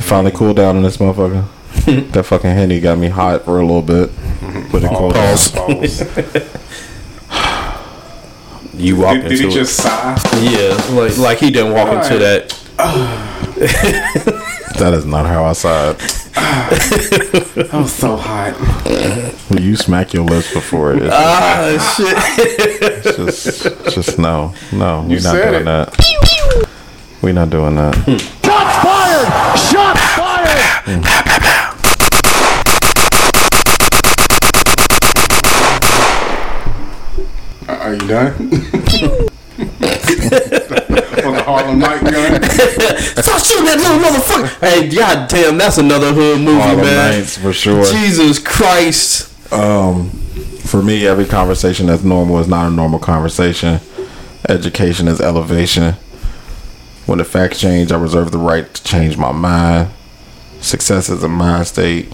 Finally 0.00 0.32
cooled 0.32 0.56
down 0.56 0.76
in 0.76 0.82
this 0.82 0.98
motherfucker. 0.98 1.46
that 2.12 2.24
fucking 2.24 2.50
henny 2.50 2.80
got 2.80 2.98
me 2.98 3.08
hot 3.08 3.44
for 3.44 3.58
a 3.58 3.62
little 3.66 3.82
bit, 3.82 4.10
but 4.70 4.82
it 4.84 4.90
cooled 4.90 5.14
down. 5.14 5.36
Pause. 8.78 8.84
Pause. 8.84 8.86
You 8.86 8.96
walk 8.96 9.14
Did, 9.14 9.22
did 9.22 9.32
into 9.32 9.42
he 9.44 9.48
it. 9.48 9.52
just 9.54 9.76
sigh? 9.76 10.16
yeah, 10.40 10.94
like 10.96 11.16
like 11.18 11.38
he 11.38 11.50
didn't 11.50 11.72
walk 11.74 11.88
into 11.88 12.14
Alright. 12.14 12.48
that. 12.78 14.44
That 14.78 14.94
is 14.94 15.04
not 15.04 15.26
how 15.26 15.42
I 15.42 15.54
saw 15.54 15.90
it. 15.90 16.00
I'm 17.74 17.88
so 17.88 18.16
hot. 18.16 18.52
When 19.50 19.60
you 19.60 19.74
smack 19.74 20.12
your 20.12 20.22
lips 20.24 20.52
before 20.54 20.92
it, 20.94 21.02
it's, 21.02 21.12
Ah 21.12 21.94
shit. 21.96 22.16
it's 22.80 23.16
just, 23.16 23.94
just 23.94 24.18
no, 24.20 24.54
no, 24.70 25.00
we're 25.08 25.14
not 25.14 25.22
said 25.22 25.50
doing 25.50 25.62
it. 25.62 25.64
that. 25.64 26.68
We're 27.22 27.32
not 27.32 27.50
doing 27.50 27.74
that. 27.74 27.94
Shots 28.44 28.76
fired! 28.84 29.58
Shots 29.58 30.00
fired! 30.14 31.24
Are 37.68 37.92
you 37.94 38.00
done? 38.08 38.32
On 39.58 41.34
the 41.34 41.42
Harlem 41.44 41.78
Night 41.78 42.00
gun. 42.02 42.42
Stop 43.22 43.44
shooting 43.44 43.66
that 43.66 43.76
little 43.76 43.98
motherfucker. 43.98 44.60
Hey, 44.60 44.88
god 44.88 45.28
damn, 45.28 45.58
that's 45.58 45.76
another 45.78 46.12
hood 46.12 46.40
movie, 46.40 46.60
Harlem 46.60 46.84
man. 46.86 47.18
Nights 47.18 47.36
for 47.36 47.52
sure. 47.52 47.84
Jesus 47.84 48.38
Christ. 48.38 49.52
Um, 49.52 50.10
for 50.64 50.82
me, 50.82 51.06
every 51.06 51.26
conversation 51.26 51.86
that's 51.86 52.02
normal 52.02 52.38
is 52.38 52.48
not 52.48 52.66
a 52.66 52.70
normal 52.74 52.98
conversation. 52.98 53.80
Education 54.48 55.06
is 55.08 55.20
elevation. 55.20 55.94
When 57.06 57.18
the 57.18 57.24
facts 57.24 57.60
change, 57.60 57.92
I 57.92 57.98
reserve 57.98 58.32
the 58.32 58.38
right 58.38 58.72
to 58.72 58.84
change 58.84 59.18
my 59.18 59.32
mind. 59.32 59.90
Success 60.60 61.08
is 61.08 61.22
a 61.22 61.28
mind 61.28 61.66
state. 61.66 62.12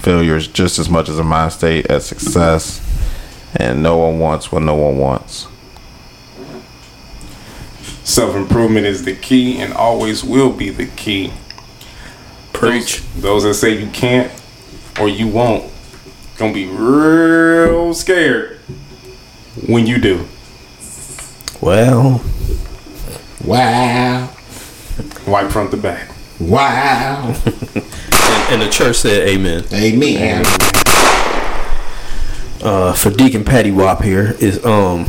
Failure 0.00 0.36
is 0.36 0.46
just 0.46 0.78
as 0.78 0.88
much 0.88 1.08
as 1.08 1.18
a 1.18 1.24
mind 1.24 1.52
state 1.52 1.86
as 1.86 2.06
success. 2.06 2.80
And 3.56 3.82
no 3.82 3.98
one 3.98 4.18
wants 4.18 4.52
what 4.52 4.62
no 4.62 4.74
one 4.74 4.98
wants. 4.98 5.48
Self 8.04 8.34
improvement 8.34 8.86
is 8.86 9.04
the 9.04 9.14
key 9.14 9.58
and 9.58 9.72
always 9.72 10.24
will 10.24 10.52
be 10.52 10.70
the 10.70 10.86
key. 10.86 11.32
Preach. 12.52 13.02
Those, 13.14 13.22
those 13.22 13.42
that 13.44 13.54
say 13.54 13.78
you 13.78 13.90
can't 13.90 14.32
or 15.00 15.08
you 15.08 15.28
won't, 15.28 15.70
gonna 16.36 16.52
be 16.52 16.66
real 16.66 17.94
scared 17.94 18.58
when 19.66 19.86
you 19.86 19.98
do. 19.98 20.26
Well, 21.60 22.22
Wow. 23.44 24.30
Wipe 25.26 25.50
front 25.50 25.70
to 25.70 25.76
back. 25.76 26.10
Wow. 26.38 27.34
and, 27.44 27.84
and 28.52 28.62
the 28.62 28.68
church 28.70 28.96
said 28.96 29.28
amen. 29.28 29.64
Amen. 29.72 30.44
Uh, 32.62 32.92
for 32.92 33.10
Deacon 33.10 33.44
Patty 33.44 33.70
Wop 33.70 34.02
here 34.02 34.36
is 34.40 34.64
um, 34.64 35.06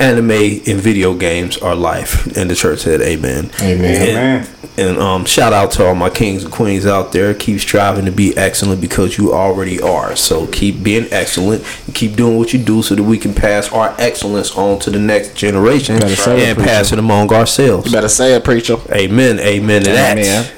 anime 0.00 0.30
and 0.30 0.80
video 0.80 1.14
games 1.14 1.58
are 1.58 1.74
life, 1.74 2.26
and 2.36 2.50
the 2.50 2.54
church 2.54 2.80
said, 2.80 3.00
"Amen." 3.00 3.50
Amen. 3.60 4.46
And, 4.46 4.78
and 4.78 4.98
um, 4.98 5.24
shout 5.24 5.52
out 5.52 5.72
to 5.72 5.86
all 5.86 5.94
my 5.94 6.10
kings 6.10 6.42
and 6.42 6.52
queens 6.52 6.86
out 6.86 7.12
there. 7.12 7.34
Keep 7.34 7.60
striving 7.60 8.06
to 8.06 8.12
be 8.12 8.36
excellent 8.36 8.80
because 8.80 9.18
you 9.18 9.32
already 9.32 9.80
are. 9.80 10.16
So 10.16 10.46
keep 10.46 10.82
being 10.82 11.06
excellent 11.10 11.64
and 11.86 11.94
keep 11.94 12.16
doing 12.16 12.38
what 12.38 12.52
you 12.52 12.62
do 12.62 12.82
so 12.82 12.94
that 12.94 13.02
we 13.02 13.18
can 13.18 13.34
pass 13.34 13.70
our 13.72 13.94
excellence 13.98 14.56
on 14.56 14.78
to 14.80 14.90
the 14.90 14.98
next 14.98 15.36
generation 15.36 15.98
Better 15.98 16.16
say 16.16 16.50
it, 16.50 16.56
and 16.56 16.66
pass 16.66 16.92
it 16.92 16.98
among 16.98 17.32
ourselves. 17.32 17.86
You 17.86 17.92
better 17.92 18.08
say 18.08 18.34
it, 18.34 18.44
preacher. 18.44 18.76
Amen. 18.90 19.38
Amen 19.38 19.82
to 19.82 19.90
that. 19.90 20.18
Amen. 20.18 20.52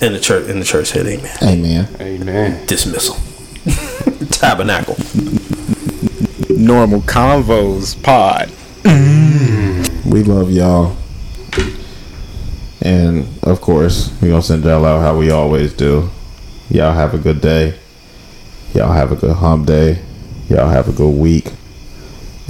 And 0.00 0.14
the 0.16 0.20
church 0.20 0.48
and 0.50 0.60
the 0.60 0.64
church 0.64 0.88
said, 0.88 1.06
"Amen." 1.06 1.36
Amen. 1.42 1.96
Amen. 2.00 2.66
Dismissal. 2.66 3.16
Tabernacle. 4.32 4.96
Normal 6.50 7.00
convos 7.02 8.00
pod. 8.02 8.48
Mm. 8.82 10.04
We 10.06 10.22
love 10.24 10.50
y'all. 10.50 10.96
And 12.80 13.26
of 13.44 13.60
course, 13.60 14.10
we 14.20 14.28
gonna 14.28 14.42
send 14.42 14.64
y'all 14.64 14.84
out 14.84 15.00
how 15.00 15.16
we 15.16 15.30
always 15.30 15.72
do. 15.72 16.10
Y'all 16.68 16.92
have 16.92 17.14
a 17.14 17.18
good 17.18 17.40
day. 17.40 17.78
Y'all 18.74 18.92
have 18.92 19.12
a 19.12 19.16
good 19.16 19.36
hump 19.36 19.66
day. 19.66 20.02
Y'all 20.48 20.68
have 20.68 20.88
a 20.88 20.92
good 20.92 21.16
week. 21.16 21.52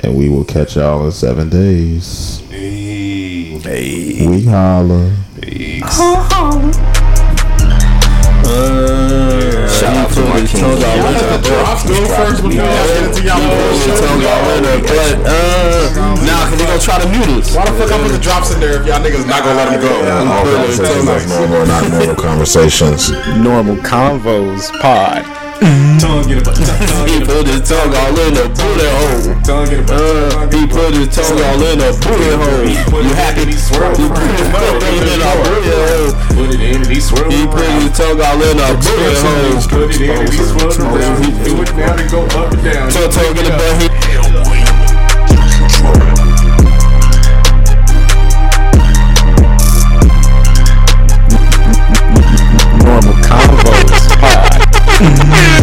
And 0.03 0.17
we 0.17 0.29
will 0.29 0.45
catch 0.45 0.77
y'all 0.77 1.05
in 1.05 1.13
seven 1.13 1.49
days. 1.49 2.41
Hey. 2.49 3.59
Hey. 3.59 4.27
We 4.27 4.45
holla. 4.45 5.15
Shout 5.43 6.33
uh. 6.33 6.79
out 8.47 8.92
to 10.15 10.23
my 10.29 10.41
kings. 10.45 10.79
Drops 11.43 11.83
go 11.89 11.97
first 12.13 12.43
before 12.43 12.53
y'all 12.53 12.87
get 12.87 13.05
into 13.09 13.23
y'all 13.25 13.41
But 14.87 15.13
uh, 15.27 15.93
nah, 16.25 16.49
cause 16.49 16.59
they 16.59 16.67
gonna 16.67 16.81
try 16.81 17.01
to 17.01 17.09
mute 17.09 17.29
us. 17.41 17.55
Why 17.55 17.65
the 17.65 17.73
fuck 17.73 17.93
I 17.93 18.03
put 18.03 18.13
the 18.13 18.19
drops 18.19 18.53
in 18.53 18.61
there 18.61 18.81
if 18.81 18.87
y'all 18.87 19.01
niggas 19.01 19.27
not 19.27 19.43
gonna 19.45 19.57
let 19.57 19.71
them 19.71 19.81
go? 19.81 19.93
All 20.31 20.45
conversations 20.45 21.07
like 21.07 21.29
normal, 21.29 21.67
not 21.67 21.91
normal 21.91 22.17
conversations. 22.17 23.11
Normal 23.39 23.77
convos 23.77 24.71
pod. 24.81 25.42
Tongue 25.63 26.27
get 26.27 26.39
a 26.39 26.43
butt. 26.43 26.59
He 27.07 27.23
put 27.23 27.47
his 27.47 27.63
tongue 27.63 27.95
all 27.95 28.19
in 28.19 28.35
the 28.35 28.51
booty 28.51 28.83
hole. 28.83 29.31
Tongue 29.47 29.71
a 29.71 29.79
butt. 29.87 29.95
Uh, 29.95 30.51
he 30.51 30.67
put 30.67 30.91
his 30.91 31.07
tongue 31.15 31.39
all 31.39 31.63
in 31.63 31.79
the 31.79 31.95
booty 32.03 32.35
hole. 32.35 32.67
You 32.67 33.15
happy? 33.15 33.47
He 33.47 33.55
swirled. 33.55 33.95
He 33.95 34.09
put 34.11 34.27
his 34.27 34.51
tongue 34.51 34.83
in 34.83 35.07
the 35.07 35.31
booty 35.47 35.71
hole. 35.71 36.11
Put 36.35 36.51
it 36.51 36.61
in 36.67 36.83
and 36.83 36.91
he 36.91 36.99
swirled. 36.99 37.33
He 37.33 37.47
put 37.47 37.63
his 37.79 37.95
tongue 37.95 38.19
all 38.19 38.43
in 38.43 38.59
the 38.59 38.75
booty 38.75 39.15
hole. 39.23 39.63
Put 39.71 39.95
it 39.95 40.03
in 40.03 40.11
and 40.11 40.35
he 40.35 40.43
swirled 40.43 40.83
around. 40.83 41.31
Do 41.47 41.63
it 41.63 41.71
now 41.79 41.95
to 41.95 42.05
go 42.11 42.27
up 42.35 42.51
and 42.53 42.63
down. 42.67 42.91
Tongue 42.91 43.37
in 43.39 43.45
the 43.47 43.55
butt. 43.55 44.62
Mm-hmm. 55.03 55.62